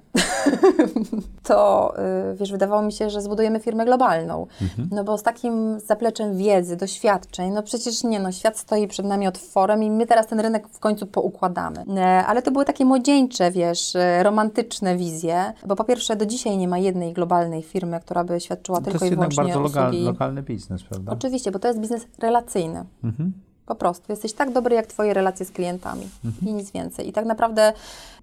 to 1.49 1.95
wiesz, 2.35 2.53
wydawało 2.53 2.83
mi 2.83 2.93
się, 2.93 3.11
że 3.11 3.23
zbudujemy 3.23 3.61
firmę 3.61 3.85
globalną, 3.85 4.47
no 4.91 5.05
bo 5.05 5.19
z 5.19 5.23
takim 5.23 5.81
zapleczem 5.81 6.37
wiedzy, 6.37 6.77
doświadczeń, 6.77 7.53
no 7.53 7.63
przecież 7.63 8.05
nie, 8.05 8.21
no 8.21 8.33
świat 8.33 8.59
stoi 8.59 8.89
przed 8.89 9.07
nami 9.07 9.27
otworem 9.27 9.83
i 9.83 9.91
my 9.91 10.07
teraz 10.07 10.27
ten 10.27 10.41
rynek 10.41 10.69
w 10.69 10.79
końcu 10.79 11.07
poukładamy. 11.07 11.85
E, 11.97 12.27
ale 12.27 12.43
to 12.43 12.51
były 12.51 12.65
takie 12.65 12.85
młodzieńcze, 12.85 13.51
wiesz, 13.51 13.97
e, 13.97 14.23
romantyczne 14.23 14.97
wizje, 14.97 15.41
bo 15.66 15.76
po 15.76 15.84
pierwsze 15.84 16.16
do 16.16 16.26
dzisiaj 16.26 16.57
nie 16.57 16.68
ma 16.68 16.78
jednej 16.78 17.12
globalnej 17.12 17.62
firmy, 17.62 18.01
która 18.01 18.24
by 18.24 18.40
świadczyła 18.40 18.78
To 18.78 18.84
tylko 18.84 19.05
jest 19.05 19.12
i 19.12 19.16
wyłącznie 19.16 19.45
bardzo 19.45 19.61
lokal, 19.61 19.88
usługi. 19.88 20.05
lokalny 20.05 20.43
biznes, 20.43 20.82
prawda? 20.82 21.12
Oczywiście, 21.12 21.51
bo 21.51 21.59
to 21.59 21.68
jest 21.68 21.80
biznes 21.80 22.07
relacyjny. 22.18 22.84
Mhm. 23.05 23.32
Po 23.66 23.74
prostu. 23.74 24.12
Jesteś 24.12 24.32
tak 24.32 24.53
dobry, 24.53 24.76
jak 24.76 24.86
Twoje 24.86 25.14
relacje 25.14 25.47
z 25.47 25.51
klientami 25.51 26.09
i 26.47 26.55
nic 26.55 26.70
więcej. 26.70 27.09
I 27.09 27.12
tak 27.12 27.26
naprawdę, 27.26 27.72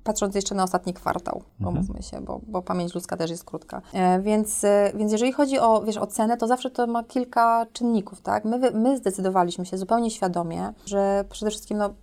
patrząc 0.03 0.35
jeszcze 0.35 0.55
na 0.55 0.63
ostatni 0.63 0.93
kwartał, 0.93 1.43
pomówmy 1.63 2.03
się, 2.03 2.21
bo, 2.21 2.41
bo 2.47 2.61
pamięć 2.61 2.95
ludzka 2.95 3.17
też 3.17 3.31
jest 3.31 3.43
krótka. 3.43 3.81
E, 3.93 4.21
więc, 4.21 4.63
e, 4.63 4.91
więc 4.95 5.11
jeżeli 5.11 5.31
chodzi 5.31 5.59
o, 5.59 5.81
wiesz, 5.81 5.97
o 5.97 6.07
cenę, 6.07 6.37
to 6.37 6.47
zawsze 6.47 6.69
to 6.69 6.87
ma 6.87 7.03
kilka 7.03 7.65
czynników, 7.73 8.21
tak? 8.21 8.45
My, 8.45 8.71
my 8.71 8.97
zdecydowaliśmy 8.97 9.65
się 9.65 9.77
zupełnie 9.77 10.11
świadomie, 10.11 10.73
że 10.85 11.25
przede 11.29 11.51
wszystkim 11.51 11.77
no, 11.77 11.93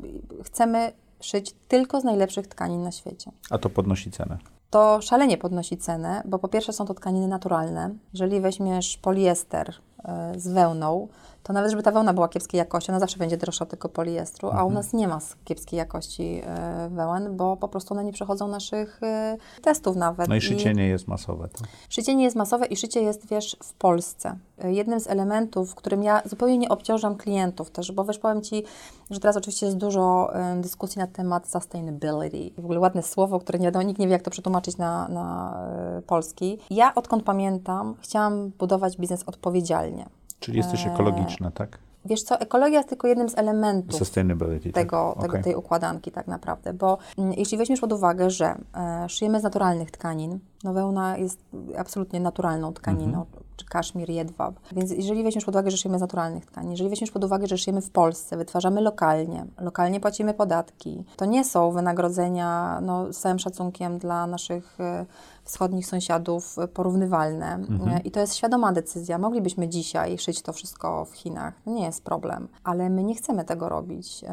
chcemy 0.44 0.92
szyć 1.20 1.54
tylko 1.68 2.00
z 2.00 2.04
najlepszych 2.04 2.46
tkanin 2.46 2.82
na 2.82 2.92
świecie 2.92 3.30
A 3.50 3.58
to 3.58 3.70
podnosi 3.70 4.10
cenę. 4.10 4.38
To 4.70 5.02
szalenie 5.02 5.38
podnosi 5.38 5.76
cenę, 5.76 6.22
bo 6.24 6.38
po 6.38 6.48
pierwsze 6.48 6.72
są 6.72 6.86
to 6.86 6.94
tkaniny 6.94 7.28
naturalne. 7.28 7.90
Jeżeli 8.12 8.40
weźmiesz 8.40 8.96
poliester 8.96 9.74
e, 10.04 10.32
z 10.36 10.48
wełną, 10.48 11.08
to 11.47 11.53
nawet 11.53 11.70
żeby 11.70 11.82
ta 11.82 11.92
wełna 11.92 12.14
była 12.14 12.28
kiepskiej 12.28 12.59
jakości, 12.59 12.90
ona 12.90 13.01
zawsze 13.01 13.18
będzie 13.18 13.36
droższa 13.36 13.64
od 13.64 13.70
tego 13.70 13.88
poliestru, 13.88 14.49
Mhm. 14.49 14.64
a 14.64 14.66
u 14.66 14.70
nas 14.70 14.92
nie 14.92 15.09
ma 15.09 15.18
kiepskiej 15.44 15.78
jakości 15.78 16.42
e, 16.47 16.88
wełen, 16.92 17.36
bo 17.36 17.57
po 17.57 17.68
prostu 17.68 17.94
one 17.94 18.05
nie 18.05 18.12
przechodzą 18.12 18.49
naszych 18.49 19.03
e, 19.03 19.36
testów 19.62 19.97
nawet. 19.97 20.28
No 20.28 20.34
i 20.34 20.40
szycie 20.40 20.74
nie 20.74 20.88
jest 20.88 21.09
masowe. 21.09 21.49
Tak? 21.49 21.68
Szycie 21.88 22.14
nie 22.14 22.24
jest 22.24 22.36
masowe 22.36 22.66
i 22.66 22.76
szycie 22.76 23.01
jest, 23.03 23.28
wiesz, 23.28 23.57
w 23.62 23.72
Polsce. 23.74 24.36
Y, 24.64 24.72
Jednym 24.72 25.01
z 25.01 25.07
elementów, 25.07 25.74
którym 25.74 26.03
ja 26.03 26.22
zupełnie 26.24 26.59
nie 26.59 26.68
obciążam 26.68 27.16
klientów 27.16 27.70
też, 27.70 27.92
bo 27.92 28.05
wiesz, 28.05 28.18
powiem 28.18 28.42
Ci, 28.42 28.62
że 29.11 29.20
teraz 29.20 29.36
oczywiście 29.36 29.66
jest 29.66 29.78
dużo 29.78 30.32
dyskusji 30.61 30.99
na 30.99 31.07
temat 31.07 31.49
sustainability. 31.51 32.62
W 32.62 32.64
ogóle 32.64 32.80
ładne 32.80 33.03
słowo, 33.03 33.38
które 33.38 33.59
nie 33.59 33.64
wiadomo, 33.66 33.82
nikt 33.82 34.01
nie 34.01 34.07
wie, 34.07 34.12
jak 34.12 34.22
to 34.22 34.30
przetłumaczyć 34.30 34.76
na, 34.76 35.09
na 35.09 35.59
polski. 36.07 36.59
Ja 36.70 36.94
odkąd 36.94 37.22
pamiętam, 37.24 37.94
chciałam 38.01 38.51
budować 38.59 38.97
biznes 38.97 39.22
odpowiedzialnie. 39.26 40.07
Czyli 40.41 40.57
jesteś 40.59 40.87
Eee, 40.87 40.93
ekologiczna, 40.93 41.51
tak? 41.51 41.78
Wiesz 42.05 42.22
co, 42.22 42.41
ekologia 42.41 42.76
jest 42.78 42.89
tylko 42.89 43.09
jednym 43.09 43.28
z 43.28 43.39
elementów 43.39 43.99
Sustainability. 43.99 44.72
tego, 44.72 45.12
tak? 45.14 45.22
tego, 45.22 45.30
Okej. 45.30 45.43
tej 45.45 45.55
układanki 45.55 46.11
tak 46.12 46.26
naprawdę, 46.26 46.72
bo 46.74 46.99
mm, 47.18 47.32
jeśli 47.32 47.59
weźmiesz 47.59 47.80
pod 47.80 47.93
uwagę, 47.93 48.30
że 48.30 48.55
e, 48.76 49.09
szyjemy 49.09 49.41
z 49.41 49.43
naturalnych 49.43 49.91
tkanin, 49.91 50.39
no 50.64 50.72
wełna 50.72 51.16
jest 51.18 51.41
absolutnie 51.78 52.20
naturalną 52.20 52.72
tkaniną, 52.72 53.18
Mhm. 53.18 53.26
czy 53.57 53.64
kaszmir, 53.66 54.11
jedwab, 54.11 54.55
więc 54.72 54.91
jeżeli 54.91 55.22
weźmiesz 55.24 55.45
pod 55.45 55.55
uwagę, 55.55 55.70
że 55.70 55.76
szyjemy 55.76 55.99
z 55.99 56.01
naturalnych 56.01 56.47
tkanin, 56.47 56.70
jeżeli 56.70 56.91
weźmiesz 56.91 57.11
pod 57.11 57.24
uwagę, 57.24 57.47
że 57.47 57.59
szyjemy 57.59 57.80
w 57.82 57.91
Polsce, 57.91 58.37
wytwarzamy 58.37 58.80
lokalnie, 58.80 59.45
lokalnie 59.61 60.01
płacimy 60.01 60.34
podatki, 60.34 61.05
to 61.16 61.24
nie 61.24 61.45
są 61.45 61.70
wynagrodzenia, 61.72 62.78
no 62.82 63.12
z 63.12 63.18
całym 63.18 63.39
szacunkiem 63.39 63.99
dla 63.99 64.26
naszych 64.26 64.80
e, 64.80 65.07
wschodnich 65.47 65.86
sąsiadów 65.86 66.57
porównywalne 66.74 67.47
Mhm. 67.55 68.05
I 68.05 68.11
to 68.11 68.20
jest 68.20 68.36
świadoma 68.36 68.72
decyzja. 68.72 69.18
Moglibyśmy 69.18 69.68
dzisiaj 69.68 70.18
szyć 70.18 70.42
to 70.42 70.53
wszystko 70.53 71.05
w 71.05 71.12
Chinach, 71.12 71.55
to 71.64 71.70
nie 71.70 71.84
jest 71.84 72.05
problem, 72.05 72.49
ale 72.64 72.90
my 72.90 73.05
nie 73.05 73.14
chcemy 73.14 73.44
tego 73.44 73.68
robić 73.68 74.24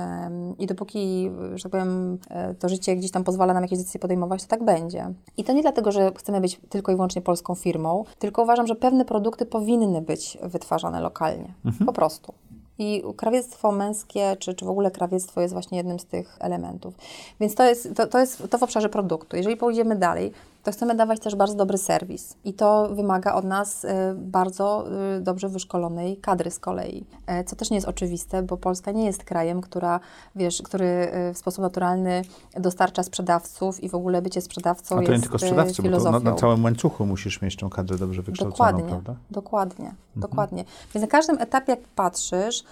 i 0.60 0.68
dopóki, 0.68 1.32
że 1.56 1.64
tak 1.64 1.72
powiem, 1.72 2.18
e, 2.30 2.54
to 2.54 2.70
życie 2.70 2.96
gdzieś 2.96 3.12
tam 3.12 3.24
pozwala 3.24 3.54
nam 3.54 3.64
jakieś 3.64 3.80
decyzje 3.80 4.00
podejmować, 4.00 4.44
to 4.44 4.48
tak 4.48 4.64
będzie. 4.64 5.14
I 5.38 5.44
to 5.44 5.54
nie 5.54 5.62
dlatego, 5.62 5.92
że 5.92 6.12
chcemy 6.18 6.42
być 6.42 6.62
tylko 6.70 6.92
i 6.92 6.96
wyłącznie 6.96 7.22
polską 7.22 7.56
firmą, 7.56 8.04
tylko 8.20 8.44
uważam, 8.44 8.68
że 8.68 8.76
pewne 8.76 9.06
produkty 9.06 9.46
powinny 9.46 10.02
być 10.02 10.38
wytwarzane 10.44 11.02
lokalnie, 11.02 11.54
po 11.86 11.94
prostu. 11.94 12.34
I 12.78 13.04
krawiectwo 13.18 13.72
męskie, 13.72 14.36
czy, 14.40 14.54
czy 14.54 14.66
w 14.66 14.70
ogóle 14.70 14.92
krawiectwo 14.92 15.42
jest 15.42 15.54
właśnie 15.54 15.78
jednym 15.78 16.00
z 16.00 16.06
tych 16.06 16.38
elementów. 16.40 16.94
Więc 17.40 17.56
to 17.56 17.64
jest, 17.64 17.90
to, 17.96 18.08
to 18.08 18.20
jest 18.20 18.44
to 18.50 18.58
w 18.58 18.64
obszarze 18.64 18.90
produktu. 18.90 19.38
Jeżeli 19.38 19.58
pójdziemy 19.58 19.96
dalej, 19.96 20.32
to 20.64 20.72
chcemy 20.72 20.96
dawać 20.96 21.20
też 21.20 21.36
bardzo 21.36 21.56
dobry 21.56 21.78
serwis. 21.78 22.36
I 22.44 22.54
to 22.54 22.90
wymaga 22.96 23.34
od 23.34 23.46
nas 23.46 23.84
y, 23.84 23.88
bardzo 24.16 24.86
y, 25.18 25.22
dobrze 25.22 25.50
wyszkolonej 25.50 26.18
kadry 26.18 26.52
z 26.52 26.60
kolei. 26.60 27.06
E, 27.28 27.44
Co 27.44 27.56
też 27.56 27.70
nie 27.70 27.78
jest 27.78 27.88
oczywiste, 27.88 28.44
bo 28.44 28.58
Polska 28.58 28.92
nie 28.92 29.06
jest 29.06 29.24
krajem, 29.24 29.62
która, 29.62 30.00
wiesz, 30.36 30.62
który 30.62 30.86
y, 31.30 31.34
w 31.34 31.38
sposób 31.38 31.62
naturalny 31.62 32.22
dostarcza 32.56 33.04
sprzedawców 33.04 33.84
i 33.84 33.90
w 33.90 33.96
ogóle 33.96 34.22
bycie 34.22 34.42
sprzedawcą 34.42 34.96
A 34.96 34.98
to 34.98 35.02
jest 35.02 35.14
nie 35.14 35.22
tylko 35.22 35.40
sprzedawcy, 35.40 35.72
bo 35.72 35.76
to 35.76 35.84
filozofią. 35.84 36.20
na, 36.20 36.32
na 36.32 36.36
całym 36.36 36.64
łańcuchu 36.64 37.06
musisz 37.06 37.42
mieć 37.42 37.56
tą 37.56 37.70
kadrę 37.70 37.98
dobrze 37.98 38.22
wykształconą, 38.22 38.52
Dokładnie, 38.52 38.84
prawda? 38.84 39.12
Mhm. 39.12 39.28
dokładnie, 39.32 39.94
dokładnie. 40.16 40.66
Więc 40.96 41.02
na 41.02 41.08
każdym 41.12 41.38
etapie, 41.42 41.72
jak 41.72 41.80
patrzysz, 41.96 42.64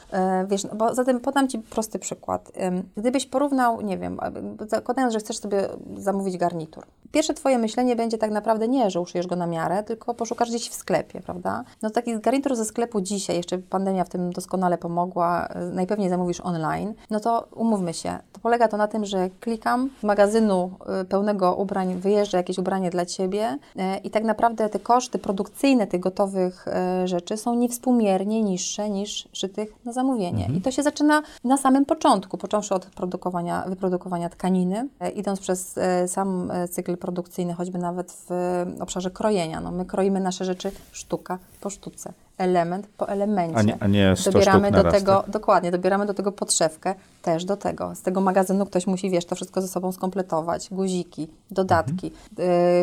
wiesz, 0.47 0.63
no 0.63 0.75
bo 0.75 0.95
zatem 0.95 1.19
podam 1.19 1.47
Ci 1.47 1.59
prosty 1.59 1.99
przykład. 1.99 2.51
Gdybyś 2.97 3.25
porównał, 3.25 3.81
nie 3.81 3.97
wiem, 3.97 4.19
zakładając, 4.67 5.13
że 5.13 5.19
chcesz 5.19 5.37
sobie 5.37 5.69
zamówić 5.97 6.37
garnitur. 6.37 6.85
Pierwsze 7.11 7.33
Twoje 7.33 7.57
myślenie 7.57 7.80
będzie 7.95 8.17
tak 8.17 8.31
naprawdę 8.31 8.67
nie, 8.67 8.89
że 8.89 9.01
uszyjesz 9.01 9.27
go 9.27 9.35
na 9.35 9.47
miarę, 9.47 9.83
tylko 9.83 10.13
poszukasz 10.13 10.49
gdzieś 10.49 10.69
w 10.69 10.73
sklepie, 10.73 11.21
prawda? 11.21 11.63
No 11.81 11.89
taki 11.89 12.19
garnitur 12.19 12.55
ze 12.55 12.65
sklepu 12.65 13.01
dzisiaj, 13.01 13.35
jeszcze 13.37 13.57
pandemia 13.57 14.03
w 14.03 14.09
tym 14.09 14.31
doskonale 14.33 14.77
pomogła, 14.77 15.47
e, 15.47 15.59
najpewniej 15.59 16.09
zamówisz 16.09 16.41
online, 16.41 16.93
no 17.09 17.19
to 17.19 17.47
umówmy 17.55 17.93
się, 17.93 18.17
to 18.33 18.39
polega 18.39 18.67
to 18.67 18.77
na 18.77 18.87
tym, 18.87 19.05
że 19.05 19.29
klikam 19.39 19.89
z 19.99 20.03
magazynu 20.03 20.71
e, 21.01 21.05
pełnego 21.05 21.55
ubrań, 21.55 21.95
wyjeżdża 21.95 22.37
jakieś 22.37 22.57
ubranie 22.57 22.89
dla 22.89 23.05
Ciebie 23.05 23.57
e, 23.77 23.97
i 23.97 24.09
tak 24.09 24.23
naprawdę 24.23 24.69
te 24.69 24.79
koszty 24.79 25.19
produkcyjne 25.19 25.87
tych 25.87 25.99
gotowych 25.99 26.65
rzeczy 27.05 27.37
są 27.37 27.55
niewspółmiernie 27.55 28.41
niższe 28.41 28.89
niż 28.89 29.27
szytych 29.33 29.73
na 29.85 29.93
zamówienie. 29.93 30.49
I 30.57 30.61
to 30.61 30.71
się 30.71 30.83
zaczyna 30.83 31.21
na 31.43 31.57
samym 31.57 31.85
początku, 31.85 32.37
począwszy 32.37 32.75
od 32.75 32.85
produkowania, 32.85 33.63
wyprodukowania 33.67 34.29
tkaniny, 34.29 34.87
idąc 35.15 35.39
przez 35.39 35.79
sam 36.07 36.51
cykl 36.69 36.97
produkcyjny, 36.97 37.53
choćby 37.53 37.70
nawet 37.79 38.11
w 38.11 38.65
obszarze 38.79 39.11
krojenia. 39.11 39.61
No, 39.61 39.71
my 39.71 39.85
kroimy 39.85 40.19
nasze 40.19 40.45
rzeczy 40.45 40.71
sztuka 40.91 41.39
po 41.61 41.69
sztuce, 41.69 42.13
element 42.41 42.87
po 42.97 43.07
elemencie. 43.07 43.57
A 43.57 43.61
nie, 43.61 43.77
a 43.79 43.87
nie 43.87 44.15
100 44.15 44.31
Dobieramy 44.31 44.71
do 44.71 44.83
tego, 44.83 45.21
tak? 45.21 45.29
dokładnie, 45.29 45.71
dobieramy 45.71 46.05
do 46.05 46.13
tego 46.13 46.31
podszewkę, 46.31 46.95
też 47.21 47.45
do 47.45 47.57
tego. 47.57 47.95
Z 47.95 48.01
tego 48.01 48.21
magazynu 48.21 48.65
ktoś 48.65 48.87
musi, 48.87 49.09
wiesz, 49.09 49.25
to 49.25 49.35
wszystko 49.35 49.61
ze 49.61 49.67
sobą 49.67 49.91
skompletować, 49.91 50.69
guziki, 50.71 51.27
dodatki, 51.51 52.11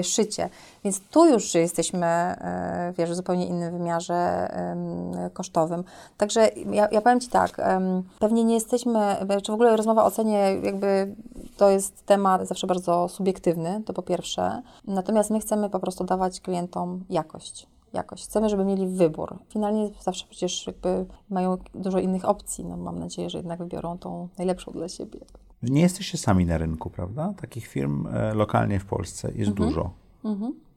y, 0.00 0.04
szycie. 0.04 0.48
Więc 0.84 1.00
tu 1.00 1.26
już 1.26 1.54
jesteśmy, 1.54 2.36
y, 2.90 2.92
wiesz, 2.92 3.10
w 3.10 3.14
zupełnie 3.14 3.46
innym 3.46 3.72
wymiarze 3.72 4.48
ym, 4.72 5.30
kosztowym. 5.32 5.84
Także 6.16 6.48
ja, 6.70 6.88
ja 6.92 7.00
powiem 7.00 7.20
Ci 7.20 7.28
tak, 7.28 7.60
pewnie 8.18 8.44
nie 8.44 8.54
jesteśmy, 8.54 9.16
czy 9.42 9.52
w 9.52 9.54
ogóle 9.54 9.76
rozmowa 9.76 10.04
o 10.04 10.10
cenie, 10.10 10.56
jakby 10.62 11.14
to 11.56 11.70
jest 11.70 12.06
temat 12.06 12.48
zawsze 12.48 12.66
bardzo 12.66 13.08
subiektywny, 13.08 13.82
to 13.86 13.92
po 13.92 14.02
pierwsze. 14.02 14.62
Natomiast 14.84 15.30
my 15.30 15.40
chcemy 15.40 15.70
po 15.70 15.80
prostu 15.80 16.04
dawać 16.04 16.40
klientom 16.40 17.04
jakość 17.10 17.66
jakość. 17.98 18.24
Chcemy, 18.24 18.48
żeby 18.48 18.64
mieli 18.64 18.86
wybór. 18.86 19.38
Finalnie 19.48 19.90
zawsze 20.00 20.24
przecież 20.30 20.66
jakby 20.66 21.06
mają 21.30 21.56
dużo 21.74 21.98
innych 21.98 22.24
opcji. 22.24 22.64
No, 22.64 22.76
mam 22.76 22.98
nadzieję, 22.98 23.30
że 23.30 23.38
jednak 23.38 23.58
wybiorą 23.58 23.98
tą 23.98 24.28
najlepszą 24.38 24.72
dla 24.72 24.88
siebie. 24.88 25.20
Nie 25.62 25.80
jesteście 25.80 26.18
sami 26.18 26.46
na 26.46 26.58
rynku, 26.58 26.90
prawda? 26.90 27.34
Takich 27.40 27.66
firm 27.66 28.06
e, 28.06 28.34
lokalnie 28.34 28.80
w 28.80 28.84
Polsce 28.84 29.32
jest 29.34 29.50
Mhm. 29.50 29.68
dużo. 29.68 29.90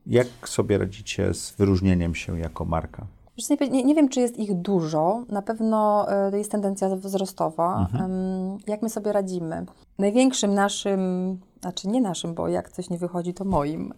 Jak 0.08 0.28
sobie 0.46 0.78
radzicie 0.78 1.34
z 1.34 1.52
wyróżnieniem 1.52 2.16
się 2.16 2.40
jako 2.40 2.66
marka? 2.66 3.06
Nie, 3.72 3.84
nie 3.84 3.96
wiem, 3.96 4.10
czy 4.10 4.20
jest 4.20 4.38
ich 4.40 4.54
dużo. 4.54 5.24
Na 5.30 5.42
pewno 5.42 6.06
e, 6.34 6.38
jest 6.38 6.52
tendencja 6.52 6.96
wzrostowa. 6.96 7.88
Em, 8.00 8.58
Jak 8.68 8.82
my 8.82 8.90
sobie 8.90 9.12
radzimy? 9.12 9.66
Największym 10.00 10.54
naszym, 10.54 11.00
znaczy 11.62 11.88
nie 11.88 12.02
naszym, 12.02 12.34
bo 12.34 12.48
jak 12.48 12.72
coś 12.72 12.90
nie 12.90 12.98
wychodzi, 12.98 13.34
to 13.34 13.46
moim. 13.46 13.94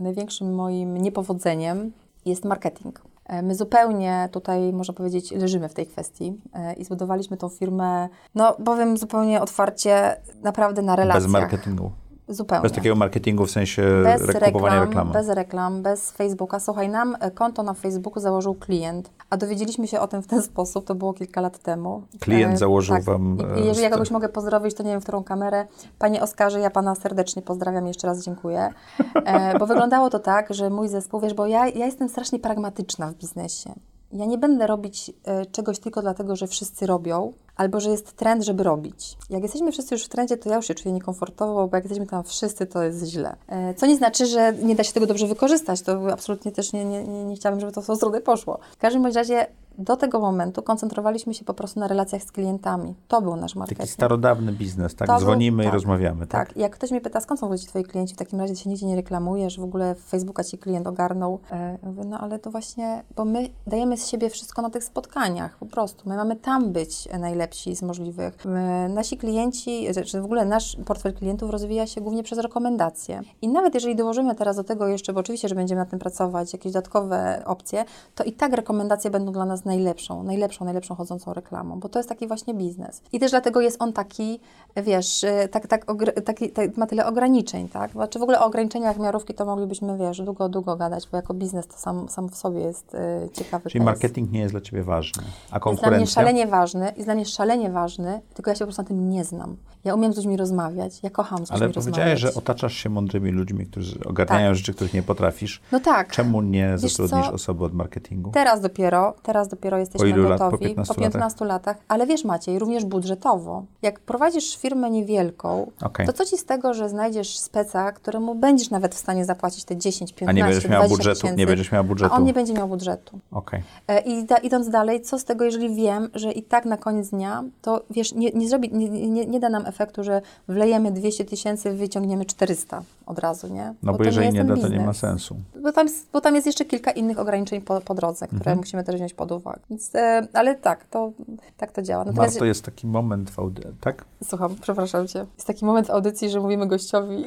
Największym 0.00 0.54
moim 0.54 0.96
niepowodzeniem 0.98 1.92
jest 2.26 2.44
marketing. 2.44 3.00
E, 3.24 3.42
My 3.42 3.54
zupełnie 3.54 4.28
tutaj, 4.32 4.72
można 4.72 4.94
powiedzieć, 4.94 5.30
leżymy 5.30 5.68
w 5.68 5.74
tej 5.74 5.86
kwestii 5.86 6.40
e, 6.52 6.72
i 6.72 6.84
zbudowaliśmy 6.84 7.36
tą 7.36 7.48
firmę, 7.48 8.08
no 8.34 8.56
powiem 8.64 8.96
zupełnie 8.96 9.40
otwarcie, 9.40 10.16
naprawdę 10.42 10.82
na 10.82 10.96
relacjach. 10.96 11.22
Bez 11.22 11.32
marketingu. 11.32 11.90
Zupełnie. 12.28 12.62
Bez 12.62 12.72
takiego 12.72 12.96
marketingu 12.96 13.46
w 13.46 13.50
sensie 13.50 13.82
bez 14.04 14.22
kupowania 14.22 14.80
reklam, 14.80 14.80
reklamy. 14.80 15.12
Bez 15.12 15.28
reklam, 15.28 15.82
bez 15.82 16.10
Facebooka. 16.10 16.60
Słuchaj, 16.60 16.88
nam 16.88 17.16
e, 17.20 17.30
konto 17.30 17.62
na 17.62 17.74
Facebooku 17.74 18.20
założył 18.20 18.54
klient, 18.54 19.10
a 19.30 19.36
dowiedzieliśmy 19.36 19.86
się 19.86 20.00
o 20.00 20.08
tym 20.08 20.22
w 20.22 20.26
ten 20.26 20.42
sposób, 20.42 20.84
to 20.84 20.94
było 20.94 21.12
kilka 21.14 21.40
lat 21.40 21.58
temu. 21.58 22.02
Klient 22.20 22.54
E, 22.54 22.56
założył 22.56 22.96
tak. 22.96 23.04
wam, 23.04 23.38
I, 23.56 23.60
e, 23.60 23.64
jeżeli 23.64 23.82
ja 23.82 23.90
kogoś 23.90 24.10
mogę 24.10 24.28
pozdrowić, 24.28 24.74
to 24.74 24.82
nie 24.82 24.90
wiem, 24.90 25.00
w 25.00 25.02
którą 25.02 25.24
kamerę. 25.24 25.66
Panie 25.98 26.22
Oskarze, 26.22 26.60
ja 26.60 26.70
Pana 26.70 26.94
serdecznie 26.94 27.42
pozdrawiam, 27.42 27.86
jeszcze 27.86 28.06
raz 28.06 28.24
dziękuję. 28.24 28.68
E, 29.14 29.58
bo 29.58 29.66
wyglądało 29.66 30.10
to 30.10 30.18
tak, 30.18 30.54
że 30.54 30.70
mój 30.70 30.88
zespół, 30.88 31.20
wiesz, 31.20 31.34
bo 31.34 31.46
ja, 31.46 31.66
ja 31.68 31.86
jestem 31.86 32.08
strasznie 32.08 32.38
pragmatyczna 32.38 33.10
w 33.10 33.14
biznesie. 33.14 33.72
Ja 34.12 34.26
nie 34.26 34.38
będę 34.38 34.66
robić 34.66 35.12
e, 35.24 35.46
czegoś 35.46 35.78
tylko 35.78 36.02
dlatego, 36.02 36.36
że 36.36 36.46
wszyscy 36.46 36.86
robią, 36.86 37.32
albo 37.58 37.80
że 37.80 37.90
jest 37.90 38.16
trend, 38.16 38.44
żeby 38.44 38.62
robić. 38.62 39.16
Jak 39.30 39.42
jesteśmy 39.42 39.72
wszyscy 39.72 39.94
już 39.94 40.04
w 40.04 40.08
trendzie, 40.08 40.36
to 40.36 40.48
ja 40.50 40.56
już 40.56 40.66
się 40.66 40.74
czuję 40.74 40.94
niekomfortowo, 40.94 41.68
bo 41.68 41.76
jak 41.76 41.84
jesteśmy 41.84 42.06
tam 42.06 42.24
wszyscy, 42.24 42.66
to 42.66 42.82
jest 42.82 43.04
źle. 43.04 43.36
E, 43.48 43.74
co 43.74 43.86
nie 43.86 43.96
znaczy, 43.96 44.26
że 44.26 44.52
nie 44.62 44.74
da 44.76 44.84
się 44.84 44.92
tego 44.92 45.06
dobrze 45.06 45.26
wykorzystać. 45.26 45.82
To 45.82 46.12
absolutnie 46.12 46.52
też 46.52 46.72
nie, 46.72 46.84
nie, 46.84 47.04
nie, 47.04 47.24
nie 47.24 47.36
chciałabym, 47.36 47.60
żeby 47.60 47.72
to 47.72 47.82
w 47.82 47.86
tą 47.86 47.96
stronę 47.96 48.20
poszło. 48.20 48.58
W 48.72 48.76
każdym 48.76 49.06
razie 49.06 49.46
do 49.78 49.96
tego 49.96 50.20
momentu 50.20 50.62
koncentrowaliśmy 50.62 51.34
się 51.34 51.44
po 51.44 51.54
prostu 51.54 51.80
na 51.80 51.88
relacjach 51.88 52.22
z 52.22 52.32
klientami. 52.32 52.94
To 53.08 53.22
był 53.22 53.36
nasz 53.36 53.54
marketing. 53.54 53.78
Taki 53.80 53.92
starodawny 53.92 54.52
biznes, 54.52 54.94
tak? 54.94 55.08
To 55.08 55.14
był- 55.14 55.20
Dzwonimy 55.22 55.62
i 55.62 55.66
tak, 55.66 55.74
rozmawiamy, 55.74 56.26
tak? 56.26 56.48
Tak, 56.48 56.56
jak 56.56 56.72
ktoś 56.72 56.90
mnie 56.90 57.00
pyta, 57.00 57.20
skąd 57.20 57.40
są 57.40 57.58
ci 57.58 57.66
twoi 57.66 57.84
klienci, 57.84 58.14
w 58.14 58.16
takim 58.18 58.40
razie 58.40 58.56
się 58.56 58.70
nigdzie 58.70 58.86
nie 58.86 58.96
reklamujesz, 58.96 59.60
w 59.60 59.64
ogóle 59.64 59.94
Facebooka 59.94 60.44
ci 60.44 60.58
klient 60.58 60.86
ogarnął. 60.86 61.40
E, 61.50 61.78
ja 61.82 61.88
mówię, 61.88 62.04
no 62.04 62.18
ale 62.18 62.38
to 62.38 62.50
właśnie, 62.50 63.02
bo 63.16 63.24
my 63.24 63.48
dajemy 63.66 63.96
z 63.96 64.06
siebie 64.08 64.30
wszystko 64.30 64.62
na 64.62 64.70
tych 64.70 64.84
spotkaniach, 64.84 65.56
po 65.58 65.66
prostu. 65.66 66.08
My 66.08 66.16
mamy 66.16 66.36
tam 66.36 66.72
być 66.72 67.08
najlepsi 67.48 67.76
z 67.76 67.82
możliwych. 67.82 68.44
My, 68.44 68.88
nasi 68.88 69.16
klienci, 69.16 69.86
czy 70.06 70.20
w 70.20 70.24
ogóle 70.24 70.44
nasz 70.44 70.76
portfel 70.84 71.14
klientów 71.14 71.50
rozwija 71.50 71.86
się 71.86 72.00
głównie 72.00 72.22
przez 72.22 72.38
rekomendacje. 72.38 73.22
I 73.42 73.48
nawet 73.48 73.74
jeżeli 73.74 73.96
dołożymy 73.96 74.34
teraz 74.34 74.56
do 74.56 74.64
tego 74.64 74.88
jeszcze, 74.88 75.12
bo 75.12 75.20
oczywiście, 75.20 75.48
że 75.48 75.54
będziemy 75.54 75.80
nad 75.80 75.90
tym 75.90 75.98
pracować, 75.98 76.52
jakieś 76.52 76.72
dodatkowe 76.72 77.42
opcje, 77.46 77.84
to 78.14 78.24
i 78.24 78.32
tak 78.32 78.52
rekomendacje 78.52 79.10
będą 79.10 79.32
dla 79.32 79.44
nas 79.44 79.64
najlepszą, 79.64 80.22
najlepszą, 80.22 80.64
najlepszą 80.64 80.94
chodzącą 80.94 81.34
reklamą, 81.34 81.80
bo 81.80 81.88
to 81.88 81.98
jest 81.98 82.08
taki 82.08 82.26
właśnie 82.26 82.54
biznes. 82.54 83.02
I 83.12 83.20
też 83.20 83.30
dlatego 83.30 83.60
jest 83.60 83.82
on 83.82 83.92
taki, 83.92 84.40
wiesz, 84.76 85.24
y, 85.24 85.48
tak, 85.50 85.66
tak, 85.66 85.86
taki, 86.24 86.50
tak 86.50 86.76
ma 86.76 86.86
tyle 86.86 87.06
ograniczeń, 87.06 87.68
tak? 87.68 87.90
Znaczy 87.90 88.18
w 88.18 88.22
ogóle 88.22 88.40
o 88.40 88.44
ograniczeniach 88.44 88.98
miarówki 88.98 89.34
to 89.34 89.46
moglibyśmy, 89.46 89.98
wiesz, 89.98 90.22
długo, 90.22 90.48
długo 90.48 90.76
gadać, 90.76 91.08
bo 91.12 91.16
jako 91.16 91.34
biznes 91.34 91.66
to 91.66 91.76
sam, 91.76 92.08
sam 92.08 92.28
w 92.28 92.36
sobie 92.36 92.60
jest 92.60 92.94
y, 92.94 93.28
ciekawy 93.32 93.70
Czyli 93.70 93.84
marketing 93.84 94.32
nie 94.32 94.40
jest 94.40 94.54
dla 94.54 94.60
Ciebie 94.60 94.82
ważny, 94.82 95.22
a 95.22 95.26
Jest 95.26 95.50
dla 95.50 95.58
mnie 95.58 95.60
konkurencja? 95.60 96.14
szalenie 96.14 96.46
ważny, 96.46 96.84
jest 96.96 97.04
dla 97.04 97.14
mnie 97.14 97.26
szalenie 97.38 97.70
ważny, 97.70 98.20
tylko 98.34 98.50
ja 98.50 98.54
się 98.54 98.58
po 98.58 98.64
prostu 98.66 98.82
na 98.82 98.88
tym 98.88 99.10
nie 99.10 99.24
znam. 99.24 99.56
Ja 99.84 99.94
umiem 99.94 100.12
z 100.12 100.16
ludźmi 100.16 100.36
rozmawiać, 100.36 100.92
ja 101.02 101.10
kocham 101.10 101.38
z 101.38 101.40
ludźmi 101.50 101.56
Ale 101.64 101.72
powiedziałeś, 101.74 102.12
rozmawiać. 102.12 102.34
że 102.34 102.38
otaczasz 102.38 102.72
się 102.74 102.88
mądrymi 102.90 103.30
ludźmi, 103.30 103.66
którzy 103.66 103.98
ogarniają 104.04 104.50
Tak. 104.50 104.56
rzeczy, 104.56 104.74
których 104.74 104.94
nie 104.94 105.02
potrafisz. 105.02 105.60
No 105.72 105.80
tak. 105.80 106.12
Czemu 106.12 106.42
nie 106.42 106.76
Wiesz 106.82 106.92
zatrudnisz 106.92 107.26
co? 107.26 107.32
osoby 107.32 107.64
od 107.64 107.74
marketingu? 107.74 108.30
Teraz 108.30 108.60
dopiero, 108.60 109.14
teraz 109.22 109.48
dopiero 109.48 109.78
jesteśmy 109.78 110.08
ilu 110.08 110.28
lat? 110.28 110.38
Po 110.38 110.44
gotowi. 110.44 110.64
15 110.66 110.94
po 110.94 111.00
15 111.00 111.44
latach. 111.44 111.76
Ale 111.88 112.06
wiesz 112.06 112.24
Maciej, 112.24 112.58
również 112.58 112.84
budżetowo. 112.84 113.64
Jak 113.82 114.00
prowadzisz 114.00 114.56
firmę 114.56 114.90
niewielką, 114.90 115.70
Okej. 115.82 116.06
to 116.06 116.12
co 116.12 116.24
ci 116.24 116.36
z 116.38 116.44
tego, 116.44 116.74
że 116.74 116.88
znajdziesz 116.88 117.38
speca, 117.38 117.92
któremu 117.92 118.34
będziesz 118.34 118.70
nawet 118.70 118.94
w 118.94 118.98
stanie 118.98 119.24
zapłacić 119.24 119.64
te 119.64 119.76
10, 119.76 120.12
15, 120.12 120.28
A 120.28 120.32
nie 120.32 120.52
będziesz 120.52 120.70
miała 120.70 120.84
20 120.86 120.96
budżetu? 120.96 121.20
tysięcy, 121.20 121.38
Nie 121.38 121.46
będziesz 121.46 121.72
miała 121.72 121.84
budżetu? 121.84 122.14
A 122.14 122.16
on 122.16 122.24
nie 122.24 122.32
będzie 122.32 122.52
miał 122.54 122.68
budżetu. 122.68 123.18
Okej. 123.32 123.62
E, 123.88 124.00
I 124.00 124.24
da, 124.24 124.36
idąc 124.36 124.68
dalej, 124.70 125.00
co 125.02 125.18
z 125.18 125.24
tego, 125.24 125.44
jeżeli 125.44 125.74
wiem, 125.74 126.08
że 126.14 126.32
i 126.32 126.42
tak 126.42 126.64
na 126.64 126.76
koniec 126.76 127.08
dnia, 127.10 127.27
to 127.62 127.82
wiesz, 127.90 128.12
nie, 128.14 128.30
nie, 128.30 128.48
zrobi, 128.48 128.70
nie, 128.72 128.88
nie, 128.90 129.26
nie 129.26 129.40
da 129.40 129.48
nam 129.48 129.66
efektu, 129.66 130.04
że 130.04 130.22
wlejemy 130.48 130.92
200 130.92 131.24
tysięcy, 131.24 131.70
wyciągniemy 131.72 132.24
400 132.24 132.82
od 133.06 133.18
razu, 133.18 133.48
nie? 133.48 133.74
No 133.82 133.92
bo, 133.92 133.98
to 133.98 134.04
jeżeli 134.04 134.32
nie 134.32 134.38
ten 134.44 134.46
da, 134.48 134.56
to 134.56 134.68
nie 134.68 134.76
ma 134.76 134.78
biznes. 134.78 134.96
sensu. 134.96 135.36
Bo 135.62 135.72
tam, 135.72 135.86
jest- 135.86 136.06
bo 136.12 136.20
tam 136.20 136.34
jest 136.34 136.46
jeszcze 136.46 136.64
kilka 136.64 136.90
innych 136.90 137.18
ograniczeń 137.18 137.60
po, 137.60 137.80
po 137.80 137.94
drodze, 137.94 138.26
które 138.26 138.38
Mhm. 138.40 138.58
musimy 138.58 138.84
też 138.84 138.94
wziąć 138.96 139.14
pod 139.14 139.32
uwagę. 139.32 139.60
Więc, 139.70 139.94
e, 139.94 140.28
ale 140.32 140.54
tak, 140.54 140.84
to, 140.84 141.12
tak 141.56 141.72
to 141.72 141.82
działa. 141.82 142.04
Natomiast, 142.04 142.34
Warto 142.34 142.44
jest 142.44 142.64
taki 142.64 142.86
moment 142.86 143.30
w 143.30 143.38
audycji, 143.38 143.70
tak? 143.80 144.04
słucham, 144.24 144.56
przepraszam 144.60 145.08
Cię, 145.08 145.26
jest 145.34 145.46
taki 145.46 145.64
moment 145.64 145.86
w 145.86 145.90
audycji, 145.90 146.30
że 146.30 146.40
mówimy 146.40 146.66
gościowi 146.66 147.24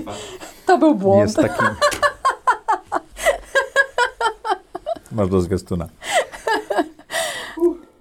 to 0.66 0.78
był 0.78 0.94
błąd. 0.94 1.22
Jest 1.22 1.36
taki... 1.36 1.64
Masz 5.12 5.28
do 5.28 5.40
zwiastuna. 5.40 5.88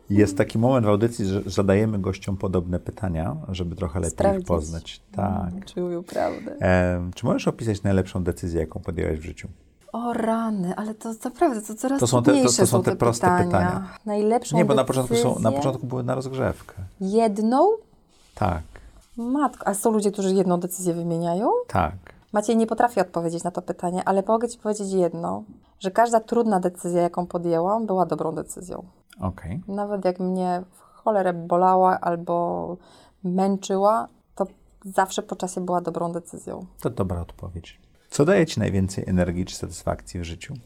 Jest 0.10 0.38
taki 0.38 0.58
moment 0.60 0.86
w 0.86 0.90
audycji, 0.90 1.26
że 1.26 1.42
zadajemy 1.46 2.00
gościom 2.00 2.38
podobne 2.38 2.80
pytania, 2.80 3.36
żeby 3.50 3.76
trochę 3.76 4.00
lepiej 4.00 4.12
Sprawdzić. 4.12 4.42
ich 4.42 4.48
poznać. 4.48 5.02
Tak. 5.12 5.66
Czy 5.66 5.82
mówił 5.82 6.04
prawdę? 6.04 6.56
Em, 6.60 7.12
czy 7.14 7.26
możesz 7.26 7.48
opisać 7.48 7.84
najlepszą 7.84 8.24
decyzję, 8.24 8.60
jaką 8.60 8.80
podjęłaś 8.80 9.20
w 9.20 9.24
życiu? 9.24 9.48
O 9.94 10.14
rany, 10.14 10.74
ale 10.76 10.94
to 10.96 11.14
naprawdę, 11.24 11.62
to 11.62 11.76
coraz 11.76 12.00
To 12.00 12.08
są 12.08 12.18
te- 12.18 12.26
to- 12.26 12.32
to 12.32 12.32
trudniejsze 12.38 12.68
są 12.68 12.84
te 12.84 12.96
proste 12.96 13.28
pytania. 13.46 13.88
Najlepszą 14.06 14.58
Nie, 14.58 14.66
bo 14.66 14.74
na 14.76 14.84
początku, 14.84 15.16
są, 15.16 15.40
na 15.40 15.52
początku 15.52 15.88
były 15.88 16.04
na 16.04 16.16
rozgrzewkę. 16.16 16.74
Jedną? 17.02 17.70
Tak, 18.36 18.64
Matko, 19.18 19.68
a 19.68 19.74
są 19.74 19.92
ludzie, 19.92 20.12
którzy 20.12 20.34
jedną 20.34 20.60
decyzję 20.60 20.94
wymieniają? 20.94 21.52
tak. 21.68 21.94
Maciej 22.34 22.58
nie 22.58 22.68
potrafi 22.68 23.00
odpowiedzieć 23.00 23.44
na 23.44 23.52
to 23.52 23.62
pytanie, 23.62 24.02
ale 24.06 24.24
mogę 24.28 24.48
Ci 24.50 24.58
powiedzieć 24.60 24.92
jedno, 24.92 25.44
że 25.80 25.92
każda 25.92 26.20
trudna 26.20 26.60
decyzja, 26.60 27.02
jaką 27.02 27.26
podjęłam, 27.28 27.86
była 27.86 28.06
dobrą 28.06 28.36
decyzją. 28.36 28.84
Okej. 29.20 29.62
Nawet 29.68 30.06
jak 30.06 30.20
mnie 30.20 30.64
w 30.72 30.82
cholerę 30.82 31.34
bolała 31.34 32.00
albo 32.00 32.78
męczyła, 33.24 34.08
to 34.36 34.48
zawsze 34.86 35.24
po 35.24 35.36
czasie 35.36 35.62
była 35.62 35.82
dobrą 35.82 36.12
decyzją. 36.12 36.66
To 36.82 36.90
dobra 36.90 37.22
odpowiedź. 37.22 37.80
Co 38.10 38.26
daje 38.26 38.46
Ci 38.46 38.60
najwięcej 38.60 39.04
energii 39.08 39.46
czy 39.46 39.56
satysfakcji 39.56 40.20
w 40.20 40.24
życiu? 40.24 40.54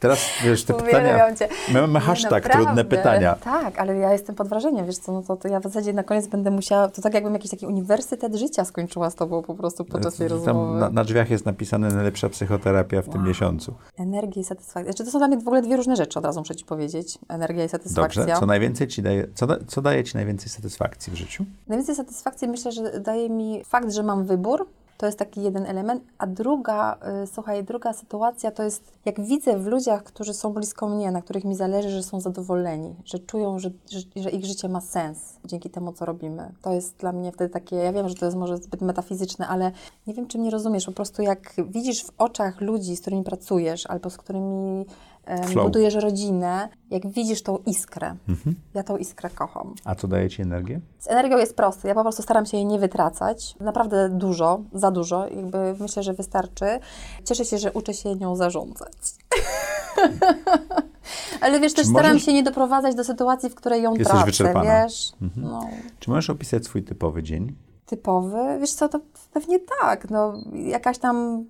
Teraz, 0.00 0.18
wiesz, 0.44 0.64
te 0.64 0.74
pytania... 0.74 1.34
Cię. 1.34 1.48
My 1.72 1.80
mamy 1.80 2.00
hashtag 2.00 2.44
naprawdę. 2.44 2.64
trudne 2.64 2.84
pytania. 2.84 3.34
Tak, 3.34 3.78
ale 3.78 3.96
ja 3.96 4.12
jestem 4.12 4.34
pod 4.34 4.48
wrażeniem, 4.48 4.86
wiesz 4.86 4.98
co, 4.98 5.12
no 5.12 5.22
to, 5.22 5.36
to 5.36 5.48
ja 5.48 5.60
w 5.60 5.62
zasadzie 5.62 5.92
na 5.92 6.02
koniec 6.02 6.26
będę 6.26 6.50
musiała, 6.50 6.88
to 6.88 7.02
tak 7.02 7.14
jakbym 7.14 7.32
jakiś 7.32 7.50
taki 7.50 7.66
uniwersytet 7.66 8.34
życia 8.34 8.64
skończyła 8.64 9.10
z 9.10 9.14
Tobą 9.14 9.42
po 9.42 9.54
prostu 9.54 9.84
podczas 9.84 10.14
tej 10.14 10.28
rozmowy. 10.28 10.80
Na, 10.80 10.90
na 10.90 11.04
drzwiach 11.04 11.30
jest 11.30 11.46
napisane 11.46 11.88
najlepsza 11.88 12.28
psychoterapia 12.28 13.02
w 13.02 13.08
tym 13.08 13.24
miesiącu. 13.24 13.74
Energię 13.96 14.40
i 14.40 14.44
satysfakcję. 14.44 14.92
Znaczy, 14.92 15.04
to 15.04 15.10
są 15.10 15.18
dla 15.18 15.28
mnie 15.28 15.36
w 15.36 15.48
ogóle 15.48 15.62
dwie 15.62 15.76
różne 15.76 15.96
rzeczy, 15.96 16.18
od 16.18 16.24
razu 16.24 16.40
muszę 16.40 16.56
Ci 16.56 16.64
powiedzieć. 16.64 17.18
Energia 17.28 17.64
i 17.64 17.68
satysfakcja. 17.68 18.22
Dobrze. 18.22 18.40
Co 18.40 18.46
najwięcej 18.46 18.88
ci 18.88 19.02
daje, 19.02 19.28
co, 19.34 19.46
da, 19.46 19.56
co 19.66 19.82
daje 19.82 20.04
Ci 20.04 20.16
najwięcej 20.16 20.48
satysfakcji 20.48 21.12
w 21.12 21.16
życiu? 21.16 21.44
Najwięcej 21.68 21.94
satysfakcji 21.94 22.48
myślę, 22.48 22.72
że 22.72 23.00
daje 23.00 23.30
mi 23.30 23.64
fakt, 23.64 23.92
że 23.92 24.02
mam 24.02 24.24
wybór. 24.24 24.66
To 24.98 25.06
jest 25.06 25.18
taki 25.18 25.42
jeden 25.42 25.66
element. 25.66 26.02
A 26.18 26.26
druga, 26.26 26.98
y, 27.24 27.26
słuchaj, 27.26 27.64
druga 27.64 27.92
sytuacja 27.92 28.50
to 28.50 28.62
jest, 28.62 28.92
jak 29.04 29.20
widzę 29.20 29.58
w 29.58 29.66
ludziach, 29.66 30.02
którzy 30.02 30.34
są 30.34 30.52
blisko 30.52 30.88
mnie, 30.88 31.10
na 31.10 31.22
których 31.22 31.44
mi 31.44 31.54
zależy, 31.54 31.90
że 31.90 32.02
są 32.02 32.20
zadowoleni, 32.20 32.94
że 33.04 33.18
czują, 33.18 33.58
że, 33.58 33.70
że, 33.90 34.00
że 34.16 34.30
ich 34.30 34.44
życie 34.44 34.68
ma 34.68 34.80
sens 34.80 35.36
dzięki 35.44 35.70
temu, 35.70 35.92
co 35.92 36.04
robimy. 36.04 36.52
To 36.62 36.72
jest 36.72 36.96
dla 36.96 37.12
mnie 37.12 37.32
wtedy 37.32 37.50
takie, 37.50 37.76
ja 37.76 37.92
wiem, 37.92 38.08
że 38.08 38.14
to 38.14 38.24
jest 38.24 38.36
może 38.36 38.56
zbyt 38.56 38.80
metafizyczne, 38.80 39.48
ale 39.48 39.72
nie 40.06 40.14
wiem, 40.14 40.26
czy 40.26 40.38
mnie 40.38 40.50
rozumiesz. 40.50 40.86
Po 40.86 40.92
prostu 40.92 41.22
jak 41.22 41.54
widzisz 41.68 42.04
w 42.04 42.10
oczach 42.18 42.60
ludzi, 42.60 42.96
z 42.96 43.00
którymi 43.00 43.24
pracujesz, 43.24 43.86
albo 43.86 44.10
z 44.10 44.16
którymi 44.16 44.86
Flow. 45.36 45.64
budujesz 45.66 45.94
rodzinę, 45.94 46.68
jak 46.90 47.08
widzisz 47.08 47.42
tą 47.42 47.58
iskrę. 47.66 48.16
Mhm. 48.28 48.56
Ja 48.74 48.82
tą 48.82 48.96
iskrę 48.96 49.30
kocham. 49.30 49.74
A 49.84 49.94
co 49.94 50.08
daje 50.08 50.30
Ci 50.30 50.42
energię? 50.42 50.80
Z 50.98 51.08
energią 51.08 51.38
jest 51.38 51.56
proste. 51.56 51.88
Ja 51.88 51.94
po 51.94 52.02
prostu 52.02 52.22
staram 52.22 52.46
się 52.46 52.56
jej 52.56 52.66
nie 52.66 52.78
wytracać. 52.78 53.54
Naprawdę 53.60 54.08
dużo, 54.08 54.60
za 54.72 54.90
dużo. 54.90 55.26
Jakby 55.28 55.74
myślę, 55.80 56.02
że 56.02 56.14
wystarczy. 56.14 56.66
Cieszę 57.24 57.44
się, 57.44 57.58
że 57.58 57.72
uczę 57.72 57.94
się 57.94 58.14
nią 58.16 58.36
zarządzać. 58.36 58.92
Ale 61.40 61.60
wiesz, 61.60 61.72
Czy 61.74 61.82
też 61.82 61.86
staram 61.86 62.12
możesz- 62.12 62.24
się 62.24 62.32
nie 62.32 62.42
doprowadzać 62.42 62.94
do 62.94 63.04
sytuacji, 63.04 63.50
w 63.50 63.54
której 63.54 63.82
ją 63.82 63.90
Jesteś 63.94 64.08
tracę, 64.08 64.26
wyczerpana. 64.26 64.60
Mhm. 64.60 64.88
wiesz. 64.88 65.12
No, 65.36 65.66
Czy 65.98 66.10
możesz 66.10 66.30
opisać 66.30 66.64
swój 66.64 66.82
typowy 66.82 67.22
dzień? 67.22 67.56
typowy. 67.86 68.58
Wiesz 68.60 68.72
co, 68.72 68.88
to 68.88 69.00
pewnie 69.32 69.58
tak. 69.80 70.10
No, 70.10 70.34
jakaś 70.54 70.98
tam... 70.98 71.44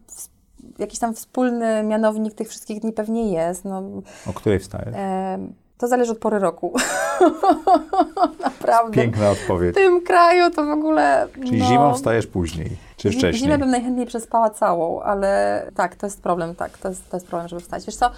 Jakiś 0.78 0.98
tam 0.98 1.14
wspólny 1.14 1.82
mianownik 1.82 2.34
tych 2.34 2.48
wszystkich 2.48 2.80
dni 2.80 2.92
pewnie 2.92 3.32
jest. 3.32 3.64
No, 3.64 3.82
O 4.26 4.32
której 4.32 4.58
wstajesz? 4.58 4.94
em, 4.96 5.52
to 5.78 5.88
zależy 5.88 6.12
od 6.12 6.18
pory 6.18 6.38
roku. 6.38 6.72
Naprawdę. 8.44 8.92
Piękna 8.94 9.30
odpowiedź. 9.30 9.72
W 9.72 9.74
tym 9.74 10.00
kraju 10.04 10.50
to 10.50 10.64
w 10.66 10.70
ogóle. 10.70 11.28
Czyli 11.46 11.58
no, 11.58 11.66
zimą 11.66 11.94
wstajesz 11.94 12.26
później, 12.26 12.76
czy 12.96 13.10
wcześniej? 13.10 13.34
Zimę 13.34 13.58
bym 13.58 13.70
najchętniej 13.70 14.06
przespała 14.06 14.50
całą, 14.50 15.00
ale 15.02 15.62
tak, 15.74 15.96
to 15.96 16.06
jest 16.06 16.22
problem, 16.22 16.54
tak, 16.54 16.78
to 16.78 16.88
jest, 16.88 17.10
to 17.10 17.16
jest 17.16 17.26
problem, 17.26 17.48
żeby 17.48 17.62
wstać. 17.62 17.86
Wiesz 17.86 17.96
co, 17.96 18.10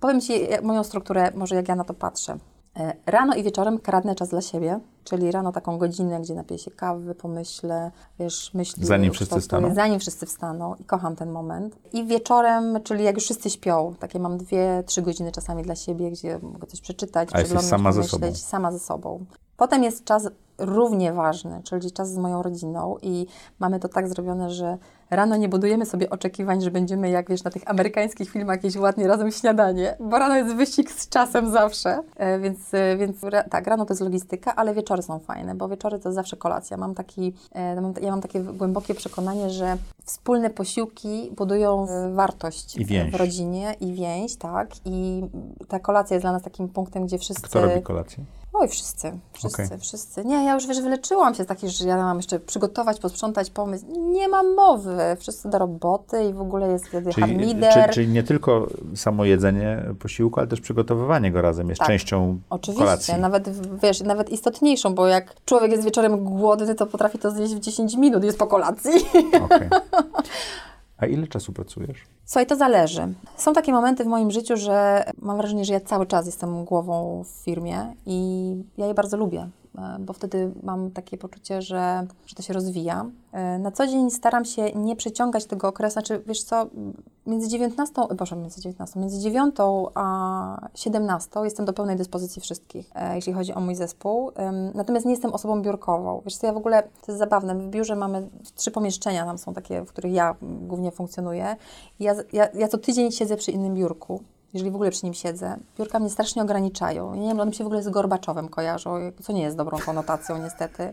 powiem 0.00 0.20
Ci 0.20 0.32
moją 0.62 0.84
strukturę, 0.84 1.30
może 1.34 1.54
jak 1.54 1.68
ja 1.68 1.74
na 1.74 1.84
to 1.84 1.94
patrzę. 1.94 2.36
E, 2.76 2.94
Rano 3.06 3.34
i 3.34 3.42
wieczorem 3.42 3.78
kradnę 3.78 4.14
czas 4.14 4.28
dla 4.28 4.40
siebie, 4.40 4.80
czyli 5.04 5.30
rano 5.30 5.52
taką 5.52 5.78
godzinę, 5.78 6.20
gdzie 6.20 6.34
napiję 6.34 6.58
się 6.58 6.70
kawy, 6.70 7.14
pomyślę, 7.14 7.90
wiesz, 8.18 8.54
myśli. 8.54 8.86
Zanim 8.86 9.12
wszyscy 9.12 9.40
wstaną? 9.40 9.74
Zanim 9.74 10.00
wszyscy 10.00 10.26
wstaną 10.26 10.74
i 10.74 10.84
kocham 10.84 11.16
ten 11.16 11.30
moment. 11.30 11.76
I 11.92 12.06
wieczorem, 12.06 12.82
czyli 12.84 13.04
jak 13.04 13.14
już 13.14 13.24
wszyscy 13.24 13.50
śpią, 13.50 13.94
takie 13.98 14.18
mam 14.18 14.38
dwie, 14.38 14.82
trzy 14.86 15.02
godziny 15.02 15.32
czasami 15.32 15.62
dla 15.62 15.76
siebie, 15.76 16.10
gdzie 16.10 16.38
mogę 16.42 16.66
coś 16.66 16.80
przeczytać, 16.80 17.28
A 17.32 17.38
jesteś 17.40 17.58
przeglądnąć, 17.58 17.70
sama 17.70 17.92
ze 17.92 18.04
sobą? 18.04 18.34
sama 18.34 18.72
ze 18.72 18.78
sobą. 18.78 19.24
Potem 19.56 19.82
jest 19.82 20.04
czas 20.04 20.28
równie 20.58 21.12
ważny, 21.12 21.60
czyli 21.64 21.92
czas 21.92 22.12
z 22.12 22.18
moją 22.18 22.42
rodziną 22.42 22.96
i 23.02 23.26
mamy 23.58 23.80
to 23.80 23.88
tak 23.88 24.08
zrobione, 24.08 24.50
że 24.50 24.78
rano 25.10 25.36
nie 25.36 25.48
budujemy 25.48 25.86
sobie 25.86 26.10
oczekiwań, 26.10 26.60
że 26.60 26.70
będziemy 26.70 27.10
jak 27.10 27.28
wiesz 27.28 27.44
na 27.44 27.50
tych 27.50 27.70
amerykańskich 27.70 28.30
filmach 28.30 28.56
jakieś 28.56 28.76
ładnie 28.76 29.08
razem 29.08 29.32
śniadanie, 29.32 29.96
bo 30.00 30.18
rano 30.18 30.36
jest 30.36 30.54
wyścig 30.54 30.90
z 30.90 31.08
czasem 31.08 31.50
zawsze, 31.52 31.98
e, 32.16 32.38
więc, 32.38 32.74
e, 32.74 32.96
więc 32.96 33.22
ra, 33.22 33.42
tak, 33.42 33.66
rano 33.66 33.84
to 33.84 33.92
jest 33.92 34.00
logistyka, 34.00 34.54
ale 34.54 34.74
wieczory 34.74 35.02
są 35.02 35.18
fajne, 35.18 35.54
bo 35.54 35.68
wieczory 35.68 35.98
to 35.98 36.08
jest 36.08 36.14
zawsze 36.14 36.36
kolacja. 36.36 36.76
Mam 36.76 36.94
taki, 36.94 37.32
e, 37.52 37.80
mam, 37.80 37.94
ja 38.02 38.10
mam 38.10 38.20
takie 38.20 38.40
głębokie 38.40 38.94
przekonanie, 38.94 39.50
że 39.50 39.76
wspólne 40.04 40.50
posiłki 40.50 41.30
budują 41.36 41.88
e, 41.88 42.12
wartość 42.12 42.78
w 43.10 43.14
rodzinie 43.14 43.74
i 43.80 43.92
więź, 43.92 44.36
tak, 44.36 44.68
i 44.84 45.22
ta 45.68 45.80
kolacja 45.80 46.14
jest 46.14 46.24
dla 46.24 46.32
nas 46.32 46.42
takim 46.42 46.68
punktem, 46.68 47.06
gdzie 47.06 47.18
wszyscy... 47.18 47.42
Kto 47.42 47.60
robi 47.60 47.82
kolację? 47.82 48.24
Oj, 48.56 48.68
wszyscy, 48.68 49.12
wszyscy, 49.32 49.64
Okej. 49.64 49.78
wszyscy. 49.78 50.24
Nie, 50.24 50.44
ja 50.44 50.54
już 50.54 50.66
wiesz, 50.66 50.80
wyleczyłam 50.80 51.34
się 51.34 51.44
z 51.44 51.46
takich, 51.46 51.70
że 51.70 51.88
ja 51.88 51.96
mam 51.96 52.16
jeszcze 52.16 52.40
przygotować, 52.40 53.00
posprzątać 53.00 53.50
pomysł. 53.50 53.84
Nie 53.88 54.28
mam 54.28 54.54
mowy. 54.54 54.98
Wszyscy 55.20 55.48
do 55.48 55.58
roboty 55.58 56.24
i 56.24 56.32
w 56.32 56.40
ogóle 56.40 56.68
jest 56.68 56.86
wtedy 56.86 57.12
Czyli, 57.12 57.56
czy, 57.72 57.92
czyli 57.92 58.08
nie 58.08 58.22
tylko 58.22 58.66
samo 58.94 59.24
jedzenie 59.24 59.82
posiłku, 59.98 60.40
ale 60.40 60.48
też 60.48 60.60
przygotowywanie 60.60 61.32
go 61.32 61.42
razem 61.42 61.68
jest 61.68 61.78
Tak. 61.78 61.88
częścią 61.88 62.38
Oczywiście, 62.50 62.84
kolacji. 62.84 63.14
nawet 63.14 63.48
wiesz, 63.82 64.00
nawet 64.00 64.30
istotniejszą, 64.30 64.94
bo 64.94 65.06
jak 65.06 65.34
człowiek 65.44 65.70
jest 65.72 65.84
wieczorem 65.84 66.24
głodny, 66.24 66.74
to 66.74 66.86
potrafi 66.86 67.18
to 67.18 67.30
zjeść 67.30 67.54
w 67.54 67.60
10 67.60 67.96
minut, 67.96 68.24
jest 68.24 68.38
po 68.38 68.46
kolacji. 68.46 68.92
Okej. 69.44 69.68
A 71.04 71.06
ile 71.06 71.26
czasu 71.26 71.52
pracujesz? 71.52 71.98
Słuchaj, 72.24 72.46
to 72.46 72.56
zależy. 72.56 73.14
Są 73.36 73.52
takie 73.52 73.72
momenty 73.72 74.04
w 74.04 74.06
moim 74.06 74.30
życiu, 74.30 74.56
że 74.56 75.04
mam 75.18 75.36
wrażenie, 75.36 75.64
że 75.64 75.72
ja 75.72 75.80
cały 75.80 76.06
czas 76.06 76.26
jestem 76.26 76.64
głową 76.64 77.24
w 77.24 77.44
firmie 77.44 77.94
i 78.06 78.50
ja 78.78 78.86
je 78.86 78.94
bardzo 78.94 79.16
lubię, 79.16 79.48
bo 80.00 80.12
wtedy 80.12 80.50
mam 80.62 80.90
takie 80.90 81.18
poczucie, 81.18 81.62
że, 81.62 82.06
że 82.26 82.36
to 82.36 82.42
się 82.42 82.52
rozwija. 82.52 83.06
E, 83.32 83.58
Na 83.58 83.70
co 83.70 83.86
dzień 83.86 84.10
staram 84.10 84.44
się 84.44 84.72
nie 84.72 84.96
przeciągać 84.96 85.44
tego 85.44 85.68
okresu, 85.68 85.92
znaczy 85.92 86.22
wiesz 86.26 86.42
co, 86.42 86.66
między 87.26 87.48
19, 87.48 88.02
e, 88.02 88.14
proszę, 88.14 88.36
między 88.36 88.60
19, 88.60 89.00
między 89.00 89.20
9 89.20 89.54
a 89.94 90.68
17 90.74 91.40
jestem 91.44 91.66
do 91.66 91.72
pełnej 91.72 91.96
dyspozycji 91.96 92.42
wszystkich, 92.42 92.90
e, 92.94 93.14
jeśli 93.16 93.32
chodzi 93.32 93.54
o 93.54 93.60
mój 93.60 93.74
zespół. 93.74 94.30
Natomiast 94.74 95.06
nie 95.06 95.12
jestem 95.12 95.32
osobą 95.32 95.62
biurkową. 95.62 96.22
Wiesz 96.24 96.36
co, 96.36 96.46
ja 96.46 96.52
w 96.52 96.56
ogóle, 96.56 96.82
to 96.82 97.12
jest 97.12 97.18
zabawne, 97.18 97.54
w 97.54 97.68
biurze 97.68 97.96
mamy 97.96 98.28
trzy 98.54 98.70
pomieszczenia, 98.70 99.24
tam 99.24 99.38
są 99.38 99.54
takie, 99.54 99.82
w 99.82 99.88
których 99.88 100.12
ja 100.12 100.34
głównie 100.42 100.90
funkcjonuję. 100.90 101.56
Ja, 102.00 102.14
ja, 102.32 102.48
ja 102.54 102.68
co 102.68 102.78
tydzień 102.78 103.12
siedzę 103.12 103.36
przy 103.36 103.50
innym 103.50 103.74
biurku, 103.74 104.20
jeżeli 104.54 104.70
w 104.70 104.74
ogóle 104.74 104.90
przy 104.90 105.06
nim 105.06 105.14
siedzę. 105.14 105.56
Biurka 105.78 105.98
mnie 105.98 106.10
strasznie 106.10 106.42
ograniczają. 106.42 107.14
Ja 107.14 107.20
nie 107.20 107.28
wiem, 107.28 107.40
one 107.40 107.50
mi 107.50 107.54
się 107.54 107.64
w 107.64 107.66
ogóle 107.66 107.82
z 107.82 107.88
Gorbaczowem 107.88 108.48
kojarzą, 108.48 108.94
co 109.22 109.32
nie 109.32 109.42
jest 109.42 109.56
dobrą 109.56 109.78
konotacją 109.78 110.38
niestety. 110.42 110.90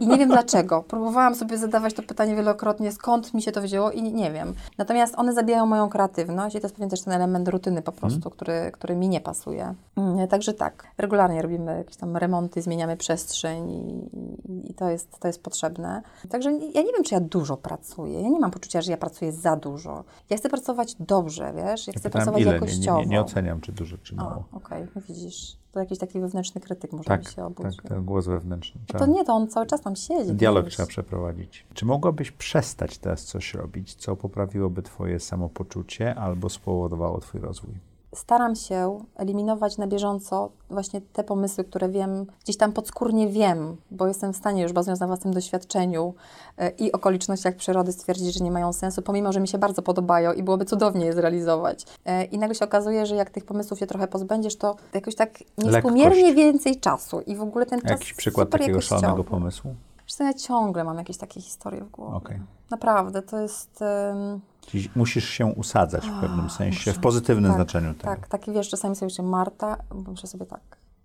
I 0.00 0.06
nie 0.06 0.18
wiem 0.18 0.28
dlaczego. 0.28 0.82
Próbowałam 0.82 1.34
sobie 1.34 1.58
zadawać 1.58 1.94
to 1.94 2.02
pytanie 2.02 2.36
wielokrotnie, 2.36 2.92
skąd 2.92 3.34
mi 3.34 3.42
się 3.42 3.52
to 3.52 3.62
wzięło 3.62 3.90
i 3.90 4.02
nie 4.02 4.32
wiem. 4.32 4.54
Natomiast 4.78 5.14
one 5.16 5.32
zabijają 5.32 5.66
moją 5.66 5.88
kreatywność 5.88 6.56
i 6.56 6.60
to 6.60 6.64
jest 6.64 6.74
pewien 6.74 6.90
też 6.90 7.02
ten 7.02 7.12
element 7.12 7.48
rutyny 7.48 7.82
po 7.82 7.92
prostu, 7.92 8.30
który, 8.30 8.70
który 8.72 8.96
mi 8.96 9.08
nie 9.08 9.20
pasuje. 9.20 9.74
Mm, 9.96 10.28
Także 10.28 10.54
tak, 10.54 10.84
regularnie 10.98 11.42
robimy 11.42 11.78
jakieś 11.78 11.96
tam 11.96 12.16
remonty, 12.16 12.62
zmieniamy 12.62 12.96
przestrzeń 12.96 13.70
i, 13.70 14.70
i, 14.70 14.74
to, 14.74 14.90
jest, 14.90 15.18
to 15.20 15.28
jest 15.28 15.42
potrzebne. 15.42 16.02
Także 16.30 16.52
ja 16.52 16.82
nie 16.82 16.92
wiem, 16.92 17.04
czy 17.04 17.14
ja 17.14 17.20
dużo 17.20 17.56
pracuję. 17.56 18.22
Ja 18.22 18.28
nie 18.28 18.40
mam 18.40 18.50
poczucia, 18.50 18.82
że 18.82 18.90
ja 18.90 18.96
pracuję 18.96 19.32
za 19.32 19.56
dużo. 19.56 20.04
Ja 20.30 20.36
chcę 20.36 20.48
pracować 20.48 20.96
dobrze, 21.00 21.52
wiesz? 21.56 21.86
Ja 21.86 21.92
chcę 21.92 22.02
Pytałem, 22.02 22.12
pracować 22.12 22.42
ile? 22.42 22.52
Jakościowo. 22.52 23.01
Nie, 23.04 23.10
nie 23.10 23.20
oceniam, 23.20 23.60
czy 23.60 23.72
dużo, 23.72 23.98
czy 23.98 24.14
mało. 24.14 24.44
okej, 24.52 24.86
no 24.94 25.02
widzisz. 25.08 25.56
To 25.72 25.80
jakiś 25.80 25.98
taki 25.98 26.20
wewnętrzny 26.20 26.60
krytyk 26.60 26.92
może 26.92 27.04
Tak, 27.04 27.28
się 27.28 27.44
obudził. 27.44 27.72
tak, 27.72 27.88
ten 27.88 28.04
głos 28.04 28.26
wewnętrzny. 28.26 28.80
No 28.92 28.98
to 28.98 29.06
nie, 29.06 29.24
to 29.24 29.32
on 29.32 29.48
cały 29.48 29.66
czas 29.66 29.80
tam 29.80 29.96
siedzi. 29.96 30.32
Dialog 30.34 30.68
trzeba 30.68 30.86
przeprowadzić. 30.86 31.66
Czy 31.74 31.84
mogłabyś 31.86 32.30
przestać 32.30 32.98
teraz 32.98 33.24
coś 33.24 33.54
robić, 33.54 33.94
co 33.94 34.16
poprawiłoby 34.16 34.82
Twoje 34.82 35.20
samopoczucie 35.20 36.14
albo 36.14 36.48
spowodowało 36.48 37.20
Twój 37.20 37.40
rozwój? 37.40 37.74
Staram 38.14 38.56
się 38.56 39.04
eliminować 39.16 39.78
na 39.78 39.86
bieżąco 39.86 40.50
właśnie 40.70 41.00
te 41.00 41.24
pomysły, 41.24 41.64
które 41.64 41.88
wiem, 41.88 42.26
gdzieś 42.44 42.56
tam 42.56 42.72
podskórnie 42.72 43.28
wiem, 43.28 43.76
bo 43.90 44.06
jestem 44.06 44.32
w 44.32 44.36
stanie 44.36 44.62
już 44.62 44.72
bazując 44.72 45.00
na 45.00 45.06
własnym 45.06 45.34
doświadczeniu 45.34 46.14
e, 46.58 46.70
i 46.70 46.92
okolicznościach 46.92 47.56
przyrody 47.56 47.92
stwierdzić, 47.92 48.34
że 48.34 48.44
nie 48.44 48.50
mają 48.50 48.72
sensu, 48.72 49.02
pomimo, 49.02 49.32
że 49.32 49.40
mi 49.40 49.48
się 49.48 49.58
bardzo 49.58 49.82
podobają 49.82 50.32
i 50.32 50.42
byłoby 50.42 50.64
cudownie 50.64 51.06
je 51.06 51.12
zrealizować. 51.12 51.86
E, 52.04 52.24
I 52.24 52.38
nagle 52.38 52.54
się 52.54 52.64
okazuje, 52.64 53.06
że 53.06 53.16
jak 53.16 53.30
tych 53.30 53.44
pomysłów 53.44 53.78
się 53.78 53.86
trochę 53.86 54.08
pozbędziesz, 54.08 54.56
to 54.56 54.76
jakoś 54.94 55.14
tak 55.14 55.38
niewspółmiernie 55.58 56.16
Lekkość. 56.16 56.36
więcej 56.36 56.80
czasu 56.80 57.20
i 57.20 57.36
w 57.36 57.42
ogóle 57.42 57.66
ten 57.66 57.80
czas 57.80 57.90
Jakiś 57.90 58.14
przykład 58.14 58.50
takiego 58.50 58.80
szalonego 58.80 59.24
pomysłu? 59.24 59.74
Co, 60.06 60.24
ja 60.24 60.34
ciągle 60.34 60.84
mam 60.84 60.98
jakieś 60.98 61.16
takie 61.16 61.40
historie 61.40 61.84
w 61.84 61.90
głowie. 61.90 62.16
Okej. 62.16 62.40
Naprawdę, 62.70 63.22
to 63.22 63.40
jest... 63.40 63.78
Czyli 63.78 64.51
musisz 64.96 65.28
się 65.28 65.46
usadzać 65.46 66.06
w 66.06 66.20
pewnym 66.20 66.50
sensie, 66.50 66.78
muszę. 66.90 66.92
w 66.92 66.98
pozytywnym 66.98 67.50
tak, 67.50 67.54
znaczeniu 67.54 67.94
tego. 67.94 68.04
Tak, 68.04 68.28
taki 68.28 68.52
wiesz, 68.52 68.68
czasami 68.68 68.96
sobie 68.96 69.06
myślę, 69.06 69.24
Marta, 69.24 69.76
muszę 70.08 70.26
sobie 70.26 70.46
tak, 70.46 70.60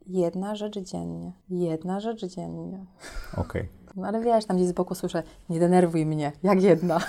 jedna 0.07 0.55
rzecz 0.55 0.79
dziennie, 0.79 1.31
jedna 1.49 1.99
rzecz 1.99 2.25
dziennie. 2.25 2.85
Okej. 3.37 3.69
No 3.95 4.07
ale 4.07 4.21
wiesz, 4.21 4.45
tam 4.45 4.57
gdzieś 4.57 4.69
z 4.69 4.71
boku 4.71 4.95
słyszę, 4.95 5.23
nie 5.49 5.59
denerwuj 5.59 6.05
mnie, 6.05 6.31
jak 6.43 6.61
jedna. 6.61 6.99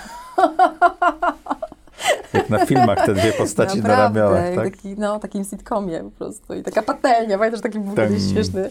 Jak 2.33 2.49
na 2.49 2.65
filmach 2.65 3.05
te 3.05 3.13
dwie 3.13 3.33
postaci 3.33 3.81
na 3.81 3.87
Naprawdę, 3.89 4.21
ramionach, 4.21 4.45
jak 4.45 4.55
tak? 4.55 4.75
taki, 4.75 4.95
no, 4.97 5.19
takim 5.19 5.43
sitcomie 5.43 6.03
po 6.03 6.11
prostu. 6.11 6.53
I 6.53 6.63
taka 6.63 6.81
patelnia, 6.81 7.37
pamiętasz, 7.37 7.61
taki 7.61 7.79
był 7.79 7.95
Tak. 7.95 8.09
kiedyś 8.09 8.31
śmieszny 8.31 8.69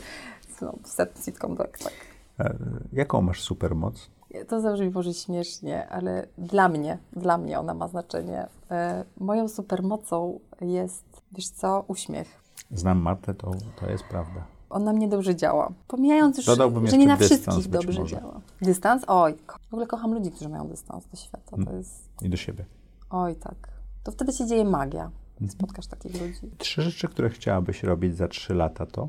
no, 0.63 0.75
set 0.85 1.21
sitcom, 1.25 1.57
tak, 1.57 1.79
tak. 1.79 1.93
E, 2.41 2.55
Jaką 2.93 3.23
masz 3.23 3.43
supermoc? 3.43 4.11
To 4.49 4.61
zabrzmi 4.61 4.91
może 4.91 5.15
śmiesznie, 5.15 5.89
ale 5.89 6.27
dla 6.39 6.69
mnie, 6.69 6.99
dla 7.13 7.39
mnie 7.39 7.61
ona 7.61 7.75
ma 7.75 7.89
znaczenie. 7.89 8.47
E, 8.71 9.05
moją 9.21 9.49
supermocą 9.49 10.41
jest, 10.61 11.05
wiesz 11.33 11.49
co, 11.49 11.85
uśmiech. 11.89 12.43
Znam 12.71 12.99
Martę, 12.99 13.35
to, 13.35 13.51
to 13.81 13.91
jest 13.91 14.05
prawda. 14.05 14.45
On 14.71 14.85
na 14.85 14.93
mnie 14.93 15.09
dobrze 15.09 15.37
działa. 15.37 15.73
Pomijając 15.89 16.37
już, 16.37 16.47
Dodałbym 16.47 16.87
że 16.87 16.99
nie 16.99 17.07
na 17.07 17.17
wszystkich 17.17 17.69
dobrze 17.69 18.01
może. 18.01 18.17
działa. 18.17 18.41
Dystans? 18.63 19.03
Oj, 19.07 19.35
w 19.71 19.75
ogóle 19.75 19.87
kocham 19.87 20.15
ludzi, 20.15 20.31
którzy 20.31 20.49
mają 20.49 20.69
dystans 20.69 21.07
do 21.07 21.17
świata. 21.17 21.51
To 21.51 21.63
Mm. 21.63 21.77
jest, 21.77 22.09
I 22.23 22.29
do 22.31 22.37
siebie. 22.37 22.65
oj 23.11 23.37
tak. 23.37 23.69
To 24.05 24.13
wtedy 24.13 24.33
się 24.33 24.47
dzieje 24.47 24.65
magia. 24.65 25.11
Mhm. 25.33 25.51
Spotkasz 25.51 25.87
takich 25.87 26.21
ludzi. 26.23 26.57
Trzy 26.59 26.83
rzeczy, 26.83 27.09
które 27.09 27.31
chciałabyś 27.31 27.83
robić 27.83 28.17
za 28.17 28.29
trzy 28.29 28.55
lata 28.55 28.87
to? 28.87 29.09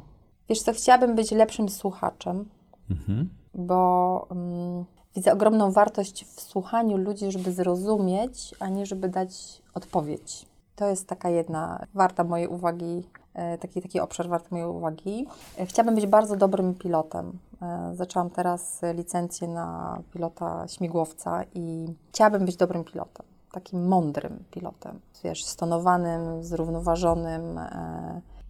Wiesz 0.49 0.61
co, 0.61 0.73
chciałabym 0.73 1.15
być 1.15 1.31
lepszym 1.31 1.69
słuchaczem, 1.69 2.49
Mhm. 2.91 3.29
bo 3.55 4.27
mm, 4.31 4.85
widzę 5.19 5.33
ogromną 5.33 5.71
wartość 5.71 6.25
w 6.25 6.41
słuchaniu 6.41 6.97
ludzi, 6.97 7.31
żeby 7.31 7.51
zrozumieć, 7.51 8.55
a 8.59 8.69
nie 8.69 8.85
żeby 8.85 9.09
dać 9.09 9.61
odpowiedź. 9.73 10.45
To 10.75 10.87
jest 10.87 11.07
taka 11.07 11.29
jedna 11.29 11.85
warta 11.93 12.23
mojej 12.23 12.47
uwagi, 12.47 13.03
e, 13.33 13.57
taki, 13.57 13.81
taki 13.81 13.99
obszar 13.99 14.29
warty 14.29 14.47
mojej 14.51 14.67
uwagi. 14.67 15.27
E, 15.57 15.65
Chciałabym 15.65 15.95
być 15.95 16.07
bardzo 16.07 16.35
dobrym 16.35 16.75
pilotem. 16.75 17.39
E, 17.61 17.91
Zaczęłam 17.95 18.29
teraz 18.29 18.81
licencję 18.93 19.47
na 19.47 19.99
pilota 20.13 20.67
śmigłowca 20.67 21.43
i 21.53 21.87
chciałabym 22.09 22.45
być 22.45 22.55
dobrym 22.55 22.83
pilotem. 22.83 23.25
Takim 23.51 23.87
mądrym 23.87 24.43
pilotem, 24.51 24.99
wiesz, 25.23 25.45
stonowanym, 25.45 26.43
zrównoważonym. 26.43 27.59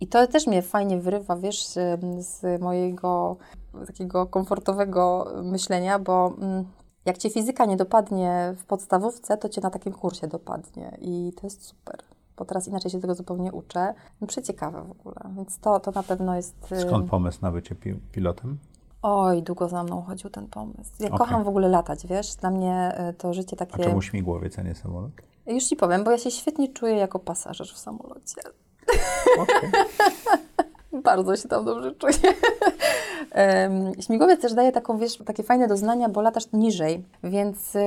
I 0.01 0.07
to 0.07 0.27
też 0.27 0.47
mnie 0.47 0.61
fajnie 0.61 0.97
wyrywa, 0.97 1.35
wiesz, 1.35 1.65
z, 1.67 2.01
z 2.25 2.61
mojego 2.61 3.37
takiego 3.87 4.25
komfortowego 4.25 5.27
myślenia, 5.43 5.99
bo 5.99 6.33
mm, 6.41 6.65
jak 7.05 7.17
cię 7.17 7.29
fizyka 7.29 7.65
nie 7.65 7.77
dopadnie 7.77 8.53
w 8.57 8.65
podstawówce, 8.65 9.37
to 9.37 9.49
cię 9.49 9.61
na 9.61 9.69
takim 9.69 9.93
kursie 9.93 10.27
dopadnie 10.27 10.97
i 11.01 11.33
to 11.41 11.47
jest 11.47 11.63
super. 11.65 11.99
Bo 12.37 12.45
teraz 12.45 12.67
inaczej 12.67 12.91
się 12.91 12.99
tego 12.99 13.15
zupełnie 13.15 13.51
uczę. 13.51 13.93
No, 14.21 14.27
przeciekawe 14.27 14.83
w 14.83 14.91
ogóle. 14.91 15.15
Więc 15.35 15.59
to, 15.59 15.79
to 15.79 15.91
na 15.91 16.03
pewno 16.03 16.35
jest. 16.35 16.71
y, 16.71 16.81
Skąd 16.81 17.09
pomysł 17.09 17.39
na 17.41 17.51
bycie 17.51 17.75
pi- 17.75 17.99
pilotem? 18.11 18.57
Oj, 19.01 19.43
długo 19.43 19.69
za 19.69 19.83
mną 19.83 20.01
chodził 20.01 20.29
ten 20.29 20.47
pomysł. 20.47 20.91
Ja 20.99 21.07
Okej. 21.07 21.17
kocham 21.17 21.43
w 21.43 21.47
ogóle 21.47 21.67
latać, 21.67 22.07
wiesz? 22.07 22.35
Dla 22.35 22.49
mnie 22.51 22.95
y, 23.09 23.13
to 23.13 23.33
życie 23.33 23.55
A 23.59 23.65
takie. 23.65 23.83
czemu 23.83 24.01
śmigłowiec, 24.01 24.59
a 24.59 24.61
nie 24.61 24.75
samolot? 24.75 25.11
Już 25.47 25.63
ci 25.63 25.75
powiem, 25.75 26.03
bo 26.03 26.11
ja 26.11 26.17
się 26.17 26.31
świetnie 26.31 26.73
czuję 26.73 26.95
jako 26.95 27.19
pasażer 27.19 27.67
w 27.67 27.77
samolocie. 27.77 28.41
Okej. 29.37 29.71
Bardzo 30.93 31.35
się 31.35 31.47
tam 31.47 31.65
dobrze 31.65 31.95
czuję. 31.95 32.13
Śmigłowiec 33.99 34.41
też 34.41 34.53
daje 34.53 34.71
taką, 34.71 34.97
wiesz, 34.97 35.17
takie 35.17 35.43
fajne 35.43 35.67
doznania, 35.67 36.09
bo 36.09 36.21
latasz 36.21 36.51
niżej, 36.53 37.03
więc 37.23 37.75
y, 37.75 37.79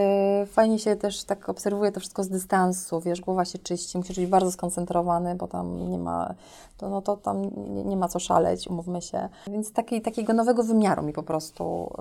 fajnie 0.47 0.79
się 0.79 0.97
też 0.97 1.25
tak 1.25 1.49
obserwuje 1.49 1.93
to 1.93 2.01
wszystko 2.01 2.25
z 2.25 2.29
dystansu, 2.29 3.01
wiesz, 3.01 3.21
głowa 3.21 3.45
się 3.45 3.59
czyści, 3.59 3.99
musisz 3.99 4.17
być 4.17 4.27
bardzo 4.27 4.53
skoncentrowany, 4.53 5.35
bo 5.35 5.49
tam 5.49 5.91
nie 5.91 5.99
ma, 5.99 6.35
to, 6.77 6.89
no 6.89 7.03
to 7.03 7.17
tam 7.17 7.51
nie, 7.85 7.97
ma 7.97 8.09
co 8.09 8.19
szaleć, 8.19 8.69
umówmy 8.69 9.03
się. 9.03 9.29
Więc 9.47 9.73
taki, 9.73 10.03
takiego 10.03 10.33
nowego 10.33 10.65
wymiaru 10.65 11.03
mi 11.03 11.13
po 11.13 11.23
prostu 11.23 11.93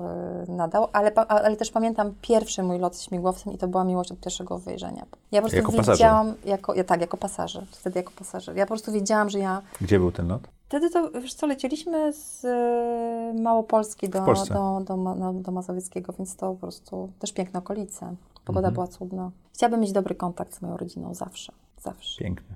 y, 0.47 0.51
nadał, 0.51 0.87
ale, 0.93 1.13
ale 1.15 1.55
też 1.55 1.71
pamiętam 1.71 2.13
pierwszy 2.21 2.63
mój 2.63 2.79
lot 2.79 3.01
śmigłowcem 3.01 3.53
i 3.53 3.57
to 3.57 3.67
była 3.67 3.83
miłość 3.83 4.11
od 4.11 4.19
pierwszego 4.19 4.57
wejrzenia. 4.57 5.05
Ja 5.31 5.41
po 5.41 5.47
prostu 5.47 5.57
Jako 5.57 5.71
pasażer? 5.71 5.95
wiedziałam, 5.95 6.33
jako, 6.45 6.75
ja, 6.75 6.83
tak, 6.83 7.01
jako 7.01 7.17
pasażer, 7.17 7.65
wtedy 7.71 7.99
jako 7.99 8.11
pasażer. 8.19 8.55
Ja 8.55 8.65
po 8.65 8.67
prostu 8.67 8.91
wiedziałam, 8.91 9.29
że 9.29 9.39
ja 9.39 9.61
Gdzie 9.81 9.99
był 9.99 10.11
ten 10.11 10.27
lot? 10.27 10.41
Wtedy 10.71 10.89
to, 10.89 11.11
wiesz 11.11 11.33
co, 11.33 11.47
lecieliśmy 11.47 12.13
z 12.13 12.43
y, 12.43 13.41
Małopolski 13.41 14.09
do, 14.09 14.25
do, 14.49 14.81
do, 14.85 14.97
no, 14.97 15.33
do 15.33 15.51
Mazowieckiego, 15.51 16.13
więc 16.13 16.35
to 16.35 16.51
po 16.51 16.57
prostu 16.59 17.11
też 17.19 17.33
piękne 17.33 17.59
okolice. 17.59 18.15
Pogoda 18.45 18.67
Mhm. 18.67 18.73
była 18.73 18.87
cudna. 18.87 19.31
Chciałabym 19.53 19.79
mieć 19.79 19.91
dobry 19.91 20.15
kontakt 20.15 20.55
z 20.55 20.61
moją 20.61 20.77
rodziną 20.77 21.13
zawsze, 21.13 21.53
zawsze. 21.81 22.23
Piękne. 22.23 22.55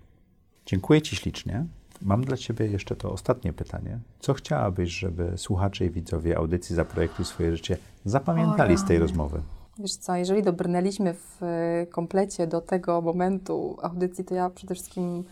Dziękuję 0.65 1.01
Ci 1.01 1.15
ślicznie. 1.15 1.65
Mam 2.01 2.23
dla 2.23 2.37
Ciebie 2.37 2.67
jeszcze 2.67 2.95
to 2.95 3.11
ostatnie 3.11 3.53
pytanie. 3.53 3.99
Co 4.19 4.33
chciałabyś, 4.33 4.89
żeby 4.89 5.33
słuchacze 5.37 5.85
i 5.85 5.89
widzowie 5.89 6.37
audycji 6.37 6.75
Zaprojektuj 6.75 7.25
swoje 7.25 7.55
życie 7.55 7.77
zapamiętali 8.05 8.75
O, 8.75 8.77
z 8.77 8.85
tej 8.85 8.99
rozmowy? 8.99 9.41
Wiesz 9.79 9.95
co, 9.95 10.15
jeżeli 10.15 10.43
dobrnęliśmy 10.43 11.13
w 11.13 11.43
y, 11.43 11.87
komplecie 11.87 12.47
do 12.47 12.61
tego 12.61 13.01
momentu 13.01 13.77
audycji, 13.81 14.25
to 14.25 14.35
ja 14.35 14.49
przede 14.49 14.75
wszystkim 14.75 15.23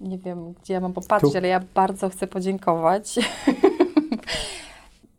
nie 0.00 0.18
wiem, 0.18 0.52
gdzie 0.52 0.74
ja 0.74 0.80
mam 0.80 0.92
popatrzeć, 0.92 1.32
Tu. 1.32 1.38
ale 1.38 1.48
ja 1.48 1.60
bardzo 1.74 2.08
chcę 2.08 2.26
podziękować. 2.26 3.14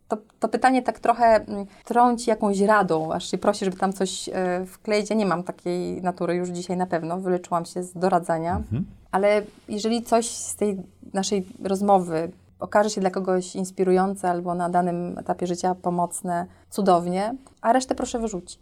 To, 0.08 0.16
to 0.40 0.48
pytanie 0.48 0.82
tak 0.82 0.98
trochę 1.00 1.24
mm, 1.26 1.66
trąci 1.84 2.30
jakąś 2.30 2.60
radą, 2.60 3.12
aż 3.12 3.30
się 3.30 3.38
prosi, 3.38 3.64
żeby 3.64 3.76
tam 3.76 3.92
coś 3.92 4.28
e, 4.32 4.66
wkleić. 4.66 5.10
Ja 5.10 5.16
nie 5.16 5.26
mam 5.26 5.42
takiej 5.42 6.02
natury 6.02 6.34
już 6.34 6.48
dzisiaj 6.48 6.76
na 6.76 6.86
pewno, 6.86 7.20
wyleczyłam 7.20 7.64
się 7.64 7.82
z 7.82 7.92
doradzania, 7.98 8.56
Mhm. 8.56 8.84
ale 9.10 9.42
jeżeli 9.68 10.02
coś 10.02 10.28
z 10.30 10.56
tej 10.56 10.76
naszej 11.14 11.46
rozmowy 11.64 12.30
okaże 12.60 12.90
się 12.90 13.00
dla 13.00 13.10
kogoś 13.10 13.56
inspirujące 13.56 14.30
albo 14.30 14.54
na 14.54 14.68
danym 14.68 15.18
etapie 15.18 15.46
życia 15.46 15.74
pomocne, 15.74 16.46
cudownie, 16.70 17.34
a 17.60 17.72
resztę 17.72 17.94
proszę 17.94 18.18
wyrzucić. 18.18 18.58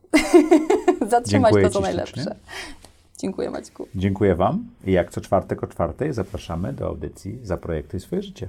Zatrzymać 1.11 1.53
Dziękuję 1.53 1.65
to, 1.65 1.71
co 1.71 1.81
najlepsze. 1.81 2.15
ślicznie. 2.15 2.35
Dziękuję 3.19 3.51
Maćku. 3.51 3.89
Dziękuję 3.95 4.35
Wam 4.35 4.71
i 4.85 4.93
jak 4.93 5.11
co 5.11 5.21
czwartek 5.21 5.63
o 5.63 5.67
czwartej 5.67 6.13
zapraszamy 6.13 6.73
do 6.73 6.87
audycji 6.87 7.39
Zaprojektuj 7.43 8.01
swoje 8.01 8.23
życie. 8.23 8.49